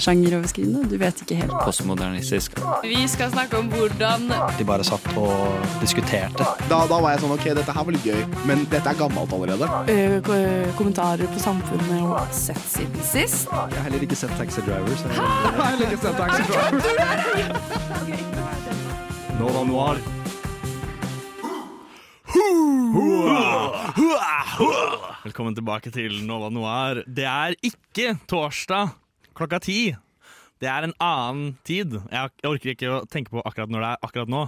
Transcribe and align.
Sjangeroverskridende? 0.00 0.84
Du 0.90 0.96
vet 1.00 1.22
ikke 1.24 1.34
helt. 1.40 1.54
Postmodernistisk. 1.64 2.58
Vi 2.84 3.02
skal 3.08 3.30
snakke 3.32 3.58
om 3.60 3.68
hvordan 3.72 4.28
De 4.58 4.64
bare 4.66 4.84
satt 4.86 5.06
og 5.20 5.66
diskuterte. 5.82 6.44
Da, 6.70 6.78
da 6.90 7.00
var 7.00 7.14
jeg 7.14 7.22
sånn 7.24 7.34
OK, 7.36 7.46
dette 7.58 7.74
her 7.76 7.84
var 7.88 7.96
litt 7.96 8.06
gøy, 8.06 8.20
men 8.48 8.64
dette 8.72 8.88
er 8.92 8.96
gammelt 8.98 9.32
allerede. 9.36 9.66
Uh, 9.90 10.70
kommentarer 10.78 11.26
på 11.30 11.38
samfunnet 11.42 12.00
og 12.04 12.32
sett 12.34 12.62
siden 12.70 13.02
sist. 13.04 13.48
Jeg 13.50 13.76
har 13.76 13.84
heller 13.88 14.02
ikke 14.06 14.18
sett 14.18 14.32
Taxi 14.40 14.60
Driver. 14.66 14.94
Så. 14.96 15.06
Jeg 15.10 15.20
har 15.60 15.68
heller 15.74 15.86
ikke 15.90 16.02
sett 16.06 16.16
Taxi 16.20 16.42
Driver. 16.48 16.70
Nova 19.40 19.62
Noir. 19.64 19.96
Velkommen 25.24 25.54
tilbake 25.56 25.90
til 25.92 26.20
Nova 26.26 26.48
Noir. 26.52 27.02
Det 27.06 27.24
er 27.28 27.56
ikke 27.64 28.14
torsdag 28.28 28.92
klokka 29.40 29.60
ti. 29.64 29.80
Det 30.60 30.68
er 30.68 30.84
en 30.84 30.92
annen 31.00 31.54
tid. 31.64 31.94
Jeg 32.12 32.32
orker 32.44 32.74
ikke 32.74 32.88
å 32.92 33.04
tenke 33.08 33.32
på 33.32 33.40
akkurat 33.48 33.70
når 33.72 33.80
det 33.80 33.90
er 33.94 34.02
akkurat 34.04 34.28
nå. 34.32 34.42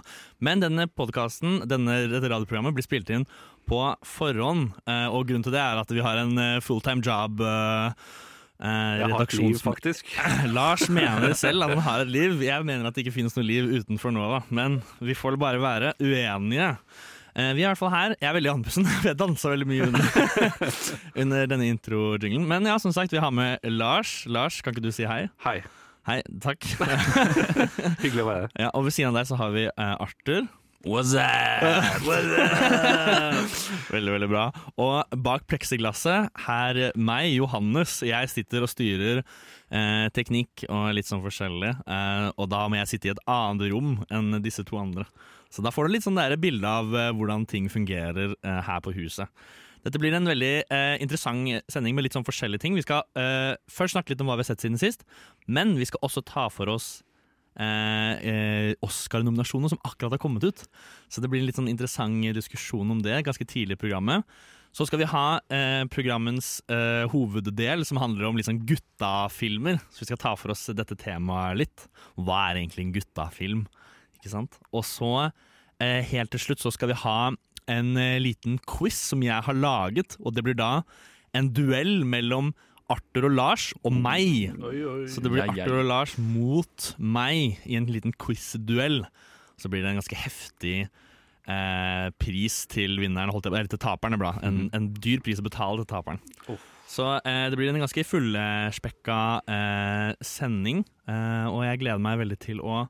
Men 0.45 0.61
denne 0.61 0.85
podkasten, 0.93 1.63
dette 1.65 2.21
radioprogrammet, 2.29 2.75
blir 2.77 2.85
spilt 2.85 3.09
inn 3.17 3.25
på 3.71 3.79
forhånd. 4.05 4.75
eh, 4.85 5.07
Og 5.09 5.25
grunnen 5.31 5.47
til 5.47 5.55
det 5.57 5.63
er 5.63 5.81
at 5.81 5.89
vi 5.95 6.05
har 6.05 6.21
en 6.21 6.37
eh, 6.37 6.61
fulltime 6.61 7.01
job. 7.01 7.41
eh, 7.41 7.95
eh, 8.61 8.99
Jeg 9.01 9.09
har 9.15 9.25
et 9.25 9.39
liv, 9.41 9.57
faktisk. 9.65 10.13
Lars 10.59 10.85
mener 10.93 11.33
selv 11.45 11.65
at 11.65 11.73
han 11.79 11.81
har 11.89 12.05
et 12.05 12.13
liv. 12.13 12.37
Jeg 12.45 12.69
mener 12.69 12.91
at 12.91 12.95
det 12.95 13.07
ikke 13.07 13.17
finnes 13.17 13.37
noe 13.39 13.49
liv 13.49 13.73
utenfor 13.81 14.13
Nova. 14.13 14.43
Men 14.53 14.83
vi 15.01 15.17
får 15.17 15.41
bare 15.41 15.65
være 15.65 15.95
uenige. 16.03 16.75
Eh, 17.35 17.53
Vi 17.57 17.63
er 17.63 17.67
i 17.67 17.71
hvert 17.71 17.81
fall 17.81 17.93
her. 17.95 18.15
Jeg 18.21 18.29
er 18.29 18.37
veldig 18.37 18.53
andpusten. 18.53 18.89
Jeg 19.09 19.19
dansa 19.21 19.53
veldig 19.53 19.69
mye 19.71 19.87
under, 19.89 20.03
under 21.25 21.47
denne 21.55 21.69
intro-jinglen. 21.73 22.45
Men 22.49 22.69
ja, 22.69 22.79
som 22.83 22.93
sagt, 22.95 23.13
vi 23.15 23.23
har 23.23 23.33
med 23.35 23.63
Lars. 23.65 24.23
Lars, 24.29 24.61
kan 24.63 24.75
ikke 24.77 24.85
du 24.85 24.93
si 24.95 25.07
hei? 25.09 25.27
Hei. 25.47 25.61
Hei, 26.09 26.19
takk. 26.43 26.67
Hyggelig 28.03 28.25
å 28.25 28.27
være 28.27 28.41
her. 28.49 28.57
Ja, 28.67 28.73
og 28.75 28.89
ved 28.89 28.97
siden 28.97 29.13
av 29.13 29.21
deg 29.21 29.29
så 29.31 29.39
har 29.39 29.53
vi 29.55 29.69
uh, 29.71 29.95
Arthur. 30.03 30.49
What's 30.83 31.13
up? 31.15 32.03
Veldig, 33.93 34.11
veldig 34.17 34.29
bra. 34.33 34.49
Og 34.83 35.15
bak 35.23 35.45
pleksiglasset, 35.47 36.33
her 36.49 36.81
meg, 36.99 37.29
Johannes. 37.37 38.01
Jeg 38.03 38.31
sitter 38.33 38.67
og 38.67 38.71
styrer 38.73 39.21
eh, 39.23 40.09
teknikk 40.17 40.65
og 40.67 40.91
litt 40.99 41.07
sånn 41.07 41.23
forskjellig. 41.23 41.71
Eh, 41.87 42.27
og 42.35 42.51
da 42.51 42.65
må 42.67 42.81
jeg 42.81 42.91
sitte 42.97 43.13
i 43.13 43.15
et 43.15 43.23
annet 43.31 43.71
rom 43.71 43.95
enn 44.11 44.41
disse 44.43 44.67
to 44.67 44.81
andre. 44.83 45.07
Så 45.53 45.65
da 45.65 45.73
får 45.73 45.87
du 45.87 45.95
litt 45.95 46.07
sånn 46.07 46.21
bilde 46.41 46.69
av 46.69 46.95
eh, 46.97 47.11
hvordan 47.13 47.45
ting 47.49 47.69
fungerer 47.73 48.33
eh, 48.33 48.63
her 48.65 48.81
på 48.85 48.95
huset. 48.97 49.29
Dette 49.83 49.99
blir 49.99 50.15
en 50.15 50.29
veldig 50.31 50.53
eh, 50.71 50.97
interessant 51.03 51.73
sending 51.73 51.97
med 51.97 52.07
litt 52.07 52.15
sånn 52.17 52.27
forskjellige 52.27 52.63
ting. 52.63 52.77
Vi 52.79 52.85
skal 52.85 53.03
eh, 53.19 53.55
først 53.71 53.97
snakke 53.97 54.15
litt 54.15 54.23
om 54.23 54.31
hva 54.31 54.39
vi 54.39 54.45
har 54.45 54.53
sett 54.53 54.63
siden 54.63 54.79
sist, 54.81 55.03
men 55.51 55.75
vi 55.79 55.89
skal 55.89 56.05
også 56.07 56.23
ta 56.29 56.47
for 56.55 56.71
oss 56.71 57.03
eh, 57.59 58.15
eh, 58.23 58.71
Oscar-nominasjoner 58.87 59.75
som 59.75 59.83
akkurat 59.83 60.15
har 60.15 60.23
kommet 60.23 60.47
ut. 60.47 60.65
Så 61.11 61.21
det 61.23 61.33
blir 61.33 61.43
en 61.43 61.51
litt 61.51 61.59
sånn 61.59 61.71
interessant 61.73 62.31
diskusjon 62.39 62.95
om 62.95 63.03
det 63.03 63.25
ganske 63.27 63.47
tidlig 63.49 63.81
i 63.81 63.83
programmet. 63.83 64.23
Så 64.73 64.87
skal 64.89 65.03
vi 65.03 65.11
ha 65.11 65.43
programmens 65.93 66.63
hoveddel, 67.13 67.83
som 67.85 67.99
handler 68.01 68.25
om 68.25 68.39
litt 68.39 68.47
sånn 68.47 68.63
guttafilmer. 68.65 69.77
Så 69.93 70.01
vi 70.01 70.09
skal 70.09 70.21
ta 70.23 70.33
for 70.33 70.55
oss 70.55 70.63
dette 70.73 70.97
temaet 70.97 71.59
litt. 71.61 71.85
Hva 72.17 72.39
er 72.47 72.63
egentlig 72.63 72.87
en 72.87 72.95
guttafilm? 72.95 73.67
Ikke 74.23 74.31
sant? 74.33 74.59
Og 74.73 74.85
så, 74.87 75.33
eh, 75.83 76.01
helt 76.13 76.31
til 76.31 76.41
slutt, 76.41 76.63
så 76.63 76.71
skal 76.73 76.93
vi 76.93 77.01
ha 77.03 77.33
en 77.69 77.97
eh, 77.99 78.21
liten 78.23 78.61
quiz 78.71 78.95
som 79.11 79.23
jeg 79.27 79.43
har 79.43 79.55
laget. 79.59 80.15
Og 80.23 80.35
det 80.37 80.45
blir 80.47 80.55
da 80.59 80.85
en 81.35 81.51
duell 81.51 82.05
mellom 82.07 82.53
Arthur 82.93 83.25
og 83.31 83.35
Lars 83.35 83.71
og 83.83 83.95
meg. 83.99 84.53
Så 85.09 85.23
det 85.25 85.31
blir 85.33 85.43
Ja, 85.43 85.51
ja. 85.51 85.65
Arthur 85.65 85.81
og 85.81 85.87
Lars 85.89 86.17
mot 86.19 86.91
meg 86.99 87.59
i 87.67 87.75
en 87.79 87.87
liten 87.87 88.13
quiz-duell. 88.15 89.03
Så 89.59 89.71
blir 89.71 89.83
det 89.83 89.91
en 89.93 90.01
ganske 90.01 90.19
heftig 90.19 90.89
eh, 91.49 92.11
pris 92.21 92.67
til 92.71 92.99
vinneren, 93.01 93.33
holdt 93.33 93.47
jeg 93.49 93.55
eller 93.55 93.71
til 93.73 93.81
taperen. 93.83 94.19
det. 94.19 94.33
En, 94.45 94.61
en 94.77 94.91
dyr 94.95 95.23
pris 95.25 95.41
å 95.41 95.47
betale 95.47 95.83
til 95.83 95.91
taperen. 95.95 96.21
Så 96.93 97.07
eh, 97.25 97.47
det 97.49 97.57
blir 97.57 97.71
en 97.73 97.81
ganske 97.81 98.05
fullspekka 98.05 99.21
eh, 99.49 100.11
sending, 100.21 100.83
eh, 101.09 101.47
og 101.49 101.63
jeg 101.65 101.81
gleder 101.81 102.03
meg 102.05 102.19
veldig 102.21 102.39
til 102.43 102.61
å 102.61 102.83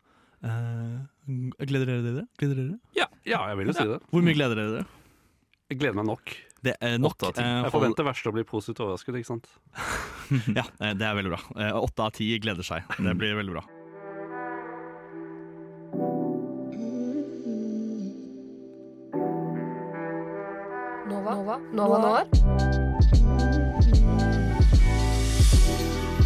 eh, 0.43 0.99
Gleder 1.27 1.87
dere 1.87 2.03
dere? 2.03 2.25
Gleder 2.41 2.56
dere? 2.59 2.78
Ja, 2.99 3.06
ja, 3.28 3.43
jeg 3.53 3.59
vil 3.60 3.71
jo 3.71 3.75
si 3.77 3.84
det. 3.87 3.99
Hvor 4.10 4.25
mye 4.27 4.34
gleder 4.34 4.59
dere 4.59 4.72
dere? 4.78 4.87
Jeg 5.71 5.78
gleder 5.81 5.94
meg 6.00 6.09
nok. 6.09 6.33
Det 6.62 6.75
er 6.83 6.99
nok. 6.99 7.15
Åtte 7.15 7.28
av 7.31 7.37
ti. 7.37 7.43
eh, 7.43 7.60
Jeg 7.65 7.72
forventer 7.75 8.06
verste 8.06 8.31
å 8.31 8.34
bli 8.37 8.43
positivt 8.47 8.83
overrasket, 8.84 9.19
ikke 9.21 9.31
sant? 9.31 9.47
Ja, 10.59 10.65
eh, 10.81 10.93
det 10.99 11.06
er 11.06 11.15
veldig 11.19 11.32
bra. 11.34 11.41
Eh, 11.59 11.72
Åtte 11.78 12.05
av 12.09 12.12
ti 12.19 12.28
gleder 12.43 12.66
seg. 12.66 12.84
Det 12.99 13.15
blir 13.21 13.34
veldig 13.38 13.55
bra. 13.59 13.65
Nova. 21.09 21.59
Nova. 21.72 21.99
Nova. 21.99 22.25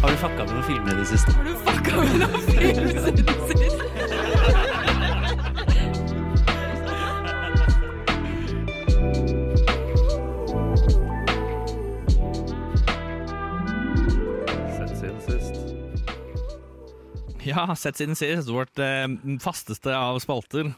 Har 0.01 0.09
du 0.11 0.17
fucka 0.17 0.43
med 0.45 0.53
noen 0.53 0.63
filmer 0.67 0.93
i 0.93 0.99
det 1.01 1.07
siste? 1.09 1.31
Har 1.33 1.43
du 1.43 1.55
fucka 1.65 1.95
med 2.01 2.19
noen 2.21 2.41
film 2.47 2.75
det 2.77 3.37
sist? 3.57 3.76
Ja, 17.57 17.75
sett 17.75 17.97
siden 17.97 18.17
sist. 18.17 18.51
Vårt 18.53 18.77
eh, 18.79 19.07
fasteste 19.41 19.95
av 19.97 20.19
spalter. 20.21 20.69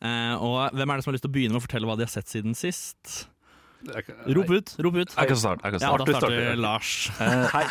Eh, 0.00 0.34
og 0.38 0.76
hvem 0.76 0.92
er 0.92 1.00
det 1.00 1.04
som 1.04 1.10
har 1.10 1.18
lyst 1.18 1.26
til 1.26 1.32
å 1.32 1.36
begynne 1.36 1.56
med 1.56 1.62
å 1.62 1.66
fortelle 1.66 1.90
hva 1.90 1.98
de 1.98 2.06
har 2.06 2.12
sett 2.12 2.30
siden 2.30 2.54
sist? 2.58 3.24
Rop 3.80 4.50
ut! 4.52 4.74
rop 4.84 4.98
ut 5.00 5.14
Jeg 5.16 5.30
kan 5.32 5.40
starte. 5.40 5.64
Jeg 5.64 5.78
kan 5.78 5.80
Ja, 5.80 5.96
da 5.96 6.04
Arthur 6.04 6.18
starter 6.18 6.44
starter. 6.44 6.60
Lars. 6.60 7.10
Hei. 7.18 7.64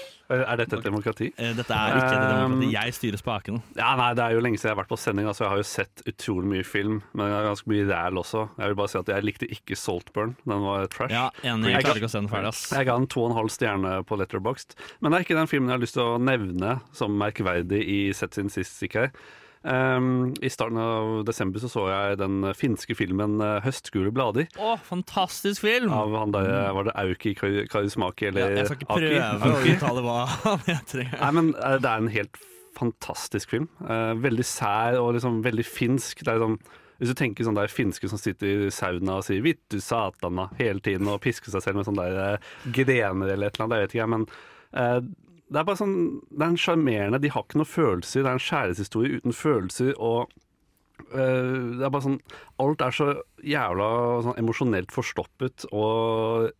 Er 0.30 0.56
dette 0.60 0.76
et 0.78 0.84
demokrati? 0.84 1.26
Eh, 1.36 1.52
Dette 1.58 1.74
er 1.74 1.96
ikke 1.96 2.12
et 2.14 2.22
demokratiet. 2.22 2.62
Um, 2.62 2.70
Jeg 2.70 2.94
styrer 2.94 3.18
spakene. 3.18 3.62
Ja, 3.76 3.96
nei, 3.98 4.14
Det 4.14 4.22
er 4.24 4.30
jo 4.36 4.40
lenge 4.44 4.58
siden 4.60 4.70
jeg 4.70 4.76
har 4.76 4.84
vært 4.84 4.92
på 4.92 4.98
sending. 5.02 5.26
Altså, 5.26 5.42
jeg 5.44 5.50
har 5.50 5.56
jo 5.58 5.66
sett 5.66 6.02
utrolig 6.06 6.46
mye 6.52 6.64
film, 6.64 7.02
men 7.12 7.26
det 7.26 7.34
er 7.40 7.48
ganske 7.48 7.66
mye 7.72 7.86
ræl 7.90 8.20
også. 8.22 8.44
Jeg 8.58 8.68
vil 8.70 8.78
bare 8.78 8.88
si 8.92 8.98
at 8.98 9.06
jeg 9.14 9.24
likte 9.26 9.48
ikke 9.50 9.76
Saltburn. 9.76 10.36
Den 10.46 10.62
var 10.62 10.86
trash. 10.86 11.10
Ja, 11.12 11.26
enig. 11.42 11.72
Jeg 11.72 11.72
Jeg 11.72 11.82
ga- 11.82 12.28
ferdig. 12.30 12.70
Jeg 12.70 12.86
ga 12.86 12.96
den 12.96 13.06
to 13.08 13.24
og 13.24 13.30
en 13.32 13.36
halv 13.36 13.50
stjerne 13.50 14.04
på 14.06 14.16
Letterboxd. 14.20 14.74
Men 15.00 15.10
det 15.12 15.18
er 15.18 15.24
ikke 15.24 15.38
den 15.40 15.46
filmen 15.50 15.68
jeg 15.68 15.78
har 15.78 15.84
lyst 15.84 15.94
til 15.98 16.02
å 16.06 16.18
nevne 16.22 16.80
som 16.92 17.10
merkverdig 17.18 17.82
i 17.82 18.12
Sett 18.12 18.34
sin 18.34 18.48
sist 18.48 18.80
ikke 18.82 19.00
her. 19.08 19.10
Um, 19.60 20.30
I 20.40 20.48
starten 20.48 20.78
av 20.80 21.18
desember 21.28 21.60
så, 21.60 21.68
så 21.68 21.82
jeg 21.90 22.16
den 22.16 22.46
finske 22.56 22.94
filmen 22.96 23.42
eh, 23.44 23.58
'Høstgule 23.60 24.08
blader' 24.08 24.48
Å, 24.56 24.78
fantastisk 24.80 25.60
film! 25.66 25.92
av 25.92 26.14
han 26.16 26.32
der, 26.32 26.48
var 26.72 26.88
det 26.88 26.94
Auki 26.96 27.34
Karismaki 27.36 27.68
Karismaki, 27.68 28.24
Ja, 28.24 28.32
eller 28.32 28.56
jeg 28.56 28.70
skal 28.70 28.80
ikke 28.80 28.94
Aki? 28.96 29.10
prøve 29.10 29.50
å 29.52 29.74
uttale 29.74 30.04
hva 30.06 30.18
han 30.32 30.64
heter. 30.64 31.04
Nei, 31.20 31.32
men 31.36 31.52
eh, 31.58 31.76
det 31.76 31.92
er 31.92 32.04
en 32.06 32.12
helt 32.16 32.40
fantastisk 32.78 33.52
film. 33.52 33.68
Uh, 33.84 34.14
veldig 34.16 34.46
sær 34.48 34.96
og 35.02 35.12
liksom 35.18 35.42
veldig 35.44 35.66
finsk. 35.68 36.24
Det 36.24 36.32
er 36.32 36.40
liksom 36.40 36.60
hvis 37.00 37.14
du 37.14 37.16
tenker 37.16 37.46
sånn 37.48 37.56
der 37.56 37.72
finske 37.72 38.08
som 38.12 38.20
sitter 38.20 38.66
i 38.66 38.72
sauna 38.72 39.18
og 39.18 39.24
sier 39.24 39.40
'vittu 39.40 39.78
satana' 39.80 40.50
hele 40.58 40.80
tiden 40.84 41.08
og 41.08 41.22
pisker 41.24 41.52
seg 41.52 41.64
selv 41.64 41.80
med 41.80 41.88
sånne 41.88 42.04
der 42.04 42.18
eh, 42.34 42.48
grener 42.76 43.32
eller 43.32 43.48
et 43.48 43.56
eller 43.56 43.64
annet, 43.64 43.72
det 43.72 43.80
vet 43.80 43.94
ikke 43.94 44.02
jeg, 44.02 44.12
men 44.12 44.26
eh, 44.76 45.00
det 45.50 45.58
er 45.58 45.66
bare 45.66 45.80
sånn 45.80 45.96
Det 46.30 46.44
er 46.44 46.52
en 46.52 46.60
sjarmerende 46.62 47.18
De 47.22 47.30
har 47.34 47.42
ikke 47.42 47.58
noen 47.58 47.68
følelser. 47.68 48.22
Det 48.22 48.30
er 48.30 48.38
en 48.38 48.46
kjærlighetshistorie 48.46 49.20
uten 49.20 49.34
følelser 49.34 49.92
og 49.98 50.30
eh, 51.10 51.76
det 51.80 51.86
er 51.86 51.90
bare 51.90 52.06
sånn 52.06 52.20
Alt 52.62 52.84
er 52.86 52.94
så 52.94 53.08
jævla 53.42 53.88
sånn 54.26 54.38
emosjonelt 54.42 54.94
forstoppet 54.94 55.66
og 55.72 56.50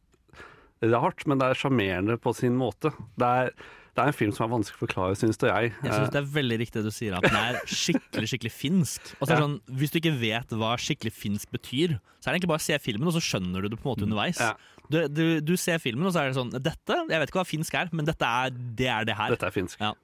rart, 0.80 1.26
men 1.28 1.36
det 1.40 1.50
er 1.50 1.58
sjarmerende 1.60 2.16
på 2.16 2.32
sin 2.32 2.54
måte. 2.56 2.88
Det 3.20 3.26
er, 3.28 3.50
det 3.92 4.00
er 4.00 4.08
en 4.08 4.16
film 4.16 4.30
som 4.32 4.46
er 4.46 4.52
vanskelig 4.54 4.78
å 4.78 4.82
forklare, 4.86 5.18
syns 5.20 5.36
det 5.42 5.50
jeg. 5.50 5.74
Jeg 5.84 5.92
synes 5.92 6.12
det 6.14 6.20
er 6.22 6.30
veldig 6.38 6.56
riktig 6.62 6.80
det 6.80 6.88
du 6.88 6.96
sier, 6.96 7.16
at 7.18 7.26
den 7.26 7.36
er 7.36 7.58
skikkelig 7.68 8.30
skikkelig 8.32 8.52
finsk. 8.54 9.10
Og 9.18 9.26
så 9.26 9.34
er 9.34 9.34
det 9.34 9.44
sånn, 9.44 9.58
Hvis 9.76 9.92
du 9.92 9.98
ikke 10.00 10.14
vet 10.22 10.54
hva 10.56 10.70
skikkelig 10.80 11.12
finsk 11.12 11.52
betyr, 11.52 11.98
så 12.16 12.30
er 12.30 12.32
det 12.32 12.38
egentlig 12.38 12.52
bare 12.54 12.64
å 12.64 12.68
se 12.70 12.80
filmen, 12.80 13.10
og 13.12 13.16
så 13.18 13.24
skjønner 13.26 13.60
du 13.60 13.74
det 13.74 13.80
på 13.80 13.84
en 13.84 13.92
måte 13.92 14.06
underveis. 14.08 14.40
Ja. 14.40 14.54
Du, 14.90 14.98
du, 15.06 15.24
du 15.44 15.54
ser 15.60 15.78
filmen, 15.82 16.06
og 16.08 16.14
så 16.14 16.24
er 16.24 16.32
det 16.32 16.38
sånn 16.38 16.50
Dette, 16.56 16.96
jeg 17.06 17.22
vet 17.22 17.30
ikke 17.30 17.42
hva 17.42 17.46
finsk 17.48 17.78
er, 17.78 17.92
men 17.94 18.08
dette 18.08 18.26
er 18.26 18.50
det, 18.50 18.90
er 18.90 19.06
det 19.06 19.16
her. 19.18 19.36
Dette 19.36 19.48
er 19.50 19.54
finsk. 19.54 19.82
Ja. 19.82 19.94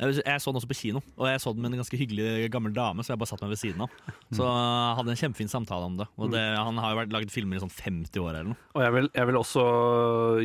Jeg 0.00 0.22
jeg 0.24 0.40
så 0.40 0.50
den 0.50 0.58
også 0.60 0.68
på 0.70 0.76
kino, 0.78 1.02
og 1.20 1.26
jeg 1.28 1.40
så 1.42 1.52
den 1.52 1.60
med 1.62 1.74
en 1.74 1.80
ganske 1.82 1.98
hyggelig 2.00 2.48
gammel 2.52 2.72
dame 2.72 3.04
Så 3.04 3.12
jeg 3.12 3.20
bare 3.20 3.28
satt 3.28 3.42
meg 3.44 3.52
ved 3.52 3.60
siden 3.60 3.84
av. 3.84 3.96
Så 4.32 4.46
jeg 4.46 4.96
hadde 4.96 5.12
en 5.12 5.20
kjempefin 5.20 5.52
samtale 5.52 5.88
om 5.90 5.98
det. 5.98 6.06
Og 6.16 6.30
det, 6.32 6.40
han 6.56 6.80
har 6.80 6.94
jo 6.94 7.00
vært 7.02 7.12
laget 7.12 7.34
filmer 7.34 7.58
i 7.58 7.62
sånn 7.62 7.72
50 7.74 8.22
år 8.22 8.30
eller 8.30 8.52
noe. 8.52 8.60
Og 8.78 8.84
jeg 8.84 8.94
vil, 8.96 9.10
jeg 9.18 9.28
vil 9.28 9.40
også 9.40 9.64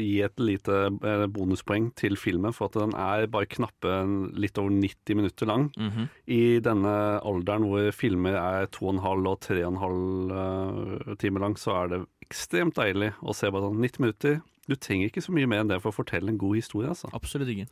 gi 0.02 0.16
et 0.28 0.44
lite 0.44 0.80
eh, 0.92 1.26
bonuspoeng 1.32 1.92
til 1.96 2.20
filmen, 2.20 2.56
for 2.56 2.68
at 2.68 2.80
den 2.82 2.96
er 3.00 3.30
bare 3.32 3.50
knappe 3.52 3.96
litt 4.36 4.60
over 4.60 4.76
90 4.76 5.20
minutter 5.22 5.50
lang. 5.50 5.70
Mhm. 5.80 6.10
I 6.36 6.44
denne 6.66 6.96
alderen 7.24 7.70
hvor 7.70 7.88
filmer 7.96 8.36
er 8.40 8.68
2,5 8.76 9.30
og 9.32 9.40
3,5 9.46 10.36
uh, 10.36 11.16
timer 11.22 11.46
lang, 11.46 11.56
så 11.60 11.78
er 11.80 11.94
det 11.94 12.02
ekstremt 12.36 12.76
deilig 12.76 13.14
å 13.24 13.34
se 13.36 13.48
bare 13.50 13.70
sånn 13.70 13.80
90 13.80 14.04
minutter. 14.04 14.42
Du 14.68 14.76
trenger 14.76 15.08
ikke 15.12 15.24
så 15.24 15.32
mye 15.36 15.48
mer 15.48 15.64
enn 15.64 15.70
det 15.72 15.80
for 15.84 15.94
å 15.94 15.96
fortelle 16.04 16.34
en 16.34 16.40
god 16.42 16.58
historie. 16.60 16.90
altså. 16.92 17.08
Absolutt 17.16 17.52
ikke. 17.54 17.70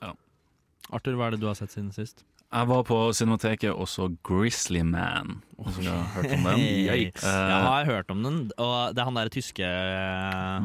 Arthur, 0.93 1.15
hva 1.19 1.27
er 1.27 1.35
det 1.35 1.41
du 1.43 1.47
har 1.49 1.57
sett 1.57 1.73
siden 1.73 1.91
sist? 1.95 2.23
Jeg 2.53 2.67
var 2.69 2.83
på 2.85 2.97
Cinemateket 3.17 3.71
og 3.73 3.87
så 3.89 4.11
Grizzly 4.27 4.83
Man. 4.85 5.39
Hvis 5.57 5.79
dere 5.81 5.95
har 5.97 6.11
hørt 6.19 6.35
om 6.35 6.43
den? 6.51 6.59
Yikes. 6.85 7.23
Eh, 7.25 7.47
Jeg 7.49 7.63
har 7.65 7.87
hørt 7.89 8.11
om 8.13 8.21
den, 8.21 8.37
og 8.61 8.93
det 8.93 9.01
er 9.01 9.07
han 9.09 9.17
der 9.17 9.31
tyske 9.33 9.69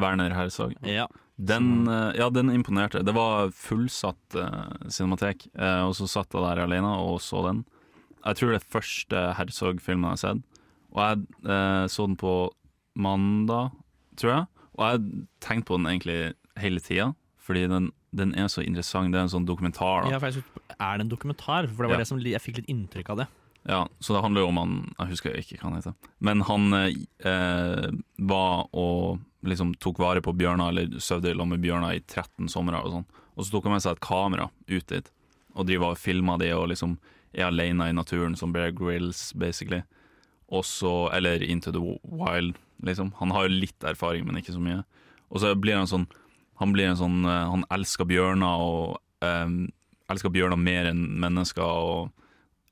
Werner 0.02 0.34
Herzog. 0.36 0.74
Ja. 0.84 1.06
Den, 1.38 1.86
eh, 1.88 2.18
ja, 2.18 2.28
den 2.34 2.52
imponerte. 2.52 3.00
Det 3.06 3.14
var 3.16 3.48
fullsatt 3.56 4.36
uh, 4.36 4.68
cinematek, 4.92 5.46
eh, 5.56 5.80
og 5.86 5.94
så 5.96 6.10
satt 6.10 6.34
jeg 6.36 6.44
der 6.44 6.60
alene 6.66 6.92
og 7.06 7.22
så 7.24 7.40
den. 7.46 7.64
Jeg 8.20 8.36
tror 8.36 8.52
det 8.52 8.60
er 8.60 8.72
første 8.76 9.24
Herzog-filmen 9.38 10.10
jeg 10.10 10.18
har 10.18 10.22
sett. 10.26 10.62
Og 10.92 11.00
jeg 11.06 11.24
eh, 11.56 11.84
så 11.88 12.04
den 12.10 12.18
på 12.20 12.34
mandag, 12.98 13.72
tror 14.20 14.34
jeg. 14.34 14.46
Og 14.78 14.84
jeg 14.84 14.98
har 14.98 15.24
tenkt 15.44 15.66
på 15.70 15.78
den 15.78 15.86
egentlig 15.90 16.18
hele 16.58 16.80
tida, 16.84 17.12
fordi 17.42 17.64
den, 17.70 17.90
den 18.14 18.34
er 18.38 18.46
så 18.52 18.62
interessant. 18.66 19.10
Det 19.14 19.18
er 19.18 19.26
en 19.26 19.32
sånn 19.32 19.46
dokumentar. 19.48 20.04
da 20.04 20.12
Ja, 20.14 20.18
for 20.20 20.28
jeg 20.30 20.40
synes, 20.42 20.76
er 20.78 20.98
det 20.98 21.06
en 21.06 21.12
dokumentar? 21.14 21.66
For 21.70 21.82
det 21.86 21.90
var 21.92 21.96
Ja. 21.98 22.02
det 22.04 22.10
som 22.10 22.20
jeg 22.22 22.40
fikk 22.44 22.60
litt 22.62 22.70
inntrykk 22.70 23.10
av 23.14 23.16
det. 23.22 23.28
Ja, 23.68 23.80
så 24.00 24.14
det 24.14 24.22
handler 24.22 24.40
jo 24.44 24.48
om 24.48 24.56
han 24.56 24.74
Jeg 24.98 25.08
husker 25.10 25.34
ikke 25.36 25.58
hva 25.58 25.68
han 25.70 25.74
heter. 25.80 25.94
Men 26.20 26.40
han 26.46 26.72
eh, 26.74 27.90
var 28.18 28.68
og 28.72 29.18
liksom 29.44 29.74
tok 29.82 29.98
vare 29.98 30.22
på 30.24 30.32
bjørner, 30.36 30.68
eller 30.72 30.98
sovde 31.02 31.30
sammen 31.34 31.54
med 31.56 31.62
bjørner 31.62 31.94
i 31.98 32.00
13 32.06 32.48
somre 32.50 32.80
og 32.82 32.92
sånn. 32.92 33.04
Og 33.36 33.44
så 33.44 33.50
tok 33.54 33.64
han 33.68 33.72
med 33.76 33.82
seg 33.84 33.92
et 33.96 34.00
kamera 34.04 34.48
ut 34.68 34.86
dit, 34.90 35.10
og 35.54 35.66
driver 35.68 35.92
og 35.94 35.98
filma 36.00 36.38
de 36.40 36.50
og 36.56 36.68
liksom 36.72 36.96
er 37.34 37.46
alene 37.50 37.90
i 37.90 37.94
naturen, 37.94 38.34
som 38.36 38.52
Bear 38.52 38.70
Grills, 38.72 39.32
basically. 39.34 39.82
Og 40.50 40.64
så 40.64 41.10
Eller 41.12 41.42
Into 41.44 41.70
the 41.70 41.82
Wild, 42.02 42.56
liksom. 42.84 43.12
Han 43.18 43.32
har 43.34 43.46
jo 43.46 43.58
litt 43.64 43.84
erfaring, 43.84 44.26
men 44.26 44.40
ikke 44.40 44.54
så 44.56 44.62
mye. 44.62 44.82
Og 45.28 45.42
så 45.42 45.54
blir 45.58 45.76
han 45.76 45.90
sånn 45.90 46.06
Han 46.58 46.72
blir 46.74 46.88
en 46.88 46.96
sånn 46.98 47.20
eh, 47.28 47.50
Han 47.52 47.66
elsker 47.70 48.08
bjørner 48.08 48.62
og 48.64 48.96
eh, 49.22 49.50
elsker 50.10 50.32
bjørner 50.32 50.58
mer 50.58 50.88
enn 50.90 51.04
mennesker. 51.20 51.62
og 51.62 52.14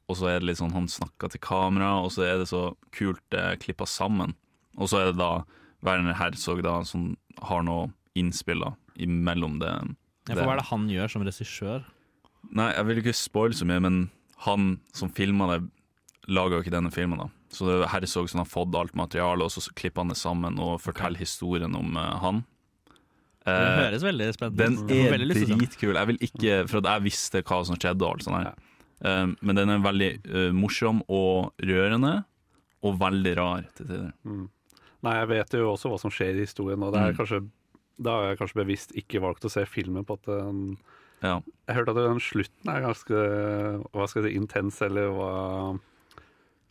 og 0.06 0.14
så 0.14 0.28
er 0.30 0.40
det 0.40 0.46
litt 0.50 0.60
sånn 0.60 0.74
han 0.74 0.86
snakker 0.90 1.32
til 1.32 1.42
kamera, 1.42 1.96
og 1.98 2.12
så 2.14 2.22
er 2.26 2.36
det 2.38 2.48
så 2.50 2.68
kult 2.94 3.34
eh, 3.34 3.56
klippa 3.58 3.88
sammen. 3.90 4.36
Og 4.78 4.90
så 4.92 5.00
er 5.00 5.08
det 5.10 5.18
da 5.18 5.30
Werner 5.86 6.14
Herzog 6.14 6.62
da, 6.62 6.78
som 6.86 7.16
har 7.42 7.64
noe 7.66 7.88
innspill 8.18 8.62
da, 8.62 8.72
imellom 9.02 9.58
det. 9.62 9.72
Ja, 10.28 10.36
for 10.36 10.44
hva 10.44 10.54
er 10.54 10.62
det 10.62 10.68
han 10.70 10.86
gjør 10.92 11.12
som 11.12 11.26
regissør? 11.26 11.88
Nei, 12.54 12.68
jeg 12.76 12.86
vil 12.86 13.02
ikke 13.02 13.16
spoile 13.18 13.58
så 13.58 13.66
mye, 13.66 13.82
men 13.82 13.98
han 14.46 14.76
som 14.94 15.10
filma 15.10 15.50
det, 15.50 15.60
laga 16.28 16.56
jo 16.58 16.62
ikke 16.64 16.74
denne 16.74 16.90
filmen. 16.92 17.18
da. 17.18 17.28
Så 17.52 17.66
det 17.68 17.76
er 17.84 17.88
Herzog 17.92 18.28
som 18.28 18.40
har 18.42 18.48
fått 18.50 18.74
alt 18.74 18.94
materialet, 18.98 19.44
og 19.46 19.50
så 19.50 19.72
klipper 19.74 20.02
han 20.02 20.08
det 20.12 20.16
sammen 20.18 20.58
og 20.58 20.80
forteller 20.82 21.18
historien 21.18 21.74
om 21.78 21.96
uh, 21.96 22.18
han. 22.22 22.44
Det 23.46 23.52
Eh, 23.54 23.76
høres 23.78 24.02
veldig 24.02 24.26
spennende 24.34 24.58
den 24.58 24.78
ut. 24.80 24.88
Den 24.88 25.06
er 25.06 25.18
den. 25.46 25.58
dritkul. 25.60 25.94
Jeg 25.94 26.06
vil 26.08 26.16
ikke, 26.26 26.54
For 26.68 26.78
at 26.80 26.88
jeg 26.90 27.02
visste 27.04 27.42
hva 27.46 27.60
som 27.64 27.76
skjedde 27.78 28.02
og 28.02 28.16
alt 28.16 28.24
sånt 28.26 28.40
her. 28.42 28.56
Uh, 29.04 29.34
men 29.40 29.54
den 29.60 29.70
er 29.70 29.78
veldig 29.84 30.52
morsom 30.56 31.02
og 31.08 31.52
rørende, 31.62 32.24
og 32.82 32.98
veldig 32.98 33.36
rar 33.38 33.62
til 33.76 33.86
tider. 33.86 34.10
Mm. 34.26 34.48
Nei, 35.06 35.14
jeg 35.20 35.28
vet 35.28 35.54
jo 35.60 35.68
også 35.76 35.90
hva 35.92 36.00
som 36.00 36.10
skjer 36.10 36.34
i 36.40 36.42
historien, 36.46 36.82
og 36.82 36.92
det 36.92 37.00
er 37.04 37.12
Mm. 37.12 37.16
kanskje 37.20 37.40
da 38.02 38.10
har 38.10 38.26
jeg 38.34 38.38
kanskje 38.38 38.58
bevisst 38.64 38.90
ikke 38.98 39.20
valgt 39.22 39.44
å 39.46 39.50
se 39.50 39.62
filmen 39.64 40.04
på 40.04 40.18
at 40.18 40.26
den 40.26 40.76
Ja. 41.22 41.40
Jeg 41.68 41.76
hørte 41.76 41.90
at 41.94 41.96
den 42.02 42.18
slutten 42.20 42.68
er 42.68 42.82
ganske 42.82 43.14
hva 43.94 44.06
skal 44.08 44.22
jeg 44.26 44.32
si, 44.32 44.38
intens, 44.38 44.82
eller 44.82 45.08
hva 45.14 45.78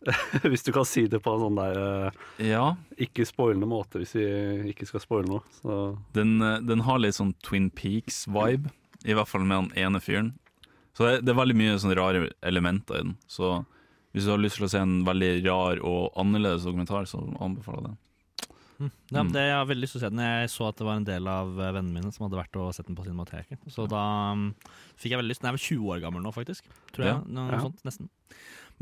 Hvis 0.50 0.62
du 0.66 0.72
kan 0.76 0.84
si 0.86 1.06
det 1.10 1.18
på 1.24 1.32
en 1.34 1.40
sånn 1.46 1.56
der 1.58 1.78
eh, 1.82 2.48
ja. 2.50 2.64
ikke 3.00 3.24
spoilende 3.26 3.66
måte, 3.70 3.98
hvis 4.02 4.12
vi 4.18 4.26
ikke 4.72 4.86
skal 4.86 5.02
spoile 5.02 5.26
noe. 5.30 5.42
Så 5.58 5.78
Den, 6.14 6.36
eh, 6.44 6.58
den 6.62 6.84
har 6.86 7.00
litt 7.02 7.16
sånn 7.18 7.32
Twin 7.42 7.70
Peaks-vibe, 7.74 8.70
i 9.08 9.16
hvert 9.16 9.30
fall 9.30 9.46
med 9.48 9.56
han 9.56 9.70
ene 9.88 10.00
fyren. 10.04 10.34
Så 10.96 11.04
det, 11.08 11.24
det 11.26 11.32
er 11.34 11.40
veldig 11.40 11.56
mye 11.58 11.78
sånne 11.82 11.96
rare 11.98 12.28
elementer 12.46 13.00
i 13.00 13.04
den. 13.08 13.16
Så 13.28 13.64
hvis 14.14 14.24
du 14.24 14.32
har 14.32 14.40
lyst 14.40 14.56
til 14.60 14.68
å 14.68 14.72
se 14.72 14.80
en 14.80 15.00
veldig 15.04 15.32
rar 15.48 15.80
og 15.84 16.12
annerledes 16.22 16.64
dokumentar, 16.68 17.04
så 17.10 17.20
anbefaler 17.42 17.82
jeg 17.82 17.90
den. 17.90 18.02
Mm. 18.76 18.90
Ja, 19.08 19.22
Mm. 19.24 19.30
det, 19.32 19.42
jeg 19.48 19.56
har 19.56 19.66
veldig 19.70 19.84
lyst 19.86 19.94
til 19.96 20.00
å 20.00 20.04
se 20.04 20.08
den. 20.12 20.20
Jeg 20.24 20.48
så 20.52 20.66
at 20.68 20.76
det 20.76 20.84
var 20.84 20.98
en 21.00 21.04
del 21.08 21.28
av 21.32 21.52
eh, 21.56 21.70
vennene 21.72 21.94
mine 21.96 22.10
som 22.12 22.26
hadde 22.26 22.36
vært 22.36 22.56
og 22.60 22.74
sett 22.76 22.86
den 22.90 22.96
på 22.98 23.06
Cinemateket. 23.06 23.62
Så 23.72 23.86
da 23.88 24.02
um, 24.36 24.50
fikk 25.00 25.14
jeg 25.14 25.20
veldig 25.22 25.32
lyst. 25.32 25.40
Den 25.40 25.48
er 25.48 25.56
vel 25.56 25.64
20 25.64 25.92
år 25.94 26.02
gammel 26.04 26.20
nå, 26.24 26.32
faktisk. 26.36 26.66
Tror 26.92 27.06
jeg. 27.06 27.14
Ja. 27.14 27.22
Noe 27.38 27.54
Ja. 27.54 27.60
sånt, 27.64 27.80
nesten. 27.88 28.10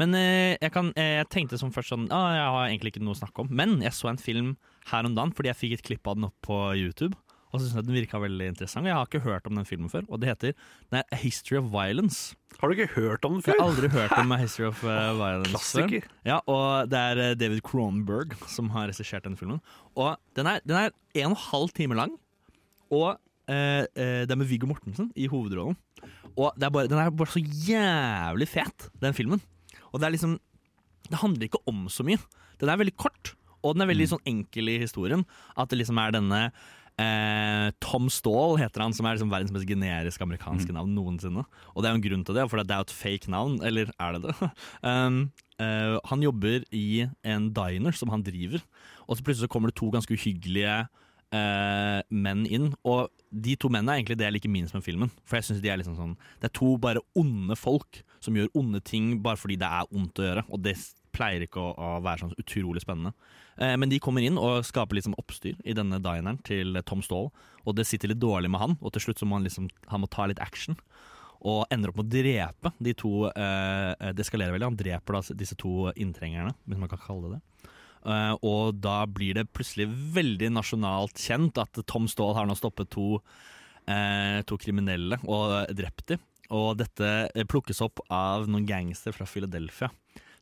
Men 0.00 0.14
eh, 0.18 0.54
jeg, 0.58 0.72
kan, 0.74 0.90
eh, 0.98 1.18
jeg 1.20 1.30
tenkte 1.32 1.58
som 1.60 1.70
først 1.74 1.92
sånn 1.92 2.08
ah, 2.14 2.32
Jeg 2.34 2.46
har 2.56 2.64
egentlig 2.66 2.94
ikke 2.94 3.04
noe 3.04 3.14
å 3.14 3.20
snakke 3.20 3.44
om. 3.44 3.52
Men 3.54 3.76
jeg 3.84 3.94
så 3.94 4.10
en 4.10 4.20
film 4.20 4.54
her 4.90 5.06
om 5.06 5.14
dagen 5.16 5.34
fordi 5.34 5.52
jeg 5.52 5.60
fikk 5.60 5.76
et 5.76 5.86
klipp 5.90 6.10
av 6.10 6.18
den 6.18 6.28
opp 6.30 6.36
på 6.46 6.58
YouTube. 6.78 7.14
Og 7.54 7.60
så 7.60 7.68
synes 7.68 7.76
jeg 7.78 7.86
den 7.86 7.94
virka 8.00 8.18
veldig 8.18 8.48
interessant. 8.50 8.88
Jeg 8.90 8.96
har 8.98 9.06
ikke 9.06 9.22
hørt 9.22 9.44
om 9.46 9.54
den 9.54 9.68
filmen 9.68 9.90
før. 9.92 10.02
Og 10.10 10.18
det 10.18 10.32
heter 10.32 10.56
er 10.90 11.04
A 11.14 11.18
History 11.20 11.60
of 11.60 11.68
Violence. 11.70 12.34
Har 12.58 12.70
du 12.70 12.74
ikke 12.74 12.96
hørt 12.96 13.26
om 13.26 13.36
den 13.36 13.44
før? 13.46 13.54
Jeg 13.54 13.62
har 13.62 13.70
aldri 13.70 13.90
hørt 13.94 14.16
om 14.18 14.34
A 14.34 14.40
History 14.40 14.66
of 14.66 14.82
eh, 14.82 15.10
Violence 15.20 15.52
før. 15.52 15.86
Klassiker. 15.86 16.08
Ja, 16.26 16.40
og 16.50 16.90
det 16.90 17.04
er 17.12 17.38
David 17.38 17.62
Cronberg 17.66 18.34
som 18.50 18.72
har 18.74 18.90
regissert 18.90 19.28
denne 19.28 19.38
filmen. 19.38 19.62
Og 19.94 20.18
den 20.34 20.50
er, 20.50 20.58
den 20.66 20.80
er 20.80 20.90
en 20.90 21.30
og 21.30 21.36
en 21.36 21.42
halv 21.46 21.74
time 21.78 21.98
lang, 21.98 22.18
og 22.90 23.12
eh, 23.46 23.86
det 23.86 24.34
er 24.34 24.38
med 24.40 24.50
Viggo 24.50 24.66
Mortensen 24.70 25.12
i 25.14 25.30
hovedrollen. 25.30 25.78
Og 26.34 26.50
det 26.58 26.66
er 26.66 26.74
bare, 26.74 26.90
den 26.90 26.98
er 26.98 27.14
bare 27.14 27.30
så 27.30 27.38
jævlig 27.38 28.50
fet, 28.50 28.90
den 28.98 29.14
filmen. 29.14 29.42
Og 29.94 30.02
det 30.02 30.08
er 30.08 30.16
liksom 30.16 30.38
Det 31.04 31.20
handler 31.20 31.46
ikke 31.46 31.60
om 31.68 31.84
så 31.92 32.02
mye. 32.02 32.18
Den 32.58 32.70
er 32.72 32.80
veldig 32.80 32.96
kort, 32.96 33.34
og 33.62 33.74
den 33.74 33.84
er 33.84 33.90
veldig 33.90 34.06
sånn 34.14 34.24
enkel 34.24 34.70
i 34.72 34.78
historien. 34.80 35.26
At 35.52 35.68
det 35.68 35.82
liksom 35.82 36.00
er 36.00 36.14
denne 36.16 36.40
Eh, 36.94 37.72
Tom 37.82 38.06
Stall 38.06 38.54
heter 38.60 38.84
han, 38.84 38.92
som 38.94 39.06
er 39.06 39.16
liksom 39.16 39.32
verdens 39.32 39.50
mest 39.54 39.66
generiske 39.66 40.22
amerikanske 40.22 40.74
navn 40.74 40.92
noensinne. 40.94 41.42
Og 41.74 41.82
det 41.82 41.88
er 41.88 41.94
jo 41.94 41.98
en 41.98 42.04
grunn 42.06 42.26
til 42.26 42.38
det, 42.38 42.44
for 42.50 42.62
det 42.62 42.70
er 42.70 42.82
jo 42.82 42.86
et 42.86 42.98
fake 43.00 43.32
navn. 43.34 43.56
Eller 43.66 43.90
er 43.98 44.14
det 44.14 44.28
det? 44.28 44.50
um, 44.86 45.18
uh, 45.58 45.98
han 46.10 46.22
jobber 46.22 46.66
i 46.70 47.06
en 47.26 47.48
diner 47.56 47.98
som 47.98 48.14
han 48.14 48.22
driver, 48.26 48.62
og 49.08 49.18
så 49.18 49.26
plutselig 49.26 49.48
så 49.48 49.50
kommer 49.50 49.72
det 49.72 49.78
to 49.80 49.90
ganske 49.94 50.14
uhyggelige 50.14 50.84
eh, 51.34 52.00
menn 52.14 52.44
inn. 52.46 52.72
Og 52.86 53.10
de 53.34 53.56
to 53.58 53.70
mennene 53.72 53.94
er 53.94 54.02
egentlig 54.02 54.18
det 54.20 54.28
jeg 54.28 54.36
liker 54.36 54.52
minst 54.54 54.76
med 54.76 54.84
filmen. 54.86 55.12
For 55.26 55.38
jeg 55.38 55.48
synes 55.48 55.62
de 55.64 55.72
er 55.72 55.80
liksom 55.80 55.96
sånn 55.98 56.18
Det 56.40 56.50
er 56.50 56.58
to 56.58 56.74
bare 56.80 57.02
onde 57.18 57.56
folk 57.58 58.02
som 58.24 58.36
gjør 58.38 58.52
onde 58.56 58.80
ting 58.84 59.18
bare 59.24 59.40
fordi 59.40 59.58
det 59.60 59.68
er 59.68 59.90
ondt 59.90 60.20
å 60.20 60.28
gjøre. 60.28 60.46
Og 60.50 60.62
det 60.64 60.76
pleier 61.14 61.44
ikke 61.46 61.62
å, 61.62 61.72
å 61.78 61.90
være 62.04 62.24
sånn 62.24 62.36
utrolig 62.40 62.82
spennende. 62.84 63.14
Eh, 63.56 63.74
men 63.78 63.90
de 63.90 64.00
kommer 64.02 64.24
inn 64.24 64.38
og 64.40 64.64
skaper 64.66 65.02
sånn 65.04 65.18
oppstyr 65.20 65.58
i 65.62 65.76
denne 65.76 66.00
dineren 66.02 66.40
til 66.46 66.78
Tom 66.88 67.04
Stall. 67.06 67.30
Og 67.64 67.76
det 67.78 67.86
sitter 67.88 68.10
litt 68.10 68.22
dårlig 68.22 68.50
med 68.52 68.62
han, 68.62 68.78
og 68.80 68.94
til 68.94 69.06
slutt 69.06 69.22
så 69.22 69.28
må 69.28 69.38
han 69.38 69.46
liksom 69.46 69.70
Han 69.92 70.02
må 70.02 70.10
ta 70.10 70.26
litt 70.26 70.42
action. 70.42 70.78
Og 71.44 71.66
ender 71.72 71.90
opp 71.90 71.98
med 72.00 72.08
å 72.08 72.14
drepe 72.14 72.72
de 72.80 72.94
to 72.96 73.26
eh, 73.28 74.12
Det 74.16 74.24
eskalerer 74.24 74.54
veldig. 74.54 74.70
Han 74.72 74.80
dreper 74.80 75.18
da 75.18 75.36
disse 75.36 75.56
to 75.60 75.90
inntrengerne, 75.92 76.54
hvis 76.64 76.80
man 76.80 76.88
kan 76.88 77.02
kalle 77.04 77.28
det 77.28 77.38
det. 77.38 77.72
Eh, 78.04 78.34
og 78.44 78.76
da 78.84 79.02
blir 79.08 79.38
det 79.38 79.48
plutselig 79.56 79.88
veldig 79.88 80.52
nasjonalt 80.58 81.20
kjent 81.20 81.58
at 81.60 81.80
Tom 81.88 82.08
Ståhl 82.10 82.36
har 82.36 82.48
nå 82.48 82.56
stoppet 82.58 82.90
to, 82.92 83.20
eh, 83.88 84.42
to 84.44 84.58
kriminelle 84.60 85.18
og 85.24 85.72
drept 85.72 86.12
dem. 86.12 86.24
Og 86.52 86.76
dette 86.78 87.30
eh, 87.32 87.48
plukkes 87.48 87.80
opp 87.84 88.04
av 88.12 88.48
noen 88.48 88.66
gangster 88.68 89.16
fra 89.16 89.26
Philadelphia 89.28 89.90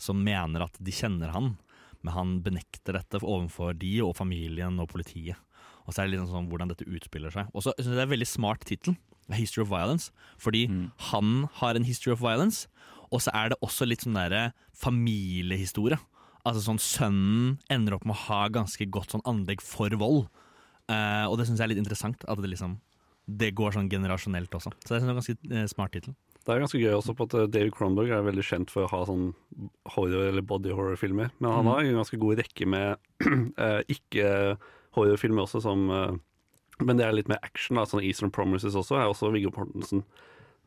som 0.02 0.18
mener 0.18 0.64
at 0.64 0.74
de 0.82 0.90
kjenner 0.90 1.30
han, 1.30 1.54
men 2.02 2.16
han 2.16 2.34
benekter 2.42 2.98
dette 2.98 3.22
overfor 3.22 3.76
de 3.78 4.00
og 4.02 4.16
familien 4.18 4.80
og 4.82 4.90
politiet. 4.90 5.38
Og 5.86 5.94
så 5.94 6.02
er 6.02 6.08
det 6.08 6.16
liksom 6.16 6.32
sånn 6.32 6.48
hvordan 6.50 6.70
dette 6.72 6.86
utspiller 6.90 7.30
seg. 7.34 7.50
Og 7.54 7.62
så 7.62 7.74
synes 7.76 7.92
jeg 7.92 7.98
det 7.98 8.02
er 8.02 8.08
en 8.08 8.16
veldig 8.16 8.30
smart 8.30 8.66
tittel, 8.66 8.98
History 9.32 9.62
of 9.62 9.70
Violence, 9.70 10.10
fordi 10.36 10.66
han 11.12 11.46
har 11.60 11.78
en 11.78 11.86
history 11.86 12.12
of 12.12 12.20
violence, 12.20 12.66
og 13.14 13.22
så 13.22 13.32
er 13.32 13.52
det 13.52 13.60
også 13.64 13.86
litt 13.86 14.02
sånn 14.04 14.18
derre 14.18 14.50
familiehistorie. 14.76 15.96
Altså 16.48 16.64
sånn 16.64 16.80
Sønnen 16.82 17.58
ender 17.70 17.96
opp 17.96 18.06
med 18.08 18.16
å 18.16 18.24
ha 18.26 18.46
ganske 18.52 18.86
godt 18.90 19.14
sånn 19.14 19.24
anlegg 19.28 19.62
for 19.64 19.94
vold. 19.98 20.26
Uh, 20.90 21.28
og 21.30 21.38
det 21.38 21.46
syns 21.46 21.60
jeg 21.60 21.68
er 21.68 21.72
litt 21.74 21.82
interessant. 21.84 22.24
At 22.26 22.42
det 22.42 22.50
liksom 22.50 22.80
Det 23.22 23.52
går 23.54 23.76
sånn 23.76 23.90
generasjonelt 23.90 24.54
også. 24.58 24.72
Så 24.82 24.90
det 24.90 24.98
er 24.98 25.06
en 25.06 25.18
ganske 25.20 25.36
eh, 25.54 25.66
smart 25.70 25.92
tittel. 25.94 26.16
Det 26.42 26.50
er 26.50 26.64
ganske 26.64 26.80
gøy 26.80 26.96
også 26.96 27.14
på 27.14 27.28
at 27.28 27.36
eh, 27.38 27.46
David 27.54 27.76
Cronberg 27.76 28.10
er 28.10 28.24
veldig 28.26 28.42
kjent 28.42 28.72
for 28.74 28.82
å 28.82 28.90
ha 28.90 29.04
sånn 29.06 29.28
horror- 29.94 30.26
eller 30.26 30.42
body 30.42 30.74
horror-filmer. 30.74 31.30
Men 31.38 31.54
han 31.54 31.62
mm. 31.62 31.70
har 31.70 31.84
en 31.84 32.00
ganske 32.00 32.18
god 32.18 32.42
rekke 32.42 32.66
med 32.66 32.98
uh, 33.62 33.78
ikke-horrorfilmer 33.94 35.46
også, 35.46 35.62
som 35.62 35.86
Men 36.82 36.98
det 36.98 37.06
er 37.06 37.14
litt 37.14 37.30
mer 37.30 37.38
action, 37.46 37.78
da. 37.78 37.86
Sånn 37.86 38.02
Eastern 38.02 38.34
Promises 38.34 38.74
også 38.74 38.98
er 38.98 39.06
også 39.06 39.30
Viggo 39.30 39.54
Mortensen. 39.54 40.02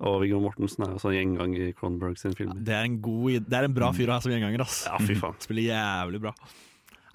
Og 0.04 0.20
Viggo 0.26 0.42
Mortensen 0.44 0.84
er 0.84 0.96
også 0.98 1.14
en 1.14 1.16
gjengang 1.16 1.56
i 1.56 1.72
Cronberg 1.78 2.18
sin 2.20 2.36
film. 2.36 2.52
Ja, 2.52 2.64
Det 2.68 2.76
er 2.76 2.88
en, 2.90 3.02
god, 3.02 3.46
det 3.48 3.60
er 3.60 3.68
en 3.70 3.76
bra 3.76 3.94
fyr 3.96 4.12
å 4.12 4.18
ha 4.18 4.24
som 4.24 4.34
gjenganger, 4.34 4.66
ass. 4.66 4.82
Ja, 4.90 5.00
fy 5.00 5.16
faen. 5.16 5.38
Spiller 5.46 5.70
jævlig 5.70 6.20
bra. 6.26 6.34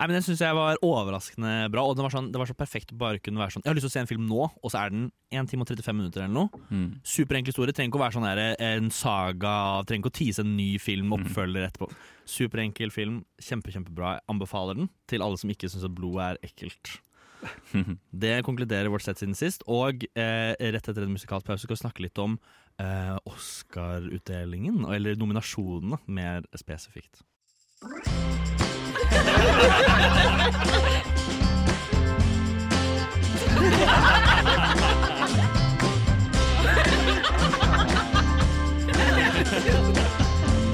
Nei, 0.01 0.07
men 0.09 0.17
Den 0.17 0.25
syns 0.25 0.41
jeg 0.41 0.57
var 0.57 0.79
overraskende 0.81 1.69
bra, 1.69 1.83
og 1.85 1.99
det 1.99 2.05
var, 2.07 2.13
sånn, 2.15 2.31
det 2.33 2.41
var 2.41 2.49
så 2.49 2.55
perfekt 2.57 2.95
å 2.95 2.97
bare 2.97 3.21
kunne 3.21 3.37
være 3.37 3.53
sånn 3.53 3.67
Jeg 3.67 3.69
har 3.69 3.77
lyst 3.77 3.85
til 3.85 3.91
å 3.91 3.97
se 3.99 4.01
en 4.01 4.09
film 4.09 4.23
nå, 4.31 4.47
og 4.49 4.73
så 4.73 4.81
er 4.81 4.95
den 4.95 5.03
1 5.29 5.51
time 5.51 5.67
og 5.67 5.69
35 5.69 5.99
minutter 5.99 6.25
eller 6.25 6.33
noe. 6.33 6.63
Mm. 6.73 6.87
Superenkel 7.05 7.53
historie. 7.53 7.77
Trenger 7.77 7.93
ikke 7.93 8.01
å 8.01 8.05
være 8.07 8.17
sånn 8.17 8.25
der, 8.25 8.41
en 8.65 8.89
saga, 8.97 9.53
trenger 9.85 10.07
ikke 10.07 10.15
å 10.15 10.17
tease 10.23 10.47
en 10.47 10.57
ny 10.57 10.71
film, 10.81 11.13
oppfølger 11.19 11.69
etterpå. 11.69 11.91
Superenkel 12.33 12.97
film, 12.97 13.21
kjempe, 13.45 13.77
kjempebra. 13.77 14.17
Jeg 14.17 14.27
anbefaler 14.33 14.81
den 14.81 14.89
til 15.13 15.27
alle 15.27 15.37
som 15.43 15.53
ikke 15.53 15.69
syns 15.69 15.85
at 15.85 15.93
blod 16.01 16.17
er 16.31 16.41
ekkelt. 16.49 16.97
Det 18.25 18.35
konkluderer 18.45 18.89
vårt 18.93 19.05
sett 19.05 19.21
siden 19.21 19.37
sist. 19.37 19.65
Og 19.69 20.09
eh, 20.15 20.53
rett 20.57 20.81
etter 20.91 21.05
en 21.05 21.13
musikalsk 21.13 21.47
pause 21.47 21.65
skal 21.67 21.77
vi 21.77 21.83
snakke 21.85 22.05
litt 22.09 22.25
om 22.25 22.39
eh, 22.81 23.17
Oscar-utdelingen, 23.29 24.85
eller 24.95 25.17
nominasjonene, 25.17 25.99
mer 26.07 26.43
spesifikt. 26.57 27.23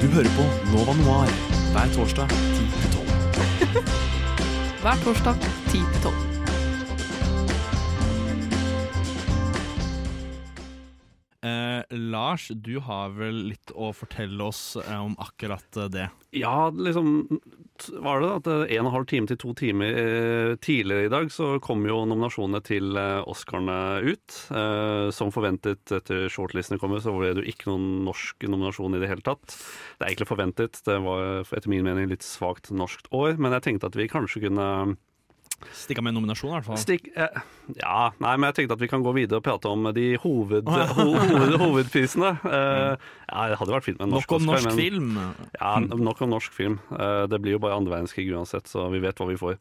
Du 0.00 0.06
hører 0.12 0.30
på 0.36 0.44
Nova 0.72 0.94
Noir 1.02 1.30
hver 1.72 1.92
torsdag 1.94 2.28
10-12. 2.28 3.06
Hver 4.82 5.04
torsdag 5.04 5.34
10 5.68 5.70
til 5.70 6.02
12. 6.02 6.25
Lars, 12.16 12.48
du 12.48 12.78
har 12.80 13.12
vel 13.16 13.42
litt 13.52 13.72
å 13.76 13.92
fortelle 13.96 14.48
oss 14.48 14.76
eh, 14.80 14.96
om 14.96 15.16
akkurat 15.20 15.80
eh, 15.82 15.90
det. 15.92 16.06
Ja, 16.36 16.70
liksom 16.72 17.26
var 18.00 18.22
det 18.22 18.30
at 18.38 18.48
eh, 18.50 18.62
en 18.76 18.86
og 18.86 18.90
en 18.90 18.94
halv 18.94 19.08
time 19.10 19.28
til 19.28 19.38
to 19.40 19.52
timer 19.58 19.98
eh, 20.00 20.52
tidligere 20.64 21.08
i 21.08 21.12
dag 21.12 21.28
så 21.32 21.56
kom 21.64 21.84
jo 21.88 21.98
nominasjonene 22.08 22.62
til 22.64 22.96
eh, 23.00 23.20
Oscarene 23.28 23.78
ut. 24.06 24.38
Eh, 24.48 25.08
som 25.16 25.32
forventet 25.34 25.92
etter 25.98 26.30
shortlistene 26.32 26.80
kommer, 26.82 27.02
så 27.04 27.14
ble 27.16 27.34
det 27.36 27.44
jo 27.44 27.52
ikke 27.52 27.70
noen 27.72 28.06
norsk 28.08 28.48
nominasjon 28.48 28.96
i 28.96 29.02
det 29.02 29.10
hele 29.12 29.26
tatt. 29.26 29.44
Det 29.52 30.06
er 30.06 30.12
egentlig 30.12 30.30
forventet. 30.32 30.80
Det 30.86 30.98
var 31.04 31.44
etter 31.44 31.72
min 31.72 31.84
mening 31.86 32.08
litt 32.12 32.26
svakt 32.26 32.72
norskt 32.72 33.10
år, 33.14 33.36
men 33.36 33.54
jeg 33.58 33.68
tenkte 33.68 33.92
at 33.92 33.98
vi 33.98 34.08
kanskje 34.10 34.46
kunne 34.48 34.70
Stikk 35.72 35.98
av 35.98 36.04
med 36.04 36.12
en 36.12 36.18
nominasjon, 36.20 36.50
i 36.50 36.54
hvert 36.58 36.66
fall. 36.66 36.76
Stikk, 36.78 37.06
eh, 37.16 37.38
ja, 37.80 38.10
nei, 38.20 38.34
men 38.36 38.50
jeg 38.50 38.56
tenkte 38.58 38.76
at 38.76 38.82
vi 38.84 38.88
kan 38.92 39.02
gå 39.02 39.12
videre 39.16 39.38
og 39.40 39.44
prate 39.46 39.70
om 39.72 39.88
de 39.96 40.04
hoved, 40.22 40.68
ho, 40.68 41.06
hoved, 41.16 41.56
hovedprisene. 41.62 42.34
Eh, 42.44 43.06
ja, 43.30 43.46
det 43.50 43.56
hadde 43.62 43.72
vært 43.72 43.86
fint 43.88 43.98
med 43.98 44.06
en 44.08 44.14
norsk 44.18 44.30
Nok 44.30 44.36
om 44.40 44.50
Oscar, 44.50 44.52
norsk 44.52 44.68
men- 44.68 44.78
film. 44.78 45.16
Ja, 45.56 45.72
nok 45.80 46.20
om 46.26 46.30
norsk 46.34 46.52
film. 46.52 46.76
Eh, 46.92 47.24
det 47.32 47.40
blir 47.40 47.56
jo 47.56 47.62
bare 47.64 47.78
andre 47.80 47.96
verdenskrig 47.96 48.28
uansett, 48.36 48.68
så 48.68 48.84
vi 48.92 49.00
vet 49.02 49.16
hva 49.16 49.28
vi 49.30 49.38
får. 49.40 49.56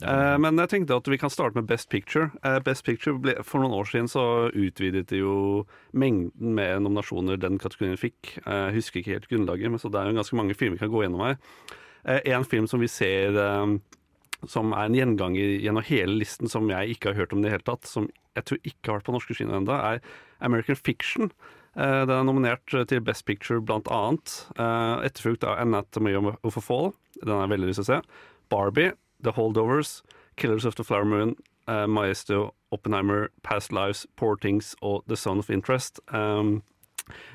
Eh, 0.00 0.36
men 0.38 0.56
jeg 0.62 0.70
tenkte 0.72 0.96
at 0.96 1.08
vi 1.10 1.18
kan 1.18 1.30
starte 1.30 1.58
med 1.58 1.66
Best 1.68 1.90
Picture. 1.92 2.30
Eh, 2.46 2.58
Best 2.64 2.84
Picture 2.86 3.18
ble, 3.18 3.34
For 3.44 3.60
noen 3.60 3.74
år 3.76 3.88
siden 3.90 4.08
så 4.08 4.24
utvidet 4.54 5.08
de 5.12 5.20
jo 5.20 5.66
mengden 5.92 6.54
med 6.56 6.80
nominasjoner 6.86 7.36
den 7.42 7.58
kategorien 7.60 7.98
fikk. 8.00 8.38
Eh, 8.46 8.68
Jeg 8.70 8.78
husker 8.80 9.00
ikke 9.02 9.14
helt 9.18 9.28
grunnlaget, 9.28 9.70
men 9.70 9.78
så 9.82 9.90
det 9.92 10.00
er 10.00 10.08
jo 10.12 10.18
ganske 10.22 10.36
mange 10.40 10.54
filmer 10.56 10.78
vi 10.78 10.84
kan 10.86 10.92
gå 10.94 11.04
gjennom 11.04 11.24
her. 11.26 11.36
Eh, 12.06 12.20
En 12.32 12.44
film 12.48 12.66
som 12.70 12.80
vi 12.80 12.86
ser 12.88 13.34
som 14.46 14.72
er 14.72 14.86
en 14.86 14.94
gjenganger 14.94 15.58
gjennom 15.64 15.82
hele 15.88 16.18
listen, 16.20 16.48
som 16.48 16.68
jeg 16.70 16.94
ikke 16.94 17.10
har 17.10 17.18
hørt 17.22 17.32
om 17.32 17.40
i 17.40 17.48
det 17.48 17.56
hele 17.56 17.66
tatt, 17.66 17.86
som 17.88 18.08
jeg 18.36 18.44
tror 18.44 18.58
ikke 18.62 18.90
har 18.90 18.98
vært 19.00 19.08
på 19.08 19.14
norske 19.16 19.34
kino 19.34 19.56
ennå, 19.58 19.74
er 19.74 20.00
American 20.40 20.76
Fiction. 20.78 21.32
Eh, 21.76 22.04
Den 22.06 22.14
er 22.14 22.24
nominert 22.24 22.66
til 22.66 23.00
Best 23.00 23.24
Picture 23.26 23.60
blant 23.60 23.88
annet. 23.90 24.46
Eh, 24.58 25.06
Etterfulgt 25.08 25.44
av 25.44 25.58
Anatomy 25.58 26.14
of 26.14 26.56
a 26.56 26.60
Fall. 26.60 26.92
Den 27.24 27.40
jeg 27.40 27.50
veldig 27.50 27.68
lyst 27.72 27.82
til 27.82 27.88
å 27.88 27.92
se. 27.96 28.00
Barbie, 28.48 28.92
The 29.22 29.32
Holdovers, 29.32 30.02
Killers 30.36 30.64
of 30.64 30.76
the 30.76 30.84
Flower 30.84 31.04
Moon, 31.04 31.34
eh, 31.66 31.86
Maestro, 31.86 32.54
Oppenheimer, 32.70 33.28
Past 33.42 33.72
Lives, 33.72 34.06
Poor 34.16 34.36
Things 34.36 34.74
og 34.82 35.02
The 35.08 35.16
Son 35.16 35.38
of 35.38 35.50
Interest. 35.50 35.98
Um, 36.08 36.62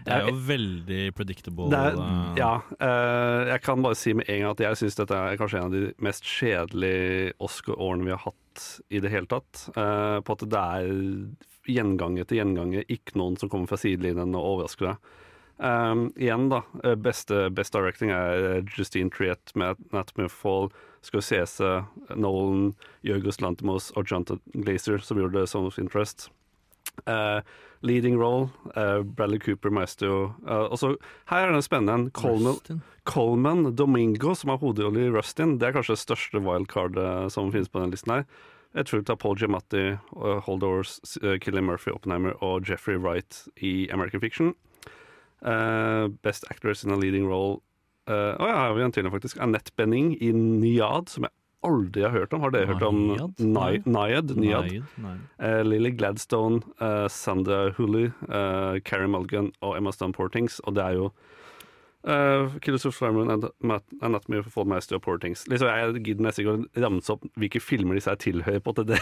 Det 0.06 0.13
er 0.15 0.27
jo 0.30 0.36
veldig 0.48 1.01
predictable. 1.18 1.70
det 1.72 1.80
er, 1.80 1.98
eh, 2.00 2.38
ja, 2.39 2.53
Uh, 2.84 3.48
jeg 3.48 3.62
kan 3.63 3.84
bare 3.84 3.96
si 3.96 4.13
med 4.18 4.27
en 4.30 4.42
gang 4.42 4.51
at 4.51 4.62
jeg 4.63 4.80
syns 4.80 4.98
dette 4.98 5.15
er 5.15 5.38
kanskje 5.39 5.60
en 5.60 5.70
av 5.70 5.74
de 5.75 5.84
mest 6.03 6.25
kjedelige 6.27 7.34
Oscar-årene 7.44 8.08
vi 8.08 8.13
har 8.15 8.24
hatt 8.25 8.63
i 8.89 9.01
det 9.03 9.12
hele 9.13 9.30
tatt. 9.32 9.68
Uh, 9.77 10.20
på 10.25 10.36
at 10.36 10.46
det 10.51 10.63
er 10.77 10.89
gjengang 11.70 12.18
etter 12.20 12.39
gjengang, 12.42 12.75
ikke 12.82 13.15
noen 13.20 13.38
som 13.39 13.51
kommer 13.51 13.72
fra 13.72 13.80
sidelinjen 13.80 14.36
og 14.36 14.50
overrasker 14.50 14.92
deg. 14.92 15.12
Um, 15.63 16.08
igjen, 16.20 16.50
da. 16.51 16.63
Beste 17.00 17.46
Best 17.53 17.75
Directing 17.77 18.12
er 18.12 18.65
Justine 18.74 19.13
Triet 19.13 19.53
med 19.56 19.80
of 19.94 20.34
Fall, 20.34 20.72
Scorsese, 21.06 21.86
Nolan, 22.15 22.74
Jørgus 23.06 23.39
Lantimos 23.39 23.92
og 23.96 24.10
Jonathan 24.10 24.42
Glazer, 24.53 25.00
som 25.00 25.22
gjorde 25.22 25.48
'Song 25.48 25.68
of 25.68 25.80
Interest. 25.80 26.30
Eh, 27.08 27.42
leading 27.84 28.18
role, 28.18 28.50
uh, 28.78 29.04
Bradley 29.04 29.40
Cooper, 29.40 29.70
Maestro. 29.70 30.34
Uh, 30.48 30.72
også, 30.72 30.96
her 31.30 31.38
er 31.38 31.52
det 31.52 31.64
spennende. 31.64 32.12
Coleman, 32.12 32.82
Coleman 33.04 33.76
Domingo, 33.76 34.34
som 34.34 34.50
har 34.50 34.58
hovedrolle 34.58 35.08
i 35.08 35.10
Rustin, 35.12 35.58
det 35.60 35.68
er 35.68 35.76
kanskje 35.76 35.98
det 35.98 36.04
største 36.06 36.40
wildcardet 36.40 37.32
som 37.32 37.52
finnes 37.52 37.70
på 37.70 37.82
denne 37.82 37.92
listen 37.92 38.16
her. 38.16 38.26
Jeg 38.74 38.86
tror 38.86 39.04
det 39.04 39.12
er 39.12 39.20
Paul 39.20 39.38
Giamatti, 39.38 39.84
uh, 40.16 40.40
Holdovers, 40.48 41.02
uh, 41.22 41.36
Killian 41.38 41.68
Murphy, 41.68 41.92
Oppenheimer 41.92 42.40
og 42.42 42.70
Jeffrey 42.70 42.96
Wright 42.96 43.48
i 43.58 43.90
American 43.92 44.22
Fiction. 44.22 44.56
Best 46.24 46.46
Actress 46.50 46.86
in 46.86 46.92
a 46.92 46.96
Leading 46.96 47.26
Role 47.28 47.58
Å 48.08 48.14
ja, 48.16 48.48
her 48.48 48.70
har 48.70 48.76
vi 48.78 48.84
en 48.86 48.94
til, 48.96 49.10
faktisk. 49.12 49.42
Annette 49.44 49.74
Benning 49.76 50.14
i 50.24 50.30
Nyad, 50.32 51.12
som 51.12 51.28
jeg 51.28 51.43
aldri 51.63 52.01
har 52.05 52.12
hørt 52.15 52.34
om. 52.34 52.41
Har 52.46 52.51
dere 52.53 52.67
hørt 52.70 52.82
om 52.88 53.00
Nyad? 53.39 53.88
Nyad? 53.88 54.36
Nyad? 54.38 54.65
Eh, 55.39 55.62
Lily 55.63 55.91
Gladstone, 55.98 56.62
uh, 56.82 57.08
Sandra 57.08 57.72
Hooley, 57.77 58.12
uh, 58.29 58.79
Carrie 58.86 59.08
Mulgan 59.08 59.51
og 59.62 59.77
Emma 59.77 59.91
Stone 59.91 60.13
Portings. 60.13 60.60
Og 60.67 60.75
det 60.75 60.84
er 60.84 60.93
jo 61.00 61.12
uh, 62.08 62.53
Killers 62.62 62.86
of 62.86 62.96
Flower 62.96 63.22
and 63.24 63.43
Anat- 63.63 63.98
Anatomy 64.01 64.39
of 64.39 64.48
Fall 64.53 64.65
Master 64.65 65.00
Portings. 65.00 65.46
Liksom, 65.48 65.67
jeg 65.67 66.03
gidder 66.03 66.24
nesten 66.27 66.43
ikke 66.46 66.55
å 66.55 66.88
ramse 66.88 67.13
opp 67.15 67.24
hvilke 67.39 67.62
filmer 67.63 67.96
disse 68.00 68.12
her 68.12 68.20
tilhører. 68.20 68.60
på 68.63 68.74
det, 68.79 68.88
det, 68.93 69.00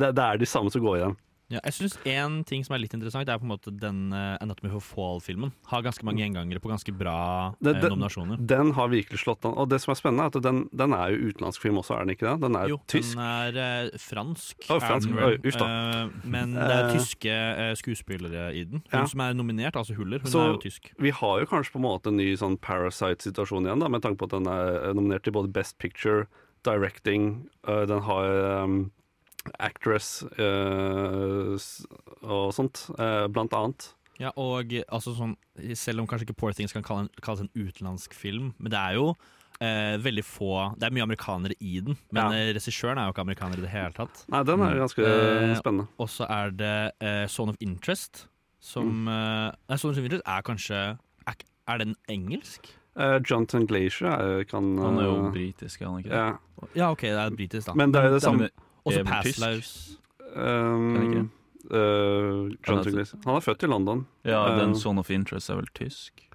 det, 0.00 0.14
det 0.16 0.24
er 0.24 0.40
de 0.40 0.46
samme 0.48 0.70
som 0.72 0.82
går 0.84 0.96
igjen. 1.02 1.16
Ja, 1.50 1.58
jeg 1.64 1.72
synes 1.74 1.96
En 2.06 2.44
ting 2.46 2.62
som 2.64 2.74
er 2.76 2.78
litt 2.78 2.92
interessant, 2.94 3.26
Det 3.26 3.32
er 3.34 3.38
på 3.38 3.46
en 3.48 3.50
måte 3.50 3.72
den 3.76 4.12
uh, 4.14 4.36
Anatomy 4.40 4.70
of 4.70 4.84
a 4.84 4.94
Fall-filmen. 4.94 5.50
Har 5.66 5.82
ganske 5.82 6.04
mange 6.06 6.22
gjengangere 6.22 6.60
på 6.62 6.70
ganske 6.70 6.92
bra 6.96 7.54
Det- 7.60 7.74
eh, 7.76 7.88
nominasjoner. 7.90 8.38
Den 8.46 8.70
har 8.72 8.88
virkelig 8.88 9.18
slått 9.24 9.44
an. 9.44 9.54
Og 9.58 9.68
det 9.68 9.80
som 9.80 9.90
er 9.92 9.96
spennende, 9.98 10.22
er 10.22 10.30
at 10.36 10.42
den, 10.42 10.68
den 10.72 10.92
er 10.94 11.10
jo 11.10 11.30
utenlandsk 11.32 11.60
film 11.60 11.76
også, 11.82 11.96
er 11.98 12.04
den 12.06 12.14
ikke 12.14 12.28
det? 12.30 12.40
Den 12.46 12.54
er 12.54 12.68
Jo, 12.68 12.78
tysk. 12.86 13.16
den 13.16 13.24
er 13.24 13.58
uh, 13.90 13.98
fransk. 13.98 14.56
Er 14.70 14.78
fransk. 14.80 15.08
den 15.08 15.16
vel. 15.16 15.24
Oi, 15.24 15.38
uff 15.50 15.58
da. 15.58 15.66
Uh, 16.06 16.10
men 16.24 16.54
det 16.54 16.70
er 16.70 16.92
tyske 16.94 17.76
skuespillere 17.82 18.54
i 18.54 18.64
den. 18.64 18.82
Hun 18.92 19.00
Ja. 19.00 19.04
som 19.06 19.20
er 19.20 19.34
nominert, 19.34 19.74
altså 19.74 19.94
Huller, 19.96 20.20
hun 20.20 20.30
Så- 20.30 20.38
er 20.40 20.52
jo 20.54 20.58
tysk. 20.58 20.92
Vi 20.98 21.10
har 21.10 21.40
jo 21.40 21.46
kanskje 21.46 21.72
på 21.72 21.76
en 21.76 21.82
måte 21.82 22.06
en 22.08 22.16
ny 22.16 22.36
sånn 22.36 22.58
Parasite-situasjon 22.60 23.66
igjen, 23.66 23.80
da, 23.80 23.88
med 23.88 24.02
tanke 24.02 24.18
på 24.18 24.24
at 24.30 24.30
den 24.38 24.46
er 24.46 24.94
nominert 24.94 25.22
til 25.24 25.32
både 25.32 25.52
Best 25.52 25.78
Picture, 25.78 26.26
Directing, 26.62 27.48
den 27.66 28.00
har 28.02 28.62
um, 28.64 28.90
Actress 29.58 30.22
uh, 30.38 31.56
og 32.26 32.52
sånt, 32.54 32.84
uh, 32.98 33.26
blant 33.32 33.54
annet. 33.56 33.90
Ja, 34.20 34.34
og 34.36 34.68
altså 34.92 35.14
sånn, 35.16 35.30
Selv 35.74 36.02
om 36.02 36.06
kanskje 36.06 36.26
ikke 36.28 36.36
Poor 36.42 36.52
Things 36.52 36.74
kan 36.76 36.84
kalles 36.84 37.40
en 37.40 37.48
utenlandsk 37.56 38.12
film, 38.12 38.50
men 38.60 38.68
det 38.74 38.76
er 38.78 38.98
jo 38.98 39.14
eh, 39.64 39.96
veldig 40.00 40.24
få 40.24 40.50
Det 40.76 40.86
er 40.88 40.92
mye 40.92 41.06
amerikanere 41.06 41.56
i 41.60 41.80
den, 41.80 41.96
men 42.12 42.20
Ja. 42.20 42.36
eh, 42.36 42.50
regissøren 42.52 42.98
er 43.00 43.08
jo 43.08 43.14
ikke 43.14 43.24
amerikaner 43.24 43.56
i 43.56 43.64
det 43.64 43.70
hele 43.72 43.92
tatt. 43.96 44.24
Nei, 44.28 44.42
den 44.44 44.60
er 44.60 44.76
ganske 44.76 45.00
Eh, 45.06 45.54
spennende. 45.56 45.86
Og 45.98 46.08
så 46.12 46.28
er 46.28 46.50
det 46.50 46.92
eh, 47.00 47.26
Zone 47.28 47.50
of 47.50 47.56
Interest, 47.60 48.26
som 48.60 49.04
Mm. 49.04 49.08
eh, 49.08 49.52
Nei, 49.70 49.76
Zone 49.78 49.92
of 49.96 49.98
Interest 50.04 50.22
er 50.26 50.42
kanskje 50.42 50.98
Er, 51.26 51.34
er 51.68 51.78
den 51.78 51.96
engelsk? 52.08 52.68
Uh, 52.96 53.20
Jonathan 53.24 53.64
Glacier 53.66 54.08
er, 54.10 54.44
kan 54.44 54.76
Han 54.76 54.98
er 54.98 55.04
jo 55.04 55.30
britisk, 55.32 55.80
er 55.80 55.86
han 55.86 55.98
ikke 56.04 56.10
det? 56.10 56.18
ja. 56.18 56.36
Ja, 56.76 56.90
OK, 56.90 57.00
det 57.02 57.16
er 57.16 57.30
britisk, 57.30 57.66
da. 57.68 57.72
Men 57.74 57.92
det 57.92 58.02
er 58.04 58.10
det 58.10 58.20
samme 58.22 58.50
Men 58.84 58.86
Og 58.86 58.92
så 58.92 58.98
vel 58.98 59.06
Past 59.06 59.26
tysk? 59.26 59.40
Lives. 59.46 59.98
um, 60.36 61.30
Jonathan 62.68 62.94
jeg- 62.96 63.06
Han 63.24 63.34
er 63.36 63.40
født 63.40 63.62
i 63.62 63.66
London. 63.66 64.06
Ja, 64.24 64.58
den 64.60 64.70
Eh, 64.70 64.76
Zone 64.76 64.98
of 65.00 65.10
Interest 65.10 65.50
er 65.50 65.54
vel 65.56 65.66
tysk? 65.74 66.26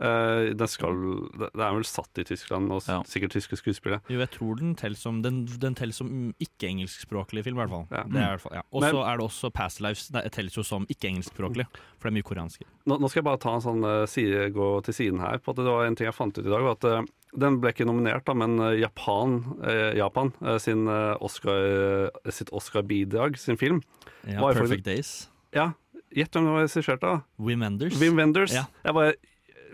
Øh, 0.00 0.54
det, 0.58 0.68
skal, 0.70 0.94
det 1.38 1.48
er 1.54 1.74
vel 1.74 1.84
satt 1.88 2.18
i 2.18 2.24
Tyskland, 2.24 2.70
og 2.72 2.82
Ja. 2.88 3.00
sikkert 3.06 3.32
tyske 3.34 3.56
skuespillere. 3.58 4.00
Jo, 4.08 4.18
jeg 4.20 4.30
tror 4.30 4.56
den 4.60 4.74
teller 4.78 4.96
som 4.96 5.22
Den, 5.22 5.44
den 5.46 5.74
teller 5.74 5.92
som 5.96 6.34
ikke-engelskspråklig 6.40 7.44
film, 7.44 7.58
i 7.58 7.62
hvert 7.64 7.70
fall. 7.72 7.86
Ja. 7.90 8.02
Det 8.04 8.20
er 8.20 8.26
i 8.26 8.32
hvert 8.36 8.44
fall 8.44 8.56
ja. 8.58 8.62
Og 8.72 8.82
så 8.86 9.02
er 9.04 9.16
det 9.18 9.24
også 9.26 9.50
Past 9.54 9.80
Lives. 9.80 10.08
Det 10.14 10.24
telles 10.32 10.56
jo 10.56 10.62
som 10.66 10.86
ikke-engelskspråklig, 10.86 11.66
for 11.98 12.08
det 12.08 12.12
er 12.12 12.16
mye 12.18 12.28
koreansk. 12.28 12.62
Nå, 12.86 12.98
nå 13.00 13.08
skal 13.10 13.22
jeg 13.22 13.28
bare 13.30 13.42
ta 13.42 13.54
en 13.58 13.64
sånn 13.64 13.84
eh, 13.88 14.04
side, 14.10 14.48
gå 14.54 14.68
til 14.86 14.94
siden 14.94 15.20
her. 15.20 15.38
På 15.42 15.54
at 15.54 15.56
det 15.62 15.68
var 15.68 15.86
En 15.88 15.96
ting 15.98 16.06
jeg 16.08 16.14
fant 16.16 16.36
ut 16.38 16.44
i 16.44 16.48
dag, 16.50 16.62
var 16.62 16.76
at 16.78 16.84
eh, 16.88 17.02
den 17.38 17.58
ble 17.60 17.72
ikke 17.74 17.86
nominert, 17.88 18.24
da, 18.24 18.34
men 18.34 18.56
Japan, 18.80 19.38
eh, 19.62 19.92
Japan 19.98 20.32
eh, 20.42 20.56
sin, 20.62 20.86
Oscar, 21.20 22.08
sitt 22.32 22.48
Oscar-bidrag, 22.56 23.36
sin 23.38 23.56
film 23.60 23.82
Ja, 24.24 24.38
er 24.38 24.54
for- 24.54 24.62
Perfect 24.64 24.84
Days. 24.86 25.28
Ja, 25.54 25.72
gjett 26.12 26.32
hvem 26.32 26.44
det 26.48 26.52
var 26.54 26.64
regissert 26.66 27.04
av? 27.04 27.22
Wim 27.38 27.60
Wenders. 27.64 27.98
Wim 28.00 28.16
Wenders. 28.16 28.52
Ja. 28.56 28.64
Jeg 28.84 28.94
bare, 28.96 29.14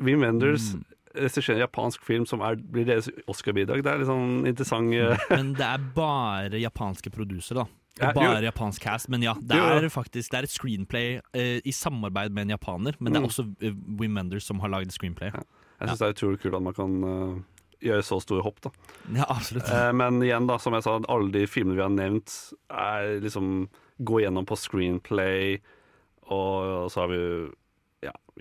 Wim 0.00 0.20
Wenders 0.20 0.74
Mm. 0.74 0.84
regisserer 1.14 1.54
en 1.60 1.60
japansk 1.68 2.02
film 2.04 2.26
som 2.26 2.40
er, 2.42 2.56
blir 2.56 2.84
deres 2.88 3.08
Oscar-bidrag. 3.30 3.82
Det 3.84 3.92
er 3.92 3.98
litt 4.02 4.08
sånn 4.08 4.46
interessant 4.50 4.92
eh, 4.94 5.16
Men 5.30 5.52
det 5.54 5.62
er 5.68 5.78
bare 5.94 6.58
japanske 6.58 7.10
produsere, 7.14 7.62
da. 7.62 7.68
Og 7.94 8.02
Ja, 8.02 8.12
bare 8.12 8.42
japansk 8.42 8.82
cast. 8.82 9.08
Men 9.08 9.22
ja, 9.22 9.34
det 9.38 9.54
er 9.54 9.82
jo. 9.86 9.88
faktisk 9.94 10.30
Det 10.32 10.38
er 10.40 10.42
et 10.48 10.50
screenplay 10.50 11.20
eh, 11.32 11.60
i 11.64 11.70
samarbeid 11.70 12.32
med 12.34 12.48
en 12.48 12.56
japaner, 12.58 12.96
men 12.98 13.12
det 13.12 13.20
Mm. 13.20 13.24
er 13.24 13.28
også 13.30 13.44
eh, 13.62 13.72
Wim 14.00 14.16
Wenders 14.18 14.44
som 14.44 14.58
har 14.60 14.68
lagd 14.68 14.90
screenplay. 14.90 15.30
Jeg 15.30 15.88
syns 15.88 15.98
det 16.02 16.08
er 16.08 16.14
utrolig 16.16 16.40
kult 16.42 16.54
at 16.58 16.62
man 16.62 16.74
kan 16.74 17.04
uh, 17.04 17.38
gjøre 17.84 18.02
så 18.02 18.18
store 18.22 18.42
hopp, 18.42 18.60
da. 18.62 18.70
Ja, 19.14 19.24
absolutt. 19.28 19.70
Eh, 19.70 19.92
men 19.92 20.18
igjen, 20.22 20.46
da, 20.48 20.56
som 20.58 20.72
jeg 20.74 20.82
sa, 20.82 20.98
alle 21.08 21.30
de 21.30 21.46
filmene 21.46 21.76
vi 21.76 21.82
har 21.86 21.90
nevnt, 21.94 22.34
er 22.70 23.20
liksom 23.22 23.68
gå 24.02 24.22
gjennom 24.24 24.46
på 24.46 24.56
screenplay, 24.58 25.60
og, 26.26 26.90
så 26.90 27.04
har 27.04 27.08
vi 27.12 27.18
jo 27.20 27.34
ja, 27.44 27.50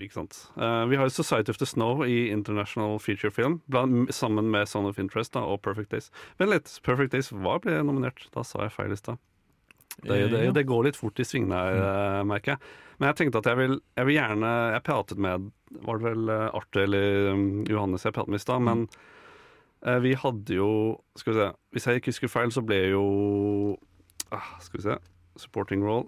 ikke 0.00 0.16
sant. 0.16 0.50
Uh, 0.56 0.86
vi 0.90 0.96
har 0.96 1.06
'Society 1.06 1.50
of 1.50 1.58
the 1.58 1.66
Snow' 1.66 2.02
i 2.02 2.30
International 2.30 2.98
Feature 2.98 3.30
Film, 3.30 3.60
bland, 3.70 4.08
sammen 4.10 4.50
med 4.50 4.66
'Son 4.66 4.86
of 4.86 4.98
Interest' 4.98 5.34
da, 5.34 5.40
og 5.40 5.62
'Perfect 5.62 5.92
Days'. 5.92 6.10
Vent 6.38 6.50
litt, 6.50 6.80
'Perfect 6.82 7.14
Days' 7.14 7.30
var 7.32 7.60
ble 7.60 7.82
nominert. 7.82 8.28
Da 8.34 8.42
sa 8.42 8.62
jeg 8.62 8.72
feil 8.72 8.92
i 8.92 8.96
stad. 8.96 9.18
Det, 10.02 10.28
det, 10.28 10.50
det 10.54 10.66
går 10.66 10.88
litt 10.88 10.98
fort 10.98 11.20
i 11.22 11.24
svingene 11.26 11.54
her, 11.54 11.76
eh, 11.78 12.24
merker 12.26 12.54
jeg. 12.54 12.58
Men 12.98 13.10
jeg 13.10 13.18
tenkte 13.20 13.38
at 13.42 13.46
jeg 13.50 13.58
vil, 13.58 13.80
jeg 13.98 14.06
vil 14.06 14.16
gjerne 14.16 14.50
Jeg 14.74 14.82
pratet 14.86 15.18
med 15.18 15.48
Var 15.82 15.98
det 15.98 16.04
vel 16.04 16.28
eh, 16.30 16.58
Arte 16.58 16.82
eller 16.82 17.32
um, 17.34 17.64
Johannes 17.66 18.06
jeg 18.06 18.14
pratet 18.14 18.34
med 18.34 18.38
i 18.38 18.44
stad? 18.44 18.62
Men 18.62 18.84
eh, 19.86 19.98
vi 20.04 20.14
hadde 20.18 20.58
jo 20.58 20.68
Skal 21.18 21.32
vi 21.32 21.40
se 21.40 21.48
Hvis 21.74 21.86
jeg 21.86 22.00
ikke 22.00 22.12
husker 22.12 22.32
feil, 22.32 22.54
så 22.54 22.62
ble 22.62 22.80
jo 22.92 23.04
ah, 24.30 24.54
Skal 24.62 24.78
vi 24.78 24.86
se 24.86 24.98
Supporting 25.42 25.82
role. 25.82 26.06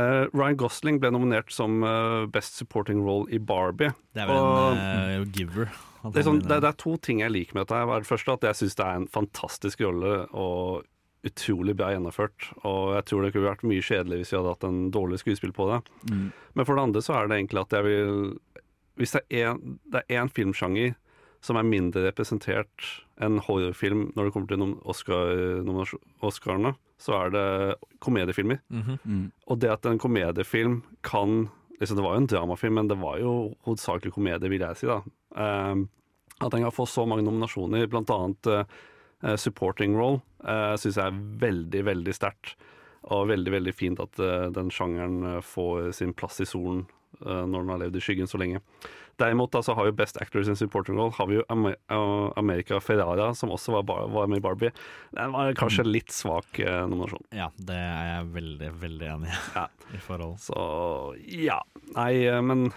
Eh, 0.00 0.26
Ryan 0.32 0.56
Gosling 0.60 1.00
ble 1.02 1.10
nominert 1.14 1.52
som 1.54 1.82
uh, 1.84 2.24
Best 2.32 2.56
Supporting 2.60 3.02
Role 3.04 3.28
i 3.34 3.38
Barbie. 3.38 3.92
Det 4.16 4.22
er 4.24 4.30
vel 4.30 4.40
Og- 4.40 4.78
en 4.78 5.24
uh, 5.24 5.26
giver. 5.34 5.68
det 6.06 6.22
er, 6.22 6.26
sånn, 6.26 6.40
det, 6.40 6.60
det 6.64 6.70
er 6.70 6.78
to 6.80 6.94
ting 7.04 7.20
jeg 7.20 7.34
liker 7.34 7.58
med 7.58 7.66
dette. 7.66 7.76
her. 7.80 8.00
Det 8.04 8.08
første 8.08 8.36
at 8.38 8.46
jeg 8.48 8.60
syns 8.62 8.78
det 8.80 8.86
er 8.86 9.00
en 9.02 9.10
fantastisk 9.18 9.82
rolle 9.84 10.14
og 10.32 10.86
utrolig 11.28 11.74
bra 11.76 11.90
gjennomført. 11.92 12.46
Og 12.64 12.94
jeg 12.96 13.04
tror 13.10 13.22
det 13.26 13.32
kunne 13.34 13.50
vært 13.50 13.66
mye 13.68 13.84
kjedelig 13.84 14.22
hvis 14.22 14.32
vi 14.32 14.38
hadde 14.38 14.54
hatt 14.54 14.64
en 14.70 14.78
dårlig 14.94 15.18
skuespill 15.20 15.52
på 15.52 15.66
det. 15.68 15.80
Mm. 16.08 16.30
Men 16.56 16.64
for 16.68 16.78
det 16.78 16.86
andre 16.88 17.02
så 17.04 17.18
er 17.18 17.28
det 17.28 17.36
egentlig 17.42 17.60
at 17.66 17.76
jeg 17.76 17.84
vil 17.90 18.38
Hvis 19.00 19.12
det 19.16 19.22
er 19.30 19.56
er 20.08 20.32
filmsjanger 20.32 20.94
som 21.44 21.56
er 21.56 21.68
mindre 21.68 22.04
representert 22.08 22.90
enn 23.20 23.40
horrorfilm 23.44 24.10
når 24.16 24.28
det 24.28 24.34
kommer 24.34 24.50
til 24.50 24.74
Oscar-nominasjonene, 24.92 26.12
Oscar 26.26 26.60
så 27.00 27.16
er 27.16 27.32
det 27.32 27.46
komediefilmer. 28.04 28.60
Mhm. 28.68 28.98
Mm. 29.04 29.32
Og 29.48 29.60
det 29.60 29.70
at 29.72 29.86
en 29.88 29.98
komediefilm 29.98 30.82
kan 31.02 31.48
liksom 31.80 31.96
Det 31.96 32.04
var 32.04 32.12
jo 32.12 32.20
en 32.20 32.26
dramafilm, 32.26 32.74
men 32.74 32.88
det 32.88 32.98
var 33.00 33.18
jo 33.18 33.54
hovedsakelig 33.64 34.12
komedie, 34.12 34.50
vil 34.50 34.60
jeg 34.60 34.76
si. 34.76 34.86
da. 34.86 35.00
Uh, 35.32 35.88
at 36.44 36.52
den 36.52 36.60
kan 36.60 36.72
få 36.72 36.84
så 36.84 37.06
mange 37.08 37.24
nominasjoner, 37.24 37.86
blant 37.86 38.10
annet 38.10 38.46
eh, 38.46 39.36
supporting 39.36 39.96
role, 39.96 40.20
uh, 40.44 40.76
syns 40.76 40.96
jeg 40.96 41.06
er 41.06 41.18
veldig, 41.40 41.84
veldig 41.84 42.14
sterkt. 42.16 42.56
Og 43.08 43.28
veldig, 43.30 43.52
veldig 43.54 43.74
fint 43.74 44.00
at 44.02 44.20
uh, 44.20 44.48
den 44.52 44.72
sjangeren 44.72 45.22
eh, 45.24 45.44
får 45.44 45.92
sin 45.96 46.12
plass 46.12 46.40
i 46.44 46.48
solen 46.48 46.82
eh, 47.24 47.44
når 47.48 47.62
den 47.62 47.72
har 47.72 47.80
levd 47.84 47.96
i 47.96 48.02
skyggen 48.04 48.28
så 48.28 48.40
lenge. 48.40 48.60
Derimot 49.20 49.52
da, 49.52 49.62
så 49.62 49.74
har 49.76 49.90
jo 49.90 49.94
Best 49.96 50.16
Actors 50.22 50.48
in 50.48 50.56
Supporting 50.56 50.96
Role 50.96 51.12
har 51.16 51.28
vi 51.28 51.38
jo 51.38 51.46
Amer 51.52 51.76
America 52.40 52.80
Ferrara, 52.80 53.30
som 53.36 53.52
også 53.52 53.74
var, 53.74 53.82
bar 53.88 54.06
var 54.08 54.30
med 54.30 54.40
i 54.40 54.44
Barbie. 54.44 54.70
Den 55.16 55.34
var 55.34 55.52
kanskje 55.58 55.84
litt 55.84 56.14
svak 56.14 56.60
eh, 56.62 56.84
nominasjon. 56.88 57.26
Ja, 57.36 57.50
det 57.56 57.76
er 57.76 58.06
jeg 58.14 58.30
veldig, 58.36 58.70
veldig 58.84 59.10
enig 59.16 59.32
i. 59.32 59.40
Ja. 59.56 59.66
I 59.96 60.00
forhold. 60.04 60.38
Så 60.40 60.62
ja. 61.28 61.60
Nei, 61.96 62.14
eh, 62.24 62.40
men 62.40 62.70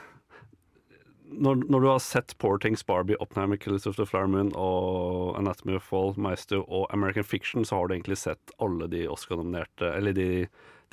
når, 1.34 1.64
når 1.72 1.82
du 1.82 1.88
har 1.90 2.04
sett 2.04 2.36
Poor 2.38 2.60
Things, 2.60 2.84
Barbie, 2.86 3.18
Oppenheimer, 3.24 3.58
Killers 3.58 3.88
of 3.88 3.96
the 3.96 4.06
Flower 4.06 4.28
Moon 4.28 4.52
og 4.60 5.38
Anatomy 5.40 5.78
of 5.80 5.88
Fall, 5.88 6.14
Meister 6.20 6.62
og 6.68 6.88
American 6.94 7.24
Fiction, 7.24 7.66
så 7.66 7.80
har 7.80 7.88
du 7.88 7.96
egentlig 7.96 8.20
sett 8.22 8.54
alle 8.60 8.90
de 8.92 9.08
Oscar-nominerte, 9.10 9.90
eller 9.96 10.14
de, 10.18 10.30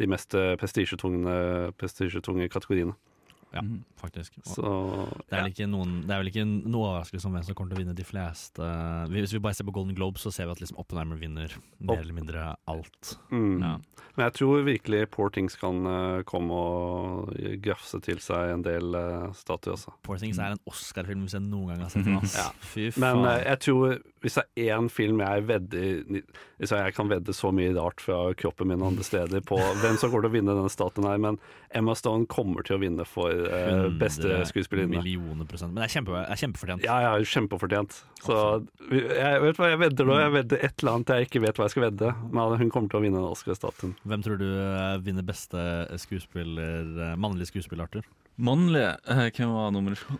de 0.00 0.10
mest 0.10 0.34
eh, 0.38 0.54
prestisjetunge 0.60 2.48
kategoriene. 2.52 2.96
Ja, 3.52 3.62
Mhm. 3.62 3.84
faktisk. 3.98 4.36
Så 4.46 4.62
det, 5.28 5.36
er 5.38 5.48
ja. 5.58 5.66
noen, 5.66 6.06
det 6.06 6.14
er 6.14 6.20
vel 6.22 6.30
ikke 6.30 6.44
noe 6.46 6.86
overraskelse 6.92 7.26
om 7.26 7.32
hvem 7.34 7.44
som 7.44 7.54
kommer 7.58 7.74
til 7.74 7.80
å 7.80 7.82
vinne 7.84 7.96
de 7.98 8.04
fleste 8.06 8.62
Hvis 9.10 9.32
vi 9.34 9.40
bare 9.42 9.54
ser 9.58 9.66
på 9.66 9.72
Golden 9.74 9.94
Globe, 9.98 10.18
så 10.22 10.30
ser 10.32 10.46
vi 10.46 10.52
at 10.52 10.60
liksom 10.62 10.78
Oppenheimer 10.78 11.18
vinner 11.18 11.50
mer 11.80 11.98
eller 11.98 12.14
mindre 12.14 12.56
alt. 12.70 13.16
Mm. 13.30 13.60
Ja. 13.60 13.72
Men 14.16 14.24
jeg 14.26 14.34
tror 14.38 14.62
virkelig 14.66 15.10
Poor 15.10 15.30
Things 15.30 15.56
kan 15.56 15.86
eh, 15.86 16.22
komme 16.28 16.52
og 16.52 17.34
grafse 17.62 18.00
til 18.04 18.18
seg 18.22 18.54
en 18.54 18.62
del 18.66 18.94
uh, 18.94 19.30
statuer 19.36 19.74
også. 19.76 19.92
Poor 20.06 20.18
Things 20.20 20.38
er 20.38 20.54
en 20.54 20.62
Oscar-film 20.70 21.26
hvis 21.26 21.36
jeg 21.36 21.42
noen 21.46 21.68
gang 21.72 21.84
har 21.84 21.90
sett 21.92 22.06
den. 22.06 23.00
Men 23.02 23.24
eh, 23.26 23.44
jeg 23.46 23.60
tror 23.66 23.98
hvis 24.20 24.36
det 24.36 24.44
er 24.60 24.76
én 24.76 24.88
film 24.92 25.22
jeg 25.22 25.44
vedder 25.48 26.20
Hvis 26.60 26.72
jeg 26.74 26.94
kan 26.96 27.08
vedde 27.08 27.32
så 27.36 27.50
mye 27.56 27.72
rart 27.76 28.02
fra 28.04 28.18
kroppen 28.36 28.68
min 28.68 28.82
og 28.82 28.92
andre 28.92 29.06
steder 29.06 29.44
på 29.46 29.56
hvem 29.80 29.96
som 30.00 30.10
kommer 30.10 30.26
til 30.26 30.30
å 30.30 30.34
vinne 30.34 30.56
denne 30.56 30.72
statuen 30.72 31.08
her, 31.08 31.20
men 31.22 31.38
Emma 31.76 31.94
Stone 31.96 32.28
kommer 32.30 32.66
til 32.66 32.76
å 32.76 32.80
vinne 32.82 33.06
for 33.08 33.32
eh, 33.32 33.86
beste 34.00 34.28
100 34.28 34.50
skuespillerinne. 34.50 35.00
Millioner 35.00 35.48
prosent. 35.48 35.72
Men 35.72 35.84
det 35.84 35.88
er, 35.88 35.94
kjempe, 35.96 36.20
er 36.20 36.40
kjempefortjent. 36.42 36.84
Ja, 36.84 36.98
ja, 37.06 37.12
kjempefortjent. 37.32 38.00
Så 38.20 38.38
jeg 38.90 39.42
vet 39.46 39.60
hva 39.60 39.70
jeg 39.70 39.82
vedder 39.86 40.08
nå. 40.08 40.16
Jeg 40.20 40.34
vedder 40.36 40.64
et 40.66 40.82
eller 40.82 40.98
annet 40.98 41.14
jeg 41.14 41.28
ikke 41.30 41.44
vet 41.46 41.60
hva 41.60 41.68
jeg 41.68 41.76
skal 41.76 41.86
vedde. 41.88 42.14
Men 42.34 42.56
hun 42.60 42.72
kommer 42.74 42.92
til 42.92 43.00
å 43.00 43.04
vinne 43.06 43.22
den 43.22 43.30
Oscar-statuen. 43.30 43.94
Hvem 44.04 44.26
tror 44.26 44.40
du 44.42 44.48
eh, 44.50 44.96
vinner 45.06 45.26
beste 45.26 45.62
skuespiller, 46.02 46.90
eh, 47.08 47.16
mannlig 47.20 47.48
skuespiller, 47.52 47.88
Arthur? 47.88 48.08
Mannlige 48.40 48.94
eh, 49.08 49.26
Hvem 49.36 49.50
var 49.52 49.70
nummer 49.74 49.94
to? 50.00 50.16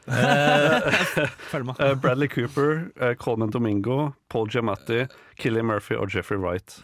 Følg 1.50 1.66
med. 1.70 1.80
Eh, 1.80 1.94
Bradley 2.00 2.28
Cooper, 2.28 2.90
eh, 3.00 3.14
Coleman 3.14 3.50
Domingo, 3.50 4.10
Paul 4.28 4.50
Giamatti, 4.52 5.06
Killian 5.40 5.66
Murphy 5.70 5.94
og 5.96 6.12
Jeffrey 6.14 6.38
Wright. 6.38 6.80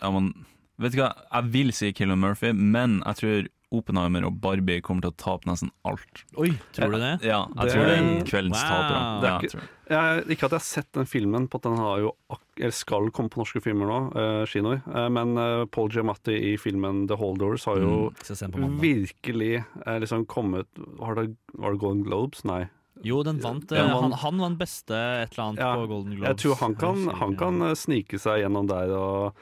Ja, 0.00 0.10
men, 0.14 0.32
vet 0.78 0.94
du 0.94 1.00
hva, 1.02 1.12
jeg 1.32 1.52
vil 1.54 1.72
si 1.74 1.92
Killian 1.96 2.20
Murphy, 2.22 2.52
men 2.54 3.00
jeg 3.06 3.20
tror 3.22 3.48
Oppenheimer 3.74 4.24
og 4.28 4.36
Barbie 4.40 4.80
kommer 4.80 5.02
til 5.02 5.10
å 5.10 5.16
tape 5.18 5.48
nesten 5.50 5.70
alt. 5.84 6.20
Oi, 6.38 6.52
tror 6.72 6.92
du 6.94 6.98
det? 7.02 7.14
Ja, 7.26 7.46
jeg 7.48 7.64
Det- 7.66 7.72
tror 7.74 7.86
det 7.86 7.96
er 7.98 8.24
kveldens 8.30 8.62
Wow. 8.62 8.70
tapere. 8.70 9.20
Det 9.20 9.26
er 9.26 9.32
Ja, 9.32 9.38
ikke- 9.40 9.68
jeg 9.88 10.24
ikke 10.36 10.44
at 10.44 10.50
jeg 10.50 10.50
har 10.50 10.58
sett 10.60 10.92
den 10.92 11.04
filmen, 11.04 11.48
på 11.48 11.54
at 11.56 11.62
den 11.62 11.76
har 11.76 11.98
jo 11.98 12.12
ak 12.30 12.40
eller 12.58 12.70
skal 12.72 13.10
komme 13.10 13.28
på 13.28 13.38
norske 13.42 13.60
filmer 13.60 13.86
nå, 13.86 14.16
uh, 14.16 14.46
kinoer. 14.46 14.82
Uh, 14.86 15.08
men 15.10 15.36
uh, 15.36 15.64
Paul 15.66 15.88
Giamatti 15.90 16.54
i 16.54 16.56
filmen 16.56 17.06
The 17.08 17.16
Holders 17.16 17.64
har 17.64 17.76
jo 17.76 18.12
mandag. 18.56 18.80
virkelig 18.80 19.64
eh, 19.86 19.98
liksom 19.98 20.26
kommet 20.26 20.66
Var 20.76 21.14
det, 21.16 21.36
Var 21.58 21.72
det 21.72 21.80
Golden 21.80 22.04
Globes? 22.04 22.44
Nei. 22.44 22.68
Jo, 23.04 23.22
den 23.22 23.38
vant. 23.40 23.66
Den 23.68 23.78
eh, 23.78 23.92
vant- 23.92 24.00
Han, 24.00 24.12
han 24.12 24.38
vant 24.38 24.58
beste 24.58 24.94
et 24.94 25.32
eller 25.36 25.50
annet 25.50 25.58
Ja, 25.58 25.74
på 25.76 25.86
Golden 25.88 26.16
Globes. 26.16 26.28
Jeg 26.28 26.36
tror 26.38 26.56
han 26.60 26.74
kan, 26.76 27.08
han 27.14 27.36
kan 27.36 27.62
eh, 27.62 27.74
snike 27.74 28.18
seg 28.18 28.40
gjennom 28.42 28.66
der 28.68 28.90
og 28.96 29.34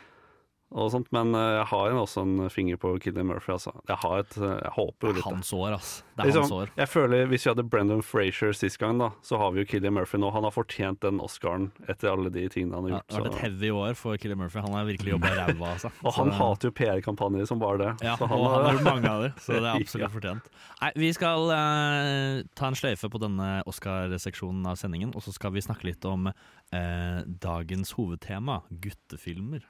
sånt, 0.90 1.06
men 1.14 1.34
eh, 1.34 1.58
jeg 1.60 1.66
har 1.70 1.90
en, 1.90 1.98
også 2.02 2.22
en 2.26 2.50
finger 2.50 2.76
på 2.76 2.98
Killian 2.98 3.26
Murphy, 3.28 3.52
altså. 3.52 3.70
Jeg 3.86 3.96
har 4.02 4.18
et 4.24 4.36
eh, 4.38 4.54
Jeg 4.64 4.72
håper 4.74 5.06
jo 5.06 5.12
Det 5.12 5.14
litt 5.14 5.26
er 5.26 5.30
det. 5.30 5.34
hans 5.36 5.52
år, 5.52 5.72
altså. 5.76 6.02
Det 6.16 6.22
er 6.22 6.26
Liksom, 6.30 6.42
hans 6.42 6.52
år. 6.52 6.70
Jeg 6.80 6.88
føler 6.88 7.26
Hvis 7.30 7.44
vi 7.46 7.50
hadde 7.52 7.64
Brendan 7.70 8.02
Frazier 8.02 8.52
sist 8.52 8.78
gang, 8.78 8.98
da 8.98 9.10
så 9.22 9.38
har 9.38 9.52
vi 9.54 9.62
jo 9.62 9.66
Killian 9.70 9.94
Murphy 9.94 10.18
nå. 10.18 10.30
Han 10.34 10.42
har 10.42 10.50
fortjent 10.54 11.00
den 11.04 11.20
Oscaren 11.22 11.68
etter 11.88 12.10
alle 12.10 12.30
de 12.34 12.48
tingene 12.48 12.74
han 12.80 12.88
Ja, 12.90 12.96
gjort 12.98 13.06
det 13.08 13.14
har 13.14 13.24
vært 13.28 13.34
et 13.34 13.42
heavy 13.44 13.70
år 13.70 13.94
for 14.00 14.16
Killian 14.18 14.38
Murphy. 14.42 14.58
Han 14.66 14.74
har 14.74 14.84
virkelig 14.88 15.14
jobba 15.14 15.30
ræva 15.38 15.70
av 15.74 15.78
seg. 15.84 16.00
Og 16.02 16.12
han 16.18 16.32
Så- 16.32 16.38
hater 16.40 16.68
jo 16.70 16.72
PR-kampanjer 16.80 17.46
som 17.52 17.58
bare 17.62 17.78
det. 17.84 17.92
Ja, 18.08 18.16
så 18.18 18.24
og 18.26 18.34
han 18.50 18.64
har 18.64 18.72
gjort 18.78 18.88
mange 18.88 19.10
av 19.14 19.22
dem, 19.28 19.32
så 19.38 19.52
det 19.54 19.60
er 19.62 19.68
Ja. 19.70 19.76
absolutt 19.78 20.12
fortjent. 20.16 20.50
Nei, 20.80 20.90
Vi 20.96 21.12
skal 21.12 21.46
uh, 21.54 22.42
ta 22.58 22.66
en 22.72 22.74
sløyfe 22.78 23.08
på 23.14 23.20
denne 23.22 23.62
Oscar-seksjonen 23.70 24.66
av 24.66 24.76
sendingen, 24.80 25.14
og 25.14 25.22
så 25.22 25.32
skal 25.34 25.54
vi 25.54 25.62
snakke 25.62 25.86
litt 25.92 26.04
om 26.08 26.26
uh, 26.32 27.20
dagens 27.26 27.94
hovedtema, 27.94 28.62
guttefilmer. 28.70 29.62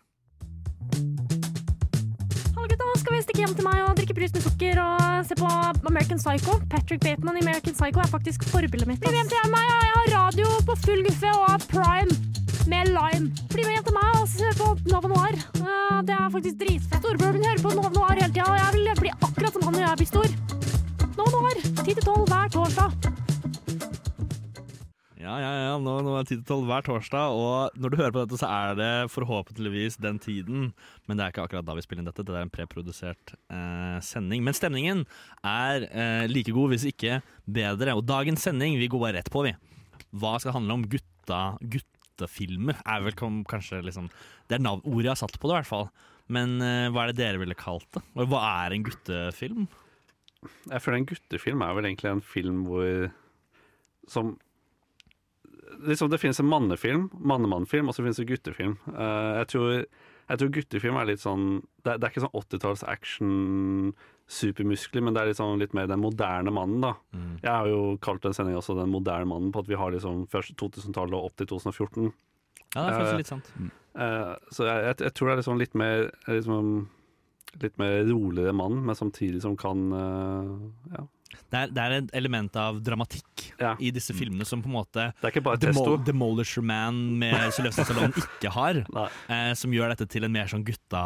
Hallo 2.54 2.66
gutta, 2.70 2.86
skal 3.00 3.12
vi 3.14 3.22
stikke 3.24 3.42
hjem 3.44 3.54
til 3.58 3.66
meg 3.66 3.80
og 3.84 3.96
drikke 3.98 4.16
brus 4.16 4.34
med 4.34 4.44
sukker 4.44 4.80
og 4.82 5.24
se 5.28 5.34
på 5.38 5.48
American 5.90 6.20
Psycho? 6.20 6.58
Patrick 6.72 7.02
Bateman 7.04 7.38
i 7.40 7.44
American 7.44 7.74
Psycho 7.76 8.02
er 8.04 8.10
faktisk 8.12 8.46
forbildet 8.52 8.88
mitt. 8.90 9.00
Bli 9.02 9.12
med 9.14 9.20
hjem 9.22 9.32
til 9.32 9.50
meg, 9.54 9.64
og 9.64 9.82
jeg 9.84 9.94
har 9.96 10.06
radio 10.18 10.46
på 10.68 10.78
full 10.84 11.02
guffe 11.08 11.34
og 11.40 11.66
prime 11.72 12.12
med 12.70 12.92
lime. 12.94 13.26
Bli 13.52 13.62
med 13.66 13.74
hjem 13.76 13.88
til 13.88 13.96
meg 13.98 14.20
og 14.20 14.28
se 14.34 14.52
på 14.60 14.66
Nova 14.92 15.08
Noir. 15.12 15.34
Det 16.04 16.14
er 16.16 16.30
faktisk 16.36 16.56
dritfett. 16.62 17.00
Storebroren 17.00 17.40
min 17.40 17.48
hører 17.50 17.64
på 17.64 17.74
Nova 17.76 17.92
Noir 17.96 18.14
hele 18.18 18.32
tida, 18.32 18.48
og 18.48 18.56
jeg 18.60 18.70
vil 18.78 18.94
bli 19.02 19.12
akkurat 19.18 19.52
som 19.56 19.66
han 19.68 19.76
når 19.78 19.86
jeg 19.88 20.00
blir 20.02 20.12
stor. 20.12 20.28
Nova 21.18 21.30
Noir, 21.36 21.56
10-12 21.84 22.24
hver 22.32 22.48
torsdag. 22.58 22.90
Ja, 25.24 25.38
ja, 25.40 25.52
ja, 25.56 25.76
nå, 25.80 25.92
nå 26.04 26.12
er 26.18 26.26
det 26.26 26.34
10 26.34 26.42
til 26.42 26.58
12 26.58 26.66
hver 26.68 26.84
torsdag, 26.84 27.32
og 27.32 27.78
når 27.80 27.92
du 27.92 27.96
hører 27.96 28.12
på 28.12 28.24
dette, 28.26 28.36
så 28.42 28.48
er 28.50 28.74
det 28.76 28.88
forhåpentligvis 29.08 29.96
den 30.04 30.18
tiden. 30.20 30.66
Men 31.08 31.16
det 31.16 31.24
er 31.24 31.32
ikke 31.32 31.46
akkurat 31.46 31.64
da 31.64 31.76
vi 31.78 31.84
spiller 31.86 32.04
inn 32.04 32.10
dette, 32.10 32.26
det 32.28 32.34
er 32.36 32.44
en 32.44 32.52
preprodusert 32.52 33.32
eh, 33.32 33.96
sending. 34.04 34.44
Men 34.44 34.56
stemningen 34.58 35.00
er 35.40 35.88
eh, 35.88 36.26
like 36.28 36.52
god, 36.52 36.74
hvis 36.74 36.84
ikke 36.92 37.22
bedre. 37.48 37.96
Og 37.96 38.04
dagens 38.04 38.44
sending, 38.44 38.76
vi 38.76 38.90
går 38.92 39.04
bare 39.06 39.16
rett 39.22 39.32
på, 39.32 39.46
vi. 39.48 39.54
Hva 40.12 40.36
skal 40.42 40.58
handle 40.58 40.76
om? 40.76 40.86
Gutta, 40.92 41.40
guttefilmer 41.72 42.84
er 42.84 43.08
vel 43.08 43.16
kanskje 43.16 43.80
liksom 43.86 44.12
Det 44.50 44.58
er 44.58 44.68
ordet 44.68 45.06
jeg 45.06 45.14
har 45.14 45.22
satt 45.24 45.40
på 45.40 45.48
det, 45.48 45.56
i 45.56 45.60
hvert 45.62 45.72
fall. 45.72 45.92
Men 46.36 46.58
eh, 46.60 46.90
hva 46.92 47.06
er 47.06 47.14
det 47.14 47.22
dere 47.22 47.40
ville 47.40 47.56
kalt 47.56 47.88
det? 47.96 48.04
Og 48.12 48.28
hva 48.28 48.44
er 48.66 48.76
en 48.76 48.84
guttefilm? 48.84 49.68
Jeg 50.68 50.84
føler 50.84 51.00
en 51.00 51.08
guttefilm 51.08 51.64
er 51.64 51.78
vel 51.80 51.88
egentlig 51.88 52.12
en 52.12 52.26
film 52.28 52.66
hvor 52.68 53.06
Som 54.12 54.34
liksom 55.88 56.10
Det 56.10 56.18
finnes 56.22 56.40
en 56.40 56.46
mannefilm, 56.50 57.10
mannemannfilm, 57.18 57.88
og 57.88 57.94
så 57.96 58.02
finnes 58.04 58.16
det 58.20 58.26
guttefilm. 58.28 58.76
Uh, 58.88 59.40
jeg, 59.42 59.46
tror, 59.52 59.70
jeg 60.28 60.38
tror 60.40 60.52
guttefilm 60.56 60.96
er 61.00 61.08
litt 61.10 61.20
sånn 61.22 61.46
Det, 61.84 61.92
er- 61.94 61.98
det 61.98 62.04
er 62.08 62.12
ikke 62.14 62.24
sånn 62.24 62.38
80-talls 62.40 62.84
action, 62.88 63.94
supermuskler, 64.30 65.02
men 65.04 65.14
det 65.14 65.20
er 65.22 65.30
litt, 65.32 65.38
sånn, 65.40 65.58
litt 65.60 65.74
mer 65.76 65.86
den 65.90 66.00
moderne 66.00 66.52
mannen, 66.54 66.80
da. 66.84 66.94
Mm. 67.12 67.32
Jeg 67.42 67.50
har 67.52 67.68
jo 67.68 67.80
kalt 68.04 68.22
den 68.24 68.32
sendinga 68.36 68.60
også 68.62 68.76
Den 68.78 68.92
moderne 68.92 69.28
mannen, 69.28 69.52
på 69.52 69.60
at 69.64 69.68
vi 69.68 69.76
har 69.76 69.92
liksom 69.92 70.26
først 70.32 70.54
2000-tallet 70.60 71.12
og 71.18 71.28
opp 71.28 71.36
til 71.40 71.50
2014. 71.52 72.12
Ja, 72.74 72.80
det 72.80 72.84
er 72.86 72.98
faktisk 72.98 73.14
Eh, 73.14 73.20
litt 73.20 73.32
sant. 73.32 73.50
Uh, 73.94 74.32
så 74.50 74.64
jeg, 74.66 74.80
jeg, 74.88 74.96
jeg 75.04 75.14
tror 75.14 75.28
det 75.28 75.32
er 75.34 75.40
liksom 75.42 75.58
litt 75.60 75.74
mer 75.78 76.08
liksom, 76.26 76.70
Litt 77.62 77.76
mer 77.78 78.00
roligere 78.08 78.50
mann, 78.56 78.80
men 78.82 78.96
samtidig 78.98 79.38
som 79.44 79.52
kan 79.54 79.84
uh, 79.94 80.48
ja, 80.90 81.04
Det 81.50 81.58
er, 81.58 81.70
det 81.74 81.82
er 81.82 81.92
et 81.98 82.10
element 82.14 82.56
av 82.56 82.80
dramatikk 82.84 83.44
Ja. 83.60 83.74
i 83.78 83.90
disse 83.94 84.14
filmene 84.14 84.44
som 84.46 84.62
på 84.62 84.66
en 84.70 84.74
måte 84.76 85.06
Det 85.22 85.30
ikke 85.32 85.42
bare 85.46 85.58
Demo 85.62 85.72
testo. 85.84 85.96
Demolisher 86.06 86.62
Man 86.62 87.18
med 87.18 87.52
Sylvester 87.54 87.84
Stallone 87.86 88.12
ikke 88.18 88.50
har. 88.54 88.82
Eh, 89.30 89.52
som 89.58 89.72
gjør 89.72 89.94
dette 89.94 90.06
til 90.10 90.24
en 90.26 90.32
mer 90.34 90.46
sånn 90.50 90.64
gutta, 90.66 91.02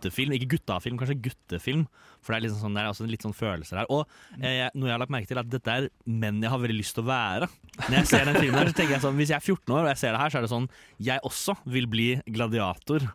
guttefilm. 0.00 0.32
Ikke 0.36 0.56
guttafilm, 0.56 0.98
kanskje 1.00 1.18
guttefilm. 1.28 1.84
For 2.20 2.32
det 2.32 2.38
er, 2.38 2.44
liksom 2.46 2.60
sånn, 2.64 2.76
det 2.76 2.82
er 2.82 2.90
også 2.90 3.06
litt 3.08 3.24
sånn 3.24 3.36
følelser 3.36 3.80
her. 3.80 3.88
Og 3.92 4.04
eh, 4.40 4.66
noe 4.74 4.90
jeg 4.90 4.94
har 4.94 5.00
lagt 5.00 5.12
merke 5.12 5.28
til, 5.28 5.38
er 5.38 5.44
at 5.44 5.52
dette 5.52 5.76
er 5.76 5.88
menn 6.04 6.40
jeg 6.42 6.52
har 6.52 6.60
veldig 6.60 6.76
lyst 6.76 6.96
til 6.96 7.04
å 7.04 7.08
være. 7.08 7.48
Når 7.86 7.96
jeg 7.98 8.10
ser 8.10 8.26
den 8.28 8.40
filmen 8.40 8.58
her, 8.60 8.72
så 8.72 8.76
tenker 8.76 8.96
jeg 8.96 9.04
sånn 9.04 9.20
Hvis 9.20 9.32
jeg 9.32 9.38
er 9.38 9.46
14 9.46 9.76
år 9.76 9.84
og 9.84 9.90
jeg 9.92 10.00
ser 10.02 10.16
det 10.16 10.20
her, 10.20 10.32
så 10.32 10.40
er 10.40 10.44
det 10.44 10.50
sånn 10.52 10.66
Jeg 11.00 11.24
også 11.30 11.54
vil 11.76 11.86
bli 11.90 12.08
gladiator. 12.28 13.06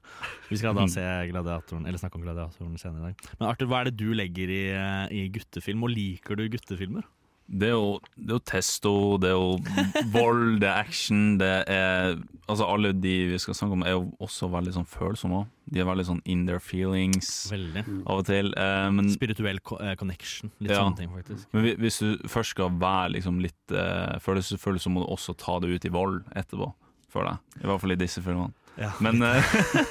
Vi 0.50 0.62
skal 0.62 0.78
da 0.78 0.88
se 0.92 1.06
gladiatoren, 1.30 1.86
eller 1.86 2.02
snakke 2.02 2.20
om 2.20 2.26
gladiatoren 2.26 2.80
senere 2.82 3.02
i 3.02 3.12
dag. 3.12 3.30
Men 3.40 3.50
Arthur, 3.52 3.70
hva 3.70 3.84
er 3.84 3.92
det 3.92 4.00
du 4.00 4.10
legger 4.18 4.54
i, 4.54 4.64
eh, 4.74 5.06
i 5.14 5.28
guttefilm, 5.34 5.86
og 5.86 5.94
liker 5.94 6.40
du 6.40 6.48
guttefilmer? 6.56 7.06
Det 7.48 7.68
er, 7.70 7.76
jo, 7.76 8.00
det 8.18 8.32
er 8.32 8.38
jo 8.40 8.44
testo, 8.50 8.92
det 9.22 9.30
er 9.30 9.36
jo 9.38 10.06
vold, 10.16 10.56
det 10.64 10.66
er 10.70 10.80
action, 10.82 11.38
det 11.38 11.52
er 11.70 12.16
Altså 12.50 12.66
alle 12.70 12.92
de 12.94 13.12
vi 13.32 13.38
skal 13.42 13.56
snakke 13.58 13.74
om 13.74 13.84
er 13.86 13.94
jo 13.96 14.02
også 14.22 14.46
veldig 14.54 14.74
sånn 14.76 14.86
følsomme. 14.86 15.44
De 15.74 15.80
er 15.82 15.88
veldig 15.88 16.04
sånn 16.06 16.20
in 16.30 16.44
their 16.46 16.60
feelings 16.62 17.30
Veldig. 17.50 17.82
av 18.06 18.20
og 18.22 18.28
til. 18.28 18.52
Eh, 18.54 18.90
men, 18.94 19.08
Spirituell 19.10 19.58
eh, 19.80 19.96
connection. 19.98 20.52
Litt 20.62 20.70
Ja. 20.76 20.84
sånne 20.84 21.00
ting, 21.00 21.10
faktisk. 21.10 21.48
men 21.54 21.72
hvis 21.82 21.98
du 22.04 22.28
først 22.30 22.54
skal 22.54 22.70
være 22.70 23.16
liksom 23.16 23.40
litt 23.42 23.74
eh, 23.74 24.20
følelsesfull, 24.22 24.78
så 24.78 24.94
må 24.94 25.02
du 25.02 25.10
også 25.16 25.34
ta 25.42 25.58
det 25.60 25.74
ut 25.74 25.86
i 25.90 25.94
vold 25.96 26.22
etterpå, 26.38 26.70
føler 27.10 27.34
jeg. 27.34 27.64
I 27.64 27.68
hvert 27.72 27.82
fall 27.82 27.96
i 27.96 28.00
disse 28.04 28.22
filmene. 28.22 28.54
Ja. 28.78 28.92
Men, 29.02 29.24
eh, 29.26 29.42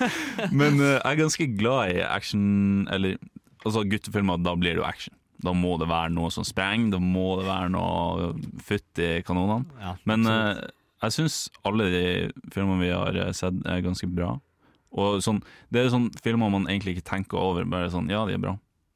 men 0.52 0.78
eh, 0.78 0.94
jeg 1.00 1.10
er 1.10 1.22
ganske 1.24 1.50
glad 1.58 1.90
i 1.96 2.00
action, 2.06 2.86
eller 2.86 3.18
altså 3.64 3.82
guttefilmer, 3.82 4.38
da 4.46 4.54
blir 4.54 4.76
det 4.76 4.82
jo 4.84 4.86
action. 4.86 5.14
Da 5.44 5.52
må 5.56 5.74
det 5.80 5.90
være 5.90 6.12
noe 6.14 6.30
som 6.32 6.46
sprenger, 6.46 6.94
da 6.96 7.00
må 7.02 7.34
det 7.40 7.48
være 7.48 7.70
noe 7.74 8.30
futt 8.64 9.02
i 9.02 9.10
kanonene. 9.26 9.68
Ja, 9.82 9.94
Men 10.08 10.26
eh, 10.30 10.62
jeg 11.04 11.16
syns 11.18 11.38
alle 11.68 11.90
de 11.92 12.04
filmene 12.54 12.80
vi 12.80 12.92
har 12.94 13.18
eh, 13.26 13.32
sett, 13.36 13.58
er 13.68 13.84
ganske 13.84 14.08
bra. 14.08 14.34
Og 14.94 15.18
sånn, 15.24 15.42
Det 15.74 15.82
er 15.82 15.90
sånn 15.92 16.08
filmer 16.22 16.52
man 16.54 16.68
egentlig 16.70 16.96
ikke 16.96 17.10
tenker 17.10 17.40
over. 17.40 17.66
Bare 17.68 17.90
sånn, 17.92 18.08
ja, 18.12 18.22
de 18.28 18.36
er 18.36 18.42
bra. 18.42 18.54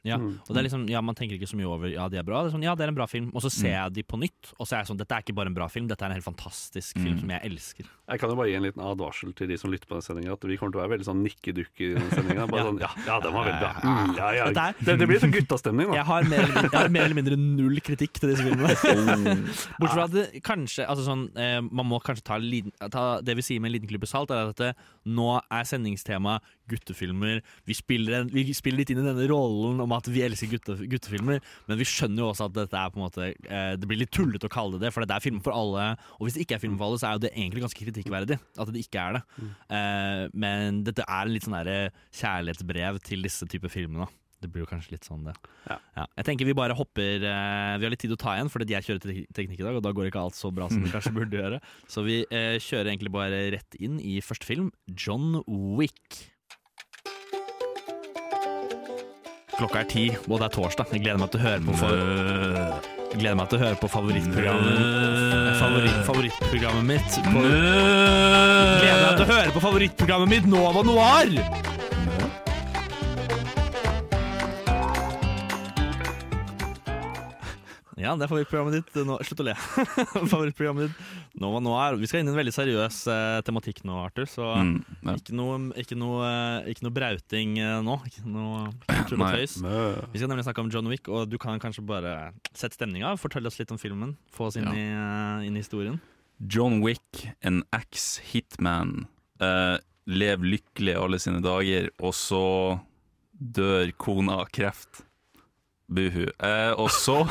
Ja, 0.09 0.16
Mm. 0.18 0.40
og 0.42 0.49
det 0.55 0.57
er 0.59 0.66
liksom, 0.68 0.88
ja, 0.90 1.01
Man 1.05 1.14
tenker 1.14 1.37
ikke 1.38 1.49
så 1.51 1.57
mye 1.61 1.68
over 1.68 1.87
ja, 1.92 2.09
de 2.09 2.16
er 2.18 2.25
bra. 2.27 2.42
Det 2.42 2.51
er 2.53 2.57
sånn, 2.59 2.64
ja, 2.64 2.75
det 2.75 2.85
er 2.85 2.88
en 2.88 2.99
bra 2.99 3.07
film. 3.07 3.31
Og 3.35 3.42
så 3.44 3.51
ser 3.53 3.75
jeg 3.77 3.92
de 3.94 4.03
på 4.03 4.18
nytt, 4.18 4.53
og 4.59 4.66
så 4.66 4.77
er 4.77 4.83
jeg 4.83 4.88
sånn 4.90 4.99
Dette 4.99 5.12
er 5.14 5.23
ikke 5.23 5.35
bare 5.37 5.47
en 5.53 5.55
bra 5.55 5.68
film, 5.68 5.87
dette 5.88 6.03
er 6.03 6.11
en 6.11 6.16
helt 6.18 6.25
fantastisk 6.27 6.97
film 6.99 7.14
Mm. 7.16 7.21
som 7.21 7.29
jeg 7.31 7.40
elsker. 7.51 7.85
Jeg 8.09 8.18
kan 8.21 8.31
jo 8.31 8.37
bare 8.37 8.49
gi 8.49 8.55
en 8.57 8.62
liten 8.64 8.83
advarsel 8.83 9.35
til 9.37 9.47
de 9.49 9.57
som 9.61 9.71
lytter 9.71 9.87
på 9.87 9.94
den 9.99 10.03
sendinga, 10.03 10.33
at 10.33 10.40
vi 10.49 10.57
kommer 10.57 10.73
til 10.73 10.81
å 10.81 10.88
være 10.88 10.97
veldig 10.99 11.07
sånn 11.07 11.23
nikkedukker 11.23 11.87
i 11.92 11.94
den 12.01 12.11
sendinga. 12.16 12.47
Bare 12.49 12.61
Ja. 12.61 12.66
sånn 12.66 12.81
ja, 12.81 12.90
ja, 13.07 13.21
den 13.21 13.33
var 13.33 13.44
veldig 13.44 13.61
bra. 13.61 13.73
Mm, 13.85 14.16
ja, 14.16 14.31
ja. 14.33 14.44
Er- 14.49 14.75
Det, 14.85 14.99
det 14.99 15.09
blir 15.09 15.21
sånn 15.21 15.33
guttastemning, 15.33 15.87
da. 15.88 15.94
Jeg 16.01 16.05
har 16.09 16.23
mer 16.25 16.47
jeg 16.49 16.73
har 16.73 16.88
mer 16.88 17.03
eller 17.05 17.14
mindre 17.14 17.37
null 17.37 17.79
kritikk 17.81 18.12
til 18.18 18.31
disse 18.33 18.42
filmene. 18.42 18.73
Bortsett 19.79 19.94
fra 19.94 20.05
at 20.09 20.12
det 20.12 20.42
kanskje 20.42 20.87
altså 20.88 21.05
sånn, 21.05 21.37
eh, 21.37 21.61
Man 21.61 21.87
må 21.87 22.01
kanskje 22.03 22.25
ta, 22.25 22.88
ta 22.88 23.21
det 23.21 23.37
vi 23.37 23.42
sier 23.42 23.61
med 23.61 23.71
en 23.73 23.81
liten 23.81 23.88
klype 23.90 24.07
salt, 24.09 24.31
er 24.31 24.49
at 24.51 24.57
det, 24.57 24.75
nå 25.07 25.40
er 25.51 25.64
sendingstema 25.68 26.38
guttefilmer. 26.68 27.40
Vi 27.68 27.78
spiller, 27.78 28.20
en, 28.22 28.33
vi 28.33 28.46
spiller 28.57 28.83
litt 28.83 28.92
inn 28.94 29.04
i 29.04 29.07
denne 29.07 29.31
rollen 29.31 29.78
om 29.85 29.96
at 29.96 30.11
vi 30.11 30.24
elsker 30.26 30.50
gutte, 30.57 30.78
guttefilmer, 30.90 31.42
men 31.70 31.81
vi 31.81 31.87
skjønner 31.88 32.24
jo 32.24 32.31
også 32.33 32.48
at 32.48 32.59
dette 32.59 32.83
er 32.83 32.92
på 32.92 32.98
en 33.00 33.07
måte 33.07 33.31
eh, 33.31 33.72
Det 33.78 33.88
blir 33.88 34.02
litt 34.02 34.14
tullete 34.14 34.50
å 34.50 34.52
kalle 34.52 34.81
det 34.81 34.88
det, 34.88 34.94
for 34.94 35.04
det 35.04 35.16
er 35.16 35.24
film 35.24 35.40
for 35.44 35.57
alle. 35.57 35.90
Og 36.18 36.26
hvis 36.26 36.38
det 36.38 36.46
ikke 36.46 36.59
er 36.59 36.64
film 36.64 36.78
for 36.78 36.88
alle, 36.88 37.00
så 37.00 37.11
er 37.11 37.18
jo 37.18 37.24
det 37.26 37.35
egentlig 37.35 37.64
ganske 37.66 37.88
kritikkverdig 37.88 38.38
at 38.38 38.72
det 38.72 38.85
ikke 38.85 39.02
er 39.02 39.18
det. 39.18 39.24
Eh, 39.78 40.22
men 40.44 40.81
dette 40.87 41.04
er 41.04 41.26
en 41.26 41.35
litt 41.35 41.46
sånn 41.46 41.59
der 41.59 41.92
kjærlighetsbrev 42.16 43.02
til 43.07 43.28
disse 43.28 43.48
typer 43.50 43.72
filmer. 43.72 44.07
da. 44.07 44.24
Det 44.38 44.46
blir 44.52 44.62
jo 44.62 44.70
kanskje 44.70 44.94
litt 44.94 45.07
sånn, 45.07 45.24
det. 45.26 45.35
Ja. 45.66 45.78
Jeg 46.20 46.26
tenker 46.28 46.46
vi 46.46 46.54
bare 46.54 46.76
hopper 46.78 47.24
eh, 47.26 47.72
Vi 47.81 47.87
har 47.87 47.90
litt 47.90 48.04
tid 48.04 48.14
å 48.14 48.20
ta 48.20 48.37
igjen, 48.37 48.50
fordi 48.52 48.76
jeg 48.76 48.87
kjører 48.87 49.02
til 49.02 49.20
teknikk 49.35 49.62
i 49.64 49.66
dag, 49.66 49.78
og 49.81 49.83
da 49.83 49.92
går 49.96 50.11
ikke 50.12 50.22
alt 50.22 50.38
så 50.38 50.52
bra 50.54 50.68
som 50.70 50.85
det 50.85 50.92
kanskje 50.94 51.14
burde 51.16 51.40
gjøre. 51.40 51.61
Så 51.90 52.07
vi 52.07 52.20
eh, 52.31 52.54
kjører 52.62 52.92
egentlig 52.92 53.14
bare 53.14 53.42
rett 53.57 53.78
inn 53.83 53.98
i 53.98 54.20
første 54.24 54.46
film, 54.46 54.70
John 54.94 55.40
Wick. 55.78 56.20
Klokka 59.59 59.81
er 59.83 59.88
ti, 59.90 60.05
og 60.29 60.38
det 60.38 60.47
er 60.47 60.55
torsdag. 60.55 60.92
Jeg 60.94 61.03
gleder 61.03 61.18
meg 61.18 61.33
til 61.33 61.40
å 61.40 61.47
høre 61.49 61.62
på 61.66 61.75
for... 61.81 62.03
Jeg 63.09 63.23
gleder 63.23 63.38
meg 63.40 63.49
til 63.51 63.59
å 63.59 63.62
høre 63.64 63.79
på 63.81 63.88
favorittprogrammet 63.90 65.38
favoritt, 65.59 66.03
Favorittprogrammet 66.07 66.87
mitt. 66.92 67.18
På... 67.27 67.42
Gleder 67.42 69.03
meg 69.03 69.16
til 69.16 69.25
å 69.25 69.31
høre 69.33 69.55
på 69.57 69.64
favorittprogrammet 69.64 70.35
mitt, 70.37 70.47
Nova 70.53 70.85
Noir! 70.87 71.88
Ja, 77.99 78.13
det 78.15 78.25
er 78.25 78.31
favorittprogrammet 78.31 78.77
ditt. 78.79 78.99
Nå, 79.09 79.17
slutt 79.27 79.41
å 79.43 79.47
le. 79.49 79.55
favorittprogrammet 80.33 80.87
ditt 80.89 81.41
Nova 81.43 81.59
Noir. 81.65 81.97
Vi 81.99 82.07
skal 82.07 82.23
inn 82.23 82.29
i 82.31 82.33
en 82.33 82.39
veldig 82.39 82.53
seriøs 82.55 82.99
eh, 83.11 83.39
tematikk 83.47 83.81
nå, 83.89 83.97
Arthur. 84.05 84.29
Så 84.31 84.47
Mm, 84.59 84.77
ja. 85.03 85.15
ikke, 85.19 85.35
noe, 85.35 85.57
ikke, 85.83 85.99
noe, 85.99 86.21
eh, 86.29 86.71
ikke 86.73 86.87
noe 86.87 86.95
brauting 86.95 87.57
eh, 87.59 87.81
nå. 87.83 87.97
Ikke 88.07 88.23
noe 88.31 88.69
tull 89.11 89.23
og 89.27 89.35
tøys. 89.35 89.57
Vi 89.65 90.21
skal 90.23 90.31
nemlig 90.31 90.47
snakke 90.47 90.63
om 90.63 90.71
John 90.71 90.87
Wick, 90.93 91.11
og 91.11 91.27
du 91.33 91.37
kan 91.43 91.59
kanskje 91.63 91.83
bare 91.89 92.15
sette 92.55 92.79
stemninga. 92.79 93.17
Fortelle 93.19 93.51
oss 93.51 93.59
litt 93.59 93.75
om 93.75 93.81
filmen. 93.83 94.15
Få 94.35 94.47
oss 94.53 94.57
inn, 94.61 94.71
Ja. 94.71 94.73
i, 94.79 94.87
eh, 94.95 95.47
inn 95.51 95.59
i 95.59 95.65
historien. 95.65 95.99
John 96.39 96.81
Wick, 96.87 97.27
en 97.43 97.65
ex-hitman, 97.75 99.07
Uh, 99.39 99.77
lever 100.11 100.49
lykkelig 100.51 100.97
alle 100.99 101.19
sine 101.23 101.39
dager, 101.45 101.85
og 102.03 102.11
så 102.19 102.41
dør 103.39 103.93
kona 104.03 104.41
av 104.43 104.49
kreft. 104.51 105.05
Buhu. 105.88 106.27
Eh, 106.29 106.72
og 106.77 106.90
så 106.94 107.22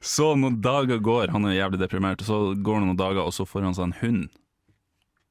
Så 0.00 0.30
noen 0.32 0.62
dager 0.64 0.96
går, 1.04 1.28
han 1.28 1.44
er 1.44 1.58
jævlig 1.58 1.82
deprimert, 1.82 2.22
så 2.24 2.54
går 2.56 2.80
det 2.80 2.86
noen 2.88 2.98
dager, 2.98 3.20
og 3.20 3.34
så 3.36 3.44
får 3.44 3.66
han 3.66 3.74
seg 3.76 3.90
en 3.90 3.98
hund 4.00 4.22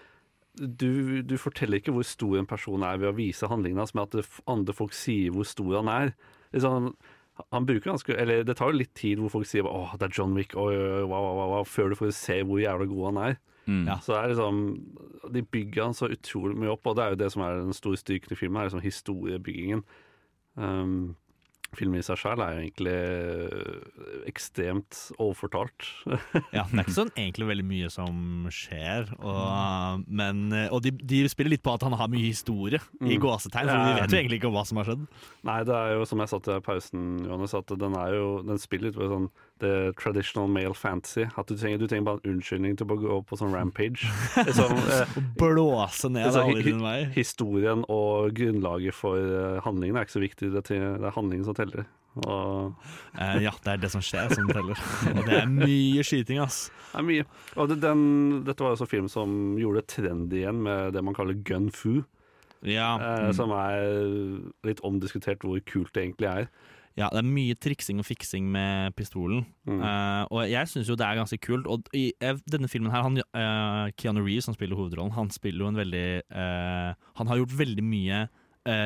du, 0.62 1.24
du 1.26 1.34
forteller 1.42 1.82
ikke 1.82 1.96
hvor 1.96 2.06
stor 2.06 2.38
en 2.38 2.50
person 2.50 2.86
er 2.86 3.02
ved 3.02 3.10
å 3.10 3.16
vise 3.18 3.50
handlingen 3.50 3.82
hans, 3.82 3.96
men 3.98 4.06
at 4.06 4.20
det 4.20 4.28
andre 4.52 4.76
folk 4.78 4.94
sier 4.94 5.34
hvor 5.34 5.48
stor 5.50 5.80
han 5.80 5.90
er. 5.90 6.14
Sånn, 6.54 6.92
han 7.50 7.66
bruker 7.66 7.90
ganske, 7.90 8.14
eller 8.14 8.44
Det 8.46 8.58
tar 8.60 8.72
jo 8.72 8.82
litt 8.82 8.94
tid 8.98 9.22
hvor 9.22 9.32
folk 9.40 9.50
sier 9.50 9.66
'Å, 9.66 9.98
det 9.98 10.10
er 10.10 10.18
John 10.20 10.36
Wick', 10.38 10.54
oi, 10.54 10.76
oi, 10.76 10.90
oi, 11.02 11.06
wow, 11.08 11.32
wow, 11.32 11.50
wow, 11.56 11.64
før 11.66 11.90
du 11.90 11.98
får 11.98 12.14
se 12.14 12.42
hvor 12.44 12.62
jævla 12.62 12.86
god 12.92 13.06
han 13.10 13.24
er. 13.26 13.40
Mm. 13.70 13.84
Ja. 13.88 14.00
Så 14.02 14.14
det 14.16 14.20
er 14.24 14.32
liksom 14.34 14.62
De 15.36 15.42
bygger 15.54 15.84
han 15.86 15.94
så 15.94 16.10
utrolig 16.10 16.58
mye 16.58 16.72
opp, 16.74 16.88
og 16.90 16.96
det 16.98 17.04
er 17.06 17.10
jo 17.14 17.20
det 17.24 17.32
som 17.32 17.44
er 17.46 17.60
den 17.62 17.74
store 17.78 17.98
styrken 18.02 18.34
i 18.34 18.40
filmen, 18.40 18.58
er 18.62 18.70
liksom 18.72 18.82
historiebyggingen. 18.82 19.84
Um, 20.58 21.16
filmen 21.78 22.02
i 22.02 22.04
seg 22.04 22.18
selv 22.20 22.42
er 22.44 22.58
jo 22.58 22.64
egentlig 22.66 22.96
øh, 23.56 24.24
ekstremt 24.28 24.98
overfortalt. 25.24 25.86
Ja, 26.58 26.66
det 26.68 26.76
er 26.76 26.84
ikke 26.84 26.96
sånn 26.98 27.14
egentlig 27.16 27.48
veldig 27.48 27.66
mye 27.70 27.92
som 27.94 28.50
skjer, 28.52 29.08
og, 29.24 30.04
men, 30.12 30.42
og 30.68 30.82
de, 30.84 30.92
de 30.92 31.22
spiller 31.32 31.54
litt 31.56 31.64
på 31.64 31.72
at 31.78 31.86
han 31.88 31.96
har 31.96 32.12
mye 32.12 32.26
historie, 32.28 32.82
i 33.00 33.14
Mm. 33.16 33.22
gåsetegn, 33.24 33.72
for 33.72 33.86
vi 33.88 34.02
vet 34.02 34.12
jo 34.12 34.20
egentlig 34.20 34.42
ikke 34.42 34.52
hva 34.52 34.66
som 34.68 34.82
har 34.82 34.90
skjedd. 34.92 35.06
Nei, 35.48 35.56
det 35.70 35.78
er 35.78 35.94
jo 35.96 36.10
som 36.12 36.20
jeg 36.26 36.34
sa 36.34 36.42
til 36.44 36.58
i 36.60 36.66
pausen, 36.66 37.06
Johannes, 37.30 37.56
at 37.62 37.72
den 37.86 37.96
er 38.04 38.18
jo 38.18 38.28
Den 38.52 38.60
spiller 38.62 38.90
litt 38.92 39.00
på 39.00 39.08
sånn 39.12 39.30
the 39.62 39.94
traditional 39.98 40.50
male 40.52 40.74
fantasy. 40.76 41.24
At 41.38 41.48
du 41.48 41.56
trenger, 41.56 41.80
du 41.82 41.88
trenger 41.88 42.06
bare 42.10 42.20
en 42.26 42.34
unnskyldning 42.36 42.76
til 42.82 42.90
å 42.92 42.98
gå 43.00 43.18
på 43.30 43.38
sånn 43.40 43.54
rampage. 43.56 44.10
Sånn, 44.58 44.76
eh, 44.92 45.16
Blåse 45.40 46.10
ned 46.12 46.34
sånn, 46.34 46.52
alle 46.52 46.66
dine 46.66 46.84
veier. 46.84 47.10
historien 47.16 47.86
og 47.88 48.34
grunnlaget 48.38 48.98
for 48.98 49.18
eh, 49.22 49.58
handlingen 49.66 49.98
er 50.02 50.06
ikke 50.10 50.18
så 50.20 50.24
viktig, 50.26 50.52
det, 50.58 50.66
er- 50.76 51.10
handlingen 51.16 51.48
som 51.48 51.56
teller. 51.58 51.86
Og 52.28 52.74
Eh, 53.22 53.38
ja, 53.46 53.52
det 53.64 53.72
er 53.72 53.80
det 53.86 53.90
som 53.94 54.02
skjer 54.04 54.32
som 54.36 54.48
teller. 54.52 54.76
Og 55.14 55.22
det 55.28 55.38
er 55.42 55.48
mye 55.52 56.04
skyting, 56.04 56.40
ass. 56.44 56.66
det 56.92 57.00
er 57.00 57.06
mye. 57.08 57.26
Og 57.56 57.70
det, 57.72 57.78
den, 57.84 58.02
dette 58.48 58.64
var 58.66 58.74
også 58.76 58.88
film 58.90 59.08
som 59.12 59.56
gjorde 59.60 59.86
trend 59.92 60.34
igjen 60.36 60.60
med 60.66 60.92
det 60.96 61.04
man 61.08 61.16
kaller 61.16 61.38
gun 61.48 61.70
fu, 61.72 62.02
Ja, 62.68 62.92
eh, 63.02 63.32
som 63.34 63.50
er 63.56 63.86
litt 64.68 64.84
omdiskutert 64.86 65.42
hvor 65.48 65.58
kult 65.66 65.94
det 65.96 66.04
egentlig 66.04 66.30
er. 66.30 66.50
Ja, 67.00 67.08
det 67.08 67.22
er 67.22 67.28
mye 67.28 67.56
triksing 67.56 68.02
og 68.02 68.08
fiksing 68.08 68.48
med 68.52 68.92
pistolen. 68.98 69.46
Mm. 69.68 69.80
Uh, 69.80 70.24
og 70.28 70.42
jeg 70.52 70.68
syns 70.68 70.90
jo 70.92 70.98
det 71.00 71.06
er 71.08 71.20
ganske 71.22 71.40
kult. 71.40 71.68
Og 71.72 71.88
i 71.96 72.10
denne 72.52 72.68
filmen 72.72 72.92
her, 72.92 73.06
han, 73.06 73.22
uh, 73.32 73.88
Keanu 73.96 74.24
Reeves, 74.26 74.50
som 74.50 74.58
spiller 74.58 74.76
hovedrollen, 74.76 75.14
han 75.16 75.32
spiller 75.32 75.64
jo 75.64 75.72
en 75.72 75.80
veldig 75.80 76.08
uh, 76.36 76.92
Han 77.20 77.32
har 77.32 77.40
gjort 77.42 77.60
veldig 77.64 77.88
mye 77.88 78.26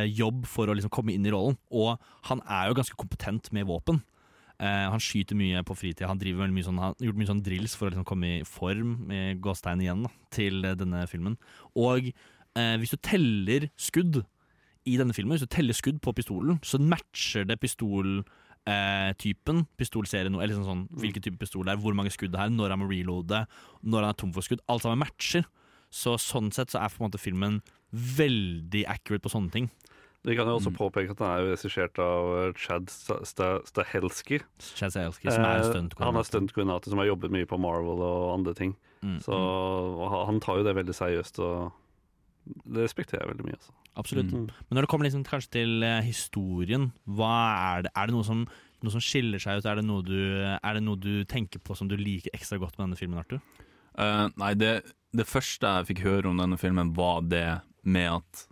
jobb 0.07 0.45
for 0.47 0.71
å 0.71 0.73
liksom 0.77 0.87
komme 0.95 1.11
inn 1.11 1.25
i 1.27 1.31
rollen, 1.33 1.57
og 1.75 1.97
han 2.29 2.39
er 2.47 2.69
jo 2.69 2.77
ganske 2.77 2.95
kompetent 2.95 3.49
med 3.51 3.65
våpen. 3.67 3.97
Han 4.55 5.01
skyter 5.03 5.35
mye 5.35 5.65
på 5.67 5.75
fritida. 5.75 6.07
Han 6.07 6.21
driver 6.21 6.47
mye 6.47 6.63
sånn, 6.63 6.79
han 6.79 6.93
har 6.93 7.09
gjort 7.09 7.19
mye 7.19 7.27
sånn 7.27 7.41
drills 7.43 7.75
for 7.75 7.89
å 7.89 7.91
liksom 7.91 8.05
komme 8.07 8.29
i 8.37 8.45
form, 8.47 8.93
med 9.09 9.41
gåstegn 9.43 9.83
igjen, 9.83 10.05
da, 10.07 10.13
til 10.31 10.63
denne 10.79 11.01
filmen. 11.11 11.35
Og 11.75 12.07
hvis 12.55 12.95
du 12.95 13.01
teller 13.03 13.67
skudd 13.75 14.21
i 14.85 14.97
denne 14.97 15.13
filmen, 15.13 15.33
hvis 15.37 15.41
du 15.47 15.51
teller 15.55 15.73
skudd 15.73 15.99
på 16.01 16.13
pistolen, 16.13 16.59
så 16.61 16.77
matcher 16.79 17.45
det 17.47 17.59
pistoltypen. 17.59 18.25
eh, 18.67 19.13
pistolserien, 19.77 20.33
eller 20.41 20.55
sånn, 20.55 20.65
sånn, 20.65 20.87
hvilken 20.97 21.21
type 21.21 21.37
pistol 21.37 21.63
det 21.65 21.73
er, 21.75 21.77
hvor 21.81 21.93
mange 21.93 22.09
skudd 22.09 22.31
det 22.33 22.39
er, 22.39 22.49
når 22.49 22.69
han 22.73 22.79
må 22.81 22.87
reloade, 22.89 23.45
når 23.83 24.01
han 24.01 24.09
er 24.09 24.13
tom 24.17 24.31
for 24.33 24.41
skudd. 24.41 24.59
Alt 24.67 24.81
sammen 24.81 24.97
matcher. 25.03 25.45
Så 25.91 26.15
sånn 26.17 26.51
sett 26.51 26.69
så 26.73 26.81
er 26.81 26.89
på 26.89 27.03
en 27.03 27.11
måte 27.11 27.19
filmen 27.21 27.61
veldig 27.93 28.85
accurate 28.89 29.21
på 29.21 29.29
sånne 29.31 29.51
ting. 29.53 29.69
Vi 30.25 30.35
kan 30.35 30.47
jo 30.47 30.57
også 30.57 30.71
Mm. 30.73 30.77
påpeke 30.77 31.11
at 31.11 31.17
den 31.17 31.27
er 31.27 31.55
regissert 31.55 31.99
av 31.99 32.55
Chad 32.57 32.87
Sta- 32.89 33.21
Sta- 33.21 33.61
Stahelski. 33.69 34.41
Chad 34.59 34.89
Stahelski, 34.91 35.29
som 35.31 35.45
er 35.45 35.59
Eh, 35.59 35.69
stuntkoordinator. 35.69 36.05
Han 36.05 36.15
er 36.17 36.23
stuntkoordinator 36.23 36.89
som 36.89 36.97
har 36.97 37.05
jobbet 37.05 37.29
mye 37.31 37.45
på 37.45 37.59
Marvel 37.59 38.01
og 38.01 38.33
andre 38.39 38.53
ting. 38.55 38.75
Mm, 39.03 39.19
Så 39.21 39.29
mm, 39.31 40.25
han 40.25 40.39
tar 40.39 40.57
jo 40.57 40.63
det 40.63 40.75
veldig 40.75 40.95
seriøst, 40.95 41.37
og 41.39 41.71
det 42.45 42.85
respekterer 42.85 43.23
jeg 43.23 43.31
veldig 43.33 43.47
mye. 43.47 43.57
Altså. 43.57 43.73
absolutt. 44.01 44.31
Mm. 44.31 44.45
Men 44.49 44.77
når 44.77 44.85
det 44.85 44.91
kommer 44.91 45.07
liksom 45.07 45.25
kanskje 45.27 45.53
til 45.57 45.85
eh, 45.85 46.01
historien, 46.05 46.89
hva 47.05 47.35
er 47.73 47.85
det? 47.85 47.93
Er 47.95 48.09
det 48.09 48.15
noe 48.15 48.27
som, 48.27 48.45
noe 48.85 48.93
som 48.93 49.03
skiller 49.03 49.41
seg 49.41 49.59
ut? 49.59 49.69
Er 49.69 49.79
det, 49.79 49.85
noe 49.87 50.05
du, 50.05 50.19
er 50.55 50.77
det 50.77 50.83
noe 50.85 51.01
du 51.01 51.23
tenker 51.29 51.63
på 51.63 51.77
som 51.77 51.89
du 51.91 51.97
liker 51.99 52.33
ekstra 52.37 52.59
godt 52.61 52.77
med 52.77 52.87
denne 52.87 52.99
filmen, 52.99 53.21
Arthur? 53.21 53.41
Uh, 53.95 54.27
nei, 54.41 54.53
det, 54.59 54.73
det 55.15 55.27
første 55.29 55.77
jeg 55.79 55.89
fikk 55.91 56.05
høre 56.05 56.31
om 56.31 56.41
denne 56.41 56.59
filmen, 56.61 56.93
var 56.97 57.23
det 57.25 57.47
med 57.85 58.19
at 58.19 58.47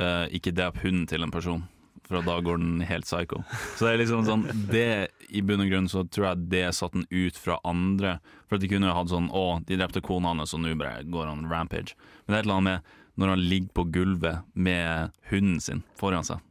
uh, 0.00 0.26
ikke 0.34 0.54
drep 0.56 0.80
hunden 0.84 1.08
til 1.10 1.26
en 1.26 1.34
person, 1.34 1.66
for 2.06 2.22
da 2.22 2.36
går 2.44 2.60
den 2.62 2.80
helt 2.86 3.06
psycho. 3.06 3.42
Så 3.76 3.86
det 3.86 3.92
er 3.92 4.00
liksom 4.02 4.26
sånn 4.26 4.44
Det, 4.70 5.08
i 5.34 5.42
bunn 5.42 5.64
og 5.64 5.70
grunn, 5.72 5.88
så 5.90 6.04
tror 6.06 6.28
jeg 6.30 6.50
det 6.52 6.66
satte 6.76 7.00
den 7.00 7.08
ut 7.10 7.38
fra 7.40 7.58
andre. 7.66 8.18
For 8.46 8.58
at 8.58 8.64
de 8.64 8.70
kunne 8.70 8.90
jo 8.90 8.94
hatt 8.96 9.10
sånn 9.10 9.26
Å, 9.34 9.46
de 9.66 9.78
drepte 9.80 10.04
kona 10.06 10.34
hans, 10.34 10.54
og 10.54 10.62
nå 10.62 10.76
bare 10.78 11.02
går 11.10 11.30
han 11.32 11.48
rampage. 11.50 11.96
Men 12.24 12.32
det 12.32 12.36
er 12.36 12.44
et 12.44 12.48
eller 12.48 12.60
annet 12.60 12.70
med 12.70 12.94
når 13.16 13.32
han 13.32 13.44
ligger 13.48 13.72
på 13.72 13.84
gulvet 13.94 14.42
med 14.52 15.12
hunden 15.30 15.60
sin 15.64 15.82
foran 15.96 16.26
seg. 16.26 16.42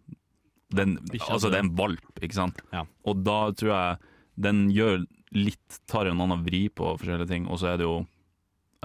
Den, 0.74 0.98
altså, 1.20 1.52
det 1.54 1.60
er 1.60 1.68
en 1.68 1.76
valp, 1.78 2.08
ikke 2.26 2.40
sant? 2.40 2.62
Ja. 2.74 2.88
Og 3.06 3.22
da 3.22 3.52
tror 3.54 3.72
jeg 3.72 4.00
den 4.48 4.66
gjør 4.74 5.04
litt 5.36 5.78
Tar 5.90 6.08
en 6.10 6.22
annen 6.24 6.44
vri 6.46 6.66
på 6.74 6.96
forskjellige 6.98 7.30
ting, 7.30 7.46
og 7.52 7.60
så 7.62 7.74
er 7.74 7.80
det 7.80 7.86
jo 7.86 8.00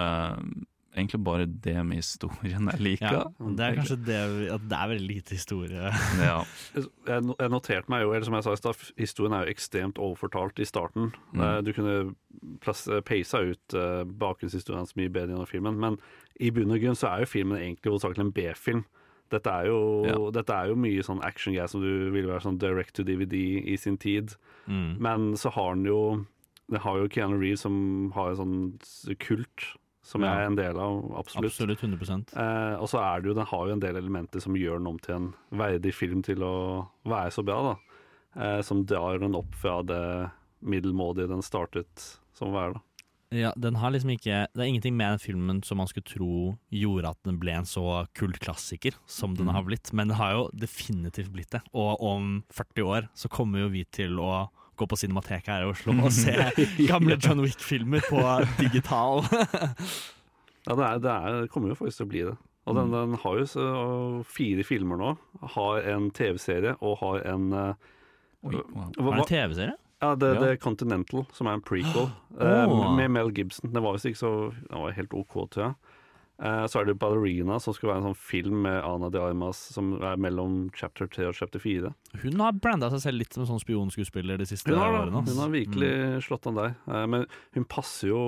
eh, 0.02 0.36
egentlig 0.96 1.20
bare 1.24 1.46
det 1.46 1.76
med 1.86 2.00
historien 2.00 2.68
jeg 2.72 2.80
liker. 2.82 3.12
Ja, 3.14 3.50
det 3.56 3.66
er 3.66 3.76
kanskje 3.78 3.96
det 4.06 4.18
at 4.56 4.64
det 4.70 4.78
er 4.78 4.88
veldig 4.92 5.06
lite 5.08 5.36
historie. 5.36 5.92
Ja. 6.18 6.40
Jeg 7.10 7.50
noterte 7.50 7.90
meg 7.90 8.02
jo, 8.04 8.12
eller 8.12 8.26
som 8.26 8.34
jeg 8.36 8.44
sa 8.46 8.52
i 8.54 8.58
stad, 8.60 8.82
historien 8.98 9.34
er 9.34 9.44
jo 9.46 9.54
ekstremt 9.54 9.98
overfortalt 10.02 10.58
i 10.62 10.66
starten. 10.68 11.10
Mm. 11.34 11.40
Eh, 11.42 11.60
Du 11.66 11.72
kunne 11.74 11.96
peisa 13.06 13.40
ut 13.42 13.74
uh, 13.76 14.02
bakgrunnshistorien 14.04 14.80
hans 14.82 14.96
mye 14.98 15.10
bedre 15.12 15.34
gjennom 15.34 15.48
filmen, 15.50 15.78
men 15.80 15.98
i 16.40 16.50
bunn 16.54 16.72
og 16.72 16.80
grunn 16.82 16.96
så 16.98 17.10
er 17.12 17.24
jo 17.24 17.30
filmen 17.34 17.58
egentlig 17.60 17.92
hovedsakelig 17.92 18.24
en 18.26 18.34
B-film. 18.36 18.84
Dette 19.30 19.50
er 19.50 19.68
jo, 19.70 19.80
Ja. 20.08 20.16
dette 20.34 20.50
er 20.56 20.70
jo 20.72 20.78
mye 20.80 21.02
sånn 21.06 21.22
action 21.22 21.54
greier 21.54 21.70
som 21.70 21.82
du 21.84 22.10
ville 22.10 22.30
være 22.32 22.42
sånn 22.48 22.58
direct 22.58 22.94
to 22.98 23.04
DVD 23.06 23.62
i 23.62 23.76
sin 23.78 23.98
tid. 23.98 24.34
Mm. 24.66 24.98
Men 24.98 25.32
så 25.38 25.52
har 25.54 25.74
den 25.74 25.84
jo 25.86 26.26
Det 26.70 26.78
har 26.84 26.98
jo 27.00 27.08
Keanu 27.10 27.34
Reeves 27.40 27.62
som 27.64 28.12
har 28.14 28.30
en 28.30 28.36
sånn 28.38 29.16
kult, 29.18 29.64
som 30.10 30.24
jeg 30.26 30.34
er 30.40 30.48
en 30.48 30.58
del 30.58 30.78
av, 30.82 30.96
absolutt. 31.20 31.52
Absolutt 31.52 31.84
100 31.86 32.34
Eh, 32.34 32.74
og 32.82 32.88
så 32.90 32.98
er 32.98 33.20
det 33.22 33.30
jo, 33.30 33.36
den 33.38 33.46
har 33.46 33.66
jo 33.68 33.76
en 33.76 33.82
del 33.84 33.96
elementer 34.00 34.42
som 34.42 34.58
gjør 34.58 34.80
den 34.82 34.90
om 34.90 34.98
til 34.98 35.14
en 35.20 35.28
verdig 35.54 35.94
film 35.94 36.22
til 36.26 36.42
å 36.42 36.54
være 37.06 37.30
så 37.36 37.44
bra, 37.46 37.60
da. 37.70 37.76
Eh, 38.40 38.60
som 38.66 38.84
drar 38.86 39.18
den 39.22 39.34
opp 39.38 39.54
fra 39.58 39.80
det 39.86 40.02
middelmådige 40.62 41.30
den 41.30 41.42
startet 41.46 42.08
som 42.36 42.50
å 42.50 42.56
være, 42.58 42.74
da. 42.78 42.86
Ja, 43.30 43.52
den 43.54 43.76
har 43.78 43.92
liksom 43.94 44.10
ikke 44.10 44.48
Det 44.52 44.58
er 44.58 44.66
ingenting 44.66 44.96
med 44.98 45.12
den 45.12 45.20
filmen 45.22 45.60
som 45.62 45.78
man 45.78 45.86
skulle 45.86 46.02
tro 46.10 46.58
gjorde 46.74 47.12
at 47.12 47.20
den 47.22 47.36
ble 47.38 47.52
en 47.60 47.68
så 47.68 47.84
kultklassiker 48.18 48.96
som 49.06 49.36
den 49.36 49.46
Mm. 49.46 49.52
har 49.54 49.62
blitt, 49.62 49.92
men 49.92 50.08
den 50.08 50.16
har 50.18 50.32
jo 50.32 50.48
definitivt 50.50 51.30
blitt 51.30 51.50
det. 51.50 51.62
Og 51.72 52.02
om 52.02 52.42
40 52.50 52.82
år 52.82 53.08
så 53.14 53.28
kommer 53.30 53.60
jo 53.60 53.68
vi 53.68 53.84
til 53.84 54.18
å 54.18 54.50
gå 54.80 54.88
på 54.90 54.98
Cinemateket 55.00 55.52
her 55.52 55.66
i 55.66 55.70
Oslo 55.70 55.94
og 56.00 56.14
se 56.22 56.34
gamle 56.88 57.18
John 57.20 57.44
Wick-filmer 57.44 58.06
på 58.08 58.24
digital. 58.60 59.24
Ja, 60.68 60.74
det, 60.76 60.84
er, 60.84 60.98
det, 61.00 61.10
er, 61.10 61.36
det 61.40 61.50
kommer 61.50 61.70
jo 61.70 61.76
faktisk 61.78 62.02
til 62.02 62.04
å 62.04 62.10
bli 62.10 62.20
det. 62.28 62.34
Og 62.68 62.76
den, 62.76 62.90
den 62.92 63.14
har 63.22 63.38
jo 63.40 63.46
så, 63.48 63.62
fire 64.28 64.64
filmer 64.68 64.98
nå. 65.00 65.12
Har 65.54 65.86
en 65.88 66.10
TV-serie 66.14 66.74
og 66.84 66.98
har 67.00 67.22
en 67.32 67.46
uh, 67.56 67.86
Oi, 68.44 68.58
wow. 68.60 68.90
Var 68.92 69.16
det 69.16 69.22
en 69.24 69.30
TV-serie? 69.30 69.76
Ja, 70.00 70.14
det, 70.16 70.28
Ja. 70.34 70.40
det 70.40 70.50
er 70.50 70.60
Continental, 70.60 71.24
som 71.36 71.48
er 71.48 71.58
en 71.58 71.64
prequel, 71.64 72.12
oh. 72.36 72.68
uh, 72.68 72.92
med 72.96 73.10
Mel 73.16 73.32
Gibson. 73.36 73.72
Den 73.72 73.84
var 73.84 73.96
visst 73.96 74.08
ikke 74.08 74.20
så 74.20 74.34
Den 74.52 74.84
var 74.84 74.94
helt 74.96 75.16
OK, 75.16 75.34
tror 75.52 75.64
jeg. 75.64 75.89
Eh, 76.40 76.62
så 76.72 76.80
er 76.80 76.86
det 76.88 76.94
Ballerina, 76.96 77.58
som 77.60 77.74
skal 77.76 77.90
være 77.90 78.00
en 78.00 78.06
sånn 78.08 78.16
film 78.16 78.62
med 78.64 78.78
Ana 78.80 79.10
de 79.12 79.18
Armas, 79.20 79.58
som 79.74 79.90
er 80.00 80.16
mellom 80.16 80.70
chapter 80.72 81.04
3 81.12 81.26
og 81.28 81.34
chapter 81.36 81.60
4. 81.60 81.90
Hun 82.22 82.40
har 82.40 82.54
branda 82.56 82.88
seg 82.94 83.02
selv 83.02 83.20
litt 83.20 83.36
som 83.36 83.44
sånn 83.44 83.60
spionskuespiller 83.60 84.40
de 84.40 84.46
siste 84.48 84.72
Hun 84.72 84.78
har, 84.80 84.96
årene. 85.02 85.20
hun 85.28 85.42
har 85.42 85.52
virkelig 85.52 85.90
slått 86.24 86.48
an 86.48 86.56
der. 86.56 86.72
Eh, 86.88 87.04
men 87.12 87.26
hun 87.58 87.66
passer 87.68 88.08
jo 88.08 88.22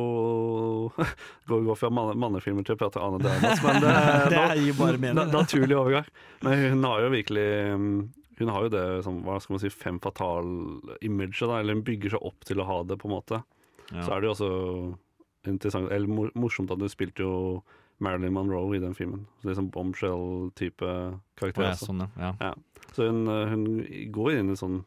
Går 1.48 1.64
går 1.70 1.78
fra 1.80 1.88
manne, 1.90 2.18
mannefilmer 2.20 2.68
til 2.68 2.76
å 2.76 2.80
prate 2.84 3.00
Ana 3.00 3.16
de 3.22 3.32
Armas, 3.32 3.62
men 3.64 3.80
det, 3.80 3.94
Det 4.36 4.44
gir 4.60 4.76
bare 4.76 5.00
mening. 5.00 5.32
naturlig 5.32 5.78
overgang. 5.80 6.12
Men 6.44 6.66
hun 6.76 6.84
har 6.90 7.06
jo 7.06 7.10
virkelig 7.16 7.48
mm, 7.80 7.96
Hun 8.42 8.48
har 8.52 8.66
jo 8.68 8.72
det 8.76 8.84
som, 9.08 9.22
hva 9.24 9.40
skal 9.40 9.56
man 9.56 9.62
si, 9.64 9.70
fem 9.72 10.00
fatal-imaget. 10.04 11.42
Eller 11.48 11.74
hun 11.78 11.84
bygger 11.86 12.16
seg 12.16 12.28
opp 12.28 12.44
til 12.48 12.60
å 12.60 12.66
ha 12.68 12.82
det, 12.84 12.98
på 13.00 13.08
en 13.08 13.16
måte. 13.16 13.40
Ja. 13.92 14.04
Så 14.04 14.12
er 14.14 14.20
det 14.20 14.28
jo 14.28 14.34
også 14.36 14.50
interessant 15.50 15.90
Eller 15.92 16.28
morsomt 16.38 16.70
at 16.70 16.80
hun 16.80 16.88
spilte 16.92 17.24
jo 17.24 17.32
Marilyn 18.02 18.34
Monroe 18.34 18.76
i 18.76 18.82
den 18.82 18.96
filmen. 18.98 19.26
Så 19.42 19.54
sånn 19.56 19.70
bombshell-type 19.72 20.94
karakter. 21.38 21.68
ja, 21.70 21.74
sånn, 21.78 22.06
ja. 22.18 22.32
ja. 22.40 22.54
Så 22.92 23.06
hun, 23.08 23.26
eh, 23.30 23.52
hun 23.52 23.68
går 24.12 24.40
inn 24.40 24.52
i 24.52 24.58
sånn 24.58 24.82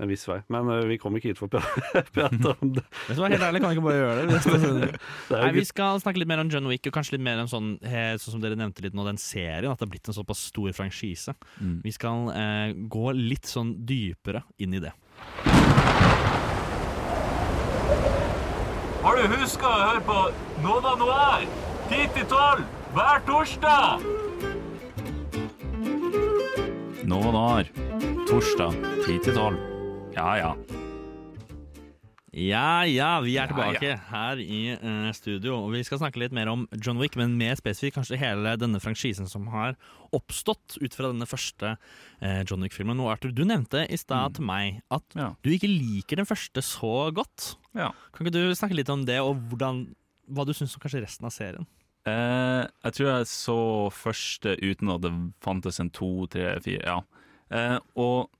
en 0.00 0.08
viss 0.08 0.22
vei. 0.24 0.38
Men 0.52 0.68
uh, 0.70 0.78
vi 0.88 0.96
kom 1.00 1.16
ikke 1.18 1.32
hit 1.32 1.40
for 1.40 1.52
å 1.52 1.60
prate 2.14 2.54
om 2.54 2.72
det. 2.72 2.84
Vet 3.08 3.18
du 3.18 3.20
hva, 3.20 3.28
helt 3.28 3.44
ærlig, 3.44 3.60
kan 3.60 3.72
vi 3.72 3.76
ikke 3.76 3.84
bare 3.84 3.98
gjøre 3.98 4.22
det? 4.30 4.38
det 5.28 5.36
er 5.36 5.44
Nei, 5.44 5.50
Vi 5.58 5.64
skal 5.68 6.00
snakke 6.00 6.22
litt 6.22 6.30
mer 6.30 6.40
om 6.40 6.52
John 6.52 6.70
Wick, 6.72 6.88
og 6.88 6.96
kanskje 6.96 7.18
litt 7.18 7.26
mer 7.26 7.42
om 7.42 7.50
sånn, 7.50 7.74
sånn 7.84 8.36
som 8.38 8.40
dere 8.40 8.56
nevnte 8.56 8.84
litt 8.86 8.96
nå, 8.96 9.04
den 9.04 9.20
serien. 9.20 9.68
At 9.68 9.82
det 9.82 9.88
har 9.88 9.92
blitt 9.92 10.08
en 10.08 10.16
såpass 10.16 10.46
stor 10.48 10.72
franchise. 10.76 11.36
Mm. 11.60 11.80
Vi 11.84 11.94
skal 11.96 12.30
uh, 12.32 12.72
gå 12.96 13.12
litt 13.18 13.50
sånn 13.50 13.76
dypere 13.84 14.46
inn 14.56 14.80
i 14.80 14.82
det. 14.82 14.94
Har 19.00 19.16
du 19.16 19.36
huska 19.36 19.68
å 19.68 19.84
høre 19.84 20.00
på 20.08 20.16
Nova 20.64 20.96
Noir 21.00 21.69
10 21.90 22.10
til 22.14 22.26
12 22.30 22.64
hver 22.94 23.22
torsdag? 23.26 24.02
Nå 27.10 27.18
og 27.18 27.32
Noir, 27.34 27.70
torsdag 28.30 28.76
10 29.06 29.16
til 29.26 29.34
12. 29.34 29.56
Ja 30.16 30.28
ja. 30.38 30.52
Ja, 32.30 32.84
ja, 32.86 33.08
vi 33.24 33.32
er 33.34 33.42
Ja, 33.42 33.46
tilbake 33.50 33.88
her 34.12 34.38
i 34.38 34.60
uh, 34.78 35.08
studio. 35.12 35.56
Og 35.64 35.72
vi 35.74 35.80
skal 35.82 35.98
snakke 35.98 36.20
litt 36.22 36.32
mer 36.32 36.46
om 36.52 36.62
John 36.78 37.00
Wick, 37.02 37.16
men 37.18 37.34
mer 37.40 37.58
spesifikt 37.58 37.96
kanskje 37.98 38.20
hele 38.20 38.52
denne 38.60 38.78
franchisen 38.80 39.26
som 39.28 39.48
har 39.50 39.74
oppstått 40.14 40.76
ut 40.78 40.94
fra 40.94 41.10
denne 41.10 41.26
første 41.26 41.72
uh, 41.74 42.42
John 42.46 42.62
Wick-filmen. 42.62 43.02
Og 43.02 43.10
Arthur, 43.16 43.34
du 43.34 43.42
nevnte 43.42 43.82
i 43.90 43.98
stad 43.98 44.38
til 44.38 44.46
meg 44.46 44.78
at 44.94 45.02
Ja. 45.18 45.32
du 45.42 45.50
ikke 45.50 45.66
liker 45.72 46.22
den 46.22 46.30
første 46.30 46.62
så 46.62 47.10
godt. 47.10 47.56
Ja. 47.74 47.90
Kan 48.14 48.26
ikke 48.30 48.38
du 48.38 48.54
snakke 48.54 48.78
litt 48.78 48.94
om 48.94 49.02
det, 49.10 49.18
og 49.26 49.34
hvordan, 49.50 49.88
hva 50.30 50.46
du 50.46 50.54
syns 50.54 50.78
om 50.78 50.86
kanskje 50.86 51.02
resten 51.02 51.26
av 51.26 51.34
serien? 51.34 51.66
Eh, 52.08 52.64
jeg 52.86 52.92
tror 52.96 53.08
jeg 53.10 53.26
så 53.28 53.58
første 53.92 54.56
uten 54.62 54.88
at 54.94 55.02
det 55.04 55.12
fantes 55.44 55.80
en 55.82 55.90
to, 55.92 56.26
tre, 56.32 56.54
fire 56.64 56.84
Ja. 56.86 57.00
Eh, 57.50 57.78
og 57.98 58.30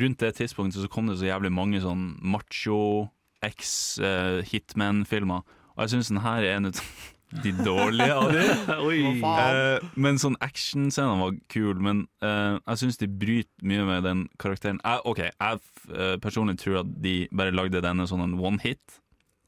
rundt 0.00 0.22
det 0.22 0.34
tidspunktet 0.38 0.80
så 0.82 0.88
kom 0.88 1.06
det 1.10 1.18
så 1.20 1.28
jævlig 1.28 1.52
mange 1.52 1.80
sånn 1.84 2.16
macho 2.24 3.10
eks-hitman-filmer. 3.44 5.42
og 5.76 5.84
jeg 5.84 5.90
syns 5.92 6.08
den 6.08 6.24
her 6.24 6.40
er 6.42 6.56
en 6.56 6.66
av 6.70 6.80
de 7.44 7.52
dårlige 7.52 8.14
av 8.14 8.32
dem. 8.32 8.70
Oi. 8.88 9.00
Eh, 9.20 9.78
men 9.94 10.18
sånn 10.18 10.38
actionscenen 10.40 11.20
var 11.20 11.36
kul, 11.52 11.76
men 11.82 12.06
eh, 12.24 12.56
jeg 12.62 12.82
syns 12.82 13.00
de 13.02 13.08
bryter 13.10 13.66
mye 13.66 13.84
med 13.88 14.06
den 14.08 14.28
karakteren. 14.40 14.80
Jeg, 14.82 15.02
OK, 15.04 15.20
jeg 15.26 15.60
eh, 15.92 16.16
personlig 16.22 16.58
tror 16.62 16.80
at 16.84 16.94
de 17.02 17.28
bare 17.34 17.54
lagde 17.54 17.84
denne 17.84 18.06
sånn 18.08 18.24
en 18.24 18.38
one 18.40 18.62
hit. 18.64 19.00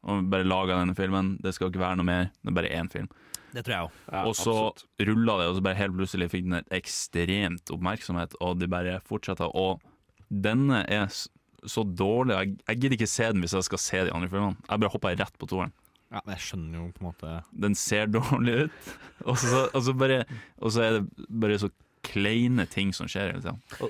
Og 0.07 0.29
bare 0.31 0.47
laga 0.47 0.77
denne 0.79 0.95
filmen. 0.95 1.33
Det 1.43 1.51
skal 1.55 1.71
ikke 1.71 1.81
være 1.81 1.99
noe 1.99 2.07
mer. 2.07 2.29
Det 2.39 2.53
er 2.53 2.55
bare 2.55 2.71
én 2.71 2.87
film. 2.91 3.09
Det 3.53 3.63
tror 3.65 3.73
jeg 3.75 3.87
òg. 3.87 3.97
Ja, 4.13 4.23
og 4.29 4.35
så 4.37 4.55
rulla 5.09 5.37
det, 5.41 5.49
og 5.49 5.57
så 5.57 5.65
bare 5.65 5.79
helt 5.79 5.97
plutselig 5.97 6.29
fikk 6.31 6.47
den 6.47 6.59
et 6.59 6.73
ekstremt 6.79 7.73
oppmerksomhet, 7.73 8.35
og 8.43 8.59
de 8.61 8.69
bare 8.71 8.99
fortsetter. 9.09 9.51
Og 9.57 9.81
denne 10.29 10.83
er 10.87 11.09
så 11.09 11.83
dårlig. 11.83 12.35
Jeg, 12.37 12.57
jeg 12.69 12.79
gidder 12.81 12.97
ikke 12.99 13.11
se 13.11 13.29
den 13.33 13.43
hvis 13.43 13.55
jeg 13.57 13.67
skal 13.67 13.81
se 13.83 14.03
de 14.07 14.13
andre 14.15 14.29
filmene. 14.31 14.59
Jeg 14.69 14.83
bare 14.85 14.93
hopper 14.93 15.17
rett 15.19 15.39
på 15.41 15.49
toeren. 15.49 15.73
Ja, 16.09 16.23
men 16.25 16.33
jeg 16.33 16.41
skjønner 16.41 16.79
jo 16.79 16.87
på 16.95 17.03
en 17.03 17.07
måte 17.11 17.31
Den 17.53 17.75
ser 17.77 18.07
dårlig 18.09 18.53
ut, 18.65 18.87
og 19.29 19.35
så, 19.37 19.67
og 19.77 19.83
så, 19.85 19.93
bare, 19.93 20.23
og 20.57 20.71
så 20.73 20.81
er 20.87 20.95
det 20.97 21.27
bare 21.29 21.59
så 21.61 21.69
kleine 22.07 22.65
ting 22.65 22.93
som 22.97 23.09
skjer 23.11 23.35
hele 23.35 23.43
tida. 23.43 23.89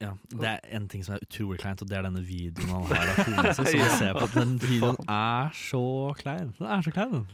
ja, 0.00 0.14
Det 0.32 0.48
er 0.48 0.62
en 0.78 0.86
ting 0.88 1.04
som 1.04 1.16
er 1.18 1.26
utrolig 1.26 1.58
kleint, 1.60 1.82
og 1.84 1.90
det 1.90 1.98
er 1.98 2.06
denne 2.06 2.22
videoen 2.24 2.72
han 2.72 2.86
har 2.88 3.12
av 3.12 3.18
kona 3.20 3.52
si. 3.58 3.82
Ser 3.98 4.16
på. 4.16 4.30
Den 4.32 4.56
videoen 4.62 4.96
er 5.12 5.52
så 5.58 5.82
klein. 6.22 6.54
Den 6.56 6.70
er 6.72 6.86
så 6.86 6.94
klein. 6.94 7.26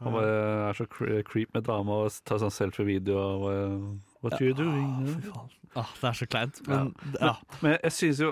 Han 0.00 0.14
bare 0.16 0.34
er 0.70 0.78
så 0.78 0.86
cre- 0.88 1.22
creep 1.28 1.52
med 1.54 1.66
dama 1.68 2.02
og 2.06 2.14
tar 2.24 2.40
sånn 2.40 2.54
selfie-video 2.54 3.20
og 3.20 4.00
What 4.24 4.40
you 4.40 4.52
doing? 4.56 5.20
Faen. 5.24 5.50
Ah, 5.78 5.90
det 6.00 6.08
er 6.10 6.16
så 6.18 6.26
kleint. 6.28 6.60
Men 6.68 6.94
ja. 7.20 7.34
Men 7.62 7.76
jeg 7.78 7.92
synes 7.94 8.20
jo 8.20 8.30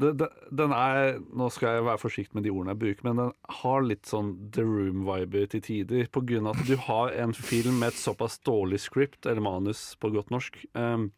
det, 0.00 0.10
det, 0.18 0.28
Den 0.50 0.72
er 0.72 1.18
Nå 1.36 1.48
skal 1.52 1.76
jeg 1.76 1.84
være 1.86 2.00
forsiktig 2.00 2.34
med 2.38 2.46
de 2.46 2.52
ordene 2.52 2.72
jeg 2.74 2.80
bruker, 2.82 3.06
men 3.08 3.20
den 3.20 3.32
har 3.60 3.84
litt 3.86 4.08
sånn 4.08 4.32
The 4.56 4.64
Room-viber 4.66 5.46
til 5.52 5.62
tider. 5.64 6.08
På 6.12 6.24
grunn 6.26 6.48
av 6.48 6.56
at 6.60 6.68
du 6.68 6.76
har 6.88 7.12
en 7.22 7.34
film 7.36 7.78
med 7.82 7.92
et 7.92 8.00
såpass 8.00 8.38
dårlig 8.44 8.80
script, 8.84 9.26
eller 9.28 9.44
manus 9.44 9.92
på 10.00 10.10
godt 10.14 10.32
norsk, 10.32 10.58
um, 10.74 11.10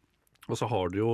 og 0.49 0.59
så 0.59 0.67
har 0.69 0.91
du 0.91 0.99
jo 0.99 1.13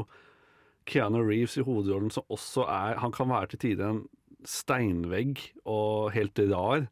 Keanu 0.89 1.21
Reeves 1.21 1.55
i 1.61 1.63
hovedrollen, 1.65 2.09
som 2.11 2.25
også 2.33 2.65
er 2.65 2.97
Han 2.99 3.13
kan 3.13 3.29
være 3.29 3.53
til 3.53 3.59
tider 3.67 3.93
en 3.93 4.01
steinvegg 4.43 5.39
og 5.69 6.11
helt 6.15 6.39
rar. 6.49 6.87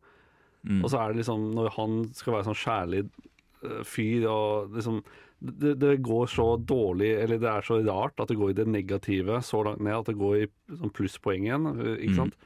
Mm. 0.67 0.83
Og 0.83 0.89
så 0.91 0.99
er 0.99 1.13
det 1.13 1.21
liksom 1.21 1.43
Når 1.55 1.69
han 1.77 1.93
skal 2.13 2.33
være 2.33 2.43
sånn 2.49 2.57
kjærlig 2.59 3.01
eh, 3.63 3.83
fyr 3.87 4.25
og 4.27 4.73
liksom 4.75 5.03
det, 5.39 5.77
det 5.79 6.01
går 6.03 6.25
så 6.27 6.57
dårlig, 6.59 7.13
eller 7.23 7.39
det 7.39 7.47
er 7.47 7.61
så 7.63 7.77
rart 7.87 8.19
at 8.19 8.27
det 8.27 8.35
går 8.35 8.49
i 8.51 8.57
det 8.57 8.65
negative 8.67 9.37
så 9.47 9.61
langt 9.63 9.79
ned 9.79 9.95
at 9.95 10.09
det 10.11 10.17
går 10.19 10.35
i 10.41 10.47
sånn 10.75 10.91
plusspoeng 10.91 11.45
igjen. 11.47 11.69
ikke 11.95 12.15
sant. 12.17 12.35
Mm. 12.35 12.45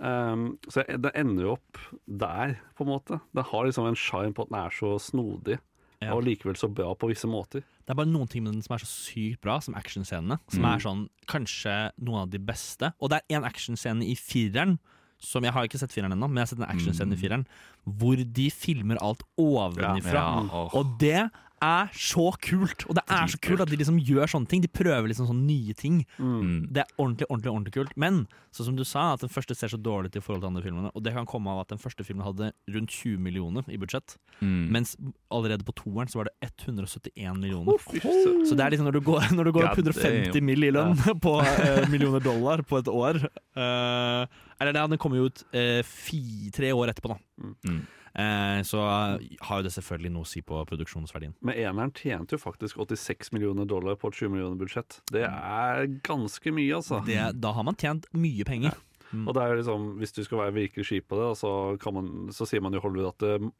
Um, 0.00 0.44
så 0.72 0.80
det 0.88 1.10
ender 1.20 1.44
jo 1.44 1.50
opp 1.58 1.76
der, 2.08 2.54
på 2.78 2.86
en 2.86 2.88
måte. 2.94 3.18
Det 3.36 3.44
har 3.50 3.66
liksom 3.68 3.90
en 3.90 3.98
sjarm 4.00 4.32
på 4.32 4.46
at 4.46 4.48
den 4.54 4.56
er 4.62 4.72
så 4.72 4.94
snodig, 4.98 5.58
Ja. 6.00 6.14
og 6.16 6.24
likevel 6.24 6.56
så 6.56 6.72
bra 6.72 6.94
på 6.96 7.10
visse 7.12 7.28
måter. 7.28 7.60
Det 7.84 7.90
er 7.92 7.98
bare 8.00 8.08
noen 8.08 8.26
ting 8.26 8.42
med 8.42 8.54
den 8.54 8.62
som 8.64 8.72
er 8.72 8.80
så 8.80 8.88
sykt 8.88 9.42
bra, 9.44 9.58
som 9.60 9.74
actionscenene. 9.76 10.38
Som 10.48 10.62
Mm. 10.64 10.72
er 10.72 10.78
sånn 10.80 11.08
kanskje 11.28 11.92
noen 12.00 12.22
av 12.22 12.30
de 12.30 12.38
beste. 12.38 12.94
Og 13.02 13.10
det 13.10 13.20
er 13.28 13.36
en 13.36 13.44
actionscene 13.44 14.00
i 14.08 14.14
fireren, 14.16 14.78
som 15.20 15.44
jeg 15.44 15.52
har 15.52 15.68
ikke 15.68 15.78
sett 15.80 15.92
fireren 15.92 16.14
ennå, 16.16 16.28
men 16.28 16.40
jeg 16.40 16.48
har 16.48 16.52
sett 16.54 16.62
en 16.62 16.70
actionscene 16.70 17.16
i 17.16 17.20
fireren, 17.20 17.46
hvor 17.84 18.20
de 18.20 18.48
filmer 18.52 19.00
alt 19.04 19.22
ovenifra. 19.40 20.16
Ja, 20.16 20.44
åh. 20.48 20.74
Og 20.80 20.96
det 21.00 21.28
er 21.64 21.90
så 21.96 22.30
kult! 22.42 22.84
Og 22.88 22.96
det 22.98 23.04
er 23.12 23.30
så 23.30 23.38
kult 23.42 23.62
at 23.64 23.70
de 23.70 23.78
liksom 23.80 23.98
gjør 24.02 24.30
sånne 24.32 24.50
ting. 24.50 24.62
De 24.64 24.70
prøver 24.72 25.10
liksom 25.10 25.28
sånne 25.28 25.46
nye 25.46 25.74
ting. 25.76 26.00
Mm. 26.18 26.70
Det 26.72 26.84
er 26.84 26.94
ordentlig, 26.96 27.28
ordentlig, 27.28 27.52
ordentlig 27.52 27.74
kult. 27.76 27.92
Men 28.00 28.22
sånn 28.54 28.70
som 28.70 28.78
du 28.78 28.84
sa, 28.88 29.10
at 29.14 29.24
den 29.24 29.32
første 29.32 29.56
ser 29.58 29.72
så 29.72 29.78
dårlig 29.80 30.10
ut 30.10 30.18
i 30.18 30.22
forhold 30.24 30.44
til 30.44 30.50
andre 30.50 30.64
filmene. 30.64 30.92
Og 30.96 31.04
det 31.04 31.14
kan 31.16 31.28
komme 31.28 31.52
av 31.52 31.62
at 31.64 31.74
den 31.74 31.82
første 31.82 32.06
filmen 32.06 32.24
hadde 32.26 32.50
rundt 32.74 32.96
20 32.96 33.20
millioner 33.22 33.68
i 33.70 33.78
budsjett. 33.80 34.16
Mm. 34.40 34.72
Mens 34.74 34.96
allerede 35.30 35.66
på 35.68 35.76
toeren 35.82 36.10
så 36.10 36.22
var 36.22 36.30
det 36.30 36.50
171 36.64 37.38
millioner. 37.38 37.76
Oh. 37.76 38.44
Så 38.48 38.56
det 38.56 38.64
er 38.64 38.74
liksom 38.74 38.88
når 38.88 38.98
du 38.98 39.04
går, 39.10 39.30
når 39.36 39.50
du 39.50 39.54
går 39.56 39.70
opp 39.70 39.80
God 39.80 39.92
150 39.92 40.34
damn. 40.34 40.48
mill. 40.50 40.66
i 40.66 40.72
lønn 40.74 40.96
på 41.24 41.36
uh, 41.40 41.84
millioner 41.92 42.24
dollar 42.24 42.64
på 42.66 42.80
et 42.80 42.88
år 42.90 43.20
uh, 43.22 44.24
Eller 44.60 44.74
det, 44.76 44.82
den 44.92 45.00
kommer 45.00 45.20
jo 45.20 45.30
ut 45.30 45.44
uh, 45.54 45.80
fi, 45.86 46.50
tre 46.54 46.72
år 46.76 46.92
etterpå, 46.92 47.14
da. 47.14 47.50
Mm. 47.68 47.80
Eh, 48.14 48.60
så 48.66 48.80
har 48.82 49.60
jo 49.60 49.62
det 49.66 49.72
selvfølgelig 49.76 50.12
noe 50.16 50.26
å 50.26 50.28
si 50.28 50.42
på 50.42 50.58
produksjonsverdien. 50.66 51.34
Men 51.46 51.58
eneren 51.62 51.92
tjente 51.94 52.34
jo 52.34 52.42
faktisk 52.42 52.80
86 52.82 53.30
millioner 53.36 53.68
dollar 53.70 53.98
på 54.00 54.10
et 54.10 54.18
20 54.18 54.32
millioner 54.34 54.58
budsjett. 54.58 55.00
Det 55.12 55.22
er 55.28 55.86
ganske 56.06 56.54
mye, 56.54 56.74
altså. 56.80 57.02
Det, 57.06 57.20
da 57.38 57.52
har 57.54 57.66
man 57.66 57.78
tjent 57.78 58.08
mye 58.16 58.46
penger. 58.48 58.74
Mm. 59.10 59.24
Og 59.26 59.34
det 59.34 59.42
er 59.42 59.56
liksom, 59.58 59.86
Hvis 59.98 60.12
du 60.14 60.22
skal 60.22 60.38
være 60.44 60.54
virkelig 60.54 60.86
skip 60.86 61.08
på 61.10 61.18
det, 61.18 61.30
så, 61.38 61.50
kan 61.82 61.94
man, 61.96 62.10
så 62.34 62.46
sier 62.46 62.62
man 62.62 62.74
jo 62.74 62.82
Hollywood 62.82 63.14
at 63.14 63.24
det, 63.24 63.50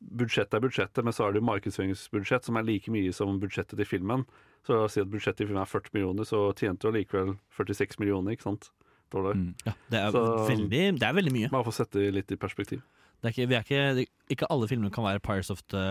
budsjettet 0.00 0.54
er 0.56 0.62
budsjettet, 0.64 1.04
men 1.04 1.12
så 1.12 1.26
er 1.26 1.34
det 1.34 1.42
jo 1.42 1.48
markedsføringsbudsjett 1.50 2.46
som 2.46 2.56
er 2.56 2.64
like 2.64 2.92
mye 2.92 3.12
som 3.12 3.40
budsjettet 3.42 3.76
til 3.76 3.88
filmen. 3.88 4.24
Så 4.66 4.74
la 4.76 4.86
oss 4.86 4.96
si 4.96 5.02
at 5.02 5.10
budsjettet 5.12 5.44
i 5.44 5.48
filmen 5.48 5.62
er 5.62 5.68
40 5.68 5.92
millioner, 5.96 6.28
så 6.28 6.46
tjente 6.56 6.86
du 6.86 6.92
allikevel 6.92 7.34
46 7.58 7.98
millioner, 8.00 8.36
ikke 8.36 8.48
sant? 8.48 8.70
Dollar. 9.12 9.34
Mm. 9.34 9.52
Ja, 9.66 9.74
det, 9.90 10.00
er 10.00 10.10
Så- 10.14 10.46
veldig, 10.48 10.82
det 11.00 11.06
er 11.08 11.14
veldig 11.18 11.34
mye. 11.34 11.50
Bare 11.52 11.66
for 11.66 11.74
å 11.74 11.78
sette 11.80 11.98
det 12.00 12.14
litt 12.14 12.32
i 12.32 12.38
perspektiv. 12.40 12.82
Det 13.20 13.28
er 13.28 13.34
ikke, 13.34 13.48
vi 13.50 13.54
er 13.58 13.64
ikke, 14.00 14.06
ikke 14.32 14.46
alle 14.50 14.66
filmer 14.70 14.90
kan 14.94 15.04
være 15.04 15.20
Pirates 15.20 15.50
of 15.52 15.60
the 15.68 15.82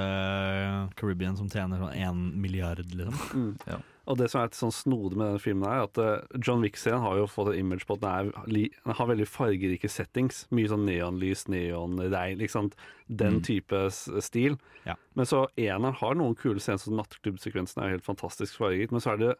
Caribbean 0.97 1.35
som 1.37 1.49
tjener 1.51 1.77
sånn 1.77 1.93
én 1.93 2.21
milliard, 2.41 2.81
liksom. 2.89 3.19
Mm. 3.37 3.51
Ja. 3.69 3.77
Og 4.09 4.17
det 4.17 4.31
som 4.31 4.39
er 4.41 4.47
litt 4.47 4.57
sånn 4.57 4.73
snodig 4.73 5.19
med 5.19 5.27
denne 5.27 5.41
filmen, 5.43 5.67
er 5.69 5.83
at 5.85 5.99
eh, 6.01 6.39
John 6.41 6.63
Wick-serien 6.65 7.03
har 7.03 7.19
jo 7.19 7.27
fått 7.29 7.51
et 7.51 7.59
image 7.61 7.85
på 7.85 7.93
at 7.99 8.01
den, 8.01 8.31
er, 8.31 8.71
den 8.81 8.95
har 8.97 9.09
veldig 9.11 9.27
fargerike 9.29 9.91
settings. 9.93 10.47
Mye 10.49 10.71
sånn 10.71 10.87
neonlys, 10.89 11.45
neonregn, 11.53 12.41
ikke 12.41 12.55
sant. 12.55 12.73
Den 13.05 13.37
Mm. 13.37 13.43
type 13.45 13.83
stil. 14.25 14.57
Ja. 14.89 14.95
Men 15.13 15.25
så 15.29 15.43
eneren 15.61 15.93
har 16.01 16.17
noen 16.17 16.33
kule 16.35 16.57
scener, 16.59 16.81
som 16.81 16.97
nattklubbsekvensen 16.97 17.83
er 17.83 17.91
jo 17.91 17.97
helt 17.99 18.09
fantastisk 18.09 18.57
fargerik. 18.57 18.89
Men 18.91 19.01
så 19.05 19.13
er 19.13 19.17
det 19.21 19.35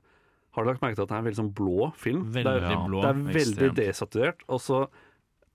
har 0.54 0.64
du 0.66 0.70
lagt 0.70 0.82
merke 0.82 0.96
til 0.98 1.04
at 1.06 1.10
det 1.10 1.16
er 1.18 1.20
en 1.24 1.26
veldig 1.30 1.42
sånn 1.42 1.54
blå 1.58 1.90
film? 1.98 2.24
Veldig 2.34 2.44
det 2.62 2.70
er, 2.70 2.86
blå. 2.86 3.02
det 3.02 3.10
er 3.10 3.20
veldig 3.34 3.70
ekstremt. 3.74 3.76
desaturert. 3.82 4.46
Og 4.50 4.62
så 4.62 4.80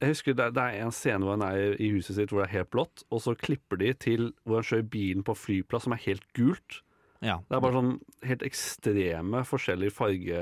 jeg 0.05 0.13
husker 0.15 0.37
det, 0.39 0.47
det 0.57 0.63
er 0.63 0.85
en 0.85 0.93
scene 0.95 1.25
hvor 1.25 1.35
han 1.39 1.45
er 1.49 1.75
i 1.81 1.91
huset 1.95 2.17
sitt 2.19 2.31
hvor 2.33 2.43
det 2.45 2.49
er 2.51 2.59
helt 2.61 2.71
blått, 2.75 3.05
og 3.11 3.21
så 3.25 3.35
klipper 3.39 3.81
de 3.81 3.93
til 3.95 4.33
hvor 4.45 4.61
han 4.61 4.69
kjører 4.69 4.89
bilen 4.93 5.25
på 5.27 5.35
flyplass 5.37 5.87
som 5.89 5.95
er 5.97 6.03
helt 6.07 6.25
gult. 6.37 6.81
Ja. 7.25 7.39
Det 7.49 7.57
er 7.57 7.63
bare 7.65 7.79
sånn 7.79 7.95
helt 8.29 8.43
ekstreme 8.45 9.45
forskjellige 9.49 9.95
farge, 9.97 10.41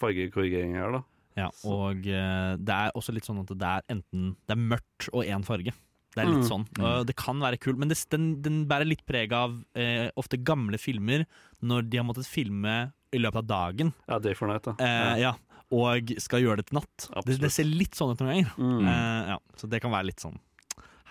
fargekorrigeringer 0.00 0.80
her, 0.82 0.96
da. 0.98 1.02
Ja, 1.36 1.50
og 1.68 2.06
eh, 2.08 2.54
det 2.56 2.72
er 2.76 2.94
også 2.96 3.12
litt 3.12 3.26
sånn 3.28 3.42
at 3.42 3.50
det 3.52 3.68
er 3.68 3.82
enten 3.92 4.30
Det 4.48 4.54
er 4.54 4.62
mørkt 4.72 5.10
og 5.12 5.26
én 5.28 5.44
farge. 5.44 5.74
Det 6.16 6.22
er 6.22 6.30
litt 6.30 6.46
Mm. 6.46 6.48
sånn. 6.48 6.64
Og 6.80 7.04
det 7.06 7.14
kan 7.20 7.36
være 7.44 7.58
kult, 7.60 7.76
men 7.76 7.88
det, 7.92 7.98
den, 8.08 8.40
den 8.40 8.62
bærer 8.66 8.88
litt 8.88 9.02
preg 9.04 9.32
av 9.36 9.58
eh, 9.76 10.08
ofte 10.16 10.38
gamle 10.40 10.78
filmer 10.80 11.26
når 11.60 11.90
de 11.90 11.98
har 12.00 12.06
måttet 12.08 12.24
filme 12.24 12.92
i 13.12 13.18
løpet 13.20 13.36
av 13.36 13.46
dagen, 13.46 13.92
Ja, 14.08 14.18
Day 14.18 14.32
for 14.34 14.48
Night, 14.48 14.64
da. 14.64 14.72
eh, 14.80 15.20
ja, 15.20 15.34
og 15.74 16.12
skal 16.22 16.44
gjøre 16.44 16.60
det 16.60 16.68
til 16.70 16.78
natt. 16.78 17.08
Det, 17.26 17.38
det 17.42 17.50
ser 17.54 17.66
litt 17.66 17.96
sånn 17.98 18.12
ut 18.14 18.22
noen 18.22 18.32
ganger. 18.32 18.52
Mm. 18.60 18.86
Eh, 18.86 19.30
ja, 19.34 19.38
så 19.58 19.70
det 19.70 19.82
kan 19.82 19.94
være 19.94 20.10
litt 20.12 20.22
sånn 20.22 20.38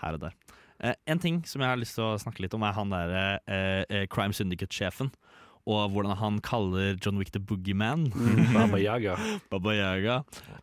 her 0.00 0.16
og 0.16 0.26
der. 0.26 0.36
Eh, 0.84 0.96
en 1.08 1.20
ting 1.20 1.40
som 1.48 1.62
jeg 1.64 1.72
har 1.72 1.80
lyst 1.80 1.96
til 1.96 2.06
å 2.06 2.16
snakke 2.20 2.44
litt 2.44 2.56
om, 2.56 2.64
er 2.66 2.76
han 2.76 2.92
der 2.92 3.14
eh, 3.16 3.82
eh, 3.88 4.06
Crime 4.12 4.36
Syndicate-sjefen. 4.36 5.12
Og 5.66 5.90
hvordan 5.90 6.14
han 6.20 6.36
kaller 6.46 6.94
John 7.02 7.18
Wick 7.18 7.32
the 7.34 7.42
Boogeyman. 7.42 8.06
Mm. 8.14 8.52
Baba 8.54 8.78
Yaga. 8.86 9.16
Baba 9.50 9.74
Yaga. 9.74 10.20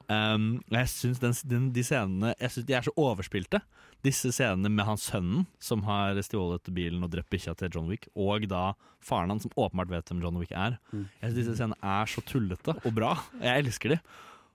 Um, 0.08 0.62
jeg 0.72 0.90
syns 0.92 1.20
de 1.44 1.84
scenene 1.84 2.34
Jeg 2.40 2.54
synes 2.54 2.68
de 2.70 2.76
er 2.78 2.86
så 2.86 2.94
overspilte. 3.00 3.60
Disse 4.04 4.34
scenene 4.36 4.68
med 4.68 4.84
hans 4.84 5.06
sønnen 5.08 5.46
som 5.64 5.86
har 5.88 6.18
stjålet 6.28 6.68
bilen 6.76 7.06
og 7.06 7.14
drept 7.14 7.32
bikkja 7.32 7.56
til 7.56 7.72
John 7.72 7.88
Wick, 7.88 8.10
og 8.20 8.44
da 8.52 8.74
faren 9.04 9.32
hans, 9.32 9.46
som 9.48 9.56
åpenbart 9.56 9.94
vet 9.94 10.12
hvem 10.12 10.22
John 10.24 10.42
Wick 10.42 10.52
er. 10.52 10.76
Mm. 10.92 11.08
Jeg 11.22 11.30
synes 11.30 11.40
disse 11.40 11.56
scenene 11.60 11.80
er 11.80 12.12
så 12.12 12.24
tullete 12.28 12.76
og 12.84 12.92
bra. 12.96 13.16
Jeg 13.40 13.64
elsker 13.64 13.96
de. 13.96 14.00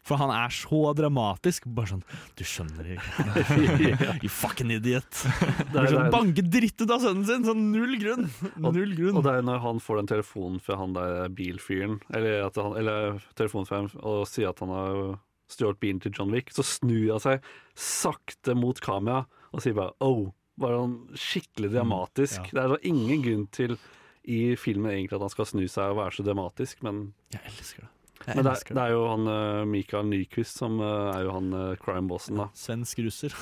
For 0.09 0.21
han 0.21 0.31
er 0.33 0.53
så 0.55 0.93
dramatisk. 0.97 1.67
Bare 1.77 1.91
sånn 1.91 2.03
Du 2.39 2.45
skjønner 2.47 2.93
ikke. 2.95 4.19
You 4.25 4.31
fucking 4.33 4.73
idiot. 4.73 5.09
Det 5.73 5.83
er, 5.83 5.89
sånn 5.93 6.13
Banke 6.15 6.45
dritt 6.45 6.81
ut 6.81 6.93
av 6.95 7.03
sønnen 7.03 7.27
sin! 7.29 7.47
Sånn 7.49 7.67
null 7.75 7.97
grunn. 8.01 8.29
Null 8.57 8.95
grunn. 8.97 9.19
og 9.19 9.27
det 9.27 9.35
er 9.39 9.49
når 9.49 9.65
han 9.65 9.83
får 9.85 10.03
den 10.03 10.13
telefonen 10.15 10.61
fra 10.65 10.79
han 10.81 10.95
der 10.97 11.33
bilfyren, 11.35 11.99
eller, 12.15 12.47
han, 12.57 12.77
eller 12.81 13.19
telefonen 13.39 13.69
fra 13.69 13.83
ham, 13.83 13.91
og 14.01 14.23
sier 14.31 14.53
at 14.53 14.63
han 14.65 14.73
har 14.73 15.03
stjålet 15.53 15.81
bilen 15.81 16.01
til 16.05 16.13
John 16.15 16.33
Wick, 16.33 16.53
så 16.53 16.65
snur 16.67 17.15
han 17.15 17.25
seg 17.25 17.51
sakte 17.79 18.57
mot 18.59 18.81
kamera 18.85 19.25
og 19.53 19.65
sier 19.65 19.77
bare 19.79 19.95
oh. 20.05 20.29
Bare 20.59 20.75
sånn 20.81 20.95
skikkelig 21.15 21.69
dramatisk. 21.71 22.49
ja. 22.49 22.55
Det 22.57 22.63
er 22.65 22.73
så 22.73 22.79
ingen 22.91 23.21
grunn 23.23 23.45
til 23.55 23.77
i 24.29 24.57
filmen 24.61 24.91
egentlig 24.91 25.17
at 25.17 25.23
han 25.25 25.33
skal 25.33 25.47
snu 25.49 25.63
seg 25.71 25.93
og 25.93 26.01
være 26.01 26.17
så 26.19 26.25
dramatisk, 26.27 26.83
men, 26.83 27.13
Jeg 27.33 27.41
elsker 27.47 27.85
det. 27.87 27.91
Jeg 28.27 28.35
men 28.35 28.45
det, 28.45 28.53
er- 28.53 28.75
det 28.75 28.83
er 28.83 28.91
jo 28.93 29.05
han 29.09 29.25
Mikael 29.25 29.69
Michael 29.71 30.11
Nyquist 30.11 30.59
som 30.59 30.81
eh, 30.83 31.11
er 31.15 31.23
jo 31.25 31.33
han 31.33 31.53
uh, 31.55 31.77
crime-bossen, 31.81 32.37
da. 32.43 32.49
Svensk 32.59 32.99
russer. 33.07 33.37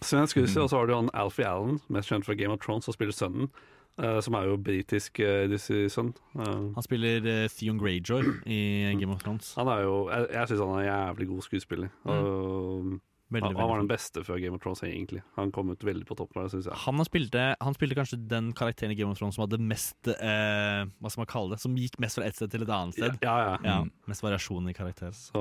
Svensk 0.00 0.38
russer, 0.38 0.62
og 0.64 0.70
så 0.70 0.78
har 0.78 0.86
du 0.86 0.94
han 0.94 1.10
Alfie 1.12 1.48
Allen, 1.48 1.80
mest 1.92 2.08
kjent 2.08 2.24
fra 2.24 2.36
Game 2.38 2.54
of 2.54 2.62
Thrones, 2.62 2.86
som 2.86 2.94
spiller 2.96 3.12
sønnen. 3.16 3.50
Uh, 3.94 4.18
som 4.24 4.34
er 4.34 4.48
jo 4.48 4.56
britisk 4.58 5.20
uh, 5.22 5.52
sønn. 5.58 6.14
Uh. 6.34 6.70
Han 6.74 6.82
spiller 6.82 7.26
uh, 7.26 7.50
Theon 7.52 7.78
Greyjoy 7.78 8.24
i 8.46 8.62
Game 8.98 9.12
of 9.14 9.20
Thrones. 9.22 9.52
han 9.54 9.70
er 9.70 9.84
jo 9.84 10.08
Jeg, 10.10 10.26
jeg 10.34 10.48
syns 10.50 10.62
han 10.64 10.72
er 10.72 10.80
en 10.80 10.88
jævlig 10.88 11.28
god 11.28 11.44
skuespiller. 11.46 11.92
Og, 12.10 12.96
Veldig, 13.34 13.50
han, 13.50 13.58
han 13.60 13.70
var 13.72 13.82
den 13.82 13.90
beste 13.90 14.22
før 14.26 14.40
Game 14.42 14.56
of 14.58 14.62
Thrones, 14.64 14.84
egentlig. 14.86 15.24
Han 15.38 15.52
kom 15.54 15.72
ut 15.74 15.84
veldig 15.86 16.06
på 16.08 16.16
toppen, 16.18 16.46
syns 16.52 16.70
jeg. 16.70 16.80
Han, 16.86 17.00
har 17.02 17.08
spilte, 17.08 17.44
han 17.60 17.76
spilte 17.76 17.98
kanskje 17.98 18.20
den 18.30 18.52
karakteren 18.56 18.94
i 18.94 18.98
Game 18.98 19.12
of 19.12 19.20
Thrones 19.20 19.36
som 19.38 19.44
hadde 19.46 19.60
mest 19.62 20.10
eh, 20.14 20.82
Hva 20.98 21.12
skal 21.12 21.24
man 21.24 21.30
kalle 21.34 21.56
det? 21.56 21.62
Som 21.64 21.76
gikk 21.78 21.98
mest 22.02 22.20
fra 22.20 22.28
et 22.28 22.38
sted 22.38 22.54
til 22.54 22.66
et 22.66 22.74
annet 22.74 22.98
sted. 22.98 23.20
ja. 23.26 23.36
ja. 23.48 23.54
Ja, 23.64 23.80
Mm. 23.84 23.90
Mest 24.08 24.22
variasjon 24.22 24.68
i 24.70 24.74
karakter. 24.76 25.10
Så 25.16 25.40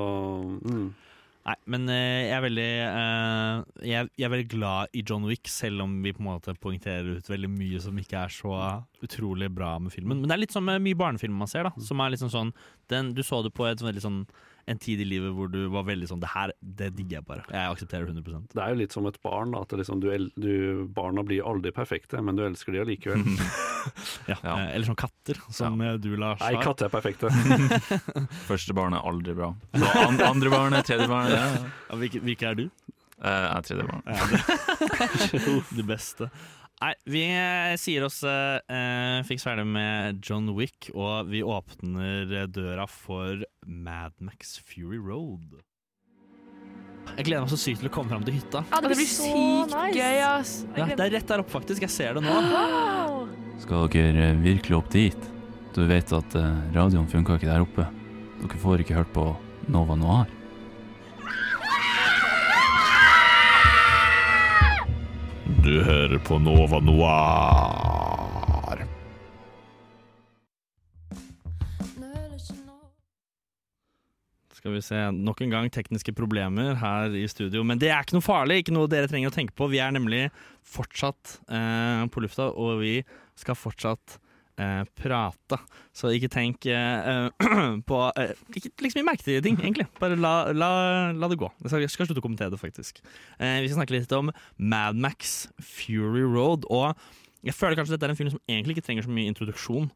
mm. 0.66 0.88
Nei, 1.44 1.56
men 1.68 1.90
eh, 1.92 2.30
jeg 2.30 2.36
er 2.38 2.44
veldig 2.46 2.68
eh, 2.88 3.88
jeg, 3.90 4.10
jeg 4.16 4.26
er 4.26 4.32
veldig 4.32 4.48
glad 4.54 4.94
i 4.96 5.02
John 5.04 5.26
Wick, 5.28 5.50
selv 5.52 5.84
om 5.84 5.98
vi 6.06 6.14
på 6.16 6.24
en 6.24 6.30
måte 6.30 6.54
poengterer 6.64 7.18
ut 7.20 7.28
veldig 7.28 7.50
mye 7.52 7.82
som 7.84 7.98
ikke 8.00 8.22
er 8.22 8.32
så 8.32 8.54
utrolig 9.04 9.50
bra 9.52 9.74
med 9.84 9.92
filmen. 9.92 10.22
Men 10.22 10.32
det 10.32 10.38
er 10.38 10.44
litt 10.46 10.56
sånn 10.56 10.64
med 10.70 10.80
mye 10.86 11.00
barnefilmer 11.00 11.44
man 11.44 11.52
ser, 11.52 11.68
da. 11.68 11.84
Som 11.84 12.00
er 12.00 12.14
liksom 12.16 12.32
sånn 12.32 12.54
den, 12.92 13.12
Du 13.18 13.20
så 13.28 13.42
det 13.44 13.52
på 13.56 13.68
et 13.68 13.84
veldig 13.84 14.06
sånn 14.06 14.22
en 14.72 14.80
tid 14.80 15.02
i 15.04 15.06
livet 15.08 15.34
hvor 15.36 15.50
du 15.52 15.66
var 15.74 15.84
veldig 15.84 16.08
sånn 16.08 16.22
Det 16.24 16.30
her, 16.32 16.54
det 16.64 16.88
digger 16.96 17.18
jeg 17.18 17.26
bare. 17.28 17.44
Jeg 17.52 17.74
aksepterer 17.74 18.08
det 18.08 18.14
100% 18.24 18.54
Det 18.56 18.62
er 18.64 18.70
jo 18.72 18.80
litt 18.80 18.96
som 18.96 19.08
et 19.10 19.18
barn. 19.26 19.52
Da, 19.52 19.64
at 19.66 19.76
liksom, 19.76 20.00
du, 20.00 20.08
du, 20.40 20.54
barna 20.96 21.24
blir 21.28 21.44
aldri 21.50 21.74
perfekte, 21.76 22.22
men 22.24 22.40
du 22.40 22.46
elsker 22.46 22.72
de 22.78 22.84
allikevel. 22.86 23.26
ja. 24.32 24.38
Ja. 24.40 24.54
eh, 24.56 24.76
Eller 24.78 24.88
som 24.88 24.96
katter, 25.00 25.42
som 25.52 25.82
ja. 25.84 25.98
du, 26.00 26.14
Lars, 26.16 26.40
Nei, 26.46 26.56
katter 26.64 26.88
er 26.88 26.94
perfekte. 26.94 27.32
Første 28.50 28.76
barn 28.78 28.96
er 28.96 29.04
aldri 29.10 29.36
bra. 29.38 29.52
Så 29.76 29.92
andre 30.30 30.54
barn 30.54 30.80
er 30.80 30.88
tredje 30.88 31.10
barn. 31.12 31.32
Ja, 31.36 32.00
hvilke, 32.00 32.24
hvilke 32.24 32.52
er 32.54 32.60
du? 32.64 32.68
Eh, 33.24 33.28
Jeg 33.28 33.52
er 33.58 33.68
tredje 33.68 33.88
barn. 33.90 34.04
Ja, 34.08 34.28
det, 34.32 35.56
det 35.78 35.88
beste. 35.92 36.30
Nei, 36.84 36.96
vi 37.08 37.22
eh, 37.32 37.74
sier 37.80 38.04
oss 38.04 38.18
eh, 38.28 38.58
eh, 38.68 39.22
fiks 39.24 39.46
ferdig 39.48 39.64
med 39.64 40.18
John 40.20 40.50
Wick, 40.58 40.90
og 40.92 41.30
vi 41.32 41.40
åpner 41.40 42.28
eh, 42.28 42.50
døra 42.52 42.84
for 42.92 43.46
Mad 43.64 44.18
Max 44.20 44.58
Fury 44.68 45.00
Road. 45.00 45.62
Jeg 47.14 47.30
gleder 47.30 47.46
meg 47.46 47.54
så 47.54 47.62
sykt 47.62 47.80
til 47.86 47.88
å 47.88 47.94
komme 47.94 48.12
fram 48.12 48.28
til 48.28 48.36
hytta. 48.36 48.66
Ja, 48.68 48.82
det 48.84 48.92
blir 48.92 49.08
sykt 49.08 49.78
gøy, 49.96 50.20
ass. 50.28 50.54
Ja, 50.76 50.90
det 50.92 51.08
er 51.08 51.16
rett 51.16 51.32
der 51.32 51.46
oppe, 51.46 51.56
faktisk. 51.56 51.88
Jeg 51.88 51.96
ser 51.96 52.20
det 52.20 52.26
nå. 52.28 52.36
Wow. 52.52 53.18
Skal 53.64 53.88
dere 53.96 54.34
virkelig 54.44 54.82
opp 54.82 54.92
dit? 54.92 55.32
Du 55.72 55.86
vet 55.88 56.12
at 56.20 56.36
radioen 56.76 57.08
funka 57.08 57.40
ikke 57.40 57.52
der 57.54 57.64
oppe. 57.64 57.88
Dere 58.44 58.64
får 58.68 58.84
ikke 58.84 59.00
hørt 59.00 59.16
på 59.16 59.30
Nova 59.72 59.96
Noir. 60.00 60.28
Du 65.44 65.74
hører 65.84 66.22
på 66.24 66.38
Nova 66.40 66.78
Noir. 66.80 68.80
Skal 74.54 74.72
vi 74.72 74.80
se, 74.80 75.02
Nok 75.12 75.42
en 75.44 75.52
gang 75.52 75.68
tekniske 75.68 76.14
problemer 76.16 76.78
her 76.80 77.12
i 77.20 77.26
studio. 77.28 77.66
Men 77.68 77.82
det 77.82 77.90
er 77.92 78.06
ikke 78.06 78.16
noe 78.16 78.24
farlig, 78.24 78.62
ikke 78.62 78.78
noe 78.78 78.88
dere 78.88 79.10
trenger 79.12 79.34
å 79.34 79.36
tenke 79.36 79.52
på. 79.60 79.68
Vi 79.68 79.82
er 79.84 79.92
nemlig 79.92 80.30
fortsatt 80.64 81.42
eh, 81.52 82.08
på 82.08 82.24
lufta, 82.24 82.48
og 82.56 82.80
vi 82.80 82.94
skal 83.36 83.60
fortsatt 83.60 84.16
eh, 84.62 84.84
prate. 85.00 85.60
Så 85.96 86.12
ikke 86.14 86.30
tenk 86.34 86.68
eh, 86.70 87.30
på 87.90 88.00
eh, 88.20 88.34
Ikke 88.58 88.72
legg 88.84 88.94
så 88.94 89.00
mye 89.00 89.10
merke 89.12 89.26
til 89.26 89.42
ting, 89.46 89.58
egentlig. 89.62 89.88
Bare 90.00 90.18
la, 90.20 90.36
la, 90.54 90.70
la 91.16 91.32
det 91.32 91.40
gå. 91.42 91.50
Jeg 91.64 91.90
skal, 91.92 92.08
slutte 92.08 92.22
å 92.22 92.26
kommentere 92.26 92.54
det, 92.54 92.62
faktisk. 92.62 93.02
Eh, 93.40 93.60
vi 93.64 93.70
skal 93.70 93.82
snakke 93.82 93.98
litt 93.98 94.16
om 94.18 94.32
Mad 94.58 95.00
Max 95.00 95.48
Fury 95.62 96.26
Road. 96.26 96.68
Og 96.74 96.94
jeg 97.44 97.58
føler 97.58 97.80
kanskje 97.80 97.98
dette 97.98 98.08
er 98.10 98.16
en 98.16 98.20
film 98.20 98.34
som 98.34 98.44
egentlig 98.48 98.78
ikke 98.78 98.88
trenger 98.90 99.08
så 99.08 99.14
mye 99.14 99.32
introduksjon. 99.32 99.90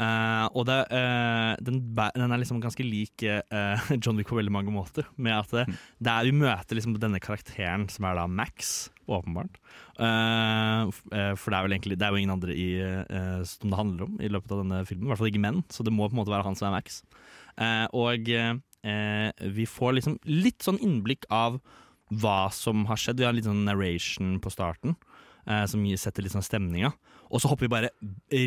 Eh, 0.00 0.46
og 0.56 0.64
det, 0.64 0.78
uh, 0.88 1.52
den, 1.60 1.80
den 1.92 2.32
er 2.32 2.40
liksom 2.40 2.60
ganske 2.62 2.84
lik 2.86 3.20
uh, 3.26 3.90
John 4.02 4.16
Wick 4.16 4.30
på 4.30 4.38
veldig 4.38 4.54
mange 4.54 4.72
måter. 4.72 5.08
Med 5.20 5.36
at 5.36 5.52
det, 5.52 5.66
det 6.00 6.12
er, 6.12 6.28
Vi 6.28 6.36
møter 6.40 6.78
liksom 6.78 6.96
denne 7.02 7.20
karakteren 7.22 7.88
som 7.92 8.08
er 8.08 8.16
da 8.16 8.26
Max, 8.30 8.88
åpenbart. 9.10 9.58
For 9.98 11.50
det 11.50 11.56
er 11.58 11.66
egentlig 11.66 11.96
Det 11.98 12.06
er 12.06 12.14
jo 12.14 12.20
ingen 12.20 12.32
andre 12.36 12.54
i, 12.54 12.68
som 13.42 13.72
det 13.72 13.78
handler 13.80 14.04
om 14.06 14.20
i 14.22 14.28
løpet 14.30 14.52
av 14.54 14.60
denne 14.62 14.78
filmen. 14.86 15.08
I 15.08 15.10
hvert 15.10 15.20
fall 15.20 15.30
ikke 15.32 15.42
menn, 15.42 15.58
så 15.66 15.82
det 15.82 15.92
må 15.92 16.06
på 16.06 16.14
en 16.14 16.20
måte 16.20 16.30
være 16.30 16.46
han 16.46 16.54
som 16.54 16.68
er 16.68 16.76
Max. 16.76 17.00
Og 17.98 18.30
vi 19.58 19.66
får 19.66 19.96
liksom 19.98 20.16
litt 20.30 20.62
sånn 20.62 20.78
innblikk 20.78 21.26
av 21.34 21.58
hva 22.22 22.38
som 22.54 22.86
har 22.86 23.02
skjedd. 23.02 23.18
Vi 23.18 23.26
har 23.26 23.34
litt 23.34 23.50
sånn 23.50 23.66
narration 23.66 24.38
på 24.44 24.54
starten, 24.54 24.94
som 25.42 25.90
setter 25.98 26.24
litt 26.24 26.36
sånn 26.38 26.46
stemninga. 26.46 26.94
Og 27.34 27.42
så 27.42 27.50
hopper 27.50 27.66
vi 27.66 27.74
bare 27.74 27.92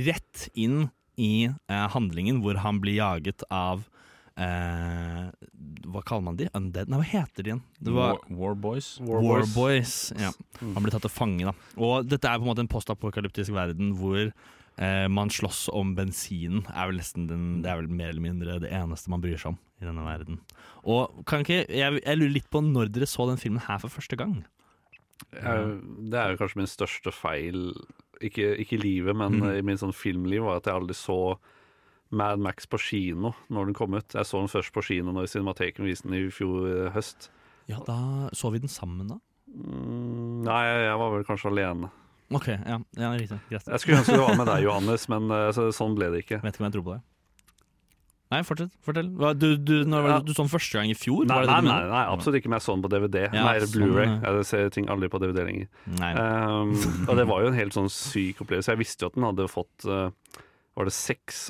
rett 0.07 0.47
inn 0.55 0.87
i 1.19 1.47
eh, 1.49 1.87
handlingen 1.93 2.41
hvor 2.43 2.59
han 2.63 2.79
blir 2.83 2.97
jaget 2.97 3.45
av 3.53 3.83
eh, 4.39 5.27
Hva 5.89 6.01
kaller 6.05 6.25
man 6.29 6.39
de? 6.39 6.49
Undead? 6.57 6.89
Nei, 6.89 7.01
hva 7.01 7.09
heter 7.11 7.43
de 7.45 7.53
igjen? 7.53 7.63
Det 7.79 7.93
var 7.93 8.17
War, 8.17 8.39
War 8.39 8.57
Boys. 8.65 8.95
War, 9.03 9.45
Boys. 9.53 9.95
Ja. 10.19 10.31
Han 10.61 10.81
blir 10.81 10.93
tatt 10.95 11.05
til 11.05 11.13
fange, 11.13 11.45
da. 11.49 11.53
Og 11.77 12.09
dette 12.09 12.29
er 12.29 12.39
på 12.39 12.47
en 12.47 12.53
måte 12.53 12.65
en 12.65 12.71
postapokalyptisk 12.71 13.53
verden 13.55 13.93
hvor 13.99 14.21
eh, 14.23 15.07
man 15.11 15.31
slåss 15.33 15.67
om 15.73 15.93
bensinen. 15.97 16.65
Er 16.73 16.89
vel 16.89 17.01
nesten 17.01 17.27
den, 17.29 17.45
det 17.65 17.71
er 17.71 17.83
vel 17.83 17.91
mer 17.91 18.13
eller 18.13 18.25
mindre 18.25 18.57
det 18.63 18.73
eneste 18.73 19.13
man 19.13 19.23
bryr 19.23 19.37
seg 19.37 19.53
om 19.53 19.61
i 19.81 19.87
denne 19.89 20.05
verden. 20.07 20.39
Og 20.83 21.23
kan 21.29 21.43
ikke, 21.45 21.63
jeg, 21.69 22.01
jeg 22.01 22.19
lurer 22.19 22.35
litt 22.39 22.49
på 22.51 22.63
når 22.63 22.91
dere 22.95 23.09
så 23.09 23.27
den 23.29 23.41
filmen 23.41 23.63
her 23.67 23.81
for 23.83 23.93
første 23.93 24.17
gang. 24.19 24.41
Jeg, 25.33 25.77
det 26.11 26.19
er 26.19 26.33
jo 26.33 26.39
kanskje 26.41 26.59
min 26.59 26.69
største 26.69 27.13
feil, 27.15 27.69
ikke, 28.21 28.53
ikke 28.61 28.77
i 28.77 28.81
livet, 28.81 29.15
men 29.17 29.39
mm. 29.41 29.49
i 29.57 29.65
min 29.65 29.79
sånn 29.79 29.95
filmliv, 29.95 30.45
var 30.45 30.61
at 30.61 30.69
jeg 30.69 30.81
aldri 30.81 30.97
så 30.97 31.19
Mad 32.13 32.41
Max 32.43 32.67
på 32.69 32.77
kino 32.77 33.33
når 33.49 33.69
den 33.69 33.77
kom 33.77 33.95
ut. 33.97 34.13
Jeg 34.13 34.29
så 34.29 34.41
den 34.43 34.51
først 34.51 34.73
på 34.75 34.83
kino 34.85 35.13
når 35.15 35.31
Cinemateken 35.31 35.87
viste 35.87 36.09
den 36.09 36.19
i 36.19 36.27
fjor 36.33 36.67
eh, 36.69 36.91
høst. 36.93 37.31
Ja, 37.69 37.79
Da 37.87 38.29
så 38.35 38.51
vi 38.53 38.61
den 38.61 38.71
sammen, 38.71 39.09
da. 39.09 39.17
Mm, 39.53 40.43
nei, 40.45 40.61
jeg, 40.67 40.97
var 40.99 41.13
vel 41.13 41.25
kanskje 41.27 41.51
alene. 41.53 41.89
Ok, 42.33 42.49
ja, 42.49 42.79
ja 42.97 43.09
riktig. 43.13 43.39
Greit. 43.49 43.67
Jeg 43.67 43.81
skulle 43.81 44.01
ønske 44.01 44.15
det 44.17 44.23
var 44.23 44.37
med 44.37 44.49
deg, 44.49 44.63
Johannes, 44.67 45.07
men 45.11 45.33
eh, 45.33 45.49
så, 45.55 45.67
sånn 45.75 45.97
ble 45.97 46.11
det 46.13 46.23
ikke. 46.25 46.41
Vet 46.43 46.55
ikke 46.55 46.65
om 46.65 46.69
jeg 46.69 46.77
tror 46.77 46.87
på 46.87 46.95
det. 46.97 47.03
Nei, 48.33 48.41
fortsett. 48.47 48.73
Fortell. 48.85 49.09
Du, 49.37 49.47
du, 49.61 49.73
når 49.89 50.09
ja. 50.09 50.19
du 50.25 50.33
så 50.33 50.41
den 50.43 50.51
første 50.51 50.79
gang 50.79 50.89
i 50.91 50.97
fjor? 50.97 51.23
Nei, 51.29 51.41
nei, 51.45 51.59
nei, 51.67 51.79
nei, 51.91 52.03
absolutt 52.09 52.39
ikke, 52.41 52.49
men 52.49 52.57
jeg 52.59 52.65
så 52.65 52.75
den 52.77 52.85
på 52.85 52.91
DVD. 52.93 53.19
Ja, 53.29 53.43
nei, 53.45 53.55
sånn, 53.61 53.73
Blu-ray. 53.75 54.09
Sånn, 54.09 54.23
Jeg 54.39 54.47
ser 54.49 54.71
ting 54.73 54.89
aldri 54.93 55.09
på 55.13 55.21
DVD 55.21 55.43
lenger. 55.45 55.67
Um, 55.93 56.73
og 57.09 57.17
det 57.19 57.27
var 57.29 57.43
jo 57.45 57.51
en 57.51 57.59
helt 57.59 57.77
sånn 57.77 57.91
syk 57.93 58.41
opplevelse. 58.45 58.73
Jeg 58.73 58.81
visste 58.81 59.05
jo 59.05 59.11
at 59.13 59.19
den 59.19 59.27
hadde 59.29 59.49
fått 59.51 59.85
uh, 59.89 60.07
Var 60.73 60.89
det 60.89 60.95
seks 60.97 61.43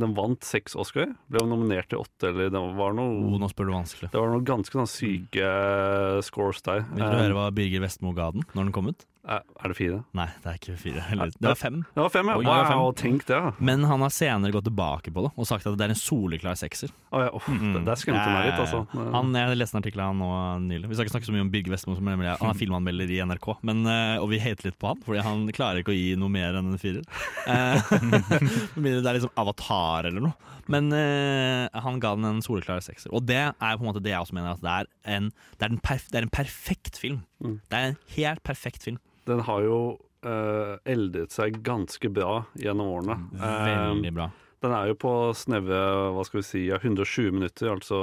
Den 0.00 0.14
vant 0.16 0.46
seks 0.46 0.76
Oscar. 0.78 1.12
Ble 1.32 1.44
nominert 1.50 1.90
til 1.90 2.00
åtte, 2.00 2.30
eller 2.30 2.52
det 2.54 2.64
var 2.78 2.94
noe 2.96 3.16
Oh, 3.26 3.36
nå 3.42 3.48
spør 3.50 3.70
du 3.70 3.74
vanskelig. 3.74 4.10
Det 4.12 4.20
var 4.22 4.30
noen 4.32 4.46
ganske 4.46 4.80
sånn 4.80 4.90
syke 4.90 5.44
uh, 5.44 6.20
scores 6.24 6.62
der. 6.66 6.86
Vil 6.94 7.02
du 7.02 7.08
Um, 7.10 7.20
høre 7.24 7.36
hva 7.36 7.48
Birger 7.54 7.82
Vestmo 7.84 8.14
ga 8.16 8.30
den 8.34 8.46
når 8.54 8.68
den 8.68 8.74
kom 8.76 8.92
ut? 8.92 9.04
Er 9.30 9.46
er 9.60 9.72
det 9.72 9.76
fire? 9.76 9.98
Nei, 10.16 10.26
det 10.40 10.48
er 10.50 10.58
ikke 10.58 10.74
fire. 10.80 11.02
Eller, 11.12 11.32
det 11.36 11.48
var 11.50 11.58
fem. 11.58 11.80
Det 11.94 12.00
var 12.00 12.12
fem, 12.12 12.30
ja. 12.30 12.36
Oi, 12.40 12.44
var 12.48 12.68
fem. 12.68 12.80
Wow, 12.80 12.92
tenk 12.96 13.26
det. 13.28 13.36
ja. 13.36 13.52
Men 13.60 13.84
han 13.88 14.02
har 14.04 14.12
senere 14.14 14.54
gått 14.54 14.66
tilbake 14.68 15.12
på 15.12 15.24
det 15.26 15.30
og 15.34 15.48
sagt 15.48 15.68
at 15.68 15.76
det 15.78 15.86
er 15.86 15.94
en 15.94 16.00
soleklar 16.00 16.56
sekser. 16.58 16.92
Å, 17.12 17.22
ja, 17.26 17.30
uff, 17.36 17.48
det, 17.50 17.82
det 17.86 17.96
skremte 18.00 18.24
meg 18.24 18.48
litt, 18.48 18.60
altså. 18.62 18.82
Mm. 18.90 19.10
Han, 19.16 19.34
jeg 19.36 19.60
leste 19.60 19.76
en 19.76 19.82
artikkel 19.82 20.04
av 20.04 20.12
han 20.12 20.22
nå 20.22 20.30
nylig. 20.66 20.90
Vi 20.90 20.96
skal 20.96 21.06
ikke 21.06 21.16
snakke 21.18 21.28
så 21.28 21.36
mye 21.36 21.44
om 21.44 21.52
Birger 21.52 21.76
Vestmo, 21.76 21.96
som 21.98 22.08
nemlig 22.08 22.32
han 22.32 22.52
er 22.52 22.60
filmanmelder 22.60 23.12
i 23.12 23.20
NRK. 23.30 23.50
Men, 23.68 23.82
eh, 23.90 24.16
og 24.22 24.30
vi 24.32 24.40
hater 24.42 24.70
litt 24.70 24.80
på 24.80 24.92
han, 24.92 25.04
fordi 25.06 25.26
han 25.26 25.44
klarer 25.56 25.84
ikke 25.84 25.94
å 25.94 25.98
gi 25.98 26.14
noe 26.20 26.32
mer 26.32 26.56
enn 26.58 26.72
en 26.72 26.80
firer. 26.80 27.04
Eh, 27.44 27.92
det 28.80 28.96
er 29.04 29.20
liksom 29.20 29.34
Avatar 29.40 30.08
eller 30.10 30.30
noe. 30.30 30.56
Men 30.70 30.90
uh, 30.94 31.66
han 31.82 31.98
ga 32.02 32.14
den 32.14 32.28
en 32.28 32.42
soleklar 32.44 32.82
sekser. 32.84 33.10
Og 33.16 33.24
det 33.26 33.40
er 33.40 33.76
på 33.76 33.82
en 33.82 33.88
måte 33.88 34.02
det 34.04 34.12
jeg 34.12 34.22
også 34.22 34.36
mener, 34.36 34.54
at 34.54 34.62
det 34.62 34.74
er 34.76 35.16
en, 35.16 35.30
det 35.58 35.66
er 35.66 35.74
en, 35.74 35.80
perf 35.82 36.08
det 36.12 36.20
er 36.20 36.26
en 36.28 36.34
perfekt 36.34 37.00
film. 37.00 37.22
Mm. 37.42 37.56
Det 37.66 37.78
er 37.78 37.88
en 37.90 37.98
helt 38.16 38.44
perfekt 38.46 38.86
film. 38.86 39.00
Den 39.28 39.42
har 39.46 39.64
jo 39.66 39.80
uh, 40.26 40.76
eldet 40.88 41.34
seg 41.34 41.60
ganske 41.66 42.10
bra 42.12 42.44
gjennom 42.60 42.92
årene. 42.96 43.16
Um, 43.36 44.00
Veldig 44.00 44.14
bra. 44.16 44.28
Den 44.60 44.74
er 44.76 44.90
jo 44.90 44.98
på 45.00 45.14
snevre 45.36 45.80
hva 46.12 46.24
skal 46.28 46.42
vi 46.42 46.44
si, 46.44 46.62
ja, 46.68 46.76
120 46.82 47.32
minutter, 47.38 47.70
altså 47.72 48.00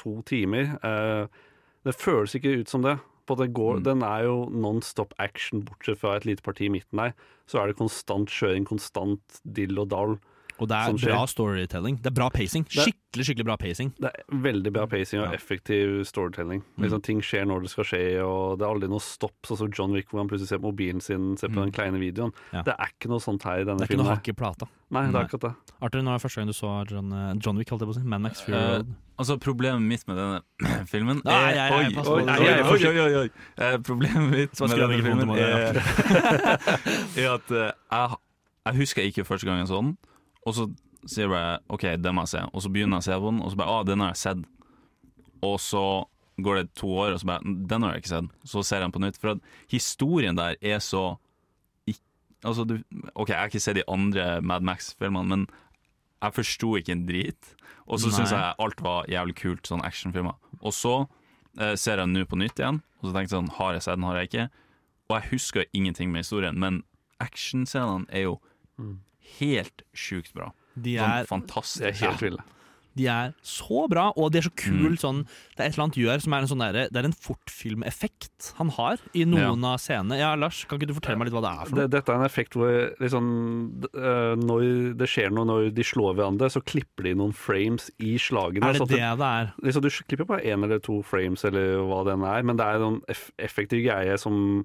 to 0.00 0.18
timer. 0.28 0.74
Uh, 0.80 1.28
det 1.84 1.96
føles 1.96 2.36
ikke 2.36 2.60
ut 2.62 2.72
som 2.72 2.84
det. 2.86 2.98
På 3.28 3.36
det 3.36 3.50
går, 3.52 3.82
Den 3.84 4.00
er 4.00 4.24
jo 4.24 4.46
non 4.48 4.80
stop 4.80 5.12
action, 5.20 5.60
bortsett 5.60 6.00
fra 6.00 6.14
et 6.16 6.24
lite 6.24 6.42
parti 6.42 6.64
i 6.64 6.72
midten 6.72 6.96
der. 6.96 7.12
Så 7.44 7.60
er 7.60 7.68
det 7.68 7.76
konstant 7.76 8.32
kjøring, 8.32 8.64
konstant 8.64 9.40
dill 9.44 9.76
og 9.76 9.90
dall. 9.92 10.16
Og 10.58 10.68
det 10.68 10.76
er 10.76 10.92
bra 11.06 11.24
storytelling. 11.30 11.98
Det 12.02 12.10
er 12.10 12.14
bra 12.16 12.28
pacing. 12.34 12.64
Skikkelig 12.66 13.24
skikkelig 13.28 13.44
bra 13.46 13.56
pacing. 13.56 13.92
Det 13.98 14.10
er 14.10 14.38
veldig 14.44 14.72
bra 14.74 14.86
pacing 14.90 15.22
og 15.22 15.32
effektiv 15.34 16.04
storytelling. 16.04 16.62
Mm. 16.76 16.82
Liksom, 16.84 17.02
ting 17.06 17.20
skjer 17.22 17.46
når 17.46 17.62
det 17.62 17.70
skal 17.70 17.84
skje, 17.84 18.00
og 18.24 18.58
det 18.58 18.66
er 18.66 18.72
aldri 18.74 18.88
noe 18.90 19.00
stopp. 19.04 19.36
Sånn 19.46 19.60
som 19.62 19.70
John 19.70 19.92
Wick, 19.94 20.08
hvor 20.10 20.18
han 20.22 20.28
plutselig 20.28 20.48
ser 20.50 20.58
på 20.62 20.72
mobilen 20.72 21.00
sin, 21.00 21.36
ser 21.38 21.48
på 21.48 21.58
Mm. 21.60 21.64
den 21.68 21.72
kleine 21.72 21.98
videoen. 22.02 22.32
Ja. 22.52 22.62
Det 22.62 22.74
er 22.78 22.90
ikke 22.90 23.08
noe 23.08 23.20
sånt 23.22 23.42
her 23.44 23.60
i 23.60 23.64
denne 23.64 23.78
filmen. 23.78 23.86
Det 23.86 23.88
er 23.88 23.94
ikke 23.94 23.98
noe 24.02 24.04
filmen. 24.04 24.16
hakk 24.18 24.28
i 24.28 24.32
plata. 24.32 24.66
Nei, 24.90 25.06
det 25.06 25.14
er 25.14 25.24
akkurat 25.28 25.40
det. 25.46 25.54
Arthur, 25.82 26.00
når 26.02 26.10
er 26.10 26.18
det 26.18 26.22
første 26.24 26.40
gang 26.40 26.46
du 26.48 26.52
så 26.56 26.90
John, 26.90 27.12
eh, 27.12 27.34
John 27.44 27.56
Wick, 27.58 27.68
holdt 27.68 27.80
jeg 27.84 27.88
på 27.88 27.94
å 27.94 28.00
si? 28.00 28.06
Man 28.08 28.22
Max 28.22 28.40
Fury 28.40 28.56
uh, 28.56 28.82
Altså 29.18 29.36
Problemet 29.38 29.82
mitt 29.82 30.06
med 30.08 30.16
denne 30.16 30.86
filmen 30.92 31.20
Nei, 31.24 31.34
er 31.34 31.54
jeg- 31.54 31.92
jeg- 31.92 32.06
Oi, 32.06 32.06
oi, 32.06 32.22
Oi, 32.22 32.46
jeg- 32.46 32.64
oi, 32.64 32.86
oi, 32.88 32.98
oi, 32.98 33.14
oi. 33.20 33.30
Eh, 33.58 33.76
Problemet 33.78 34.30
mitt 34.32 34.60
med 34.60 34.70
denne 34.70 35.02
filmen 35.02 35.30
er, 35.36 35.78
er 37.18 37.28
at 37.34 37.50
eh, 37.52 37.72
jeg, 37.92 38.16
jeg 38.68 38.76
husker 38.80 39.02
ikke 39.10 39.24
første 39.28 39.46
gang 39.48 39.58
jeg 39.62 39.68
så 39.70 39.80
den, 39.82 39.96
og 40.48 40.54
så 40.56 40.66
sier 41.08 41.26
jeg 41.26 41.32
bare 41.32 41.58
OK, 41.72 41.84
den 42.02 42.16
må 42.16 42.24
jeg 42.26 42.32
se. 42.34 42.40
Og 42.52 42.64
så 42.64 42.70
begynner 42.74 42.98
jeg 42.98 43.04
å 43.06 43.08
se 43.08 43.18
på 43.22 43.30
den, 43.32 43.40
og 43.44 43.52
så 43.52 43.60
bare 43.60 43.74
ah, 43.76 43.84
den 43.86 44.02
har 44.04 44.14
jeg 44.14 44.20
sett. 44.24 44.44
Og 45.46 45.56
så 45.62 45.82
går 46.42 46.60
det 46.60 46.66
to 46.78 46.90
år, 46.94 47.14
og 47.16 47.20
så 47.22 47.26
bare 47.32 47.52
Den 47.70 47.82
har 47.86 47.94
jeg 47.94 48.02
ikke 48.04 48.12
sett. 48.16 48.32
Så 48.46 48.62
ser 48.66 48.80
jeg 48.80 48.86
den 48.88 48.94
på 48.96 49.02
nytt. 49.02 49.16
For 49.22 49.32
at 49.36 49.40
historien 49.72 50.38
der 50.38 50.56
er 50.62 50.78
så 50.84 51.04
ikk- 51.90 52.02
Altså, 52.46 52.62
du 52.66 52.76
OK, 53.14 53.28
jeg 53.32 53.38
har 53.38 53.48
ikke 53.50 53.60
sett 53.62 53.78
de 53.80 53.86
andre 53.90 54.40
Mad 54.42 54.62
Max-filmene, 54.66 55.26
men 55.26 55.46
jeg 56.22 56.34
forsto 56.34 56.72
ikke 56.78 56.92
en 56.94 57.06
drit. 57.06 57.54
Og 57.88 57.98
så 58.02 58.10
syns 58.14 58.30
jeg 58.34 58.54
alt 58.58 58.80
var 58.84 59.06
jævlig 59.10 59.34
kult, 59.38 59.66
sånn 59.66 59.82
actionfilmer. 59.86 60.34
Og 60.60 60.72
så 60.74 60.94
eh, 61.58 61.74
ser 61.78 61.96
jeg 61.96 62.04
den 62.04 62.12
nå 62.14 62.24
på 62.30 62.38
nytt 62.38 62.58
igjen, 62.60 62.82
og 63.00 63.08
så 63.08 63.12
tenker 63.14 63.28
jeg 63.30 63.34
sånn 63.38 63.50
Har 63.58 63.72
jeg 63.74 63.82
sett 63.86 63.96
den, 63.98 64.04
har 64.06 64.18
jeg 64.20 64.28
ikke? 64.30 64.48
Og 65.08 65.14
jeg 65.16 65.30
husker 65.32 65.64
ingenting 65.72 66.10
med 66.12 66.22
historien, 66.26 66.58
men 66.58 66.82
actionscenene 67.22 68.06
er 68.14 68.26
jo 68.28 68.38
helt 69.38 69.82
sjukt 69.94 70.32
bra. 70.34 70.52
De 70.78 70.96
Sånn 70.98 71.10
er, 71.20 71.24
fantastisk. 71.26 71.82
Det 71.82 71.94
er 71.94 72.06
helt 72.08 72.20
ville. 72.22 72.44
de 72.98 73.06
er 73.06 73.32
så 73.46 73.84
bra, 73.88 74.08
og 74.18 74.32
de 74.32 74.38
er 74.38 74.42
så 74.48 74.50
kul 74.58 74.94
Mm. 74.96 74.98
sånn 74.98 75.18
Det 75.54 75.60
er 75.62 75.66
et 75.68 75.74
eller 75.74 75.84
annet 75.84 75.98
gjør 76.02 76.20
som 76.22 76.32
er 76.34 76.38
en 76.42 76.48
sånn 76.50 76.58
der, 76.64 76.88
Det 76.90 76.96
er 76.96 77.04
en 77.06 77.12
fortfilmeffekt 77.12 78.52
han 78.58 78.70
har 78.70 78.98
i 79.14 79.24
noen 79.24 79.62
av 79.64 79.78
scenene. 79.78 80.18
Ja, 80.18 80.34
Lars, 80.34 80.64
kan 80.68 80.78
ikke 80.78 80.88
du 80.88 80.94
fortelle 80.94 81.18
meg 81.18 81.28
litt 81.28 81.34
hva 81.36 81.42
det 81.44 81.52
er 81.52 81.64
for 81.68 81.74
Det, 81.76 81.84
noe? 81.84 81.92
dette 81.94 82.08
er 82.12 82.18
en 82.18 82.26
effekt 82.26 82.52
hvor 82.58 82.98
liksom, 82.98 83.28
øh, 83.94 84.34
når 84.42 84.96
det 84.98 85.08
skjer 85.10 85.30
noe 85.34 85.46
når 85.46 85.70
de 85.74 85.82
slår 85.86 86.14
hverandre, 86.18 86.50
så 86.50 86.62
klipper 86.64 87.04
de 87.04 87.14
noen 87.14 87.34
frames 87.34 87.90
i 88.00 88.16
slagene. 88.18 88.64
Er 88.66 88.72
det 88.72 88.82
så 88.82 88.88
det 88.88 88.98
det 88.98 89.30
er? 89.30 89.52
liksom, 89.62 89.82
du 89.82 89.90
klipper 89.90 90.26
bare 90.26 90.42
én 90.44 90.64
eller 90.64 90.78
to 90.80 91.02
frames, 91.02 91.44
eller 91.44 91.78
hva 91.86 92.04
den 92.04 92.22
er, 92.26 92.42
men 92.42 92.56
det 92.56 92.66
er 92.66 92.82
en 92.86 93.00
eff 93.08 93.30
effektiv 93.38 93.84
greie 93.86 94.18
som, 94.18 94.64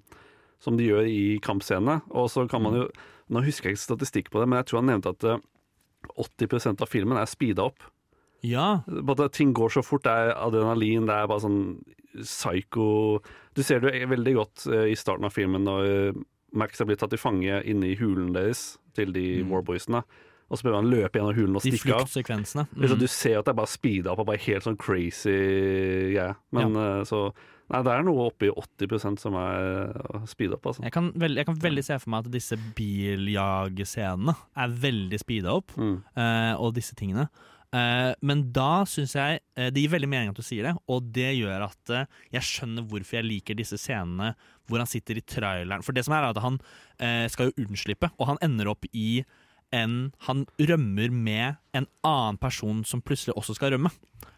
som 0.59 0.77
de 0.77 0.87
gjør 0.89 1.05
i 1.09 1.39
kampscenene. 1.39 2.01
Og 2.11 2.29
så 2.29 2.47
kan 2.49 2.61
man 2.63 2.73
jo 2.73 2.87
Nå 3.29 3.43
husker 3.45 3.69
jeg 3.69 3.77
ikke 3.77 3.85
statistikk 3.87 4.29
på 4.31 4.39
det, 4.41 4.49
men 4.49 4.57
jeg 4.59 4.65
tror 4.71 4.81
han 4.81 4.89
nevnte 4.91 5.13
at 5.15 5.23
øh, 5.23 5.39
80% 6.19 6.81
av 6.83 6.89
filmen 6.91 7.17
er 7.17 7.25
speeda 7.31 7.63
opp. 7.69 7.83
Ja. 8.43 8.81
Både 8.87 9.29
ting 9.31 9.53
går 9.55 9.69
så 9.77 9.83
fort. 9.85 10.03
Det 10.03 10.11
er 10.11 10.33
adrenalin, 10.35 11.05
det 11.07 11.15
er 11.15 11.27
bare 11.31 11.39
sånn 11.45 11.61
psycho 12.21 13.21
Du 13.55 13.63
ser 13.63 13.79
det 13.81 13.93
veldig 14.09 14.33
godt 14.35 14.65
eh, 14.69 14.89
i 14.91 14.97
starten 14.99 15.25
av 15.25 15.33
filmen 15.33 15.63
når 15.65 15.87
eh, 15.87 16.19
Max 16.53 16.81
er 16.81 16.85
blitt 16.89 16.99
tatt 17.01 17.09
til 17.13 17.21
fange 17.21 17.61
inne 17.65 17.87
i 17.89 17.95
hulen 17.97 18.33
deres 18.35 18.75
til 18.93 19.09
de 19.15 19.41
Mm. 19.41 19.49
warboysene. 19.49 20.03
Og 20.51 20.59
så 20.59 20.67
prøver 20.67 20.75
han 20.83 20.85
å 20.85 20.93
løpe 20.93 21.17
gjennom 21.17 21.33
hulen 21.33 21.55
og 21.57 21.63
stikke 21.63 21.95
av. 21.95 22.05
De 22.75 22.87
Mm. 22.93 22.99
du 22.99 23.07
ser 23.07 23.39
at 23.39 23.45
det 23.45 23.53
er 23.55 23.57
bare 23.57 23.71
speeda 23.71 24.11
opp 24.11 24.19
og 24.19 24.27
bare 24.27 24.37
helt 24.37 24.63
sånn 24.67 24.77
crazy 24.77 26.13
greie. 26.13 26.35
Men 26.51 26.75
ja. 26.75 27.03
så 27.09 27.33
Nei, 27.73 27.79
det 27.87 27.89
er 27.93 28.03
noe 28.05 28.27
oppi 28.29 28.51
80% 28.53 29.17
som 29.23 29.33
er 29.39 29.95
speeda 30.29 30.59
opp, 30.59 30.67
altså. 30.69 30.83
Jeg 30.85 30.93
kan, 30.93 31.07
veld, 31.17 31.39
jeg 31.41 31.47
kan 31.49 31.57
veldig 31.63 31.83
se 31.87 31.97
for 32.03 32.13
meg 32.13 32.27
at 32.27 32.33
disse 32.35 32.57
biljagscenene 32.77 34.35
er 34.61 34.75
veldig 34.83 35.19
speeda 35.21 35.55
opp, 35.57 35.73
Mm. 35.77 35.97
uh, 36.17 36.53
og 36.61 36.73
disse 36.77 36.95
tingene. 36.95 37.27
Uh, 37.73 38.13
men 38.21 38.43
da 38.53 38.83
syns 38.85 39.15
jeg 39.17 39.39
uh, 39.57 39.71
Det 39.73 39.81
gir 39.81 39.89
veldig 39.89 40.09
mening 40.11 40.29
at 40.29 40.37
du 40.37 40.43
sier 40.45 40.67
det, 40.67 40.75
og 40.87 41.07
det 41.15 41.31
gjør 41.39 41.63
at 41.65 41.89
eh, 41.89 42.03
jeg 42.35 42.45
skjønner 42.45 42.85
hvorfor 42.85 43.17
jeg 43.17 43.25
liker 43.25 43.57
disse 43.57 43.79
scenene 43.81 44.35
hvor 44.69 44.77
han 44.77 44.87
sitter 44.87 45.17
i 45.17 45.23
traileren. 45.25 45.81
For 45.81 45.91
det 45.97 46.03
som 46.05 46.13
er, 46.13 46.27
er 46.27 46.35
at 46.37 46.43
han 46.43 46.59
eh, 47.01 47.25
skal 47.33 47.49
jo 47.49 47.65
unnslippe, 47.65 48.11
og 48.21 48.29
han 48.29 48.37
ender 48.45 48.69
opp 48.69 48.85
i 48.93 49.23
en 49.73 50.11
Han 50.27 50.45
rømmer 50.61 51.09
med 51.09 51.55
en 51.73 51.87
annen 52.05 52.37
person 52.37 52.83
som 52.85 53.01
plutselig 53.01 53.33
også 53.35 53.55
skal 53.57 53.73
rømme. 53.73 53.89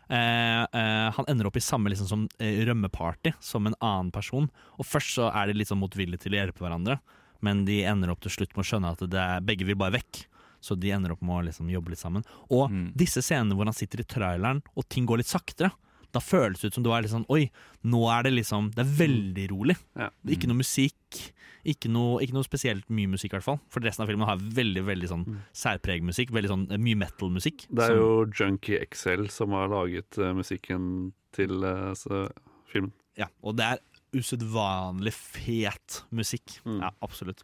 Eh, 0.10 0.62
eh, 0.64 1.12
han 1.16 1.26
ender 1.28 1.48
opp 1.50 1.58
i 1.58 1.64
samme 1.64 1.90
liksom 1.90 2.08
som 2.10 2.28
eh, 2.40 2.62
rømmeparty 2.68 3.34
som 3.40 3.66
en 3.68 3.78
annen 3.82 4.12
person. 4.14 4.50
Og 4.78 4.86
først 4.86 5.18
så 5.18 5.30
er 5.34 5.48
de 5.50 5.58
litt 5.58 5.72
sånn 5.72 5.82
motvillige 5.82 6.26
til 6.26 6.36
å 6.36 6.42
hjelpe 6.44 6.66
hverandre, 6.66 7.00
men 7.42 7.66
de 7.66 7.82
ender 7.88 8.12
opp 8.14 8.22
til 8.26 8.32
slutt 8.32 8.56
med 8.56 8.66
å 8.66 8.70
skjønne 8.70 8.94
at 8.94 9.04
det 9.10 9.22
er, 9.22 9.42
begge 9.46 9.66
vil 9.68 9.78
bare 9.80 9.98
vekk. 9.98 10.26
Så 10.66 10.78
de 10.80 10.90
ender 10.96 11.14
opp 11.14 11.22
med 11.22 11.36
å 11.36 11.46
liksom 11.46 11.70
jobbe 11.70 11.92
litt 11.94 12.02
sammen. 12.02 12.24
Og 12.50 12.72
Mm. 12.72 12.92
disse 12.98 13.22
scenene 13.22 13.54
hvor 13.54 13.66
han 13.66 13.74
sitter 13.78 14.02
i 14.02 14.08
traileren 14.10 14.64
og 14.76 14.88
ting 14.90 15.06
går 15.06 15.22
litt 15.22 15.30
saktere, 15.30 15.72
da 16.16 16.22
føles 16.24 16.62
det 16.62 16.72
ut 16.72 16.78
som 16.78 16.86
du 16.86 16.92
er 16.96 17.04
litt 17.06 17.14
sånn 17.14 17.28
Oi, 17.34 17.48
nå 17.86 18.02
er 18.14 18.26
det 18.28 18.34
liksom 18.36 18.72
Det 18.76 18.84
er 18.86 18.94
veldig 19.02 19.48
rolig. 19.52 19.76
Ja. 20.00 20.10
Ikke 20.32 20.50
noe 20.50 20.62
musikk. 20.62 21.20
Ikke 21.66 21.90
noe, 21.90 22.20
ikke 22.22 22.36
noe 22.38 22.46
spesielt 22.46 22.90
mye 22.94 23.10
musikk, 23.10 23.34
i 23.34 23.38
hvert 23.40 23.48
fall. 23.48 23.60
For 23.74 23.82
resten 23.86 24.06
av 24.06 24.12
filmen 24.12 24.28
har 24.30 24.38
veldig 24.38 24.84
veldig 24.86 25.10
sånn 25.10 25.26
Mm. 25.26 26.06
musikk, 26.06 26.32
Veldig 26.32 26.52
sånn 26.52 26.66
eh, 26.72 26.78
mye 26.78 27.00
metal-musikk. 27.02 27.66
Det 27.74 27.88
er 27.90 27.96
jo 27.98 28.26
Junkie 28.30 28.86
XL 28.86 29.28
som 29.34 29.56
har 29.58 29.68
laget 29.72 30.18
uh, 30.20 30.34
musikken 30.38 31.14
til 31.34 31.64
uh, 31.66 31.94
så, 31.98 32.28
filmen. 32.70 32.94
Ja, 33.18 33.28
og 33.42 33.58
det 33.58 33.66
er 33.66 33.80
usedvanlig 34.16 35.14
fet 35.14 36.04
musikk. 36.12 36.60
Mm. 36.66 36.82
Ja, 36.84 36.92
absolutt. 37.02 37.44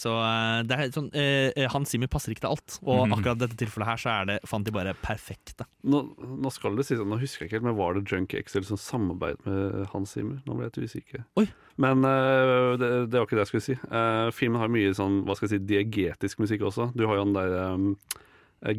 Så 0.00 0.12
eh, 0.16 0.60
det 0.64 0.76
er 0.76 0.92
sånn 0.94 1.10
eh, 1.12 1.50
eh, 1.52 1.66
Hans 1.72 1.90
Zimmer 1.92 2.08
passer 2.10 2.32
ikke 2.32 2.46
til 2.46 2.54
alt, 2.54 2.78
og 2.80 3.02
mm. 3.04 3.14
akkurat 3.18 3.40
dette 3.42 3.58
tilfellet 3.60 3.90
her 3.90 4.00
så 4.00 4.12
er 4.14 4.28
det, 4.30 4.36
fant 4.48 4.64
de 4.64 4.72
bare 4.72 4.94
perfekte. 4.96 5.66
Nå, 5.92 6.00
nå 6.40 6.52
skal 6.54 6.78
det 6.78 6.86
sies, 6.88 7.02
nå 7.04 7.18
husker 7.20 7.44
jeg 7.44 7.50
ikke 7.50 7.58
helt, 7.58 7.66
men 7.68 7.76
var 7.76 7.98
det 7.98 8.06
Junk 8.08 8.32
XL 8.38 8.64
som 8.70 8.80
samarbeidet 8.80 9.44
med 9.44 9.90
Hans 9.92 10.16
Zimmer? 10.16 10.40
Nå 10.46 10.56
ble 10.56 10.68
jeg 10.68 10.72
litt 10.72 10.94
usikker. 10.94 11.26
Oi. 11.42 11.46
Men 11.80 12.06
eh, 12.08 12.72
det, 12.80 12.90
det 13.12 13.20
var 13.20 13.28
ikke 13.28 13.36
det 13.38 13.44
jeg 13.44 13.52
skulle 13.52 13.66
si. 13.68 13.76
Eh, 13.76 14.32
filmen 14.36 14.64
har 14.64 14.72
mye 14.72 14.96
sånn, 14.96 15.22
hva 15.28 15.36
skal 15.36 15.50
jeg 15.50 15.58
si, 15.58 15.62
diegetisk 15.68 16.40
musikk 16.46 16.64
også. 16.70 16.90
Du 16.96 17.04
har 17.04 17.20
jo 17.20 17.28
den 17.28 17.36
der 17.36 17.56
um, 17.76 17.90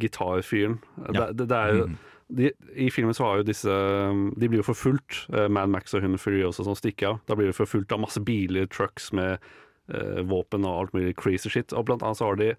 gitarfyren. 0.02 0.80
Ja. 1.06 1.12
Det, 1.14 1.32
det, 1.38 1.52
det 1.54 1.60
er 1.60 1.76
jo 1.78 1.88
mm. 1.92 1.98
de, 2.42 2.54
I 2.88 2.92
filmen 2.94 3.18
så 3.18 3.28
har 3.28 3.42
jo 3.42 3.48
disse 3.48 3.74
De 4.42 4.50
blir 4.50 4.62
jo 4.62 4.70
forfulgt. 4.72 5.26
Mad 5.54 5.70
Max 5.74 5.94
og 5.94 6.06
hun 6.06 6.18
Furiosa 6.22 6.66
som 6.66 6.78
stikker 6.78 7.14
av. 7.14 7.26
Da 7.30 7.38
blir 7.38 7.54
de 7.54 7.58
forfulgt 7.58 7.94
av 7.94 8.02
masse 8.02 8.22
biler, 8.26 8.70
trucks 8.74 9.12
med 9.14 9.38
våpen 10.28 10.66
og 10.68 10.78
alt 10.86 10.94
mulig 10.98 11.16
crazy 11.20 11.50
shit. 11.50 11.74
Og 11.74 11.86
blant 11.90 12.04
annet 12.04 12.18
så 12.20 12.30
har 12.32 12.40
de 12.40 12.52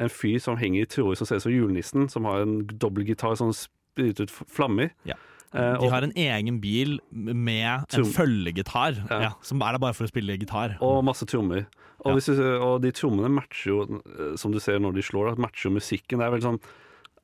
en 0.00 0.08
fyr 0.12 0.38
som 0.40 0.56
henger 0.56 0.86
i 0.86 0.88
tråder 0.88 1.20
som 1.20 1.28
ser 1.28 1.36
ut 1.40 1.46
som 1.46 1.52
julenissen, 1.52 2.08
som 2.10 2.24
har 2.28 2.42
en 2.46 2.62
dobbeltgitar 2.66 3.36
som 3.36 3.52
spyr 3.56 4.14
ut 4.22 4.30
flammer. 4.30 4.90
Ja. 5.08 5.18
Eh, 5.52 5.78
De 5.82 5.90
har 5.92 6.02
en 6.02 6.14
egen 6.16 6.60
bil 6.60 6.98
med 7.12 7.84
en 7.92 8.04
følgegitar, 8.08 8.96
Ja. 9.10 9.20
ja, 9.20 9.32
som 9.42 9.60
er 9.60 9.72
der 9.72 9.78
bare 9.78 9.92
for 9.94 10.04
å 10.04 10.08
spille 10.08 10.38
gitar. 10.38 10.78
og 10.80 11.04
masse 11.04 11.26
trommer. 11.26 11.66
Og, 12.04 12.18
du, 12.18 12.58
og 12.58 12.80
de 12.82 12.90
trommene 12.90 13.30
matcher 13.30 13.68
jo, 13.70 13.82
eh, 14.18 14.36
som 14.36 14.50
du 14.50 14.58
ser 14.58 14.80
når 14.80 14.94
de 14.94 15.02
slår, 15.02 15.30
da, 15.36 15.42
matcher 15.42 15.68
jo 15.70 15.76
musikken. 15.76 16.18
Det 16.18 16.26
er 16.26 16.32
veldig 16.38 16.48
sånn 16.50 16.62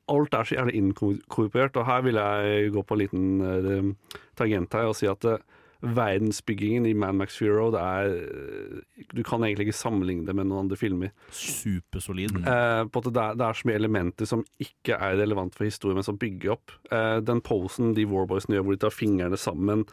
Alt 0.09 0.33
er 0.33 0.41
så 0.43 0.55
jævlig 0.55 0.73
inkorporert, 0.73 1.75
og 1.77 1.85
her 1.85 2.01
vil 2.01 2.15
jeg 2.17 2.71
gå 2.73 2.81
på 2.81 2.95
en 2.95 2.97
liten 2.97 3.41
uh, 3.45 4.15
tangent 4.35 4.73
her 4.73 4.87
og 4.89 4.95
si 4.97 5.05
at 5.05 5.23
eh, 5.29 5.37
verdensbyggingen 5.81 6.85
i 6.89 6.93
Man 6.97 7.15
Max 7.19 7.37
Fury 7.39 7.53
Road 7.55 7.75
er 7.79 8.09
eh, 8.11 9.05
Du 9.15 9.21
kan 9.23 9.43
egentlig 9.47 9.69
ikke 9.69 9.77
sammenligne 9.79 10.25
det 10.27 10.35
med 10.35 10.49
noen 10.49 10.65
andre 10.65 10.77
filmer. 10.79 11.13
Supersolid. 11.31 12.35
Eh, 12.43 12.83
på 12.91 13.03
at 13.03 13.09
det, 13.13 13.23
er, 13.23 13.39
det 13.39 13.47
er 13.47 13.59
så 13.61 13.69
mye 13.69 13.79
elementer 13.79 14.29
som 14.29 14.43
ikke 14.61 14.97
er 14.99 15.17
relevant 15.21 15.55
for 15.55 15.67
historien, 15.69 15.99
men 15.99 16.07
som 16.07 16.19
bygger 16.19 16.55
opp. 16.57 16.75
Eh, 16.91 17.17
den 17.25 17.41
posen 17.45 17.93
de 17.97 18.05
Warboysene 18.09 18.57
gjør, 18.57 18.67
hvor 18.67 18.77
de 18.77 18.83
tar 18.85 18.95
fingrene 18.95 19.39
sammen 19.39 19.85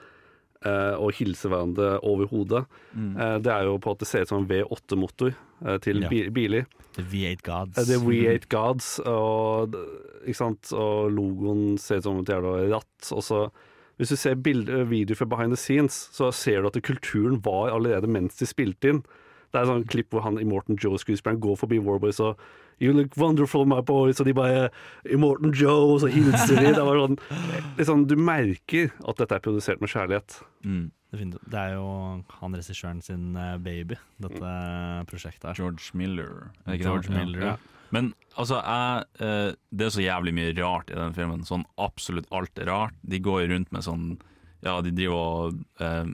eh, 0.66 0.94
og 0.98 1.14
hilser 1.18 1.52
hverandre 1.52 1.92
over 2.06 2.26
hodet, 2.32 2.64
eh, 2.96 3.36
det 3.44 3.52
er 3.54 3.68
jo 3.70 3.78
på 3.82 3.94
at 3.94 4.02
det 4.02 4.10
ser 4.10 4.26
ut 4.26 4.32
som 4.34 4.42
en 4.42 4.50
V8-motor 4.50 5.32
eh, 5.36 5.78
til 5.86 6.02
Ja. 6.02 6.10
bi 6.12 6.24
biler. 6.34 6.66
The 6.96 7.04
V8 7.12 7.42
Gods. 7.46 7.78
Eh, 7.78 7.94
er 7.94 8.04
V8 8.08 8.50
Gods, 8.52 8.90
og, 9.06 9.76
ikke 10.26 10.38
sant? 10.42 10.72
og 10.74 11.10
logoen 11.14 11.76
ser 11.78 12.00
ut 12.02 12.08
som 12.10 12.20
et 12.24 12.34
jævla 12.34 12.58
ratt. 12.74 13.12
Og 13.14 13.22
så, 13.22 13.44
hvis 13.96 14.12
du 14.12 14.16
ser 14.20 14.36
videoer 14.36 15.16
fra 15.16 15.28
behind 15.28 15.54
the 15.54 15.60
scenes, 15.60 15.96
så 16.12 16.28
ser 16.34 16.60
du 16.62 16.68
at 16.68 16.82
kulturen 16.84 17.40
var 17.44 17.72
allerede 17.72 18.10
mens 18.10 18.36
de 18.36 18.48
spilte 18.48 18.92
inn. 18.92 19.02
Det 19.52 19.60
er 19.60 19.64
et 19.64 19.70
sånn 19.72 19.88
klipp 19.88 20.12
hvor 20.12 20.24
han 20.26 20.40
Immortan 20.42 20.76
Joe-skuespilleren 20.76 21.40
går 21.40 21.56
forbi 21.62 21.80
Warboys 21.80 22.20
og 22.20 22.40
You 22.76 22.92
look 22.92 23.14
wonderful, 23.16 23.64
my 23.64 23.80
boys, 23.80 24.18
og 24.20 24.26
de 24.28 24.34
bare 24.36 24.66
Immortan 25.08 25.54
Joe, 25.56 25.94
og 25.94 26.02
så 26.02 26.10
hilser 26.12 26.58
de. 26.60 26.74
Det 26.76 26.82
var 26.84 26.98
sånn, 27.00 27.16
liksom, 27.78 28.02
du 28.10 28.18
merker 28.20 28.90
at 29.08 29.22
dette 29.22 29.38
er 29.38 29.44
produsert 29.46 29.80
med 29.80 29.88
kjærlighet. 29.94 30.36
Mm. 30.60 30.90
Det 31.16 31.56
er 31.56 31.78
jo 31.78 31.86
han 32.42 32.58
regissøren 32.58 33.00
sin 33.00 33.30
eh, 33.40 33.54
baby, 33.62 33.96
dette 34.20 34.50
prosjektet 35.08 35.48
her. 35.48 35.56
George 35.56 35.96
Miller. 35.96 36.50
er 36.66 36.74
det 36.74 36.80
ikke? 36.82 36.90
George. 36.90 37.14
Miller, 37.14 37.46
ja. 37.46 37.56
Men 37.94 38.12
altså, 38.34 38.60
jeg, 38.60 39.04
eh, 39.22 39.50
det 39.70 39.86
er 39.86 39.94
så 39.94 40.04
jævlig 40.04 40.34
mye 40.36 40.54
rart 40.58 40.90
i 40.90 40.98
den 40.98 41.14
filmen. 41.16 41.44
Sånn 41.46 41.66
absolutt 41.80 42.30
alt 42.34 42.58
er 42.58 42.70
rart. 42.70 42.96
De 43.02 43.20
går 43.22 43.46
rundt 43.52 43.72
med 43.74 43.86
sånn 43.86 44.08
Ja, 44.64 44.80
de 44.82 44.90
driver 44.90 45.20
og 45.20 45.60
eh, 45.84 46.08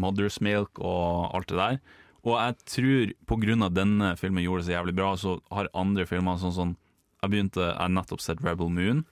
Mother's 0.00 0.40
Milk 0.42 0.80
og 0.80 1.34
alt 1.36 1.50
det 1.50 1.58
der. 1.58 1.82
Og 2.24 2.38
jeg 2.40 2.56
tror 2.72 3.66
av 3.66 3.74
denne 3.76 4.14
filmen 4.16 4.44
gjorde 4.44 4.64
det 4.64 4.70
så 4.70 4.76
jævlig 4.78 4.94
bra, 4.96 5.10
så 5.20 5.36
har 5.52 5.68
andre 5.76 6.06
filmer 6.08 6.40
sånn 6.40 6.56
sånn 6.56 6.74
jeg 7.24 7.32
begynte 7.32 7.64
Jeg 7.70 7.92
nettopp 7.96 8.20
sett 8.20 8.42
Rebel 8.44 8.68
Moon, 8.68 9.04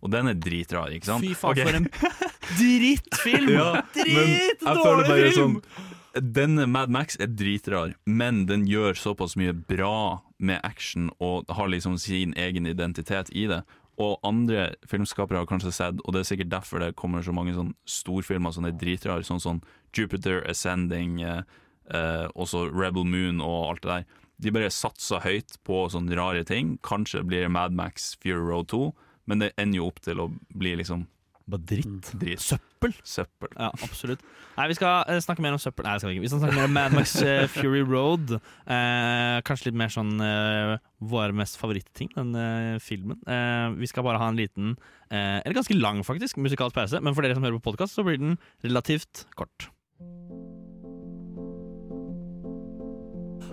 og 0.00 0.12
den 0.12 0.30
er 0.30 0.36
dritrar, 0.40 0.92
ikke 0.94 1.08
sant? 1.10 1.24
Fy 1.24 1.34
faen, 1.36 1.52
okay. 1.52 1.66
for 1.68 1.76
en 1.76 1.88
drittfilm! 2.60 3.50
Ja, 3.52 3.70
Dritdårlig 3.92 5.08
bare 5.08 5.32
film! 5.34 5.58
sånn 5.60 5.96
Denne 6.14 6.66
Mad 6.66 6.90
Max 6.90 7.18
er 7.20 7.28
dritrar, 7.28 7.92
men 8.06 8.46
den 8.48 8.64
gjør 8.66 8.96
såpass 8.96 9.36
mye 9.36 9.52
bra 9.52 10.22
med 10.38 10.60
action 10.64 11.10
og 11.20 11.50
har 11.52 11.68
liksom 11.68 11.98
sin 12.00 12.32
egen 12.38 12.66
identitet 12.66 13.30
i 13.36 13.46
det. 13.50 13.62
Og 13.98 14.20
andre 14.26 14.70
filmskapere 14.86 15.42
har 15.42 15.48
kanskje 15.50 15.72
sett, 15.74 16.00
og 16.04 16.14
det 16.14 16.22
er 16.22 16.28
sikkert 16.30 16.52
derfor 16.52 16.82
det 16.82 16.94
kommer 16.98 17.24
så 17.26 17.34
mange 17.34 17.54
sånn 17.56 17.72
storfilmer 17.88 18.54
som 18.54 18.68
er 18.68 18.76
dritrar, 18.78 19.24
sånn 19.26 19.42
som 19.42 19.60
Jupiter 19.96 20.44
Ascending, 20.48 21.18
eh, 21.22 21.42
eh, 21.90 22.26
også 22.38 22.68
Rebel 22.70 23.04
Moon 23.04 23.42
og 23.42 23.72
alt 23.72 23.82
det 23.82 23.90
der. 23.90 24.08
De 24.38 24.54
bare 24.54 24.70
satser 24.70 25.24
høyt 25.24 25.58
på 25.66 25.88
sånne 25.90 26.14
rare 26.14 26.44
ting. 26.46 26.76
Kanskje 26.86 27.24
blir 27.26 27.50
Mad 27.50 27.74
Max 27.74 28.12
Fury 28.22 28.38
Road 28.38 28.68
2, 28.70 28.94
men 29.26 29.42
det 29.42 29.52
ender 29.58 29.82
jo 29.82 29.88
opp 29.90 30.00
til 30.00 30.22
å 30.22 30.30
bli 30.54 30.76
liksom 30.78 31.08
Bare 31.48 31.64
dritt. 31.66 32.12
dritt. 32.20 32.44
Søppel. 32.44 32.67
Søppel. 33.02 33.50
Ja, 33.58 33.72
absolutt. 33.82 34.22
Nei, 34.58 34.68
Vi 34.70 34.76
skal 34.78 35.02
eh, 35.10 35.18
snakke 35.24 35.42
mer 35.42 35.56
om 35.56 35.62
søppel. 35.62 35.86
Nei, 35.86 35.96
det 35.96 36.02
skal 36.04 36.12
vi 36.12 36.18
ikke. 36.18 36.26
Vi 36.26 36.30
skal 36.32 36.42
snakke 36.44 36.58
mer 36.60 36.68
om 36.68 36.76
Mad 36.76 36.94
Max 36.94 37.16
uh, 37.22 37.46
Fury 37.56 37.82
Road. 37.82 38.36
Uh, 38.68 39.38
kanskje 39.46 39.70
litt 39.70 39.80
mer 39.80 39.90
sånn 39.92 40.14
uh, 40.22 40.76
våre 40.98 41.34
mest 41.36 41.58
favorittting, 41.60 42.10
den 42.16 42.34
uh, 42.34 42.78
filmen. 42.82 43.18
Eh, 43.28 43.66
vi 43.78 43.86
skal 43.86 44.04
bare 44.06 44.18
ha 44.18 44.28
en 44.30 44.38
liten, 44.38 44.76
eh, 45.10 45.38
eller 45.44 45.58
ganske 45.60 45.76
lang 45.78 46.02
faktisk, 46.06 46.38
musikalsk 46.42 46.74
pause. 46.74 47.00
Men 47.02 47.14
for 47.14 47.22
dere 47.22 47.36
som 47.38 47.44
hører 47.46 47.58
på 47.60 47.70
podkast, 47.70 47.94
så 47.94 48.04
blir 48.06 48.18
den 48.18 48.38
relativt 48.64 49.26
kort. 49.38 49.68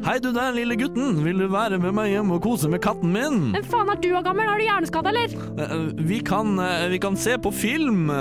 Hei 0.06 0.18
du 0.22 0.32
der, 0.36 0.52
lille 0.54 0.76
gutten. 0.78 1.24
Vil 1.26 1.40
du 1.40 1.48
være 1.50 1.80
med 1.82 1.96
meg 1.96 2.12
hjem 2.12 2.34
og 2.36 2.44
kose 2.44 2.70
med 2.70 2.82
katten 2.84 3.14
min? 3.14 3.40
Hvem 3.56 3.70
faen 3.72 3.90
er 3.94 4.02
du 4.04 4.10
gammel? 4.26 4.50
Har 4.50 4.60
du 4.60 4.66
hjerneskade, 4.66 5.14
eller? 5.14 5.96
Vi, 6.02 6.20
kan, 6.26 6.60
vi 6.92 7.00
kan 7.02 7.18
se 7.18 7.38
på 7.42 7.54
film. 7.56 8.12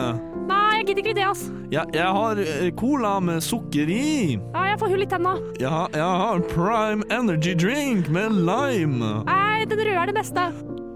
Nei, 0.49 0.79
jeg 0.79 0.87
gidder 0.89 1.03
ikke 1.05 1.17
det, 1.17 1.27
altså. 1.29 1.53
Ja, 1.73 1.85
jeg 1.95 2.11
har 2.17 2.41
eh, 2.43 2.69
cola 2.79 3.15
med 3.25 3.43
sukker 3.45 3.91
i. 3.91 4.37
Ja, 4.37 4.65
jeg 4.71 4.81
får 4.83 4.93
hull 4.93 5.05
i 5.05 5.09
tenna. 5.11 5.35
Ja, 5.63 5.87
jeg 5.95 6.21
har 6.25 6.43
Prime 6.53 7.07
Energy 7.15 7.55
Drink 7.59 8.11
med 8.13 8.37
lime. 8.45 9.15
Nei, 9.29 9.65
den 9.71 9.81
røde 9.81 9.97
er 10.03 10.13
det 10.13 10.17
beste. 10.19 10.51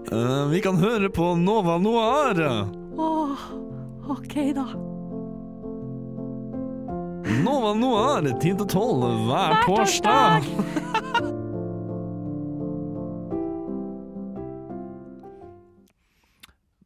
Uh, 0.09 0.45
vi 0.49 0.61
kan 0.65 0.79
høre 0.81 1.09
på 1.13 1.33
Nova 1.37 1.77
Noir. 1.81 2.39
Åh, 2.99 3.49
ok 4.09 4.37
da. 4.57 4.69
Nova 7.43 7.73
Noir 7.77 8.31
10 8.39 8.39
til 8.61 8.65
12 8.65 9.27
hver, 9.27 9.27
Hver 9.29 9.67
torsdag. 9.67 11.35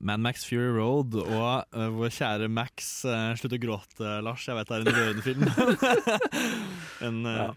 Mad 0.04 0.24
Max 0.24 0.43
Fury 0.47 0.72
Road 0.76 1.16
og 1.22 1.76
uh, 1.76 1.89
vår 1.95 2.12
kjære 2.14 2.49
Max 2.51 3.04
uh, 3.08 3.32
Slutt 3.39 3.56
å 3.56 3.62
gråte, 3.62 4.16
Lars. 4.26 4.47
Jeg 4.49 4.58
vet 4.60 4.72
det 4.72 4.80
er 4.80 4.84
en 4.84 4.97
rørende 4.97 5.24
film. 5.26 5.45
en, 7.08 7.22
uh, 7.28 7.38
ja. 7.39 7.54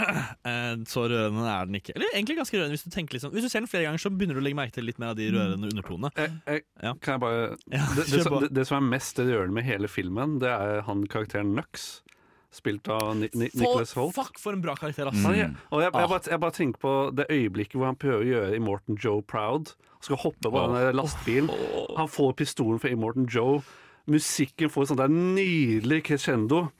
så 0.92 1.06
rørende 1.12 1.46
er 1.48 1.68
den 1.68 1.80
ikke. 1.80 1.94
Eller 1.96 2.12
egentlig 2.14 2.38
ganske 2.38 2.56
rørende 2.56 2.76
hvis 2.76 2.86
du 2.86 2.92
tenker 2.94 3.16
liksom 3.18 3.34
Hvis 3.34 3.44
du 3.44 3.50
ser 3.52 3.64
den 3.64 3.70
flere 3.70 3.88
ganger, 3.88 4.00
så 4.00 4.12
begynner 4.12 4.38
du 4.38 4.42
å 4.42 4.44
legge 4.46 4.58
merke 4.60 4.76
til 4.78 4.86
litt 4.88 5.00
mer 5.02 5.12
av 5.14 5.18
de 5.18 5.26
rørende 5.34 5.72
undertonene. 5.72 6.28
Ja. 6.80 6.94
Kan 7.04 7.16
jeg 7.16 7.24
bare 7.24 7.42
Ja, 7.72 7.88
det, 7.96 8.06
det, 8.06 8.22
som- 8.24 8.38
det, 8.44 8.52
det 8.56 8.68
som 8.68 8.78
er 8.80 8.86
mest 8.94 9.20
rørende 9.20 9.56
med 9.58 9.68
hele 9.68 9.90
filmen, 9.92 10.38
det 10.44 10.52
er 10.52 10.84
han 10.88 11.04
karakteren 11.10 11.52
Nux, 11.58 11.90
spilt 12.50 12.88
av 12.90 13.14
Ni 13.16 13.28
Ni 13.34 13.48
Nicholas 13.54 13.92
Holt. 13.94 14.14
fuck, 14.14 14.38
for 14.38 14.52
en 14.52 14.60
bra 14.62 14.74
karakter, 14.74 15.06
altså. 15.06 15.28
Mm. 15.30 15.36
ja, 15.38 15.48
og 15.70 15.82
jeg, 15.82 15.90
Ah. 15.94 16.00
jeg, 16.00 16.08
bare, 16.08 16.20
jeg 16.30 16.40
bare 16.40 16.50
tenker 16.56 16.78
på 16.80 16.94
det 17.14 17.26
øyeblikket 17.30 17.76
hvor 17.78 17.86
han 17.86 17.96
prøver 17.96 18.24
å 18.24 18.28
gjøre 18.30 18.56
Immortan 18.56 18.98
Joe 19.04 19.22
proud. 19.22 19.74
Han 19.90 20.02
skal 20.02 20.16
hoppe 20.16 20.50
på 20.50 20.58
Åh. 20.58 20.74
den 20.74 20.96
lastebilen. 20.96 21.50
Han 21.96 22.08
får 22.08 22.32
pistolen 22.36 22.80
fra 22.80 22.88
Immortan 22.90 23.26
Joe. 23.30 23.62
Musikken 24.10 24.70
får 24.70 24.82
en 24.82 24.86
sånt 24.86 24.98
der 25.04 25.08
nydelig 25.14 26.02
crescendo. 26.04 26.70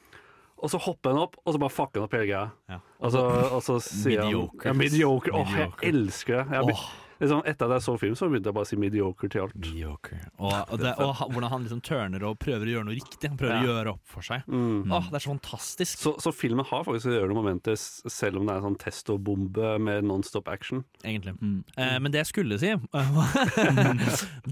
Og 0.60 0.68
så 0.68 0.76
hopper 0.78 1.10
han 1.14 1.22
opp, 1.22 1.36
og 1.46 1.54
så 1.54 1.58
bare 1.62 1.70
fucker 1.72 2.00
han 2.00 2.04
opp 2.04 2.12
hele 2.12 2.26
greia. 2.28 2.50
Ja. 2.68 2.78
Og 3.00 3.12
så, 3.14 3.20
og 3.56 3.62
så 3.64 3.78
sier 3.80 4.24
Mediocre. 4.26 4.66
han 4.66 4.74
ja, 4.74 4.78
Mediocre. 4.82 5.32
Åh, 5.32 5.54
jeg 5.56 5.70
elsker 5.94 6.42
det. 6.44 6.58
Jeg, 6.58 6.74
Åh. 6.74 6.82
Liksom, 7.20 7.42
etter 7.46 7.66
at 7.68 7.76
jeg 7.78 7.84
så 7.86 7.94
film, 8.00 8.14
så 8.18 8.28
begynte 8.30 8.48
jeg 8.50 8.56
bare 8.56 8.66
å 8.66 8.70
si 8.70 8.76
mediocre 8.80 9.28
til 9.30 9.42
alt. 9.44 9.54
Mediocre. 9.60 10.18
Og, 10.38 10.52
og, 10.56 10.78
det, 10.80 10.94
og 10.98 11.14
han- 11.20 11.30
hvordan 11.34 11.50
han 11.52 11.64
liksom 11.66 11.82
turner 11.86 12.24
og 12.26 12.38
prøver 12.42 12.64
å 12.66 12.72
gjøre 12.74 12.86
noe 12.88 12.96
riktig. 12.96 13.28
Han 13.28 13.38
prøver 13.38 13.54
Ja. 13.54 13.62
å 13.62 13.70
gjøre 13.74 13.92
opp 13.94 14.00
for 14.04 14.22
seg. 14.26 14.44
Mm. 14.48 14.90
Åh, 14.90 15.10
det 15.10 15.20
er 15.20 15.24
så 15.26 15.32
fantastisk. 15.34 15.98
Så, 16.00 16.14
så 16.20 16.32
filmen 16.34 16.64
har 16.64 16.84
faktisk 16.88 17.06
å 17.06 17.14
rørende 17.18 17.36
momenter, 17.38 17.72
s- 17.78 18.02
selv 18.08 18.40
om 18.40 18.46
det 18.46 18.54
er 18.54 18.58
en 18.62 18.68
sånn 18.70 18.78
testobombe 18.80 19.74
med 19.80 20.04
nonstop 20.04 20.48
action. 20.48 20.84
Egentlig. 21.04 21.36
Mm. 21.40 21.64
Eh, 21.76 21.98
men 22.00 22.10
det 22.12 22.24
jeg 22.24 22.30
skulle 22.32 22.58
si 22.58 22.72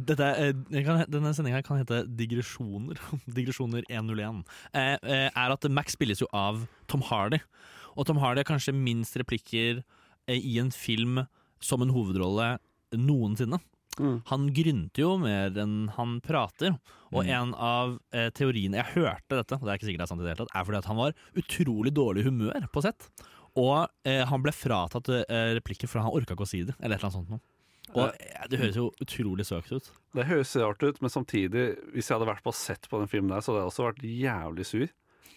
Dette, 0.09 0.27
eh, 0.39 0.83
kan, 0.85 1.05
Denne 1.11 1.33
sendinga 1.37 1.63
kan 1.67 1.81
hete 1.81 2.03
Digresjoner. 2.19 2.99
Digresjoner 3.37 3.85
101. 3.89 4.45
Eh, 4.75 4.97
eh, 5.03 5.29
er 5.33 5.55
at 5.55 5.69
Max 5.71 5.97
spilles 5.97 6.21
jo 6.23 6.29
av 6.37 6.67
Tom 6.91 7.03
Hardy. 7.09 7.41
Og 7.99 8.07
Tom 8.07 8.21
Hardy 8.23 8.43
har 8.45 8.49
kanskje 8.53 8.75
minst 8.77 9.17
replikker 9.19 9.83
eh, 10.29 10.39
i 10.39 10.59
en 10.63 10.71
film 10.75 11.25
som 11.61 11.83
en 11.83 11.93
hovedrolle 11.95 12.59
noensinne. 12.97 13.59
Mm. 13.99 14.21
Han 14.31 14.47
grynter 14.55 15.03
jo 15.03 15.17
mer 15.19 15.51
enn 15.59 15.89
han 15.97 16.21
prater. 16.23 16.77
Og 17.11 17.25
Mm. 17.25 17.31
en 17.33 17.55
av 17.55 17.99
eh, 18.13 18.29
teoriene 18.31 18.77
Jeg 18.79 18.95
hørte 18.95 19.37
dette, 19.41 19.55
og 19.57 19.65
det 19.65 19.73
er 19.73 19.79
ikke 19.79 19.89
sikkert 19.89 19.99
det 19.99 20.07
er 20.07 20.13
sant 20.13 20.21
i 20.21 20.25
det 20.25 20.33
hele 20.37 20.45
tatt, 20.45 20.55
er 20.55 20.65
fordi 20.69 20.79
at 20.79 20.85
han 20.91 20.97
var 21.01 21.15
utrolig 21.35 21.93
dårlig 21.97 22.25
humør 22.29 22.69
på 22.71 22.83
sett. 22.85 23.09
Og 23.57 23.89
eh, 24.05 24.25
han 24.29 24.43
ble 24.45 24.53
fratatt 24.53 25.09
eh, 25.09 25.55
replikker 25.59 25.89
fordi 25.89 26.05
han 26.05 26.15
orka 26.15 26.37
ikke 26.37 26.45
å 26.47 26.51
si 26.53 26.63
det, 26.69 26.77
eller 26.79 26.95
et 26.95 27.01
eller 27.03 27.09
annet 27.09 27.17
sånt 27.19 27.33
noe. 27.33 27.41
Og 27.97 28.13
eh, 28.21 28.47
det 28.53 28.61
høres 28.61 28.77
jo 28.77 28.91
utrolig 29.01 29.47
søkt 29.49 29.73
ut. 29.73 29.91
Det 30.15 30.27
høres 30.29 30.55
rart 30.61 30.83
ut, 30.85 31.01
men 31.03 31.11
samtidig, 31.11 31.65
hvis 31.97 32.11
jeg 32.11 32.19
hadde 32.19 32.29
vært 32.29 32.45
på 32.45 32.53
sett 32.55 32.87
på 32.93 33.01
den 33.01 33.09
filmen 33.09 33.33
der, 33.33 33.41
så 33.41 33.51
hadde 33.57 33.65
jeg 33.65 33.73
også 33.73 33.89
vært 33.89 34.05
jævlig 34.05 34.67
sur. 34.69 34.89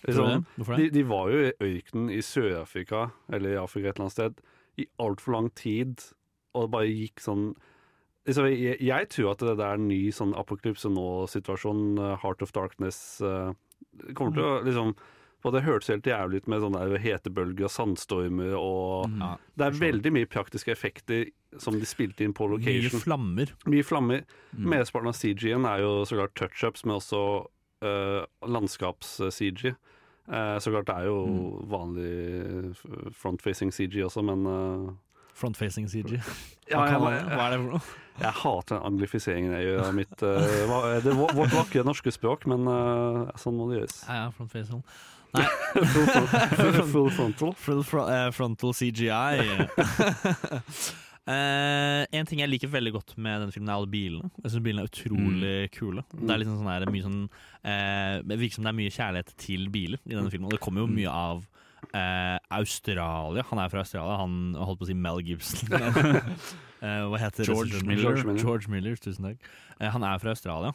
Liksom, 0.01 0.45
de, 0.77 0.89
de 0.91 1.03
var 1.07 1.29
jo 1.31 1.41
i 1.47 1.51
ørkenen 1.61 2.09
i 2.11 2.19
Sør-Afrika, 2.25 3.07
eller 3.31 3.53
i 3.55 3.59
Afrika 3.61 3.89
et 3.89 3.95
eller 3.95 4.09
annet 4.09 4.17
sted, 4.17 4.41
i 4.79 4.87
altfor 5.01 5.35
lang 5.35 5.49
tid, 5.57 6.03
og 6.55 6.67
det 6.67 6.73
bare 6.75 6.91
gikk 6.91 7.23
sånn 7.23 7.51
liksom, 8.27 8.47
jeg, 8.51 8.77
jeg 8.85 9.09
tror 9.13 9.33
at 9.33 9.43
det 9.43 9.55
der 9.57 9.65
er 9.73 9.79
en 9.79 9.89
ny 9.89 10.03
sånn 10.15 10.35
apokalypse 10.37 10.91
nå-situasjon, 10.91 11.81
eh, 11.99 12.13
Heart 12.21 12.45
of 12.45 12.53
Darkness, 12.55 12.99
uh, 13.23 13.51
kommer 14.15 14.37
til 14.37 14.45
å 14.45 14.61
liksom 14.67 14.95
og 15.41 15.55
Det 15.55 15.63
hørtes 15.65 15.89
helt 15.89 16.05
jævlig 16.05 16.41
ut 16.43 16.49
med 16.51 16.61
sånne 16.61 16.99
hetebølger 17.01 17.65
og 17.65 17.71
sandstormer 17.73 18.51
og 18.53 19.07
Ja, 19.17 19.29
Det 19.57 19.65
er 19.65 19.79
veldig 19.79 20.11
mye 20.13 20.29
praktiske 20.29 20.69
effekter 20.69 21.31
som 21.57 21.79
de 21.79 21.87
spilte 21.89 22.23
inn 22.23 22.35
på 22.37 22.45
Mye 22.45 22.59
location. 22.59 23.01
flammer. 23.01 23.49
Mye 23.65 23.83
flammer. 23.83 24.21
Mm. 24.53 24.69
Mesteparten 24.69 25.09
av 25.09 25.17
CG-en 25.17 25.65
er 25.65 25.81
jo 25.81 26.05
så 26.05 26.19
klart 26.19 26.35
touch-ups, 26.37 26.85
men 26.85 26.99
også 26.99 27.23
uh, 27.83 28.21
landskaps-CG. 28.45 29.73
Eh, 30.31 30.57
så 30.63 30.71
klart 30.71 30.87
det 30.87 30.95
er 30.95 31.05
jo 31.09 31.17
Mm. 31.27 31.69
vanlig 31.69 32.75
front-facing 33.19 33.71
CG 33.75 33.97
også, 34.07 34.23
men 34.23 34.45
eh, 34.47 34.91
Frontfacing 35.41 35.87
CG. 35.89 36.11
ja, 36.69 36.81
jeg, 36.85 36.91
jeg, 36.91 36.99
hva 37.01 37.45
er 37.47 37.51
det 37.55 37.59
for 37.59 37.71
noe? 37.71 37.81
jeg 38.21 38.33
hater 38.41 38.75
den 38.75 38.83
anglifiseringen 38.91 39.53
jeg 39.55 39.63
gjør 39.65 39.79
av 39.87 39.93
mitt 39.97 40.23
eh, 40.27 40.65
hva- 40.69 41.01
det, 41.01 41.13
vårt 41.17 41.55
vakre 41.55 41.83
norske 41.87 42.11
språk, 42.13 42.45
men 42.51 42.67
eh, 42.67 43.31
sånn 43.41 43.55
må 43.57 43.69
det 43.71 43.79
gjøres. 43.81 44.01
Ja, 44.07 44.13
ja, 44.25 44.29
frontfacing. 44.37 44.83
Full, 45.71 46.07
full, 46.11 46.81
full 46.91 47.09
frontal. 47.15 47.53
Full 47.55 47.83
fro 47.87 48.01
eh, 48.11 48.29
frontal 48.35 48.73
CGI. 48.75 49.69
Eh, 51.29 52.03
en 52.17 52.25
ting 52.25 52.39
jeg 52.41 52.49
liker 52.49 52.71
veldig 52.71 52.93
godt 52.95 53.13
med 53.21 53.43
denne 53.43 53.53
filmen, 53.53 53.69
er 53.69 53.77
alle 53.77 53.91
bilene. 53.91 54.31
Jeg 54.41 54.53
synes 54.53 54.65
bilene 54.65 54.85
er 54.85 54.89
utrolig 54.89 55.53
kule. 55.75 56.03
Det 56.15 56.33
er 56.33 56.41
liksom 56.41 56.57
sånn 56.57 56.71
her, 56.71 56.85
mye 56.89 57.05
sånn 57.05 57.19
uh, 57.29 58.15
virker 58.25 58.57
som 58.57 58.65
det 58.65 58.71
er 58.71 58.79
mye 58.79 58.95
kjærlighet 58.95 59.33
til 59.41 59.67
biler 59.73 60.01
i 60.01 60.15
denne 60.15 60.33
filmen. 60.33 60.49
Og 60.49 60.55
det 60.55 60.61
kommer 60.63 60.81
jo 60.81 60.89
mye 60.89 61.13
av 61.13 61.43
uh, 61.93 62.37
Australia. 62.57 63.45
Han 63.51 63.61
er 63.61 63.73
fra 63.73 63.85
Australia. 63.85 64.17
Han 64.23 64.57
holdt 64.57 64.81
på 64.81 64.89
å 64.89 64.91
si 64.91 64.97
Mel 64.97 65.21
Gibson. 65.27 65.69
Hva 66.81 67.19
heter 67.21 67.45
George? 67.45 67.83
Miller. 67.85 68.07
George 68.07 68.25
Miller. 68.25 68.41
George 68.41 68.73
Miller, 68.73 68.97
tusen 68.97 69.29
takk. 69.29 69.51
Han 69.93 70.01
er 70.01 70.21
fra 70.23 70.33
Australia. 70.33 70.73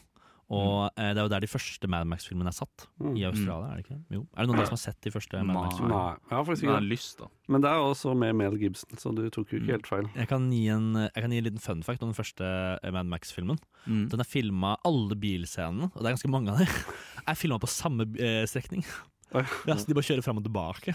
Og 0.55 0.93
eh, 0.95 1.11
det 1.11 1.19
er 1.19 1.25
jo 1.27 1.31
der 1.33 1.43
de 1.43 1.49
første 1.51 1.89
Mad 1.91 2.07
Max-filmene 2.07 2.53
er 2.53 2.55
satt. 2.55 2.85
Mm. 3.03 3.17
I 3.19 3.25
Australia, 3.27 3.71
er 3.73 3.81
det 3.81 3.87
ikke? 3.87 3.97
Jo. 4.15 4.21
Er 4.31 4.45
det 4.45 4.51
noen 4.51 4.61
av 4.61 4.61
dere 4.63 4.71
som 4.71 4.77
har 4.77 4.83
sett 4.85 5.01
de 5.03 5.11
første 5.11 5.41
Mad 5.41 5.59
Max-filmene? 5.59 5.97
Nei, 5.97 6.21
jeg 6.31 6.37
har 6.37 6.47
faktisk 6.47 6.67
ikke 6.67 6.77
har 6.77 6.87
lyst, 6.87 7.17
da. 7.19 7.29
Men 7.51 7.65
det 7.65 7.73
er 7.73 7.87
også 7.89 8.15
med 8.23 8.39
Mel 8.39 8.59
Gibson, 8.61 9.01
så 9.03 9.13
du 9.17 9.25
tok 9.35 9.55
jo 9.55 9.59
ikke 9.59 9.75
helt 9.75 9.91
feil. 9.91 10.07
Jeg 10.15 10.31
kan, 10.31 10.47
gi 10.55 10.63
en, 10.71 10.87
jeg 11.03 11.25
kan 11.25 11.35
gi 11.35 11.43
en 11.43 11.49
liten 11.49 11.65
fun 11.67 11.83
fact 11.87 12.07
om 12.07 12.13
den 12.13 12.19
første 12.19 12.47
eh, 12.47 12.95
Mad 12.95 13.11
Max-filmen. 13.11 13.59
Mm. 13.87 14.07
Den 14.15 14.23
er 14.23 14.31
filma, 14.31 14.77
Alle 14.87 15.19
bilscenene, 15.19 15.91
og 15.91 15.99
det 15.99 16.07
er 16.07 16.17
ganske 16.17 16.31
mange 16.31 16.55
av 16.55 16.63
dem, 16.63 16.79
er 17.27 17.39
filma 17.43 17.59
på 17.63 17.73
samme 17.73 18.07
eh, 18.15 18.45
strekning. 18.47 18.87
Ja, 19.35 19.75
så 19.77 19.87
De 19.89 19.95
bare 19.97 20.07
kjører 20.07 20.23
fram 20.25 20.39
og 20.39 20.45
tilbake. 20.47 20.93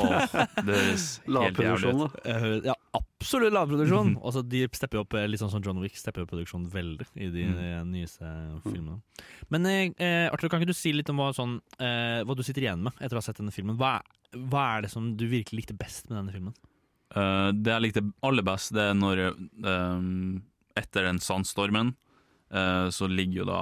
Åh, 0.00 0.32
det 0.64 0.74
høres 0.74 1.04
helt 1.26 1.58
jævlig 1.60 1.92
ut. 2.06 2.14
Eh, 2.24 2.46
ja, 2.66 2.74
absolutt 2.96 3.52
lavproduksjon. 3.54 4.14
Og 4.22 4.32
så 4.34 4.42
De 4.48 4.62
stepper 4.74 5.02
opp 5.02 5.14
eh, 5.14 5.26
litt 5.28 5.42
sånn 5.42 5.52
som 5.52 5.62
John 5.62 5.78
Wick 5.84 5.94
stepper 6.00 6.24
opp 6.24 6.32
produksjonen 6.32 6.66
veldig 6.72 7.06
i 7.14 7.28
de 7.34 7.44
Mm. 7.46 7.58
eh, 7.62 7.82
nyeste 7.92 8.30
filmene. 8.64 8.96
Men 9.52 9.66
eh, 9.70 9.90
eh, 10.02 10.26
Arthur, 10.32 10.48
kan 10.50 10.60
ikke 10.64 10.72
du 10.72 10.78
si 10.78 10.92
litt 10.96 11.10
om 11.12 11.20
hva, 11.20 11.28
sånn, 11.36 11.58
eh, 11.78 12.24
hva 12.26 12.34
du 12.34 12.42
sitter 12.42 12.64
igjen 12.64 12.82
med 12.82 12.96
etter 12.98 13.14
å 13.18 13.20
ha 13.20 13.26
sett 13.28 13.38
denne 13.42 13.52
filmen? 13.54 13.76
Hva, 13.78 14.00
hva 14.34 14.64
er 14.78 14.86
det 14.88 14.90
som 14.96 15.12
du 15.16 15.26
virkelig 15.30 15.60
likte 15.66 15.76
best 15.78 16.08
med 16.10 16.18
denne 16.22 16.34
filmen? 16.34 16.56
Eh, 17.14 17.52
det 17.54 17.70
jeg 17.76 17.84
likte 17.86 18.02
aller 18.26 18.42
best, 18.48 18.72
det 18.74 18.88
er 18.90 18.96
når 18.98 19.22
etter 20.76 21.06
den 21.08 21.20
sandstormen, 21.22 21.94
eh, 22.50 22.88
så 22.92 23.08
ligger 23.08 23.44
jo 23.44 23.46
da 23.52 23.60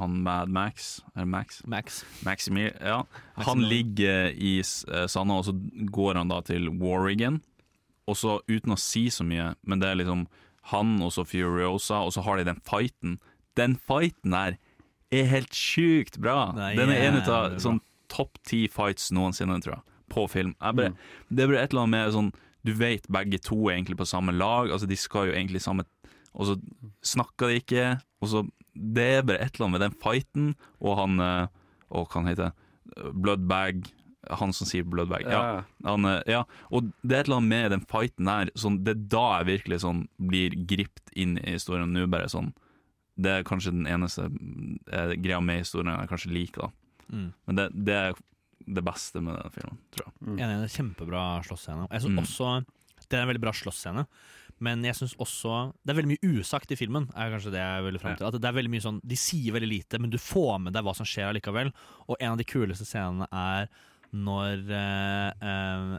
han 0.00 0.20
Mad 0.24 0.50
Max 0.52 1.00
Er 1.14 1.24
det 1.24 1.30
Max? 1.32 1.62
Max. 1.66 2.02
Maximir, 2.26 2.74
ja. 2.80 3.04
Han 3.46 3.64
ligger 3.68 4.30
i 4.32 4.58
eh, 4.60 5.06
sanda, 5.10 5.40
og 5.40 5.48
så 5.48 5.54
går 5.90 6.20
han 6.20 6.32
da 6.32 6.40
til 6.46 6.68
Warrigan. 6.80 7.40
Og 8.10 8.18
så, 8.20 8.38
uten 8.50 8.74
å 8.74 8.80
si 8.80 9.06
så 9.12 9.24
mye, 9.24 9.54
men 9.64 9.80
det 9.80 9.88
er 9.90 10.00
liksom 10.02 10.26
han 10.72 10.96
og 11.04 11.12
så 11.12 11.24
Furiosa, 11.28 12.02
og 12.04 12.14
så 12.16 12.24
har 12.24 12.40
de 12.40 12.46
den 12.48 12.60
fighten. 12.64 13.18
Den 13.56 13.76
fighten 13.76 14.32
der 14.36 14.56
er 15.14 15.28
helt 15.30 15.54
sjukt 15.56 16.18
bra! 16.20 16.52
Det 16.56 16.70
er 16.72 16.80
Den 16.80 16.92
er 16.92 17.02
en 17.08 17.20
av 17.22 17.58
sånn 17.62 17.82
topp 18.12 18.38
ti 18.46 18.64
fights 18.70 19.10
noensinne, 19.14 19.58
tror 19.64 19.76
jeg, 19.78 19.84
på 20.12 20.26
film. 20.30 20.54
Jeg 20.60 20.78
bare, 20.78 20.94
Det 21.28 21.44
er 21.44 21.52
bare 21.52 21.62
et 21.62 21.72
eller 21.72 21.86
annet 21.86 21.96
med 21.96 22.16
sånn 22.16 22.32
Du 22.64 22.72
vet 22.72 23.08
begge 23.12 23.38
to 23.44 23.58
er 23.68 23.76
egentlig 23.76 23.98
på 24.00 24.08
samme 24.08 24.32
lag, 24.32 24.70
altså 24.72 24.88
de 24.88 24.96
skal 24.96 25.28
jo 25.28 25.34
egentlig 25.36 25.60
samme 25.60 25.84
Og 26.32 26.48
så 26.48 26.54
snakker 27.04 27.52
de 27.52 27.60
ikke, 27.60 27.88
og 28.24 28.30
så 28.30 28.44
Det 28.74 29.04
er 29.18 29.22
bare 29.22 29.38
et 29.44 29.54
eller 29.54 29.66
annet 29.68 29.78
med 29.78 29.84
den 29.88 29.98
fighten, 30.02 30.48
og 30.80 30.96
han 30.98 31.20
eh, 31.20 31.46
Og 31.94 32.08
hva 32.08 32.20
han 32.22 32.26
heter 32.32 32.52
Bloodbag. 33.12 33.84
Han 34.40 34.52
som 34.56 34.66
sier 34.66 34.84
Bloodbag. 34.88 35.26
Ja. 35.28 35.40
Ja. 35.58 35.62
Han, 35.84 36.04
eh, 36.08 36.22
ja. 36.32 36.42
Og 36.72 36.90
det 37.04 37.12
er 37.16 37.20
et 37.24 37.28
eller 37.28 37.40
annet 37.42 37.52
med 37.52 37.70
den 37.74 37.84
fighten 37.90 38.28
der, 38.30 38.50
sånn, 38.58 38.78
det 38.86 38.94
er 38.96 39.02
da 39.12 39.24
jeg 39.38 39.48
virkelig 39.50 39.82
sånn 39.84 40.04
blir 40.18 40.54
gript 40.70 41.12
inn 41.14 41.36
i 41.42 41.54
historien. 41.58 41.92
Nå 41.92 42.06
bare 42.10 42.30
sånn 42.32 42.52
Det 43.20 43.30
er 43.30 43.44
kanskje 43.46 43.70
den 43.76 43.86
eneste 43.86 44.24
eh, 44.90 45.12
greia 45.22 45.38
med 45.44 45.60
historien 45.62 45.92
jeg 45.94 46.08
kanskje 46.10 46.32
liker, 46.34 46.64
da. 46.66 46.70
Mm. 47.14 47.28
Men 47.46 47.58
det, 47.60 47.66
det 47.86 47.94
er 47.94 48.16
det 48.64 48.82
beste 48.82 49.20
med 49.22 49.36
den 49.38 49.52
filmen, 49.54 49.76
tror 49.94 50.06
jeg. 50.08 50.14
Enig, 50.24 50.38
det 50.40 50.46
er 50.56 50.64
en 50.64 50.72
kjempebra 50.78 51.22
slåssscene. 51.46 51.84
Jeg 51.92 52.02
syns 52.06 52.14
Mm. 52.16 52.22
også 52.24 52.48
Det 53.04 53.18
er 53.18 53.22
en 53.22 53.28
veldig 53.28 53.42
bra 53.44 53.52
slåssscene, 53.52 54.06
men 54.62 54.84
jeg 54.86 54.96
syns 54.98 55.16
også 55.20 55.72
Det 55.82 55.92
er 55.92 55.98
veldig 55.98 56.12
mye 56.14 56.38
usagt 56.38 56.70
i 56.70 56.78
filmen. 56.78 57.08
er 57.14 57.32
kanskje 57.32 57.52
det 57.54 57.62
jeg 57.62 57.84
vil 57.88 57.98
frem 57.98 58.16
til 58.18 58.28
At 58.28 58.38
det 58.38 58.48
er 58.48 58.56
veldig 58.56 58.70
mye 58.70 58.84
sånn 58.84 59.00
De 59.02 59.18
sier 59.18 59.54
veldig 59.56 59.70
lite, 59.70 59.98
men 59.98 60.12
du 60.12 60.18
får 60.20 60.60
med 60.62 60.76
deg 60.76 60.86
hva 60.86 60.94
som 60.96 61.08
skjer 61.08 61.32
allikevel. 61.32 61.72
Og 62.06 62.16
en 62.20 62.34
av 62.34 62.40
de 62.40 62.46
kuleste 62.48 62.86
scenene 62.88 63.28
er 63.30 63.68
når 64.14 64.68
eh, 64.70 65.48
eh, 65.50 65.94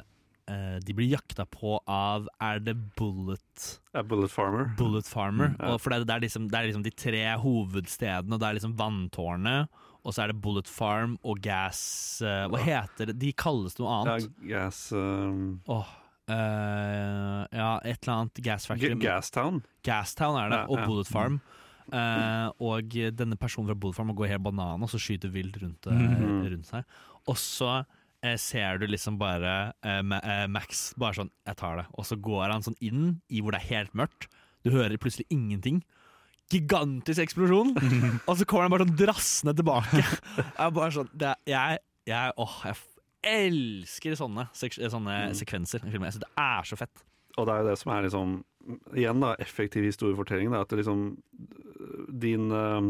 eh, 0.53 0.77
de 0.87 0.95
blir 0.95 1.11
jakta 1.11 1.43
på 1.51 1.75
av 1.83 2.29
Er 2.39 2.61
det 2.63 2.77
Bullet 2.95 3.65
A 3.91 4.03
Bullet 4.03 4.31
Farmer. 4.31 4.71
Bullet 4.79 5.07
Farmer. 5.07 5.51
Mm, 5.51 5.57
ja. 5.59 5.73
og 5.73 5.81
for 5.83 5.91
det, 5.91 6.05
det, 6.07 6.15
er 6.15 6.23
liksom, 6.23 6.47
det 6.51 6.59
er 6.59 6.69
liksom 6.69 6.85
de 6.85 6.95
tre 6.95 7.25
hovedstedene, 7.41 8.35
og 8.35 8.41
det 8.41 8.47
er 8.47 8.57
liksom 8.59 8.77
vanntårnet. 8.79 9.83
Og 10.05 10.13
så 10.13 10.21
er 10.21 10.31
det 10.31 10.41
Bullet 10.41 10.69
Farm 10.69 11.15
og 11.25 11.39
Gas 11.41 11.81
eh, 12.21 12.45
Hva 12.51 12.61
heter 12.61 13.09
det? 13.09 13.17
De 13.23 13.31
kalles 13.33 13.77
noe 13.79 13.99
annet. 13.99 14.27
Ja, 14.45 14.65
gas, 14.67 14.87
um, 14.93 15.61
Åh, 15.71 15.93
eh, 16.31 17.41
ja, 17.51 17.71
et 17.83 17.99
eller 18.01 18.15
annet 18.15 18.41
Gas 18.45 18.67
Factory. 18.69 18.97
Gastown. 19.01 19.61
Gastown 19.85 20.39
er 20.41 20.49
det, 20.49 20.63
Ja, 20.63 20.65
og 20.69 20.79
ja. 20.79 20.87
Bullet 20.89 21.11
Farm. 21.11 21.39
Uh, 21.85 22.49
og 22.65 22.95
denne 23.13 23.37
personen 23.37 23.69
fra 23.69 23.75
Bullet 23.77 23.93
Farm 23.93 24.09
går 24.17 24.31
helt 24.31 24.41
banan 24.41 24.81
og 24.81 24.89
så 24.89 24.97
skyter 24.97 25.29
vilt 25.29 25.59
rundt, 25.61 25.85
mm 25.85 26.15
-hmm. 26.15 26.49
rundt 26.49 26.65
seg. 26.65 26.83
Og 27.27 27.37
så 27.37 27.83
uh, 28.25 28.37
ser 28.37 28.79
du 28.79 28.87
liksom 28.87 29.19
bare 29.21 29.73
eh, 29.85 30.01
eh, 30.01 30.47
Max 30.47 30.93
bare 30.97 31.13
sånn 31.13 31.31
'jeg 31.45 31.57
tar 31.57 31.77
det', 31.77 31.91
og 31.93 32.05
så 32.05 32.15
går 32.15 32.51
han 32.51 32.65
sånn 32.65 32.79
inn 32.81 33.21
i 33.29 33.41
hvor 33.41 33.51
det 33.51 33.61
er 33.61 33.75
helt 33.75 33.93
mørkt. 33.93 34.27
Du 34.63 34.71
hører 34.71 34.97
plutselig 34.97 35.27
ingenting. 35.29 35.83
Gigantisk 36.49 37.21
eksplosjon! 37.21 37.75
og 38.29 38.37
så 38.37 38.45
kommer 38.45 38.65
han 38.65 38.71
bare 38.71 38.85
sånn 38.85 38.97
drassende 38.97 39.53
tilbake. 39.57 40.03
Jeg 40.37 40.73
bare 40.73 40.91
sånn 40.91 41.09
det 41.13 41.27
er, 41.27 41.37
jeg, 41.45 41.79
jeg, 42.07 42.33
åh, 42.37 42.61
jeg 42.65 42.75
elsker 43.25 44.17
sånne, 44.19 44.47
sånne 44.53 45.19
mm. 45.29 45.37
sekvenser 45.41 45.83
i 45.83 45.91
filmer. 45.91 46.09
Jeg 46.09 46.17
synes 46.17 46.25
det 46.27 46.45
er 46.45 46.69
så 46.69 46.79
fett. 46.79 47.05
Og 47.35 47.47
det 47.47 47.53
er 47.53 47.63
jo 47.63 47.71
det 47.71 47.79
som 47.81 47.95
er 47.95 48.05
liksom 48.07 48.35
Igjen 48.97 49.19
da, 49.21 49.35
effektiv 49.37 49.83
historiefortelling. 49.85 50.49
Da, 50.49 50.63
at 50.65 50.71
det 50.73 50.79
liksom 50.79 51.01
Din 52.09 52.47
um, 52.49 52.87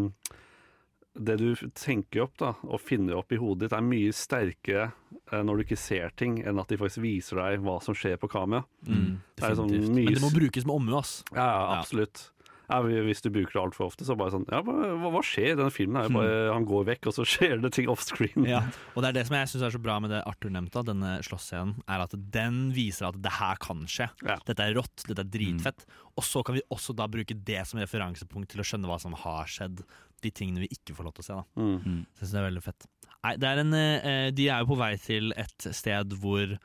Det 1.11 1.35
du 1.41 1.49
tenker 1.75 2.23
opp 2.23 2.37
da 2.39 2.53
og 2.63 2.79
finner 2.83 3.17
opp 3.19 3.33
i 3.35 3.39
hodet 3.41 3.65
ditt, 3.65 3.75
er 3.75 3.83
mye 3.83 4.13
sterkere 4.15 4.85
uh, 5.33 5.41
når 5.43 5.57
du 5.57 5.65
ikke 5.65 5.79
ser 5.79 6.15
ting, 6.19 6.37
enn 6.43 6.59
at 6.61 6.71
de 6.71 6.79
faktisk 6.79 7.03
viser 7.03 7.41
deg 7.41 7.65
hva 7.65 7.77
som 7.83 7.95
skjer 7.95 8.15
på 8.19 8.29
kamera. 8.31 8.63
Mm, 8.87 9.19
Det 9.35 9.51
mye 9.55 10.07
Men 10.07 10.15
det 10.15 10.23
må 10.23 10.31
brukes 10.35 10.67
med 10.67 10.75
omhu, 10.75 10.97
ass. 10.99 11.17
Ja, 11.31 11.43
ja, 11.43 11.79
absolutt. 11.79 12.27
Ja, 12.29 12.34
hvis 12.67 13.21
du 13.21 13.29
bruker 13.29 13.53
det 13.53 13.61
altfor 13.61 13.87
ofte, 13.89 14.05
så 14.07 14.15
bare 14.17 14.33
sånn 14.33 14.45
Ja, 14.51 14.61
hva, 14.65 14.73
hva 15.13 15.21
skjer 15.25 15.51
i 15.53 15.57
denne 15.59 15.73
filmen? 15.73 15.99
Er 16.01 16.13
bare, 16.13 16.37
Han 16.53 16.65
går 16.67 16.87
vekk, 16.91 17.09
og 17.11 17.17
så 17.17 17.25
skjer 17.35 17.59
det 17.63 17.71
ting 17.75 17.89
offscreen. 17.91 18.47
Ja, 18.49 18.63
og 18.93 19.03
det 19.03 19.11
er 19.11 19.19
det 19.19 19.25
som 19.29 19.37
jeg 19.37 19.51
syns 19.51 19.67
er 19.67 19.75
så 19.75 19.81
bra 19.83 19.99
med 20.03 20.13
det 20.15 20.23
Arthur 20.25 20.53
nevnte, 20.53 20.83
denne 20.87 21.17
slåssscenen, 21.25 21.75
er 21.91 22.05
at 22.05 22.15
den 22.15 22.71
viser 22.75 23.09
at 23.11 23.19
det 23.21 23.35
her 23.37 23.59
kan 23.61 23.85
skje. 23.89 24.09
Ja. 24.25 24.39
Dette 24.47 24.65
er 24.65 24.75
rått, 24.79 25.05
dette 25.07 25.21
er 25.25 25.31
dritfett. 25.37 25.85
Og 26.15 26.23
så 26.25 26.41
kan 26.47 26.55
vi 26.57 26.63
også 26.73 26.95
da 26.97 27.07
bruke 27.11 27.35
det 27.35 27.61
som 27.69 27.81
referansepunkt 27.83 28.51
til 28.53 28.63
å 28.63 28.67
skjønne 28.67 28.89
hva 28.89 28.97
som 29.01 29.15
har 29.25 29.49
skjedd. 29.51 29.83
De 30.23 30.31
tingene 30.33 30.63
vi 30.63 30.71
ikke 30.73 30.95
får 30.97 31.09
lov 31.09 31.15
til 31.17 31.25
å 31.25 31.27
se. 31.27 31.37
da 31.37 31.61
Mm. 31.61 32.05
Så 32.15 32.23
jeg 32.23 32.25
synes 32.25 32.33
det 32.35 32.41
er 32.41 32.49
veldig 32.49 32.65
fett. 32.65 32.87
Nei, 33.25 33.35
det 33.41 33.47
er 33.49 33.61
en, 33.61 33.73
eh, 33.73 34.31
de 34.37 34.49
er 34.49 34.59
jo 34.61 34.69
på 34.73 34.77
vei 34.79 34.91
til 35.01 35.33
et 35.35 35.67
sted 35.73 36.13
hvor 36.21 36.45
eh, 36.45 36.59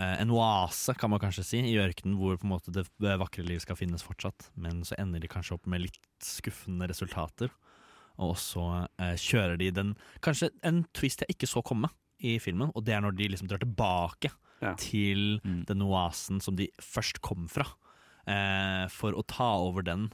En 0.00 0.30
oase, 0.30 0.94
kan 0.98 1.10
man 1.10 1.20
kanskje 1.20 1.44
si, 1.44 1.58
i 1.68 1.76
ørkenen, 1.78 2.16
hvor 2.18 2.36
på 2.40 2.44
en 2.46 2.50
måte 2.54 2.72
det 2.72 2.86
vakre 3.20 3.44
liv 3.44 3.60
skal 3.60 3.76
finnes 3.76 4.02
fortsatt. 4.02 4.48
Men 4.56 4.82
så 4.88 4.96
ender 4.98 5.20
de 5.20 5.28
kanskje 5.28 5.54
opp 5.58 5.66
med 5.66 5.82
litt 5.84 5.98
skuffende 6.24 6.88
resultater. 6.88 7.50
Og 8.18 8.36
så 8.36 8.88
eh, 8.98 9.14
kjører 9.16 9.56
de 9.58 9.70
den 9.72 9.94
Kanskje 10.20 10.50
en 10.62 10.82
twist 10.92 11.20
jeg 11.24 11.28
ikke 11.36 11.48
så 11.48 11.62
komme 11.64 11.88
i 12.22 12.38
filmen, 12.38 12.70
og 12.74 12.84
det 12.84 12.94
er 12.94 13.00
når 13.04 13.16
de 13.18 13.28
liksom 13.32 13.48
drar 13.48 13.58
tilbake 13.62 14.30
Ja. 14.62 14.74
til 14.78 15.40
Mm. 15.44 15.64
den 15.66 15.82
oasen 15.82 16.40
som 16.40 16.54
de 16.54 16.68
først 16.80 17.20
kom 17.20 17.48
fra, 17.48 17.64
eh, 18.28 18.86
for 18.88 19.12
å 19.12 19.24
ta 19.26 19.56
over 19.58 19.82
den. 19.82 20.10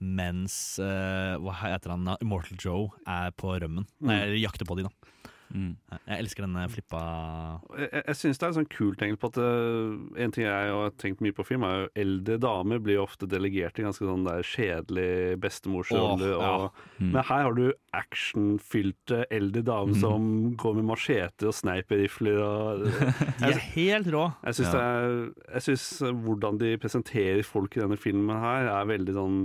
Mens 0.00 0.78
eh, 0.82 1.36
hva 1.38 1.52
heter 1.54 1.90
han? 1.94 2.08
Immortal 2.20 2.58
Joe 2.58 2.88
er 3.06 3.30
på 3.30 3.52
rømmen. 3.62 3.86
Nei, 4.00 4.16
eller 4.24 4.40
jakter 4.42 4.66
på 4.66 4.74
de, 4.76 4.82
da. 4.88 4.90
Mm. 5.52 5.76
Jeg 6.08 6.16
elsker 6.22 6.46
denne 6.46 6.62
flippa 6.72 7.00
Jeg, 7.76 7.88
jeg, 8.06 8.16
syns 8.16 8.38
det 8.40 8.46
er 8.46 8.50
en 8.52 8.56
sånn 8.56 8.68
kult 8.72 8.96
tegn 9.02 9.18
på 9.20 9.28
at 9.28 9.36
uh, 9.36 10.20
En 10.24 10.32
ting 10.32 10.46
jeg 10.46 10.70
har 10.72 10.94
tenkt 10.96 11.20
mye 11.20 11.34
på 11.36 11.44
film, 11.44 11.66
er 11.68 11.74
jo 11.82 11.90
eldre 12.04 12.38
damer 12.40 12.80
blir 12.80 13.02
ofte 13.02 13.28
delegert 13.28 13.74
til 13.76 13.84
ganske 13.84 14.06
sånn 14.08 14.24
der 14.24 14.40
kjedelig 14.48 15.36
bestemorsrolle. 15.42 16.30
Åh, 16.38 16.40
ja. 16.40 16.70
Mm. 17.02 17.10
Men 17.12 17.26
her 17.28 17.44
har 17.50 17.58
du 17.58 17.66
actionfylte 17.92 19.26
eldre 19.30 19.62
damer 19.66 19.98
som 20.00 20.24
går 20.56 20.78
med 20.78 20.88
macheter 20.88 21.50
og 21.50 21.56
sniperrifler 21.56 22.40
og 22.42 22.86
De 23.42 23.50
er 23.52 23.60
helt 23.74 24.08
rå. 24.14 24.24
Jeg 24.46 24.58
syns 24.58 24.72
Ja. 24.72 24.72
det 24.72 24.86
er- 24.88 25.52
jeg 25.58 25.62
syns 25.68 25.86
hvordan 26.24 26.58
de 26.58 26.72
presenterer 26.78 27.44
folk 27.44 27.76
i 27.76 27.80
denne 27.84 27.98
filmen 28.00 28.40
her, 28.40 28.68
er 28.72 28.88
veldig 28.88 29.14
sånn 29.16 29.38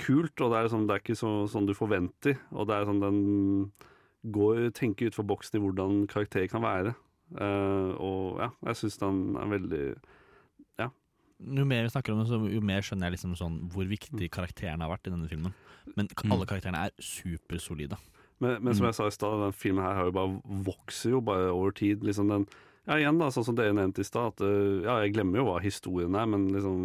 kult. 0.00 0.40
Og 0.40 0.50
det 0.50 0.58
er, 0.58 0.62
liksom, 0.68 0.86
det 0.88 0.94
er 0.96 1.02
ikke 1.04 1.16
så, 1.18 1.32
sånn 1.50 1.66
du 1.68 1.74
forventer. 1.76 2.38
Og 2.52 2.66
det 2.66 2.74
er 2.80 2.84
sånn 2.88 3.00
den 3.00 3.72
går, 4.32 4.68
tenker 4.76 5.10
utfor 5.10 5.26
boksen 5.28 5.58
i 5.58 5.62
hvordan 5.62 6.04
karakterer 6.10 6.50
kan 6.50 6.64
være. 6.64 6.94
Uh, 7.34 7.92
og 7.98 8.42
ja, 8.42 8.50
jeg 8.68 8.80
syns 8.82 9.00
den 9.00 9.22
er 9.40 9.48
veldig 9.50 9.84
Ja. 10.78 10.88
Jo 11.40 11.64
mer 11.66 11.86
vi 11.86 11.92
snakker 11.92 12.12
om 12.12 12.20
det, 12.20 12.28
så 12.28 12.38
jo 12.38 12.60
mer 12.64 12.84
skjønner 12.84 13.08
jeg 13.08 13.16
liksom 13.16 13.36
sånn 13.38 13.56
hvor 13.72 13.88
viktig 13.90 14.28
karakterene 14.32 14.84
har 14.84 14.92
vært 14.92 15.08
i 15.08 15.14
denne 15.14 15.30
filmen. 15.30 15.54
Men 15.96 16.08
alle 16.30 16.46
karakterene 16.48 16.86
er 16.86 16.94
supersolide. 17.02 17.98
Men, 18.42 18.60
men 18.64 18.74
som 18.76 18.86
jeg 18.88 18.96
sa 18.96 19.08
i 19.08 19.14
stad, 19.14 19.40
den 19.40 19.56
filmen 19.56 19.84
her 19.84 19.96
har 19.98 20.08
jo 20.08 20.14
bare 20.16 20.62
vokser 20.66 21.14
jo 21.14 21.20
bare 21.24 21.52
over 21.52 21.74
tid. 21.76 22.04
Liksom 22.04 22.30
den 22.32 22.46
ja, 22.86 22.98
igjen 23.00 23.16
da, 23.18 23.30
sånn 23.32 23.44
som 23.46 23.56
dere 23.56 23.72
nevnte 23.72 24.02
i 24.02 24.06
stad, 24.06 24.34
at 24.34 24.42
uh, 24.44 24.82
ja, 24.84 24.96
jeg 25.04 25.14
glemmer 25.14 25.40
jo 25.40 25.44
hva 25.48 25.58
historien 25.64 26.14
er, 26.20 26.26
men 26.28 26.48
liksom 26.52 26.82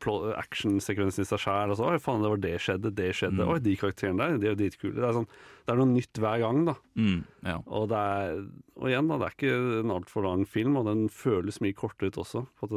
pl- 0.00 0.32
actionsekvensen 0.38 1.24
i 1.24 1.28
seg 1.28 1.42
sjæl, 1.42 1.72
og 1.74 1.76
så 1.80 1.90
oi 1.90 1.98
faen, 2.00 2.22
det 2.24 2.30
var 2.32 2.40
det 2.44 2.54
skjedde, 2.64 2.92
det 2.96 3.10
skjedde, 3.18 3.42
Mm. 3.44 3.52
oi, 3.52 3.58
de 3.64 3.74
karakterene 3.76 4.18
der, 4.22 4.38
de 4.40 4.46
er 4.48 4.54
jo 4.54 4.60
dritkule. 4.62 4.94
Det 4.96 5.04
er 5.08 5.16
sånn, 5.18 5.28
det 5.66 5.72
er 5.74 5.80
noe 5.82 5.90
nytt 5.92 6.20
hver 6.24 6.38
gang, 6.40 6.62
da. 6.70 6.74
Mm, 6.96 7.18
ja. 7.44 7.56
Og, 7.66 7.88
det 7.92 7.98
er, 8.00 8.38
og 8.80 8.88
igjen, 8.88 9.08
da, 9.12 9.18
det 9.20 9.26
er 9.28 9.36
ikke 9.36 9.56
en 9.82 9.94
altfor 9.98 10.24
lang 10.24 10.46
film, 10.48 10.78
og 10.80 10.86
den 10.88 11.04
føles 11.12 11.60
mye 11.60 11.76
kortere 11.76 12.08
ut 12.12 12.20
også. 12.24 12.46
At 12.64 12.72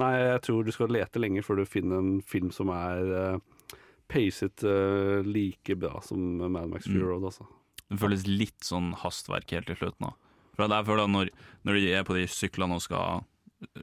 nei, 0.00 0.10
jeg 0.18 0.42
tror 0.46 0.64
du 0.66 0.72
skal 0.74 0.90
lete 0.94 1.20
lenge 1.22 1.42
før 1.44 1.60
du 1.60 1.66
finner 1.68 2.00
en 2.02 2.20
film 2.26 2.50
som 2.54 2.70
er 2.74 3.10
uh, 3.36 3.76
pacet 4.10 4.64
uh, 4.66 5.20
like 5.26 5.76
bra 5.78 6.00
som 6.02 6.18
Mad 6.50 6.70
Max 6.72 6.88
Fury 6.88 7.02
Mm. 7.04 7.08
Road, 7.12 7.28
altså. 7.30 7.46
Det 7.90 7.98
føles 7.98 8.26
litt 8.26 8.62
sånn 8.66 8.92
hastverk 9.02 9.50
helt 9.54 9.66
til 9.70 9.76
slutten. 9.80 10.10
da. 10.10 10.12
For 10.60 10.76
jeg 10.76 10.88
føler 10.88 11.06
at 11.06 11.14
når, 11.14 11.30
når 11.66 11.78
de 11.80 11.92
er 11.96 12.06
på 12.06 12.16
de 12.18 12.26
syklene 12.30 12.76
og 12.76 12.84
skal 12.84 13.24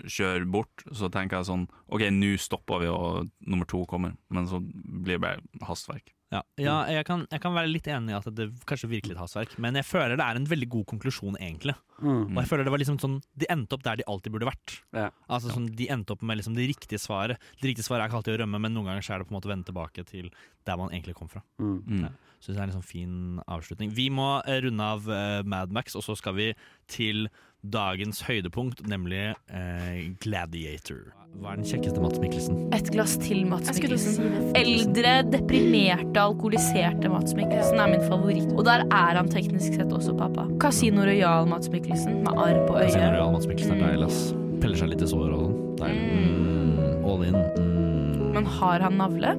kjøre 0.10 0.46
bort, 0.50 0.86
så 0.96 1.10
tenker 1.14 1.40
jeg 1.40 1.50
sånn 1.50 1.66
OK, 1.94 2.08
nå 2.14 2.34
stopper 2.42 2.82
vi, 2.84 2.92
og 2.92 3.30
nummer 3.46 3.70
to 3.70 3.84
kommer. 3.90 4.16
Men 4.34 4.50
så 4.50 4.62
blir 4.62 5.18
det 5.18 5.24
bare 5.26 5.68
hastverk. 5.68 6.14
Ja, 6.28 6.42
ja 6.60 6.76
jeg, 6.92 7.06
kan, 7.08 7.24
jeg 7.32 7.40
kan 7.40 7.54
være 7.56 7.70
litt 7.72 7.86
enig 7.88 8.12
i 8.12 8.18
at 8.18 8.28
det 8.36 8.50
kanskje 8.68 8.90
virker 8.92 9.14
litt 9.14 9.22
hastverk, 9.22 9.54
men 9.64 9.78
jeg 9.80 9.88
føler 9.88 10.18
det 10.20 10.26
er 10.26 10.40
en 10.40 10.50
veldig 10.50 10.68
god 10.74 10.86
konklusjon, 10.92 11.38
egentlig. 11.40 11.78
Mm. 12.04 12.36
Og 12.36 12.42
jeg 12.42 12.50
føler 12.50 12.68
det 12.68 12.74
var 12.76 12.82
liksom 12.82 13.00
sånn 13.02 13.16
De 13.42 13.48
endte 13.50 13.74
opp 13.74 13.82
der 13.86 13.98
de 13.98 14.06
alltid 14.12 14.36
burde 14.36 14.50
vært. 14.50 14.76
Ja. 14.94 15.08
Altså 15.32 15.54
sånn, 15.54 15.72
De 15.80 15.88
endte 15.94 16.14
opp 16.14 16.26
med 16.28 16.38
liksom 16.38 16.58
det 16.58 16.68
riktige 16.70 17.00
svaret. 17.02 17.42
Det 17.62 17.72
riktige 17.72 17.88
svaret 17.88 18.06
er 18.06 18.12
ikke 18.12 18.20
alltid 18.20 18.36
å 18.36 18.42
rømme, 18.44 18.62
men 18.62 18.76
noen 18.76 18.92
ganger 18.92 19.08
så 19.08 19.16
er 19.16 19.24
det 19.24 19.30
på 19.30 19.34
en 19.34 19.40
måte 19.40 19.50
å 19.50 19.54
vende 19.56 19.70
tilbake 19.72 20.06
til 20.10 20.30
der 20.68 20.80
man 20.80 20.92
egentlig 20.92 21.16
kom 21.18 21.32
fra. 21.32 21.44
Mm. 21.64 21.78
Mm. 21.88 22.06
Ja. 22.06 22.14
Syns 22.38 22.54
det 22.54 22.62
er 22.62 22.68
en 22.68 22.76
sånn 22.76 22.86
fin 22.86 23.16
avslutning. 23.50 23.96
Vi 23.98 24.12
må 24.14 24.28
eh, 24.44 24.60
runde 24.68 24.92
av 24.94 25.08
eh, 25.10 25.42
Mad 25.48 25.74
Max, 25.74 25.96
og 25.98 26.06
så 26.06 26.14
skal 26.20 26.36
vi 26.38 26.52
til 26.92 27.32
dagens 27.66 28.22
høydepunkt, 28.28 28.84
nemlig 28.88 29.34
eh, 29.50 30.12
Gladiator. 30.24 31.14
Hva 31.38 31.52
er 31.54 31.60
den 31.60 31.68
kjekkeste 31.68 32.02
Mats 32.02 32.20
Mikkelsen? 32.22 32.60
Et 32.74 32.90
glass 32.94 33.18
til 33.22 33.44
Mats 33.50 33.70
Mikkelsen. 33.76 34.16
si. 34.18 34.48
Eldre, 34.58 35.14
deprimerte, 35.30 36.18
alkoholiserte 36.22 37.12
Mats 37.14 37.36
Mikkelsen 37.38 37.82
er 37.84 37.92
min 37.92 38.06
favoritt. 38.08 38.48
Og 38.56 38.64
der 38.66 38.86
er 38.88 39.20
han 39.20 39.30
teknisk 39.30 39.76
sett 39.78 39.94
også 39.94 40.16
pappa. 40.18 40.48
Casino 40.64 41.06
Royal 41.06 41.50
Mats 41.50 41.70
Mikkelsen 41.74 42.24
med 42.24 42.34
arr 42.34 42.62
på 42.70 42.78
øyet. 42.80 42.94
Casino. 42.96 43.12
Royal 43.14 43.34
Mats 43.36 43.50
Mikkelsen 43.50 43.78
er 43.78 43.84
deilig, 43.86 44.10
ass. 44.10 44.22
Peller 44.64 44.82
seg 44.82 44.94
litt 44.94 45.04
i 45.06 45.10
såret 45.12 45.36
og 45.38 45.44
sånn. 45.46 45.58
Deilig. 45.84 46.22
Mm, 46.24 47.04
all 47.06 47.28
in. 47.28 47.42
Mm. 47.58 48.32
Men 48.38 48.50
har 48.58 48.88
han 48.88 48.98
navle? 49.02 49.36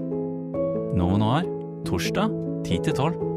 Noe 0.99 1.19
nå 1.21 1.33
er 1.41 1.51
Torsdag 1.89 2.35
10 2.67 2.85
til 2.87 2.95
12. 2.95 3.28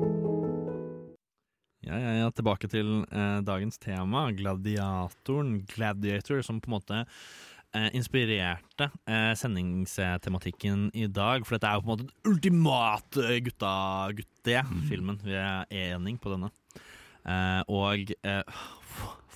Ja, 1.91 1.97
ja, 1.99 2.11
ja, 2.21 2.27
tilbake 2.31 2.69
til 2.71 3.01
eh, 3.11 3.39
dagens 3.43 3.75
tema, 3.83 4.29
gladiatoren. 4.31 5.57
Gladiator, 5.67 6.39
som 6.45 6.61
på 6.63 6.69
en 6.71 6.75
måte 6.77 6.99
eh, 7.75 7.89
inspirerte 7.97 8.87
eh, 9.07 9.33
sendingstematikken 9.35 10.89
i 10.95 11.07
dag. 11.11 11.43
For 11.47 11.57
dette 11.57 11.67
er 11.67 11.79
jo 11.79 11.83
på 11.83 11.89
en 11.89 11.93
måte 11.97 12.07
den 12.07 12.31
ultimate 12.31 13.39
gutta 13.43 13.73
gutte-filmen. 14.15 15.19
Vi 15.25 15.35
er 15.35 15.67
enig 15.91 16.15
på 16.23 16.31
denne. 16.31 16.51
Eh, 17.27 17.61
og 17.67 18.13
eh, 18.23 18.63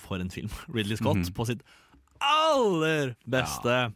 for 0.06 0.22
en 0.22 0.32
film. 0.32 0.48
Ridley 0.72 0.96
Scott 0.96 1.20
Mhm. 1.26 1.34
på 1.36 1.46
sitt 1.52 1.62
aller 2.24 3.14
beste. 3.28 3.92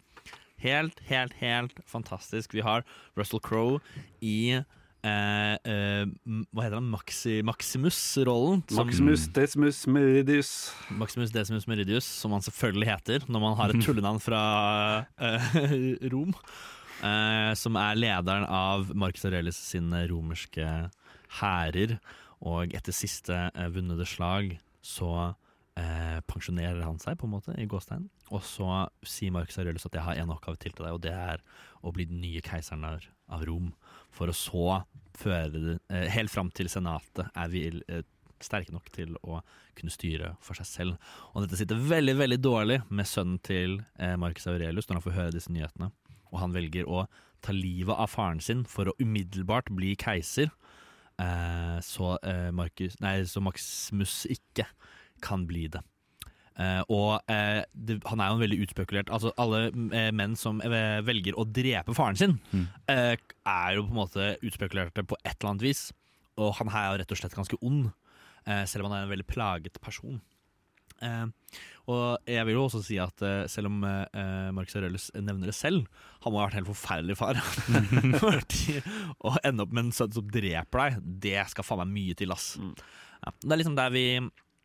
Helt, 0.61 1.01
helt, 1.09 1.33
helt 1.41 1.79
fantastisk. 1.89 2.53
Vi 2.53 2.61
har 2.61 2.85
Russell 3.17 3.41
Crowe 3.41 3.81
i 4.21 4.61
eh, 5.07 5.55
eh, 5.65 6.05
Hva 6.53 6.65
heter 6.65 6.79
han? 6.79 6.89
Maxi, 6.93 7.41
Maximus-rollen. 7.47 8.63
Maximus 8.77 9.27
Decimus 9.35 9.83
Meridius. 9.87 10.51
Maximus 10.91 11.33
Decimus 11.35 11.67
Meridius, 11.71 12.05
som 12.05 12.33
han 12.37 12.45
selvfølgelig 12.45 12.91
heter 12.93 13.27
når 13.29 13.45
man 13.45 13.59
har 13.61 13.75
et 13.75 13.83
tullenavn 13.87 14.21
fra 14.23 14.43
eh, 15.19 15.53
Rom. 16.13 16.35
eh, 17.03 17.53
som 17.57 17.77
er 17.81 18.01
lederen 18.01 18.47
av 18.47 18.91
Marcus 18.95 19.25
Aurelius 19.29 19.61
sine 19.71 20.07
romerske 20.11 20.67
hærer. 21.41 21.99
Og 22.41 22.73
etter 22.73 22.97
siste 22.97 23.37
vunnede 23.53 24.01
vunne 24.01 24.09
slag 24.09 24.55
så 24.81 25.35
eh, 25.77 26.21
pensjonerer 26.29 26.83
han 26.87 27.01
seg, 27.03 27.19
på 27.21 27.29
en 27.29 27.35
måte, 27.35 27.55
i 27.61 27.69
gåsteinen. 27.69 28.09
Og 28.31 28.45
så 28.47 28.87
sier 29.07 29.33
Marcus 29.35 29.59
Aurelius 29.61 29.87
at 29.89 29.97
jeg 29.99 30.07
har 30.07 30.21
en 30.23 30.33
oppgave 30.33 30.61
til 30.61 30.73
til 30.73 30.87
deg, 30.87 30.95
og 30.95 31.03
det 31.05 31.13
er 31.13 31.43
å 31.83 31.93
bli 31.93 32.07
den 32.09 32.23
nye 32.23 32.41
keiseren 32.45 32.87
av 32.87 33.45
Rom. 33.47 33.73
For 34.15 34.31
å 34.31 34.37
så 34.37 34.81
føre 35.21 35.79
eh, 35.91 36.09
helt 36.15 36.33
fram 36.33 36.51
til 36.55 36.71
senatet 36.73 37.29
er 37.37 37.53
vi 37.53 37.67
eh, 37.69 38.05
sterke 38.45 38.73
nok 38.73 38.89
til 38.95 39.17
å 39.21 39.41
kunne 39.79 39.93
styre 39.93 40.35
for 40.45 40.59
seg 40.59 40.69
selv. 40.69 41.11
Og 41.33 41.45
dette 41.45 41.59
sitter 41.61 41.81
veldig 41.91 42.17
veldig 42.21 42.41
dårlig 42.43 42.81
med 42.89 43.09
sønnen 43.09 43.41
til 43.47 43.81
eh, 44.01 44.17
Marcus 44.21 44.49
Aurelius 44.51 44.89
når 44.89 45.01
han 45.01 45.07
får 45.07 45.19
høre 45.19 45.37
disse 45.37 45.53
nyhetene. 45.53 45.91
Og 46.31 46.41
han 46.43 46.55
velger 46.55 46.89
å 46.89 47.05
ta 47.45 47.55
livet 47.57 47.97
av 47.97 48.11
faren 48.13 48.41
sin 48.45 48.65
for 48.69 48.91
å 48.91 48.97
umiddelbart 49.01 49.71
bli 49.75 49.95
keiser. 50.01 50.51
Eh, 51.21 51.79
så, 51.85 52.17
eh, 52.25 52.51
Marcus, 52.57 52.99
nei, 53.05 53.21
så 53.29 53.43
Maximus 53.45 54.23
ikke 54.31 54.69
kan 55.25 55.47
bli 55.49 55.67
det. 55.73 55.83
Eh, 56.59 56.83
og 56.93 57.23
uh, 57.31 57.61
det, 57.73 58.01
han 58.11 58.21
er 58.21 58.29
jo 58.29 58.35
en 58.37 58.43
veldig 58.43 58.57
utspekulert 58.67 59.09
Altså 59.15 59.31
Alle 59.41 59.61
uh, 59.71 60.11
menn 60.13 60.35
som 60.37 60.59
velger 60.61 61.39
å 61.39 61.47
drepe 61.49 61.95
faren 61.97 62.19
sin, 62.19 62.35
Mm. 62.51 62.67
er 62.91 63.77
jo 63.77 63.85
på 63.87 63.93
en 63.95 64.01
måte 64.01 64.27
utspekulerte 64.45 65.05
på 65.07 65.17
et 65.25 65.37
eller 65.39 65.53
annet 65.55 65.65
vis. 65.71 65.87
Og 66.41 66.53
han 66.59 66.69
her 66.73 66.83
er 66.83 66.93
jo 66.93 67.01
rett 67.03 67.15
og 67.15 67.21
slett 67.21 67.37
ganske 67.37 67.59
ond, 67.63 67.91
selv 68.67 68.85
om 68.85 68.91
han 68.91 68.99
er 68.99 69.07
en 69.07 69.13
veldig 69.13 69.27
plaget 69.29 69.77
person. 69.85 70.21
Og 71.91 72.29
jeg 72.29 72.47
vil 72.47 72.55
jo 72.57 72.63
også 72.65 72.81
si 72.87 72.97
at 73.03 73.23
selv 73.53 73.69
om 73.69 73.81
Marcus 74.57 74.77
Aurelius 74.79 75.11
nevner 75.17 75.51
det 75.51 75.57
selv, 75.59 75.85
han 76.25 76.33
må 76.33 76.41
ha 76.41 76.47
vært 76.47 76.57
en 76.57 76.63
helt 76.63 76.71
forferdelig 76.73 77.19
far. 77.21 77.41
Å 79.27 79.35
ende 79.45 79.67
opp 79.67 79.75
med 79.75 79.87
en 79.87 79.93
sønn 79.97 80.15
som 80.17 80.31
dreper 80.33 80.85
deg, 80.85 80.99
det 81.27 81.37
skal 81.53 81.67
faen 81.67 81.83
meg 81.85 81.93
mye 81.99 82.17
til, 82.21 82.33
ass. 82.35 82.55
Ja, 83.21 83.35
det 83.43 83.53
er 83.53 83.61
liksom 83.61 83.77
der 83.79 83.93
vi 83.95 84.05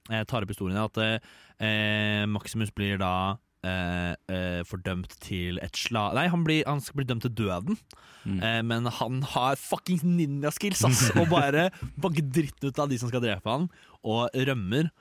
tar 0.06 0.46
opp 0.46 0.54
historien, 0.54 0.78
at 0.78 1.00
eh, 1.02 2.26
Maximus 2.30 2.74
blir 2.76 3.00
da 3.02 3.38
eh, 3.66 4.14
eh, 4.32 4.62
fordømt 4.68 5.16
til 5.24 5.60
et 5.64 5.78
slag... 5.80 6.16
Nei, 6.18 6.28
han, 6.32 6.44
blir, 6.46 6.64
han 6.68 6.82
skal 6.84 7.00
bli 7.02 7.08
dømt 7.10 7.26
til 7.26 7.34
døden. 7.36 7.80
Mm. 8.26 8.40
Eh, 8.40 8.62
men 8.68 8.90
han 9.00 9.22
har 9.34 9.60
fuckings 9.60 10.06
ninja-skills, 10.06 10.86
ass! 10.88 11.08
Og 11.20 11.30
bare 11.34 11.70
banker 12.02 12.26
dritten 12.26 12.70
ut 12.70 12.82
av 12.82 12.92
de 12.92 13.00
som 13.02 13.12
skal 13.12 13.24
drepe 13.26 13.52
han, 13.52 13.70
og 14.06 14.30
rømmer 14.48 14.92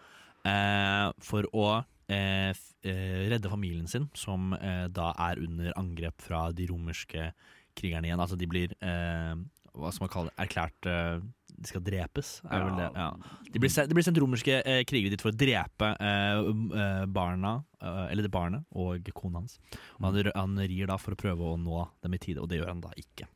eh, 0.48 1.08
for 1.24 1.48
å 1.52 1.66
eh, 2.08 2.52
eh, 2.84 3.18
redde 3.32 3.52
familien 3.52 3.90
sin, 3.90 4.08
som 4.16 4.54
eh, 4.56 4.86
da 4.92 5.12
er 5.28 5.42
under 5.44 5.74
angrep 5.80 6.24
fra 6.24 6.46
de 6.56 6.68
romerske 6.70 7.32
krigerne 7.76 8.08
igjen. 8.08 8.22
Altså 8.22 8.38
de 8.40 8.48
blir 8.48 8.72
eh, 8.80 9.34
hva 9.74 9.90
skal 9.90 10.06
man 10.06 10.12
kalle 10.12 10.30
det, 10.30 10.38
erklært 10.46 10.88
eh, 10.88 11.16
De 11.54 11.70
skal 11.70 11.84
drepes, 11.86 12.30
er 12.50 12.64
vel 12.66 12.78
det. 12.80 12.88
Ja. 12.98 13.08
De 13.54 13.62
blir 13.62 13.70
sendt, 13.72 13.90
det 13.90 13.96
blir 13.96 14.06
sendt 14.06 14.18
romerske 14.22 14.58
eh, 14.60 14.82
krigere 14.88 15.14
dit 15.14 15.22
for 15.22 15.30
å 15.30 15.38
drepe 15.38 15.92
eh, 16.02 16.40
eh, 16.82 17.04
barna, 17.06 17.54
eh, 17.78 18.02
eller 18.10 18.26
det 18.26 18.32
barnet, 18.34 18.66
og 18.74 19.06
kona 19.14 19.42
hans. 19.42 19.60
Og 20.00 20.08
han, 20.08 20.32
han 20.34 20.58
rir 20.64 20.90
da 20.90 20.98
for 21.00 21.14
å 21.14 21.20
prøve 21.20 21.54
å 21.54 21.56
nå 21.60 21.86
dem 22.04 22.18
i 22.18 22.20
tide, 22.20 22.42
og 22.42 22.50
det 22.50 22.58
gjør 22.58 22.72
han 22.72 22.82
da 22.84 22.92
ikke. 23.00 23.30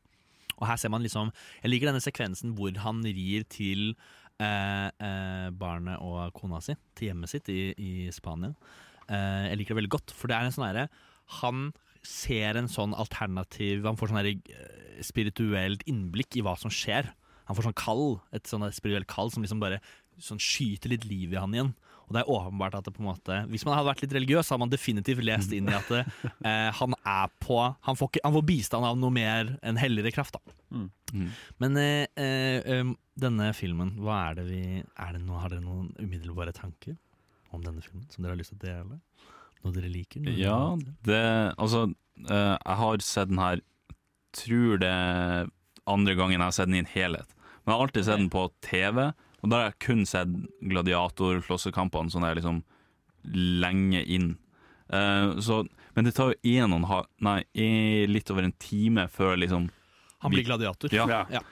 Og 0.59 0.67
her 0.67 0.79
ser 0.81 0.93
man 0.93 1.05
liksom 1.05 1.33
Jeg 1.63 1.71
liker 1.71 1.91
denne 1.91 2.03
sekvensen 2.03 2.55
hvor 2.59 2.75
han 2.83 3.03
rir 3.07 3.47
til 3.51 3.93
eh, 4.43 4.89
eh, 4.91 5.49
barnet 5.55 6.03
og 6.05 6.35
kona 6.37 6.61
si, 6.65 6.77
til 6.99 7.13
hjemmet 7.13 7.33
sitt 7.33 7.51
i, 7.53 7.61
i 7.75 7.93
Spania. 8.15 8.55
Eh, 9.07 9.53
jeg 9.53 9.61
liker 9.61 9.75
det 9.75 9.83
veldig 9.83 9.95
godt, 9.97 10.15
for 10.15 10.31
det 10.31 10.39
er 10.39 10.49
en 10.49 10.55
sånn 10.55 10.67
herre 10.69 10.89
Han 11.41 11.71
ser 12.05 12.59
en 12.59 12.69
sånn 12.71 12.93
alternativ 12.97 13.87
Han 13.89 13.97
får 13.99 14.13
sånn 14.13 14.43
spirituelt 15.07 15.85
innblikk 15.89 16.39
i 16.39 16.43
hva 16.45 16.57
som 16.59 16.73
skjer. 16.75 17.13
Han 17.49 17.57
får 17.57 17.69
sånn 17.69 17.81
kall, 17.81 18.07
et 18.37 18.49
sånn 18.49 18.67
spirituelt 18.77 19.09
kall 19.11 19.33
som 19.33 19.45
liksom 19.45 19.63
bare 19.63 19.81
sånn 20.23 20.41
skyter 20.43 20.93
litt 20.93 21.07
liv 21.09 21.33
i 21.33 21.41
han 21.41 21.55
igjen. 21.55 21.75
Og 22.09 22.15
det 22.17 22.23
er 22.23 22.31
åpenbart 22.33 22.77
at 22.79 22.87
det 22.87 22.95
på 22.97 23.03
en 23.03 23.11
måte 23.11 23.35
Hvis 23.53 23.67
man 23.69 23.75
hadde 23.77 23.91
vært 23.91 24.01
litt 24.01 24.15
religiøs, 24.17 24.47
så 24.47 24.55
hadde 24.55 24.65
man 24.65 24.73
definitivt 24.73 25.21
lest 25.29 25.53
inn 25.53 25.69
i 25.69 25.75
at 25.77 25.91
det, 25.93 26.05
eh, 26.49 26.69
han 26.79 26.97
er 27.03 27.35
på 27.45 27.59
han 27.61 27.99
får, 27.99 28.13
ikke, 28.13 28.23
han 28.25 28.37
får 28.39 28.47
bistand 28.49 28.89
av 28.89 28.97
noe 29.01 29.13
mer 29.13 29.53
enn 29.61 29.81
helligere 29.81 30.15
kraft, 30.17 30.39
da. 30.39 30.57
Mm. 30.73 31.27
Men 31.61 31.77
eh, 31.81 32.07
eh, 32.21 32.81
um, 32.81 32.95
denne 33.19 33.51
filmen, 33.57 33.95
hva 34.01 34.23
er 34.29 34.41
det 34.41 34.47
vi 34.49 34.63
er 34.81 35.13
det 35.15 35.21
noe, 35.23 35.41
Har 35.43 35.53
dere 35.53 35.65
noen 35.65 35.93
umiddelbare 36.01 36.53
tanker 36.57 36.97
om 37.53 37.65
denne 37.65 37.85
filmen 37.85 38.09
som 38.13 38.25
dere 38.25 38.35
har 38.35 38.41
lyst 38.41 38.55
til 38.55 38.61
å 38.61 38.67
dele? 38.67 39.01
Noe 39.65 39.77
dere 39.77 39.93
liker? 39.93 40.25
Noe 40.25 40.37
Ja, 40.37 40.59
dere 40.81 40.97
det 41.09 41.23
Altså, 41.61 41.87
eh, 42.25 42.55
jeg 42.57 42.81
har 42.83 43.05
sett 43.05 43.33
den 43.33 43.43
her 43.43 43.65
Tror 44.37 44.81
det 44.81 44.95
andre 45.89 46.15
gangen 46.17 46.37
jeg 46.37 46.45
har 46.45 46.55
sett 46.57 46.69
den 46.69 46.77
i 46.77 46.83
en 46.85 46.93
helhet. 46.93 47.31
Men 47.69 47.75
jeg 47.75 47.77
har 47.83 47.85
alltid 47.85 48.05
sett 48.07 48.17
den 48.17 48.31
på 48.33 48.43
TV, 48.65 48.99
og 49.43 49.51
da 49.53 49.59
har 49.59 49.67
jeg 49.67 49.81
kun 49.85 50.07
sett 50.09 50.31
gladiatorflossekampene 50.73 52.09
sånn 52.09 52.25
der 52.25 52.39
liksom 52.39 52.63
lenge 53.61 54.01
inn. 54.09 54.31
Eh, 54.89 55.35
så, 55.45 55.59
men 55.93 56.09
det 56.09 56.15
tar 56.17 56.33
jo 56.33 56.55
en 56.57 56.73
og 56.73 56.79
en 56.79 56.87
halv 56.89 57.11
Nei, 57.27 57.43
litt 58.09 58.33
over 58.33 58.47
en 58.47 58.55
time 58.57 59.05
før 59.13 59.37
liksom 59.37 59.67
Han 60.25 60.33
blir 60.33 60.47
gladiator. 60.49 60.95
Ja. 60.97 61.27
Ja. 61.29 61.43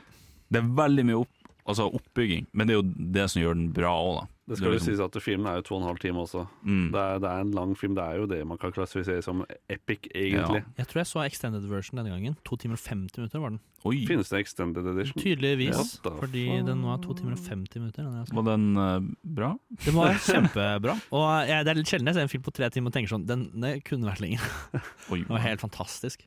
Det 0.48 0.62
er 0.62 0.72
veldig 0.78 1.04
mye 1.10 1.20
opp, 1.20 1.35
altså 1.66 1.90
oppbygging, 1.92 2.46
men 2.52 2.68
det 2.68 2.76
er 2.76 2.80
jo 2.80 3.12
det 3.18 3.28
som 3.32 3.42
gjør 3.42 3.58
den 3.58 3.68
bra 3.76 3.92
òg, 3.98 4.16
da. 4.20 4.26
Det 4.46 4.60
skal 4.60 4.68
jo 4.68 4.72
liksom- 4.76 4.94
sies 4.94 5.00
at 5.02 5.22
filmen 5.22 5.46
er 5.50 5.56
jo 5.56 5.62
to 5.62 5.74
og 5.74 5.80
en 5.82 5.88
halv 5.88 5.98
time 5.98 6.22
også. 6.22 6.46
Mm. 6.62 6.92
Det 6.92 7.00
er, 7.00 7.18
det 7.18 7.30
er 7.30 7.40
en 7.40 7.50
lang 7.50 7.74
film. 7.76 7.94
Det 7.96 8.04
er 8.04 8.14
jo 8.14 8.26
det 8.26 8.46
man 8.46 8.56
kan 8.56 8.70
klassifisere 8.70 9.22
som 9.22 9.44
epic, 9.68 10.06
egentlig. 10.14 10.62
Jeg 10.78 10.86
tror 10.86 11.00
jeg 11.00 11.06
så 11.06 11.24
extended 11.26 11.66
version 11.66 11.98
denne 11.98 12.14
gangen. 12.14 12.36
To 12.44 12.54
timer 12.54 12.78
og 12.78 12.78
50 12.78 13.18
minutter 13.18 13.40
var 13.40 13.50
den. 13.50 13.60
Oi, 13.84 14.06
Finnes 14.06 14.28
det 14.30 14.38
extended 14.38 14.86
edition? 14.86 15.20
Tydeligvis. 15.20 15.98
ja, 16.04 16.10
Fordi 16.10 16.46
den 16.46 16.66
den 16.66 16.84
er 16.84 17.02
to 17.02 17.12
timer 17.14 17.32
og 17.32 17.38
50 17.38 17.80
minutter. 17.80 18.02
Den, 18.04 18.36
var 18.36 18.56
den 18.56 18.76
uh, 18.76 19.00
bra? 19.24 19.58
Den 19.84 19.94
var 19.94 20.14
kjempebra. 20.14 20.94
Og 21.10 21.48
jeg, 21.48 21.64
det 21.64 21.70
er 21.70 21.74
litt 21.74 21.90
sjelden 21.90 22.06
jeg 22.06 22.14
ser 22.14 22.22
en 22.22 22.28
film 22.28 22.46
på 22.46 22.54
tre 22.54 22.70
timer 22.70 22.92
og 22.92 22.94
tenker 22.94 23.10
sånn 23.10 23.26
Den, 23.26 23.50
den 23.50 23.80
kunne 23.80 24.06
vært 24.06 24.22
lenger. 24.22 24.46
den 25.10 25.26
var 25.26 25.42
helt 25.42 25.60
fantastisk. 25.60 26.22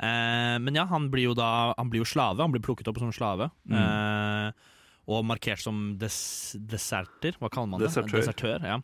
Uh, 0.00 0.56
men 0.64 0.72
ja, 0.72 0.86
han 0.88 1.10
blir 1.12 1.28
jo 1.28 1.34
da 1.36 1.74
Han 1.76 1.90
blir 1.92 2.00
jo 2.00 2.08
slave. 2.08 2.40
Han 2.40 2.52
blir 2.56 2.64
plukket 2.64 2.88
opp 2.88 2.98
som 2.98 3.12
slave. 3.12 3.50
Mm. 3.68 3.76
Eh, 3.76 4.69
og 5.08 5.24
markert 5.24 5.62
som 5.62 5.96
des, 5.98 6.56
deserter. 6.58 7.36
Hva 7.40 7.48
kaller 7.50 7.68
man 7.72 7.80
det? 7.80 7.88
Desertør. 7.92 8.60
ja. 8.66 8.80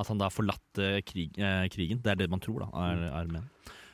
At 0.00 0.08
han 0.08 0.16
da 0.18 0.24
har 0.30 0.32
forlatt 0.32 0.80
krig, 1.04 1.34
eh, 1.38 1.66
krigen. 1.68 2.00
Det 2.00 2.12
er 2.14 2.16
det 2.22 2.30
man 2.32 2.40
tror, 2.40 2.62
da. 2.64 2.68
Er, 2.88 3.02
er 3.20 3.26
menn. 3.28 3.48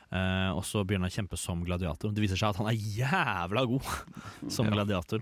Eh, 0.07 0.51
og 0.55 0.63
så 0.63 0.85
begynner 0.87 1.09
han 1.09 1.11
å 1.11 1.17
kjempe 1.17 1.37
som 1.37 1.65
gladiator. 1.67 2.13
Det 2.15 2.23
viser 2.23 2.39
seg 2.39 2.53
at 2.53 2.59
han 2.61 2.69
er 2.71 2.77
jævla 2.79 3.65
god 3.67 3.83
som 4.55 4.65
Ja. 4.69 4.71
gladiator. 4.77 5.19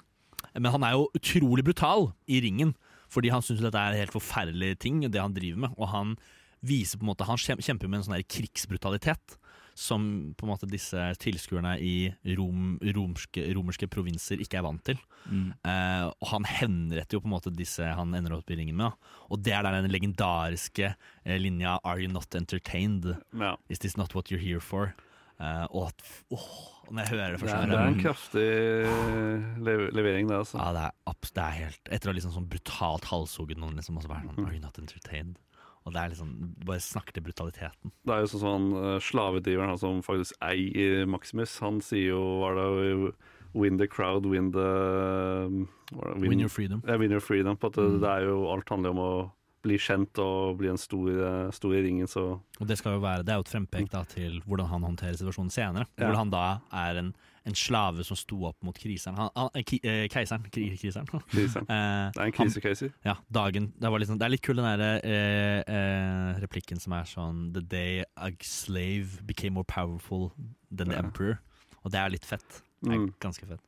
Men 0.54 0.72
han 0.72 0.84
er 0.86 0.92
jo 0.94 1.08
utrolig 1.18 1.64
brutal 1.66 2.12
i 2.30 2.38
ringen, 2.46 2.76
fordi 3.10 3.32
han 3.34 3.42
syns 3.42 3.62
dette 3.66 3.76
er 3.82 3.98
helt 3.98 4.14
forferdelig 4.14 4.76
ting, 4.80 5.02
det 5.10 5.20
han 5.20 5.34
driver 5.34 5.58
med. 5.66 5.74
Og 5.78 5.90
han 5.90 6.14
viser 6.66 6.98
på 6.98 7.04
en 7.06 7.12
måte 7.12 7.26
Han 7.28 7.38
kjem- 7.38 7.62
kjemper 7.66 7.90
med 7.90 8.00
en 8.00 8.06
sånn 8.08 8.24
krigsbrutalitet 8.30 9.36
som 9.76 10.34
på 10.40 10.46
en 10.46 10.52
måte 10.54 10.70
disse 10.72 10.98
tilskuerne 11.20 11.76
i 11.84 12.08
rom, 12.38 12.78
romske, 12.96 13.44
romerske 13.58 13.90
provinser 13.92 14.40
ikke 14.40 14.62
er 14.62 14.64
vant 14.64 14.84
til. 14.88 15.02
Mm. 15.28 15.50
Eh, 15.68 16.06
og 16.08 16.30
han 16.32 16.48
henretter 16.48 17.18
jo 17.18 17.24
på 17.26 17.28
en 17.28 17.36
måte 17.36 17.52
disse 17.52 17.84
han 17.84 18.16
ender 18.16 18.38
opp 18.38 18.52
i 18.54 18.58
ringen 18.62 18.78
med. 18.80 18.94
da. 18.94 19.18
Og 19.36 19.44
det 19.44 19.52
er 19.58 19.68
der 19.68 19.82
den 19.82 19.92
legendariske 19.92 20.94
eh, 20.94 21.38
linja 21.42 21.76
'Are 21.84 22.00
you 22.00 22.12
not 22.12 22.34
entertained? 22.36 23.18
Ja. 23.36 23.58
Is 23.70 23.80
this 23.80 23.98
not 23.98 24.16
what 24.16 24.32
you're 24.32 24.42
here 24.42 24.64
for?' 24.64 24.96
Eh, 25.36 25.66
og 25.76 25.90
at, 25.90 26.04
åh, 26.32 26.52
når 26.92 27.02
jeg 27.02 27.10
hører 27.10 27.32
det 27.32 27.40
første 27.42 27.68
det 27.68 27.76
er 27.76 27.90
en 27.90 28.00
kraftig 28.00 28.52
lev 29.66 29.82
levering, 29.92 30.30
det, 30.30 30.38
altså. 30.38 30.62
Ja, 30.62 30.70
det 30.72 30.84
er, 30.86 31.18
det 31.36 31.44
er 31.44 31.58
helt 31.58 31.90
Etter 31.92 32.08
å 32.08 32.14
ha 32.14 32.16
liksom 32.16 32.32
sånn 32.32 32.48
brutalt 32.48 33.10
halshugget 33.10 33.60
noen, 33.60 33.76
liksom, 33.76 33.98
og 34.00 34.06
så 34.06 34.14
være 34.14 34.30
sånn 34.30 34.46
'Are 34.46 34.56
you 34.56 34.64
not 34.64 34.80
entertained?' 34.80 35.36
Og 35.86 35.94
det 35.94 36.02
er 36.02 36.10
liksom 36.10 36.32
Du 36.60 36.66
bare 36.66 36.82
snakker 36.82 37.14
til 37.14 37.24
brutaliteten. 37.24 37.92
Det 38.06 38.14
er 38.16 38.24
jo 38.26 38.32
sånn 38.34 38.42
sånn 38.42 38.68
uh, 38.74 38.98
slavedriveren 39.00 39.70
han 39.76 39.78
som 39.82 40.02
faktisk 40.06 40.34
eier 40.42 41.06
Maximus, 41.06 41.60
han 41.62 41.80
sier 41.86 42.16
jo 42.16 42.22
hva 42.42 42.52
er 42.52 42.60
det, 42.60 43.14
Win 43.56 43.78
the 43.78 43.88
crowd, 43.88 44.26
win 44.28 44.50
the 44.52 44.60
er 44.60 46.20
Win 46.20 46.42
your 46.42 46.50
freedom. 46.50 46.82
Ja, 46.86 46.98
win 46.98 47.12
your 47.12 47.22
freedom. 47.24 47.56
På 47.56 47.68
at 47.68 47.78
det, 47.78 47.86
Mm. 47.86 48.00
det 48.02 48.10
er 48.10 48.22
jo 48.28 48.52
Alt 48.52 48.70
handler 48.70 48.90
om 48.90 48.98
å 49.00 49.32
bli 49.64 49.78
kjent 49.78 50.20
og 50.20 50.58
bli 50.60 50.68
en 50.70 50.78
stor, 50.78 51.08
eh, 51.10 51.52
stor 51.52 51.74
i 51.74 51.82
ringen, 51.82 52.06
så 52.08 52.40
Og 52.60 52.68
det 52.68 52.78
skal 52.78 52.94
jo 52.94 53.00
være 53.00 53.24
Det 53.26 53.30
er 53.34 53.38
jo 53.40 53.46
et 53.48 53.54
frempek 53.54 53.90
da 53.90 54.04
til 54.04 54.42
hvordan 54.46 54.68
han 54.68 54.82
håndterer 54.84 55.18
situasjonen 55.18 55.52
senere. 55.52 55.88
Ja. 55.98 56.06
Hvordan 56.12 56.16
han 56.18 56.30
da 56.30 56.62
er 56.74 56.98
en, 56.98 57.16
en 57.46 57.54
slave 57.56 58.04
som 58.04 58.18
sto 58.18 58.40
opp 58.48 58.58
mot 58.66 58.76
kriseren. 58.78 59.16
Han, 59.18 59.30
han, 59.36 59.50
eh, 59.54 59.64
ki, 59.64 59.80
eh, 59.84 60.08
keiseren. 60.10 60.46
Kri, 60.52 60.70
kriseren. 60.82 61.06
Kriseren. 61.34 61.68
Eh, 61.70 62.12
Det 62.16 62.22
er 62.22 62.26
en 62.26 62.32
krisekeiser. 62.32 62.92
Ja, 63.06 63.16
dagen 63.32 63.72
det, 63.80 63.92
var 63.92 64.00
litt 64.02 64.10
sånn, 64.10 64.18
det 64.18 64.26
er 64.26 64.34
litt 64.34 64.42
kul 64.42 64.56
den 64.58 64.66
der 64.80 65.02
eh, 65.06 65.64
eh, 65.68 66.40
replikken 66.42 66.80
som 66.82 66.94
er 66.98 67.04
sånn 67.10 67.52
The 67.54 67.62
day 67.62 68.04
a 68.18 68.32
slave 68.42 69.22
became 69.26 69.54
more 69.54 69.64
powerful 69.70 70.32
than 70.72 70.90
the 70.90 70.96
Ja. 70.98 71.04
emperor. 71.06 71.40
Og 71.84 71.92
det 71.92 72.00
er 72.02 72.10
litt 72.10 72.26
fett. 72.26 72.62
Det 72.82 72.92
er 72.94 72.98
Mm. 73.00 73.14
ganske 73.20 73.46
fett. 73.48 73.62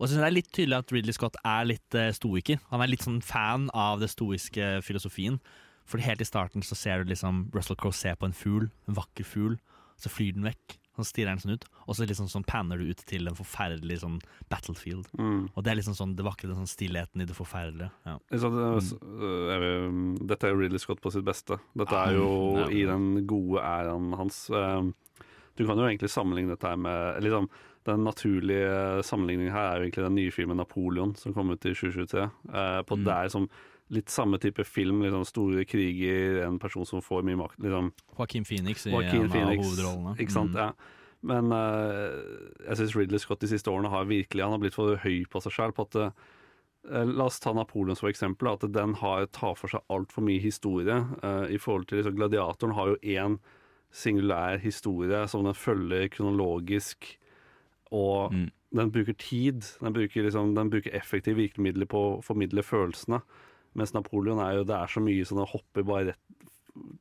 Og 0.00 0.08
så 0.08 0.14
synes 0.14 0.22
jeg 0.22 0.24
det 0.24 0.30
er 0.30 0.38
litt 0.40 0.52
tydelig 0.52 0.78
at 0.78 0.92
Ridley 0.92 1.12
Scott 1.12 1.36
er 1.44 1.64
litt 1.64 1.90
stoiker. 2.14 2.58
Han 2.70 2.80
er 2.82 2.86
litt 2.90 3.02
sånn 3.02 3.20
fan 3.22 3.68
av 3.74 4.00
det 4.00 4.08
stoiske 4.10 4.82
filosofien. 4.82 5.40
For 5.86 5.98
helt 5.98 6.20
i 6.20 6.24
starten 6.24 6.62
så 6.62 6.74
ser 6.74 7.04
du 7.04 7.10
liksom 7.12 7.50
Russell 7.54 7.76
Crowe 7.76 7.92
se 7.92 8.14
på 8.14 8.24
en 8.26 8.32
fugl, 8.32 8.70
en 8.88 8.94
vakker 8.94 9.24
fugl, 9.24 9.58
så 10.00 10.08
flyr 10.10 10.32
den 10.34 10.42
vekk. 10.44 10.78
Så 10.94 11.04
stirrer 11.08 11.32
den 11.34 11.40
sånn 11.42 11.56
ut, 11.58 11.64
og 11.88 11.96
så 11.96 12.06
liksom 12.06 12.28
sånn 12.30 12.44
panner 12.46 12.78
du 12.78 12.86
ut 12.90 13.00
til 13.06 13.26
en 13.26 13.34
forferdelig 13.34 14.00
sånn 14.04 14.20
battlefield. 14.48 15.08
Mm. 15.18 15.50
Og 15.54 15.64
det 15.64 15.72
er 15.72 15.78
liksom 15.80 15.96
sånn 15.98 16.14
det 16.16 16.22
vakre, 16.26 16.46
den 16.48 16.60
sånn 16.62 16.70
stillheten 16.70 17.20
i 17.20 17.26
det 17.26 17.34
forferdelige. 17.34 17.90
Ja. 18.06 18.18
Så 18.30 18.50
det, 18.54 18.68
så, 18.88 18.98
øh, 19.02 19.50
jeg 19.50 19.60
vet, 19.64 20.26
dette 20.30 20.46
er 20.46 20.54
jo 20.54 20.60
Ridley 20.60 20.78
Scott 20.78 21.02
på 21.02 21.10
sitt 21.10 21.24
beste. 21.26 21.58
Dette 21.74 21.98
er 21.98 22.14
jo 22.14 22.28
ja. 22.60 22.68
i 22.70 22.84
den 22.86 23.26
gode 23.26 23.60
æraen 23.62 24.12
hans. 24.18 24.48
Um, 24.50 24.94
Du 25.56 25.64
kan 25.66 25.78
jo 25.78 25.84
egentlig 25.86 26.10
sammenligne 26.10 26.50
dette 26.56 26.76
med 26.76 27.22
liksom, 27.22 27.48
Den 27.86 28.02
naturlige 28.02 29.02
sammenligningen 29.04 29.52
her 29.52 29.68
er 29.68 29.76
jo 29.76 29.84
egentlig 29.84 30.04
den 30.04 30.14
nye 30.16 30.30
filmen 30.32 30.56
'Napoleon', 30.58 31.14
som 31.16 31.34
kom 31.34 31.50
ut 31.50 31.64
i 31.66 31.74
2023. 31.74 32.30
Uh, 32.48 32.82
på 32.82 32.96
Mm. 32.96 33.04
der 33.04 33.28
som 33.28 33.44
som 33.44 33.50
litt 33.94 34.10
samme 34.12 34.38
type 34.42 34.64
film. 34.66 35.00
Liksom 35.04 35.24
store 35.28 35.64
kriger, 35.68 36.42
en 36.46 36.58
person 36.62 36.86
som 36.88 37.00
får 37.04 37.22
mye 37.26 37.38
makt. 37.40 37.58
Liksom, 37.64 37.92
Joaquin 38.18 38.44
Phoenix 38.44 38.86
i 38.86 38.92
Joaquin 38.92 39.24
en 39.28 39.32
Phoenix, 39.32 39.58
av 39.58 39.64
hovedrollene. 39.64 40.16
Ikke 40.20 40.36
sant, 40.36 40.52
Mm. 40.54 40.60
ja. 40.60 40.72
Men 41.24 41.48
uh, 41.56 42.12
jeg 42.68 42.76
syns 42.76 42.94
Ridley 42.98 43.18
Scott 43.22 43.40
de 43.40 43.48
siste 43.48 43.70
årene 43.72 43.88
har 43.88 44.04
virkelig 44.04 44.42
Han 44.44 44.52
har 44.52 44.58
blitt 44.60 44.74
for 44.76 44.96
høy 45.00 45.22
på 45.32 45.40
seg 45.40 45.54
sjøl. 45.56 45.72
Uh, 45.96 46.10
eh, 46.92 47.04
La 47.16 47.24
oss 47.30 47.40
ta 47.40 47.54
Napoleon 47.56 47.96
som 47.96 48.10
eksempel. 48.10 48.52
At 48.52 48.66
den 48.74 48.92
har, 49.00 49.24
tar 49.32 49.54
for 49.56 49.72
seg 49.72 49.80
altfor 49.88 50.20
mye 50.26 50.42
historie. 50.44 50.98
Uh, 51.24 51.46
I 51.48 51.56
forhold 51.56 51.86
til 51.88 52.02
liksom, 52.02 52.18
Gladiatoren 52.18 52.74
har 52.76 52.92
jo 52.92 52.98
én 53.00 53.38
singulær 53.94 54.58
historie 54.60 55.22
som 55.30 55.44
den 55.46 55.54
følger 55.54 56.08
kronologisk, 56.10 57.16
og 57.92 58.32
Mm. 58.32 58.50
den 58.74 58.90
bruker 58.90 59.14
tid. 59.16 59.62
Den 59.80 59.92
bruker, 59.94 60.22
liksom, 60.26 60.54
den 60.54 60.68
bruker 60.70 60.90
effektive 60.92 61.36
virkemidler 61.36 61.86
på 61.86 62.18
å 62.18 62.22
formidle 62.24 62.60
følelsene. 62.62 63.22
Mens 63.74 63.94
Napoleon 63.94 64.38
er 64.38 64.60
jo 64.60 64.64
Det 64.68 64.76
er 64.76 64.90
så 64.92 65.00
mye 65.02 65.24
sånn 65.26 65.42
at 65.42 65.50
hopper 65.50 65.82
bare 65.86 66.12
rett 66.12 66.50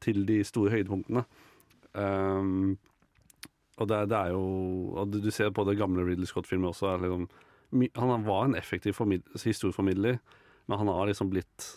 til 0.05 0.25
de 0.29 0.39
store 0.45 0.69
høydepunktene. 0.73 1.23
Um, 1.93 2.77
og 3.81 3.87
det, 3.89 3.99
det 4.11 4.17
er 4.17 4.33
jo 4.33 4.41
og 5.01 5.13
du, 5.13 5.29
ser 5.33 5.49
på 5.53 5.65
det 5.65 5.77
gamle 5.79 6.05
Ridley 6.05 6.29
Scott-filmet 6.29 6.69
også. 6.73 6.91
Er 6.93 7.03
liksom, 7.05 7.27
han 7.97 8.25
var 8.27 8.45
en 8.45 8.57
effektiv 8.59 8.97
historieformidler, 9.41 10.19
men 10.69 10.77
han 10.77 10.91
har 10.93 11.09
liksom 11.09 11.31
blitt 11.33 11.71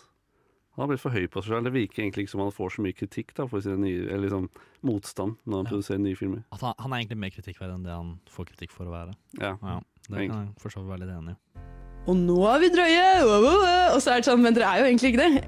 Han 0.77 0.83
har 0.83 0.91
blitt 0.91 1.01
for 1.01 1.09
høy 1.09 1.25
på 1.25 1.41
seg 1.41 1.55
selv. 1.55 1.65
Det 1.65 1.73
virker 1.73 2.03
egentlig 2.03 2.27
ikke 2.27 2.35
som 2.35 2.43
han 2.43 2.51
får 2.53 2.75
så 2.75 2.83
mye 2.85 2.93
kritikk 2.93 3.31
da, 3.33 3.47
for 3.49 3.65
sin 3.65 3.79
nye, 3.81 4.03
eller 4.13 4.27
liksom 4.27 4.43
motstand 4.85 5.39
når 5.49 5.55
han 5.57 5.65
Ja. 5.65 5.69
produserer 5.71 6.03
nye 6.03 6.15
filmer. 6.19 6.43
At 6.53 6.61
han, 6.61 6.75
han 6.77 6.93
er 6.93 7.01
egentlig 7.01 7.17
mer 7.17 7.33
kritikkverdig 7.33 7.73
enn 7.79 7.87
det 7.87 7.95
han 7.97 8.11
får 8.29 8.45
kritikk 8.51 8.75
for 8.75 8.85
å 8.85 8.93
være. 8.93 9.15
Ja, 9.41 9.55
Ja, 9.57 9.79
det 10.09 10.29
kan 10.29 10.37
jeg 10.37 10.53
for 10.61 10.69
så 10.69 10.83
vidt 10.83 10.91
være 10.93 11.07
litt 11.07 11.15
enig 11.17 11.33
i. 11.33 11.86
Og 12.07 12.15
nå 12.15 12.37
er 12.47 12.61
vi 12.63 12.69
drøye! 12.71 13.07
Wow, 13.27 13.41
wow, 13.43 13.57
wow. 13.63 13.95
Og 13.97 14.01
så 14.03 14.13
er 14.13 14.21
det 14.21 14.29
sånn, 14.29 14.39
men 14.43 14.55
dere 14.55 14.69
er 14.71 14.79
jo 14.83 14.87
egentlig 14.87 15.09
ikke 15.13 15.25
det. 15.25 15.41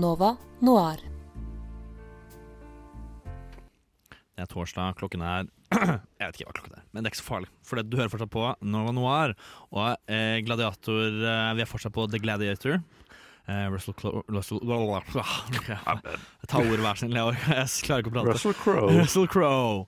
Nova 0.00 0.30
Noir. 0.64 1.02
Det 4.36 4.44
er 4.44 4.48
torsdag, 4.52 4.96
klokken 5.00 5.22
er 5.24 5.46
Jeg 5.76 6.22
vet 6.22 6.36
ikke 6.38 6.46
hva 6.48 6.54
klokken 6.56 6.74
er, 6.78 6.82
men 6.92 7.02
det 7.02 7.08
er 7.08 7.12
ikke 7.14 7.20
så 7.22 7.26
farlig. 7.26 7.48
For 7.66 7.80
du 7.82 7.96
hører 7.98 8.12
fortsatt 8.12 8.32
på 8.32 8.44
Nova 8.68 8.92
Noir. 8.96 9.32
Og 9.72 10.12
eh, 10.12 10.38
Gladiator 10.46 11.00
eh, 11.20 11.52
Vi 11.58 11.64
er 11.64 11.70
fortsatt 11.70 11.94
på 11.96 12.04
The 12.12 12.20
Gladiator. 12.22 12.78
Eh, 13.46 13.64
Russell 13.72 13.94
Crowe 13.96 14.22
tar 16.48 16.60
ordet 16.62 16.82
hver 16.82 17.00
sin. 17.00 17.12
Jeg 17.16 17.40
jeg 17.40 17.86
klarer 17.86 18.04
ikke 18.04 18.12
å 18.12 18.16
prate. 18.16 18.32
Russell 18.36 18.56
Crowe. 18.60 18.92
Russell 19.00 19.28
Crowe. 19.30 19.84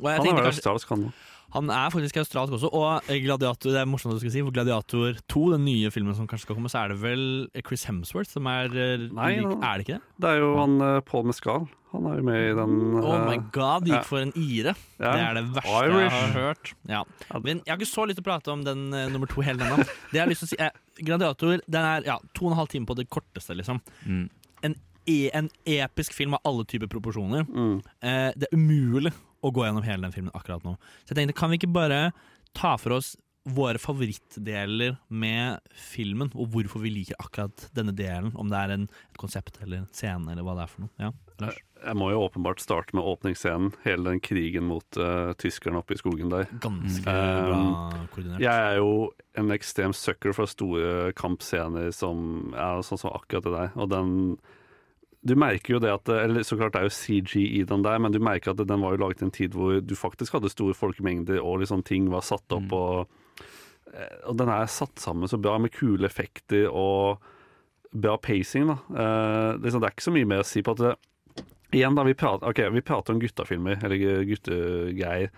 Han 0.00 0.08
har 0.08 0.16
er 0.16 0.24
vel 0.24 0.30
kanskje- 0.40 0.54
australsk, 0.62 0.92
han 0.94 1.08
òg. 1.10 1.26
Han 1.56 1.72
er 1.74 1.90
faktisk 1.94 2.20
australsk 2.22 2.54
også, 2.58 2.70
og 2.70 3.10
Gladiator, 3.24 3.74
det 3.74 3.82
er 3.82 3.88
morsomt 3.90 4.14
at 4.14 4.20
du 4.20 4.24
skal 4.24 4.34
si, 4.36 4.44
for 4.46 4.54
Gladiator 4.54 5.18
2, 5.32 5.44
den 5.56 5.66
nye 5.66 5.90
filmen 5.94 6.16
som 6.16 6.28
kanskje 6.30 6.48
skal 6.48 6.58
komme, 6.58 6.70
så 6.72 6.84
er 6.84 6.94
det 6.94 7.00
vel 7.02 7.26
Chris 7.66 7.86
Hemsworth 7.88 8.30
som 8.30 8.46
er 8.50 8.70
eh, 8.70 9.08
Nei, 9.10 9.34
lik- 9.40 9.58
Er 9.58 9.80
det 9.80 9.86
ikke 9.86 9.98
det? 9.98 10.02
Det 10.22 10.32
er 10.32 10.42
jo 10.44 10.54
han 10.60 10.78
Paul 11.08 11.30
Mescal. 11.30 11.68
Han 11.90 12.06
er 12.06 12.20
jo 12.20 12.24
med 12.26 12.44
i 12.44 12.50
den 12.54 12.74
Oh 13.00 13.16
my 13.26 13.34
eh, 13.34 13.46
god, 13.54 13.84
det 13.84 13.90
ja. 13.90 13.98
gikk 13.98 14.06
for 14.06 14.22
en 14.22 14.32
ire. 14.38 14.74
Ja. 15.00 15.10
Det 15.10 15.22
er 15.24 15.38
det 15.38 15.44
verste 15.56 15.86
jeg 15.88 16.12
har 16.14 16.34
hørt. 16.36 16.72
Ja. 16.88 17.00
Men 17.34 17.62
jeg 17.64 17.72
har 17.72 17.80
ikke 17.80 17.90
så 17.90 18.04
lyst 18.06 18.20
til 18.20 18.24
å 18.24 18.28
prate 18.28 18.52
om 18.54 18.62
den 18.66 18.84
uh, 18.94 19.08
nummer 19.10 19.30
to 19.30 19.42
hele 19.42 19.66
ennå. 19.66 19.80
Det 20.12 20.20
jeg 20.20 20.22
har 20.22 20.30
lyst 20.30 20.44
til 20.44 20.50
å 20.50 20.52
si 20.52 20.60
er, 20.68 20.76
Gladiator 21.00 21.64
den 21.66 21.88
er 21.88 22.06
ja, 22.06 22.18
to 22.36 22.46
og 22.46 22.52
en 22.52 22.60
halv 22.60 22.70
time 22.70 22.86
på 22.86 22.94
det 22.98 23.08
korteste, 23.10 23.56
liksom. 23.58 23.80
Mm. 24.04 24.28
En, 24.68 24.76
e, 25.08 25.18
en 25.34 25.50
episk 25.66 26.14
film 26.14 26.38
av 26.38 26.46
alle 26.46 26.68
typer 26.70 26.90
proporsjoner. 26.92 27.48
Mm. 27.48 27.76
Eh, 28.06 28.28
det 28.38 28.50
er 28.50 28.54
umulig 28.54 29.14
å 29.40 29.52
gå 29.54 29.64
gjennom 29.66 29.86
hele 29.86 30.06
den 30.06 30.14
filmen 30.14 30.36
akkurat 30.36 30.64
nå. 30.66 30.76
Så 31.04 31.12
jeg 31.12 31.20
tenkte, 31.20 31.38
kan 31.40 31.52
vi 31.52 31.60
ikke 31.60 31.72
bare 31.74 32.00
ta 32.56 32.76
for 32.80 32.98
oss 32.98 33.14
våre 33.48 33.80
favorittdeler 33.80 34.98
med 35.08 35.60
filmen, 35.72 36.28
og 36.36 36.52
hvorfor 36.52 36.82
vi 36.84 36.92
liker 36.92 37.16
akkurat 37.22 37.70
denne 37.76 37.94
delen? 37.96 38.34
Om 38.36 38.50
det 38.52 38.58
er 38.60 38.74
en, 38.74 38.86
et 39.08 39.20
konsept 39.20 39.56
eller 39.62 39.80
en 39.80 39.88
scene, 39.96 40.28
eller 40.32 40.44
hva 40.44 40.58
det 40.58 40.66
er 40.66 40.72
for 40.74 40.84
noe. 40.84 40.92
Ja, 41.00 41.10
Lars? 41.40 41.60
Jeg 41.80 41.96
må 41.96 42.10
jo 42.12 42.20
åpenbart 42.26 42.60
starte 42.60 42.92
med 42.96 43.06
åpningsscenen. 43.08 43.72
Hele 43.86 44.10
den 44.10 44.20
krigen 44.20 44.66
mot 44.68 45.00
uh, 45.00 45.32
tyskerne 45.40 45.80
oppe 45.80 45.96
i 45.96 46.00
skogen 46.00 46.32
der. 46.32 46.50
Ganske 46.60 47.08
Um, 47.10 47.46
bra 47.48 48.04
koordinert. 48.12 48.42
Jeg 48.44 48.66
er 48.66 48.76
jo 48.76 48.92
en 49.40 49.54
ekstrem 49.56 49.94
sucker 49.96 50.36
for 50.36 50.50
store 50.50 51.14
kampscener 51.16 51.88
som 51.96 52.52
ja, 52.52 52.74
sånn 52.84 53.00
som 53.00 53.16
akkurat 53.16 53.48
det 53.48 53.54
der. 53.56 53.72
Og 53.80 53.88
den 53.94 54.12
Du 55.26 55.34
merker 55.36 55.74
jo 55.74 55.80
det 55.82 55.90
at 55.92 56.08
Eller 56.08 56.44
så 56.48 56.56
klart 56.56 56.72
det 56.72 56.80
er 56.80 56.88
jo 56.88 56.96
CG 56.96 57.34
i 57.42 57.64
den 57.68 57.82
der, 57.84 57.98
men 58.00 58.14
du 58.14 58.20
merker 58.22 58.54
at 58.54 58.62
den 58.62 58.80
var 58.80 58.94
jo 58.94 59.02
laget 59.02 59.20
i 59.20 59.26
en 59.28 59.34
tid 59.34 59.56
hvor 59.56 59.80
du 59.84 59.96
faktisk 59.98 60.38
hadde 60.38 60.52
store 60.52 60.76
folkemengder, 60.76 61.42
og 61.44 61.60
liksom 61.60 61.84
ting 61.84 62.08
var 62.12 62.24
satt 62.24 62.56
opp, 62.56 62.72
og, 62.72 63.44
eh, 63.92 64.16
og 64.24 64.38
den 64.40 64.48
er 64.48 64.70
satt 64.70 65.02
sammen 65.02 65.28
så 65.28 65.40
bra 65.40 65.58
med 65.60 65.74
kule 65.76 66.08
effekter 66.08 66.70
og 66.72 67.20
bra 67.92 68.16
pacing, 68.22 68.70
da. 68.70 68.78
Eh, 68.94 69.60
liksom, 69.60 69.82
det 69.82 69.90
er 69.90 69.96
ikke 69.96 70.08
så 70.08 70.14
mye 70.14 70.30
mer 70.32 70.44
å 70.44 70.48
si 70.48 70.64
på 70.64 70.76
at 70.76 70.84
det, 70.86 70.96
Igjen, 71.70 71.94
da, 71.94 72.02
vi 72.02 72.16
prater, 72.18 72.50
okay, 72.50 72.66
vi 72.74 72.82
prater 72.82 73.14
om 73.14 73.20
guttafilmer, 73.22 73.78
eller 73.86 74.24
guttegreier. 74.26 75.28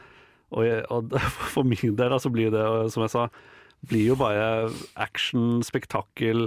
Og, 0.53 0.63
jeg, 0.65 0.85
og 0.89 1.13
for 1.55 1.67
min 1.69 1.97
del, 1.99 2.09
da, 2.09 2.19
så 2.23 2.33
blir 2.33 2.53
det, 2.55 2.63
som 2.95 3.05
jeg 3.05 3.13
sa, 3.13 3.27
blir 3.91 4.07
jo 4.13 4.17
bare 4.17 4.71
action, 4.97 5.61
spektakel. 5.67 6.47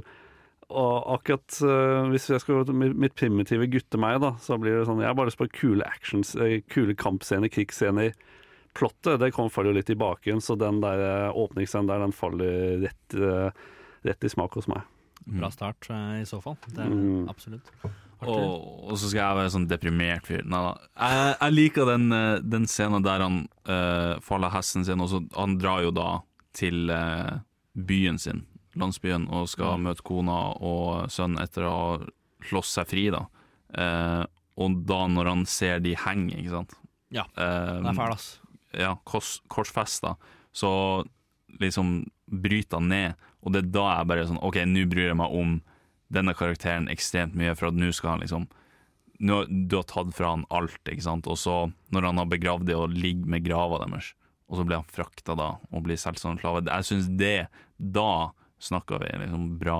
Og 0.69 1.03
akkurat 1.13 1.57
uh, 1.61 2.07
hvis 2.09 2.29
jeg 2.31 2.41
skal 2.41 2.63
mitt 2.73 2.95
mitt 2.97 3.13
primitive 3.17 3.67
gutte-meg, 3.69 4.17
da, 4.23 4.31
så 4.41 4.57
blir 4.57 4.79
det 4.79 4.87
sånn 4.87 5.03
Jeg 5.03 5.11
har 5.11 5.17
bare 5.17 5.29
lyst 5.29 5.37
på 5.41 5.49
kule 5.53 5.85
actions, 5.85 6.33
eh, 6.41 6.61
kule 6.71 6.95
kampscener, 6.97 7.51
krigsscener. 7.53 8.15
Plottet 8.75 9.21
det 9.21 9.29
kom 9.35 9.51
faller 9.53 9.71
jo 9.71 9.77
litt 9.77 9.91
i 9.93 9.97
bakgrunnen, 9.99 10.41
så 10.43 10.57
den 10.59 10.81
der 10.83 11.03
eh, 11.05 11.37
åpningsscenen 11.37 11.87
der, 11.91 12.01
den 12.03 12.15
faller 12.17 12.81
rett, 12.81 13.19
rett 14.09 14.25
i 14.25 14.31
smak 14.33 14.57
hos 14.57 14.67
meg. 14.71 14.81
Bra 15.25 15.47
start 15.53 15.87
i 16.19 16.25
så 16.27 16.41
fall. 16.43 16.57
Det 16.67 16.83
er 16.83 16.89
Mm. 16.91 17.29
absolutt. 17.31 17.69
Og, 18.25 18.89
og 18.89 18.97
så 18.97 19.09
skal 19.09 19.19
jeg 19.21 19.37
være 19.37 19.51
sånn 19.53 19.67
deprimert 19.69 20.25
fyr. 20.27 20.43
Nei 20.47 20.59
da. 20.65 20.73
Jeg, 20.97 21.31
jeg 21.41 21.55
liker 21.55 21.89
den, 21.89 22.05
den 22.47 22.65
scenen 22.69 23.03
der 23.05 23.21
han 23.21 23.41
uh, 23.69 24.15
faller 24.23 24.53
hesten 24.53 24.85
sin, 24.87 25.01
og 25.03 25.09
så 25.11 25.19
han 25.35 25.57
drar 25.61 25.83
jo 25.85 25.91
da 25.93 26.09
til 26.55 26.89
uh, 26.93 27.37
byen 27.75 28.17
sin, 28.21 28.45
landsbyen, 28.77 29.29
og 29.31 29.47
skal 29.49 29.77
Mm. 29.77 29.83
møte 29.89 30.03
kona 30.03 30.37
og 30.61 31.09
sønnen 31.09 31.41
etter 31.41 31.63
å 31.63 31.71
ha 31.71 32.05
slåss 32.43 32.73
seg 32.77 32.87
fri, 32.87 33.09
da. 33.09 33.25
Eh, 33.73 34.25
og 34.57 34.85
da 34.85 35.07
når 35.07 35.25
han 35.27 35.45
ser 35.45 35.79
de 35.79 35.95
henge, 35.95 36.35
ikke 36.37 36.49
sant 36.49 36.73
Ja, 37.11 37.23
Eh, 37.37 37.81
Den 37.81 37.85
er 37.87 37.93
fæl, 37.93 38.11
ass. 38.13 38.39
ja, 38.73 38.95
kors, 39.05 39.41
korsfesta, 39.49 40.15
så 40.53 41.05
liksom 41.59 42.05
bryter 42.29 42.79
han 42.79 42.87
ned. 42.89 43.15
Og 43.43 43.51
det 43.53 43.63
er 43.65 43.71
da 43.71 43.97
jeg 43.97 44.07
bare 44.07 44.25
sånn 44.27 44.41
OK, 44.43 44.55
nå 44.65 44.85
bryr 44.89 45.07
jeg 45.11 45.15
meg 45.17 45.31
om 45.31 45.61
denne 46.11 46.33
karakteren 46.33 46.87
ekstremt 46.89 47.35
mye, 47.35 47.55
for 47.55 47.67
at 47.67 47.73
nå 47.73 47.91
skal 47.93 48.11
han 48.11 48.19
liksom 48.21 48.47
nå, 49.21 49.45
Du 49.69 49.77
har 49.77 49.83
tatt 49.83 50.13
fra 50.13 50.29
han 50.33 50.45
alt, 50.51 50.77
ikke 50.85 51.01
sant, 51.01 51.27
og 51.27 51.37
så, 51.37 51.71
når 51.91 52.03
han 52.03 52.17
har 52.17 52.25
begravd 52.25 52.65
det 52.65 52.75
og 52.75 52.89
ligger 52.91 53.25
med 53.27 53.45
grava 53.45 53.79
deres, 53.85 54.13
og 54.49 54.57
så 54.57 54.65
blir 54.65 54.75
han 54.81 54.85
frakta 54.91 55.35
da, 55.37 55.57
og 55.71 55.83
blir 55.83 55.95
solgt 55.95 56.19
som 56.19 56.37
slave 56.37 56.65
Jeg 56.65 56.83
syns 56.83 57.07
det 57.17 57.47
Da 57.79 58.31
snakker 58.61 59.01
vi 59.03 59.13
liksom 59.23 59.55
bra. 59.61 59.79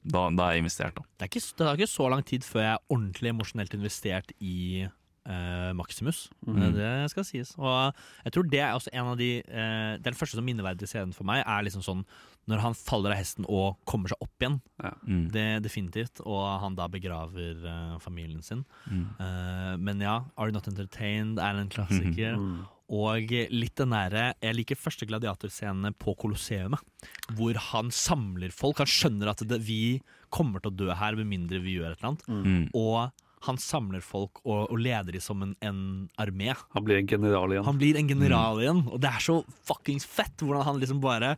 Da, 0.00 0.28
da 0.32 0.46
er 0.46 0.56
jeg 0.56 0.64
investert, 0.64 0.96
da. 0.96 1.04
Det, 1.04 1.26
er 1.26 1.28
ikke, 1.28 1.44
det 1.44 1.66
tar 1.66 1.76
ikke 1.76 1.92
så 1.92 2.08
lang 2.08 2.24
tid 2.24 2.46
før 2.46 2.64
jeg 2.64 2.72
er 2.72 2.88
ordentlig 2.88 3.34
emosjonelt 3.34 3.76
investert 3.76 4.32
i 4.40 4.86
eh, 5.28 5.70
Maximus. 5.76 6.30
Mm. 6.46 6.62
Det 6.76 6.90
skal 7.12 7.26
sies. 7.28 7.52
Og 7.60 7.92
jeg 8.24 8.34
tror 8.34 8.48
det 8.48 8.62
er 8.64 8.72
også 8.72 8.92
en 8.94 9.12
av 9.12 9.20
de 9.20 9.30
eh, 9.44 9.94
Den 10.02 10.16
første 10.16 10.38
som 10.38 10.46
minneverdige 10.46 10.88
scenen 10.88 11.12
for 11.16 11.28
meg, 11.28 11.44
er 11.44 11.66
liksom 11.66 11.84
sånn 11.84 12.04
når 12.50 12.62
han 12.64 12.74
faller 12.74 13.12
av 13.12 13.20
hesten 13.20 13.46
og 13.46 13.76
kommer 13.86 14.10
seg 14.10 14.24
opp 14.24 14.42
igjen. 14.42 14.58
Mm. 15.04 15.24
Det 15.34 15.46
Definitivt. 15.66 16.22
Og 16.24 16.42
han 16.64 16.78
da 16.78 16.88
begraver 16.90 17.60
eh, 17.60 17.96
familien 18.02 18.42
sin. 18.46 18.64
Mm. 18.88 19.06
Eh, 19.20 19.74
men 19.84 20.02
ja, 20.02 20.22
Are 20.36 20.50
You 20.50 20.56
Not 20.56 20.70
Entertained 20.70 21.38
er 21.42 21.60
en 21.60 21.72
klassiker. 21.72 22.40
Og 22.90 23.30
litt 23.54 23.76
den 23.78 23.92
derre 23.94 24.32
Jeg 24.42 24.56
liker 24.56 24.78
første 24.78 25.06
gladiatorscene 25.06 25.92
på 25.94 26.16
Colosseumet. 26.18 26.82
hvor 27.38 27.54
han 27.70 27.90
samler 27.94 28.50
folk. 28.50 28.82
Han 28.82 28.90
skjønner 28.90 29.30
at 29.30 29.44
det, 29.46 29.60
vi 29.62 30.00
kommer 30.30 30.60
til 30.60 30.72
å 30.72 30.78
dø 30.84 30.94
her 30.94 31.16
med 31.18 31.30
mindre 31.30 31.60
vi 31.62 31.78
gjør 31.78 31.92
et 31.92 32.00
eller 32.00 32.10
annet. 32.10 32.26
Mm. 32.28 32.64
Og 32.74 33.10
han 33.46 33.56
samler 33.56 34.02
folk 34.04 34.42
og, 34.44 34.68
og 34.68 34.76
leder 34.82 35.16
dem 35.16 35.24
som 35.24 35.40
en, 35.42 35.54
en 35.64 35.80
armé. 36.20 36.52
Han 36.74 36.84
blir 36.84 37.00
en 37.00 37.08
general 37.08 37.54
igjen. 37.54 37.64
Han 37.64 37.80
blir 37.80 37.96
en 37.96 38.10
general 38.10 38.60
igjen, 38.60 38.84
og 38.90 39.00
det 39.00 39.08
er 39.14 39.24
så 39.24 39.38
fuckings 39.68 40.04
fett 40.04 40.44
hvordan 40.44 40.66
han 40.66 40.80
liksom 40.82 41.00
bare 41.00 41.36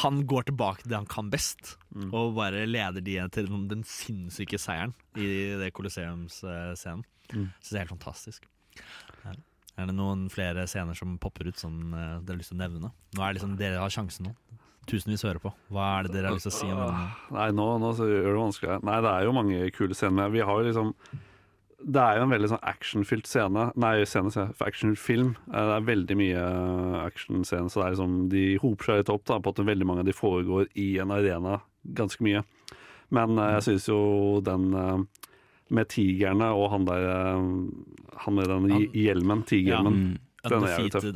han 0.00 0.22
går 0.24 0.46
tilbake 0.48 0.80
til 0.80 0.88
det 0.94 0.96
han 1.02 1.10
kan 1.10 1.28
best, 1.28 1.74
og 2.16 2.38
bare 2.38 2.64
leder 2.64 3.04
de 3.04 3.18
til 3.34 3.50
den 3.68 3.82
sinnssyke 3.84 4.56
seieren 4.56 4.94
i 5.20 5.26
det 5.60 5.68
Kolosseumsscenen. 5.76 7.04
Mm. 7.32 7.50
Så 7.60 7.68
det 7.68 7.76
er 7.76 7.84
helt 7.84 7.92
fantastisk. 7.98 8.48
Ja. 9.26 9.34
Er 9.80 9.88
det 9.88 9.94
noen 9.96 10.26
flere 10.32 10.66
scener 10.68 10.96
som 10.98 11.14
popper 11.22 11.48
ut 11.48 11.58
som 11.60 11.72
uh, 11.94 12.18
dere 12.20 12.34
har 12.36 12.40
lyst 12.42 12.52
til 12.52 12.58
å 12.58 12.62
nevne? 12.62 12.90
Nå 13.16 13.24
er 13.24 13.36
liksom 13.38 13.56
Dere 13.60 13.80
har 13.80 13.92
sjansen 13.92 14.28
nå. 14.28 14.34
Tusenvis 14.90 15.22
hører 15.22 15.38
på. 15.38 15.52
Hva 15.72 15.88
er 15.98 16.08
det 16.08 16.16
dere 16.16 16.30
har 16.30 16.36
lyst 16.36 16.48
til 16.48 16.52
å 16.52 16.56
si 16.58 16.68
om 16.68 16.80
denne? 16.80 17.04
Nei, 17.36 17.50
nå, 17.54 17.66
nå 17.78 17.92
så 17.94 18.08
gjør 18.10 18.32
det 18.32 18.40
vanskelig. 18.42 18.78
Nei, 18.88 18.96
det 19.04 19.12
er 19.12 19.26
jo 19.28 19.34
mange 19.36 19.68
kule 19.76 19.94
scener. 19.96 20.32
Vi 20.34 20.42
har 20.42 20.58
jo 20.58 20.66
liksom 20.68 20.90
Det 21.82 22.02
er 22.02 22.18
jo 22.18 22.24
en 22.26 22.34
veldig 22.34 22.50
sånn 22.52 22.64
actionfylt 22.72 23.26
scene. 23.30 23.68
Nei, 23.78 23.92
scene, 24.06 24.48
actionfilm. 24.62 25.32
Eh, 25.50 25.64
Det 25.70 25.76
er 25.78 25.86
veldig 25.88 26.16
mye 26.18 26.42
actionscene, 27.06 27.70
så 27.70 27.80
det 27.80 27.86
er 27.86 27.94
liksom 27.96 28.16
De 28.34 28.44
hoper 28.62 28.84
seg 28.90 29.00
litt 29.02 29.14
opp 29.14 29.24
da, 29.30 29.38
på 29.42 29.54
at 29.54 29.64
veldig 29.72 29.88
mange 29.88 30.04
av 30.04 30.10
de 30.10 30.14
foregår 30.18 30.68
i 30.78 30.98
en 31.02 31.14
arena 31.14 31.60
ganske 31.82 32.22
mye. 32.22 32.44
Men 33.10 33.38
eh, 33.38 33.54
jeg 33.58 33.66
syns 33.70 33.88
jo 33.90 34.00
den 34.46 34.68
eh, 34.74 35.26
med 35.72 35.88
tigerne 35.92 36.50
og 36.54 36.68
han 36.74 36.84
der 36.88 37.06
eh, 37.08 37.46
Han 38.26 38.36
med 38.36 38.46
den 38.52 38.68
hjelmen, 38.92 39.42
tigerhjelmen. 39.48 40.02
Ja. 40.12 40.28
Undefeated, 40.56 41.14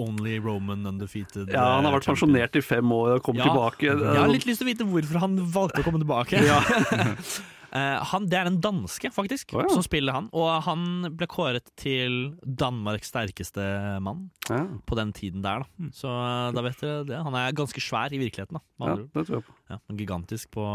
only 0.00 0.38
Roman 0.40 0.86
undefeated 0.88 1.50
Ja, 1.52 1.76
han 1.76 1.84
har 1.84 1.92
eh, 1.92 1.98
vært 1.98 2.06
pensjonert 2.08 2.54
i 2.56 2.62
fem 2.64 2.92
år 2.96 3.18
og 3.18 3.22
kommet 3.26 3.44
Ja. 3.44 3.50
tilbake. 3.52 3.90
Jeg 3.92 4.16
har 4.22 4.32
litt 4.32 4.46
lyst 4.48 4.62
til 4.62 4.66
å 4.66 4.70
vite 4.72 4.86
hvorfor 4.88 5.20
han 5.26 5.36
valgte 5.52 5.82
å 5.82 5.84
komme 5.84 6.00
tilbake. 6.00 6.40
Ja. 6.40 6.62
Eh, 7.72 8.02
han, 8.10 8.26
det 8.28 8.36
er 8.36 8.48
en 8.50 8.60
danske, 8.60 9.08
faktisk, 9.14 9.54
oh, 9.56 9.62
ja. 9.64 9.68
som 9.72 9.82
spiller 9.84 10.12
han. 10.12 10.26
Og 10.36 10.48
han 10.66 11.08
ble 11.16 11.26
kåret 11.30 11.70
til 11.80 12.34
Danmarks 12.44 13.08
sterkeste 13.12 13.64
mann 14.04 14.26
Ja. 14.50 14.66
på 14.86 14.98
den 14.98 15.12
tiden 15.16 15.40
der. 15.42 15.62
Da. 15.64 15.88
Så 15.96 16.10
eh, 16.10 16.52
da 16.52 16.64
vet 16.66 16.80
dere 16.84 17.04
det. 17.08 17.22
Han 17.24 17.34
er 17.38 17.52
ganske 17.56 17.80
svær 17.80 18.12
i 18.12 18.20
virkeligheten. 18.20 18.60
Da, 18.78 18.90
ja, 18.92 18.96
det 19.00 19.26
tror 19.26 19.38
jeg 19.38 19.46
på. 19.46 19.56
ja, 19.70 19.78
gigantisk 20.02 20.50
på, 20.52 20.66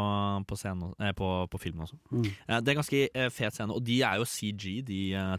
på, 0.48 0.56
scenen, 0.58 0.94
eh, 1.00 1.14
på, 1.14 1.32
på 1.52 1.58
filmen 1.62 1.86
også. 1.86 2.00
Mm. 2.12 2.24
Det 2.66 2.74
er 2.74 2.80
ganske 2.82 3.04
eh, 3.14 3.30
fet 3.30 3.54
scene, 3.54 3.74
og 3.74 3.86
de 3.86 4.02
er 4.02 4.18
jo 4.18 4.26
CG, 4.26 4.82
de. 4.88 5.02
Eh, 5.14 5.38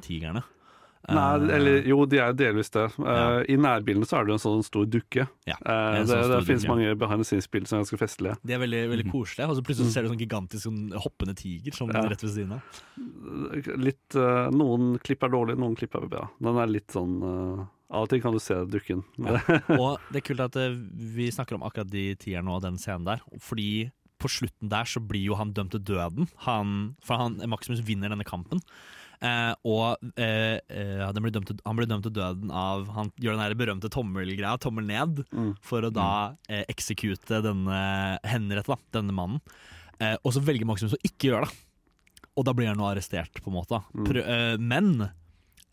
Nei, 1.09 1.55
eller 1.57 1.87
jo, 1.89 2.03
de 2.07 2.19
er 2.21 2.33
delvis 2.37 2.69
det. 2.75 2.83
Ja. 2.99 3.15
Uh, 3.39 3.41
I 3.49 3.57
nærbildene 3.57 4.05
så 4.09 4.19
er 4.19 4.27
det 4.29 4.35
en 4.37 4.43
sånn 4.43 4.65
stor 4.67 4.85
dukke. 4.87 5.25
Ja, 5.49 5.57
Eh, 5.65 6.01
en 6.01 6.07
det 6.07 6.13
sånn 6.13 6.33
det 6.35 6.41
finnes 6.47 6.67
dukke. 6.67 6.75
mange 6.75 6.99
behind 7.01 7.23
the 7.25 7.29
scenes-bilder 7.31 7.67
som 7.71 7.79
er 7.79 7.85
ganske 7.87 8.01
festlige. 8.03 8.37
De 8.45 8.53
er 8.53 8.61
veldig, 8.63 8.83
veldig 8.93 9.07
koselige, 9.13 9.49
og 9.49 9.57
så 9.57 9.65
plutselig 9.65 9.93
ser 9.95 10.03
du 10.05 10.11
sånn 10.13 10.21
gigantisk 10.21 10.63
sånn, 10.69 10.83
hoppende 11.01 11.35
tiger 11.39 11.73
sånn 11.73 11.95
Ja. 11.95 12.03
rett 12.13 12.23
ved 12.23 12.35
siden 12.37 12.53
av. 12.59 12.63
Litt, 13.79 14.15
uh, 14.17 14.49
noen 14.55 14.99
klipp 15.05 15.23
er 15.25 15.33
dårlige, 15.33 15.59
noen 15.61 15.77
klipp 15.79 15.95
er 15.99 16.07
bra. 16.11 16.27
Den 16.41 16.57
er 16.61 16.67
litt 16.71 16.89
sånn 16.95 17.19
eh, 17.23 17.67
Av 17.89 18.03
og 18.05 18.11
til 18.13 18.21
kan 18.21 18.35
du 18.37 18.39
se 18.39 18.53
dukken. 18.69 19.01
Og 19.81 19.97
det 20.13 20.21
er 20.21 20.27
kult 20.27 20.43
at 20.45 20.57
eh, 20.61 20.75
vi 21.17 21.31
snakker 21.33 21.57
om 21.57 21.63
akkurat 21.65 21.89
de 21.89 22.11
tierne 22.21 22.53
og 22.53 22.61
den 22.61 22.77
scenen 22.77 23.07
der, 23.09 23.23
fordi 23.41 23.89
på 24.21 24.29
slutten 24.29 24.69
der 24.69 24.85
så 24.85 25.01
blir 25.01 25.31
jo 25.31 25.37
han 25.39 25.55
dømt 25.57 25.71
til 25.73 25.81
døden. 25.95 26.29
Han, 26.45 26.97
for 27.01 27.17
han, 27.17 27.39
Maximus 27.49 27.81
vinner 27.87 28.11
denne 28.13 28.27
kampen. 28.29 28.61
Eh, 29.21 29.55
og 29.67 29.97
eh, 30.17 30.61
eh, 30.71 31.01
den 31.13 31.25
blir 31.25 31.33
dømt 31.35 31.51
han 31.67 31.75
blir 31.79 31.89
dømt 31.91 32.05
til 32.07 32.13
døden 32.15 32.53
av 32.55 32.85
Han 32.95 33.09
gjør 33.19 33.35
den 33.35 33.41
der 33.43 33.55
berømte 33.59 33.91
tommelgreia, 33.91 34.53
tommel 34.63 34.87
ned, 34.87 35.25
Mm. 35.35 35.57
for 35.61 35.83
å 35.83 35.91
da 35.93 36.37
eh, 36.49 36.63
eksekute 36.71 37.41
denne 37.43 37.81
henrette, 38.23 38.69
da, 38.71 38.77
denne 39.01 39.13
mannen. 39.17 39.41
Eh, 39.99 40.15
og 40.23 40.33
så 40.37 40.41
velger 40.47 40.65
Maximus 40.71 40.95
å 40.95 41.03
ikke 41.03 41.33
gjøre 41.33 41.49
det. 41.49 41.57
Og 42.39 42.45
da 42.47 42.53
blir 42.55 42.69
han 42.71 42.79
nå 42.79 42.87
arrestert, 42.87 43.41
på 43.43 43.51
en 43.51 43.57
måte. 43.59 43.81
Mm. 43.95 44.05
Prø 44.07 44.23
eh, 44.23 44.57
men 44.63 44.93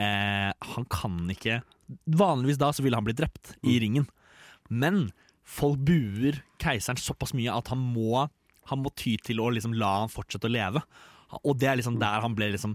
eh, 0.02 0.52
han 0.74 0.86
kan 0.90 1.20
ikke 1.30 1.62
Vanligvis 2.10 2.58
da 2.58 2.72
så 2.74 2.82
ville 2.82 2.98
han 2.98 3.06
bli 3.06 3.14
drept 3.14 3.54
Mm. 3.62 3.70
i 3.70 3.80
ringen. 3.80 4.08
Men 4.74 5.12
folk 5.46 5.78
buer 5.86 6.40
keiseren 6.58 6.98
såpass 6.98 7.36
mye 7.38 7.54
at 7.54 7.68
han 7.70 7.78
må, 7.78 8.24
han 8.72 8.82
må 8.82 8.90
ty 8.98 9.18
til 9.22 9.38
å 9.38 9.52
liksom 9.54 9.76
la 9.78 10.00
han 10.00 10.10
fortsette 10.10 10.50
å 10.50 10.56
leve. 10.56 10.82
Og 11.46 11.60
det 11.62 11.70
er 11.70 11.78
liksom 11.78 12.00
der 12.02 12.22
han 12.26 12.34
ble 12.34 12.50
liksom 12.56 12.74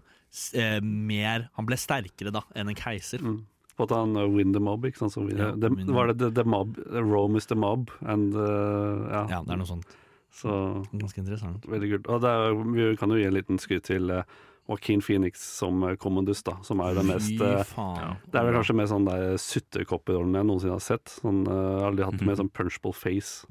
eh, 0.55 0.78
mer 0.83 1.49
Han 1.57 1.68
ble 1.68 1.78
sterkere 1.81 2.33
da 2.35 2.45
enn 2.55 2.70
en 2.70 2.78
keiser. 2.78 3.22
Mm. 3.24 3.41
På 3.78 3.87
at 3.89 3.95
han 3.97 4.12
uh, 4.18 4.26
win 4.28 4.53
the 4.53 4.61
mob, 4.61 4.85
ikke 4.85 5.05
sant. 5.05 5.14
Så 5.14 5.24
vi, 5.24 5.39
Ja, 5.39 5.53
the 5.57 5.70
var 5.89 6.11
det 6.11 6.18
the, 6.20 6.31
the 6.37 6.45
mob? 6.45 6.76
Rome 6.91 7.41
is 7.41 7.49
the 7.49 7.57
mob. 7.57 7.91
And, 8.03 8.35
uh, 8.37 9.09
ja. 9.09 9.24
Ja, 9.37 9.41
det 9.47 9.57
er 9.57 9.62
noe 9.62 9.70
sånt. 9.70 9.97
Så 10.31 10.53
Ganske 10.93 11.22
interessant. 11.22 11.64
veldig 11.66 11.91
kult. 11.95 12.11
Og 12.12 12.22
det 12.22 12.31
er, 12.31 12.62
vi 12.76 12.97
kan 13.01 13.11
jo 13.11 13.18
gi 13.18 13.26
en 13.26 13.35
liten 13.35 13.59
skryt 13.59 13.89
til 13.89 14.12
uh, 14.14 14.22
Joaquin 14.68 15.01
Phoenix 15.03 15.43
som 15.59 15.83
uh, 15.83 15.95
Commodus, 15.97 16.43
da. 16.47 16.59
Som 16.66 16.83
er 16.85 16.95
det 16.95 17.07
mest 17.09 17.41
uh, 17.43 17.62
faen. 17.66 18.20
Det 18.31 18.39
er 18.39 18.47
vel 18.47 18.59
kanskje 18.61 18.76
mer 18.78 18.91
sånn 18.93 19.09
der 19.09 19.35
suttekopperollen 19.43 20.39
jeg 20.39 20.47
noensinne 20.51 20.76
har 20.76 20.85
sett. 20.85 21.16
Sånn, 21.16 21.43
uh, 21.49 21.89
aldri 21.89 22.07
hatt 22.07 22.22
mer 22.26 22.39
sånn 22.39 22.53
punchable 22.55 22.95
face. 22.95 23.49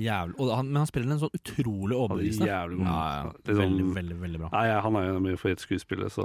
Jævlig. 0.00 0.36
Han, 0.56 0.68
men 0.70 0.80
han 0.80 0.88
spiller 0.88 1.12
en 1.14 1.20
sånn 1.22 1.34
utrolig 1.36 1.96
overbevisende. 1.96 2.48
Jævlig 2.48 2.78
god. 2.78 2.86
Ja, 2.88 3.00
ja. 3.16 3.32
Liksom- 3.44 3.60
Veldig, 3.60 3.86
veldig, 3.96 4.16
veldig 4.22 4.40
bra. 4.40 4.48
Nei, 4.54 4.80
han 4.86 4.96
er 4.96 5.06
jo 5.08 5.16
en 5.16 5.26
mye 5.26 5.56
skuespiller, 5.60 6.08
så 6.14 6.24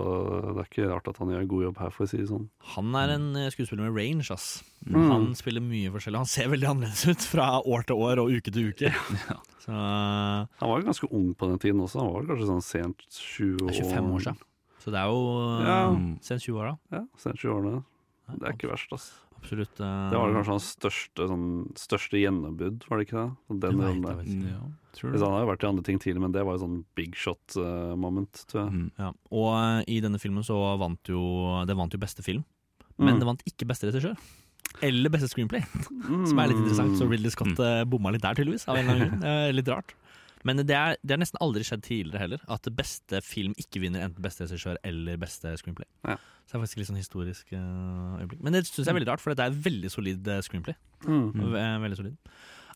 det 0.56 0.64
er 0.64 0.70
ikke 0.70 0.90
rart 0.94 1.08
at 1.12 1.18
han 1.22 1.34
gjør 1.34 1.42
en 1.44 1.52
god 1.52 1.64
jobb 1.68 1.78
her, 1.84 1.90
for 1.96 2.06
å 2.06 2.10
si 2.10 2.18
det 2.22 2.30
sånn. 2.30 2.48
Han 2.76 2.96
er 2.96 3.16
en 3.18 3.28
eh, 3.36 3.50
skuespiller 3.54 3.90
med 3.90 3.96
range, 4.00 4.32
ass. 4.32 4.64
Mm. 4.86 5.10
Han 5.12 5.28
spiller 5.36 5.62
mye 5.66 5.92
forskjellig. 5.92 6.22
Han 6.24 6.32
ser 6.32 6.48
veldig 6.54 6.70
annerledes 6.72 7.06
ut 7.10 7.28
fra 7.36 7.50
år 7.62 7.86
til 7.90 7.96
år 7.96 8.22
og 8.24 8.32
uke 8.32 8.52
til 8.54 8.70
uke. 8.72 8.92
Så 9.66 9.72
eh, 9.74 10.46
Han 10.62 10.70
var 10.70 10.80
jo 10.82 10.86
ganske 10.92 11.10
ung 11.12 11.34
på 11.36 11.50
den 11.50 11.60
tiden 11.60 11.82
også. 11.82 12.00
Han 12.04 12.14
var 12.14 12.28
kanskje 12.30 12.50
sånn 12.52 12.66
sent 12.66 13.06
20 13.10 13.66
år. 13.66 13.72
det 13.72 13.80
er 13.80 13.90
25 13.90 14.12
år 14.14 14.26
siden. 14.30 14.40
Så 14.86 14.92
det 14.94 15.00
er 15.02 15.10
jo 15.10 15.22
uh, 15.42 15.66
Ja. 15.66 15.78
sent 16.22 16.44
20 16.46 16.60
år, 16.62 16.68
da. 16.70 17.00
Ja, 17.00 17.06
sent 17.18 17.40
20 17.42 17.56
årene. 17.56 17.84
Det 18.30 18.46
er 18.46 18.54
ikke 18.54 18.70
verst, 18.70 18.94
ass. 18.94 19.08
Absolutt. 19.46 19.80
uh, 19.80 20.10
Det 20.12 20.18
var 20.20 20.34
kanskje 20.36 20.54
hans 20.56 20.68
største, 20.76 21.28
sånn, 21.32 21.46
største 21.80 22.20
gjennombrudd, 22.20 22.84
var 22.90 23.00
det 23.00 23.06
ikke 23.08 23.22
det? 23.22 23.30
Den 23.54 23.60
det 23.62 23.72
vet 23.80 24.10
jeg 24.10 24.18
vet. 24.20 24.32
ikke. 24.34 24.52
Ja, 24.56 24.64
tror 24.98 25.16
han 25.22 25.36
har 25.36 25.44
jo 25.46 25.50
vært 25.54 25.64
i 25.66 25.70
andre 25.70 25.86
ting 25.88 26.00
tidlig, 26.02 26.22
men 26.26 26.34
det 26.36 26.44
var 26.48 26.58
jo 26.58 26.64
sånn 26.66 26.80
big 26.98 27.16
shot-moment, 27.16 28.46
tror 28.52 28.64
jeg. 28.66 28.74
Mm. 28.74 28.88
Ja. 29.00 29.12
Og 29.32 29.48
uh, 29.54 29.82
i 29.88 30.00
denne 30.04 30.20
filmen 30.22 30.44
så 30.48 30.58
vant 30.82 31.12
jo 31.12 31.22
Det 31.68 31.76
vant 31.78 31.94
jo 31.94 32.02
beste 32.02 32.24
film, 32.26 32.44
men 32.98 33.16
Mm. 33.16 33.20
det 33.20 33.26
vant 33.28 33.42
ikke 33.46 33.68
beste 33.68 33.90
regissør. 33.92 34.16
Eller 34.84 35.10
beste 35.10 35.28
screenplay, 35.32 35.62
som 36.30 36.40
er 36.40 36.48
litt 36.52 36.58
interessant. 36.60 36.98
Så 37.00 37.08
Ridley 37.08 37.32
Scott 37.32 37.56
bomma 37.88 38.12
litt 38.12 38.24
der, 38.24 38.36
tydeligvis. 38.36 38.68
Av 38.68 38.76
en 38.76 38.88
eller 38.90 39.06
annen 39.06 39.20
grunn. 39.22 39.56
Litt 39.56 39.68
rart. 39.72 39.94
Men 40.46 40.62
det 40.62 40.76
er, 40.78 40.96
det 41.02 41.16
har 41.16 41.22
nesten 41.22 41.40
aldri 41.42 41.64
skjedd 41.66 41.82
tidligere 41.88 42.22
heller, 42.22 42.42
at 42.54 42.68
beste 42.78 43.22
film 43.26 43.56
ikke 43.58 43.82
vinner 43.82 44.04
enten 44.06 44.22
beste 44.24 44.46
regissør 44.46 44.78
eller 44.86 45.18
beste 45.22 45.56
screenplay. 45.58 45.88
Ja. 46.06 46.16
Så 46.46 46.54
det 46.54 46.60
er 46.60 46.64
faktisk 46.68 46.82
litt 46.84 46.90
sånn 46.92 47.00
historisk 47.02 47.54
eh, 47.58 48.20
øyeblikk. 48.22 48.44
Men 48.46 48.54
det 48.54 48.62
syns 48.68 48.84
jeg 48.86 48.92
er 48.94 49.00
veldig 49.00 49.10
rart, 49.10 49.24
for 49.24 49.34
det 49.34 49.48
er 49.48 49.56
veldig 49.66 49.90
solid 49.94 50.30
eh, 50.30 50.44
screenplay. 50.46 50.78
Mm. 51.08 51.32
Eh, 51.50 51.72
Veldig 51.86 51.98
solid. 51.98 52.36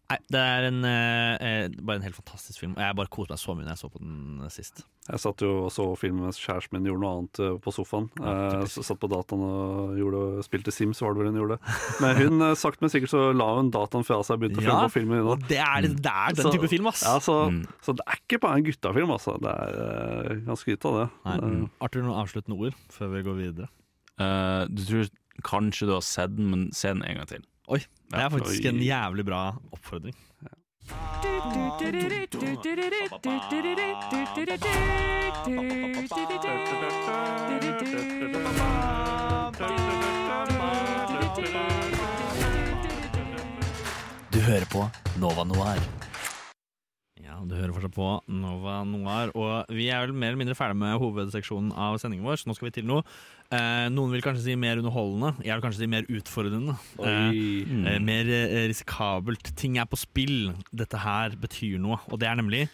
Nei, 0.09 0.17
det 0.33 0.39
er 0.41 0.65
en, 0.65 0.77
eh, 0.89 1.33
eh, 1.37 1.67
bare 1.85 1.99
en 1.99 2.05
helt 2.07 2.15
fantastisk 2.17 2.63
film. 2.63 2.71
Og 2.73 2.81
jeg 2.81 2.95
bare 2.97 3.11
koste 3.13 3.29
meg 3.35 3.37
så 3.43 3.53
mye 3.53 3.65
når 3.67 3.75
jeg 3.75 3.81
så 3.83 3.89
på 3.93 3.99
den 4.01 4.39
eh, 4.41 4.49
sist. 4.49 4.79
Jeg 5.09 5.21
satt 5.21 5.43
jo 5.45 5.49
og 5.67 5.69
så 5.73 5.85
filmen 6.01 6.23
mens 6.25 6.39
kjæresten 6.41 6.73
min 6.79 6.87
gjorde 6.89 7.03
noe 7.03 7.11
annet 7.19 7.41
eh, 7.45 7.57
på 7.61 7.73
sofaen. 7.75 8.07
Ja, 8.17 8.63
satt 8.65 8.97
på 9.03 9.09
dataen 9.11 9.43
og 9.45 9.93
gjorde, 9.99 10.23
spilte 10.47 10.73
Sims, 10.73 11.03
var 11.05 11.13
det 11.13 11.21
vel 11.21 11.29
hun 11.29 11.37
gjorde. 11.43 11.59
Men 12.01 12.17
hun, 12.23 12.41
sagt 12.55 12.63
sakte, 12.63 12.81
men 12.87 12.93
sikkert 12.95 13.13
så 13.13 13.21
la 13.37 13.51
hun 13.59 13.69
dataen 13.75 14.07
fra 14.09 14.17
seg 14.25 14.39
og 14.39 14.43
begynte 14.47 14.63
å 14.63 14.65
Ja, 14.65 14.73
følge 14.73 14.89
på 14.89 14.95
filmen. 14.97 15.21
Innan. 15.21 15.45
Det 15.53 15.61
er, 15.61 15.87
det 15.93 16.15
er 16.15 16.37
den 16.39 16.49
Så- 16.49 16.55
type 16.57 16.71
film, 16.73 16.89
ass! 16.89 17.05
ja, 17.05 17.15
så, 17.21 17.37
Mm. 17.49 17.61
så 17.85 17.93
det 18.01 18.05
er 18.09 18.17
ikke 18.23 18.41
bare 18.41 18.57
en 18.57 18.65
guttafilm, 18.65 19.13
altså. 19.13 19.37
Det 19.41 19.53
er 19.53 20.41
ganske 20.49 20.65
skryt 20.65 20.85
av 20.89 20.97
det. 21.03 21.07
Nei. 21.29 21.37
Eh, 21.37 21.69
Arthur, 21.85 22.01
noen 22.09 22.17
avsluttende 22.25 22.57
ord 22.57 22.73
før 22.97 23.13
vi 23.13 23.21
går 23.29 23.37
videre? 23.45 23.69
Uh, 24.19 24.65
du 24.73 24.81
tror 24.89 25.09
Kanskje 25.45 25.85
du 25.87 25.93
har 25.93 26.01
sett 26.03 26.33
den, 26.35 26.49
men 26.51 26.65
se 26.75 26.89
den 26.91 26.99
en 27.07 27.15
gang 27.21 27.27
til. 27.29 27.45
Oi, 27.69 27.83
det 28.09 28.17
er 28.17 28.29
faktisk 28.33 28.65
en 28.65 28.79
jævlig 28.81 29.23
bra 29.27 29.39
oppfordring. 29.69 30.15
Du 44.33 44.39
hører 44.41 44.65
på 44.73 44.87
Nova 45.21 45.45
Noir. 45.45 45.77
Ja, 47.21 47.37
du 47.45 47.53
hører 47.53 47.75
fortsatt 47.75 47.93
på 47.93 48.09
Nova 48.33 48.81
Noir, 48.87 49.29
og 49.37 49.69
vi 49.69 49.91
er 49.93 50.07
vel 50.07 50.17
mer 50.17 50.33
eller 50.33 50.41
mindre 50.41 50.57
ferdig 50.57 50.81
med 50.81 50.97
hovedseksjonen 50.97 51.69
av 51.77 52.01
sendingen 52.01 52.25
vår, 52.25 52.41
så 52.41 52.49
nå 52.49 52.57
skal 52.57 52.71
vi 52.71 52.79
til 52.79 52.89
noe. 52.89 53.05
Eh, 53.49 53.87
noen 53.89 54.11
vil 54.13 54.21
kanskje 54.21 54.43
si 54.43 54.55
mer 54.61 54.77
underholdende, 54.77 55.31
jeg 55.41 55.55
vil 55.55 55.63
kanskje 55.63 55.81
si 55.81 55.87
mer 55.89 56.05
utfordrende. 56.13 56.75
Eh, 57.01 57.29
eh, 57.65 57.95
mer 58.05 58.27
eh, 58.29 58.67
risikabelt. 58.69 59.49
Ting 59.57 59.79
er 59.81 59.87
på 59.89 59.97
spill. 59.97 60.51
Dette 60.69 60.99
her 61.01 61.33
betyr 61.41 61.79
noe, 61.81 61.97
og 62.13 62.19
det 62.21 62.27
er 62.29 62.37
nemlig 62.37 62.67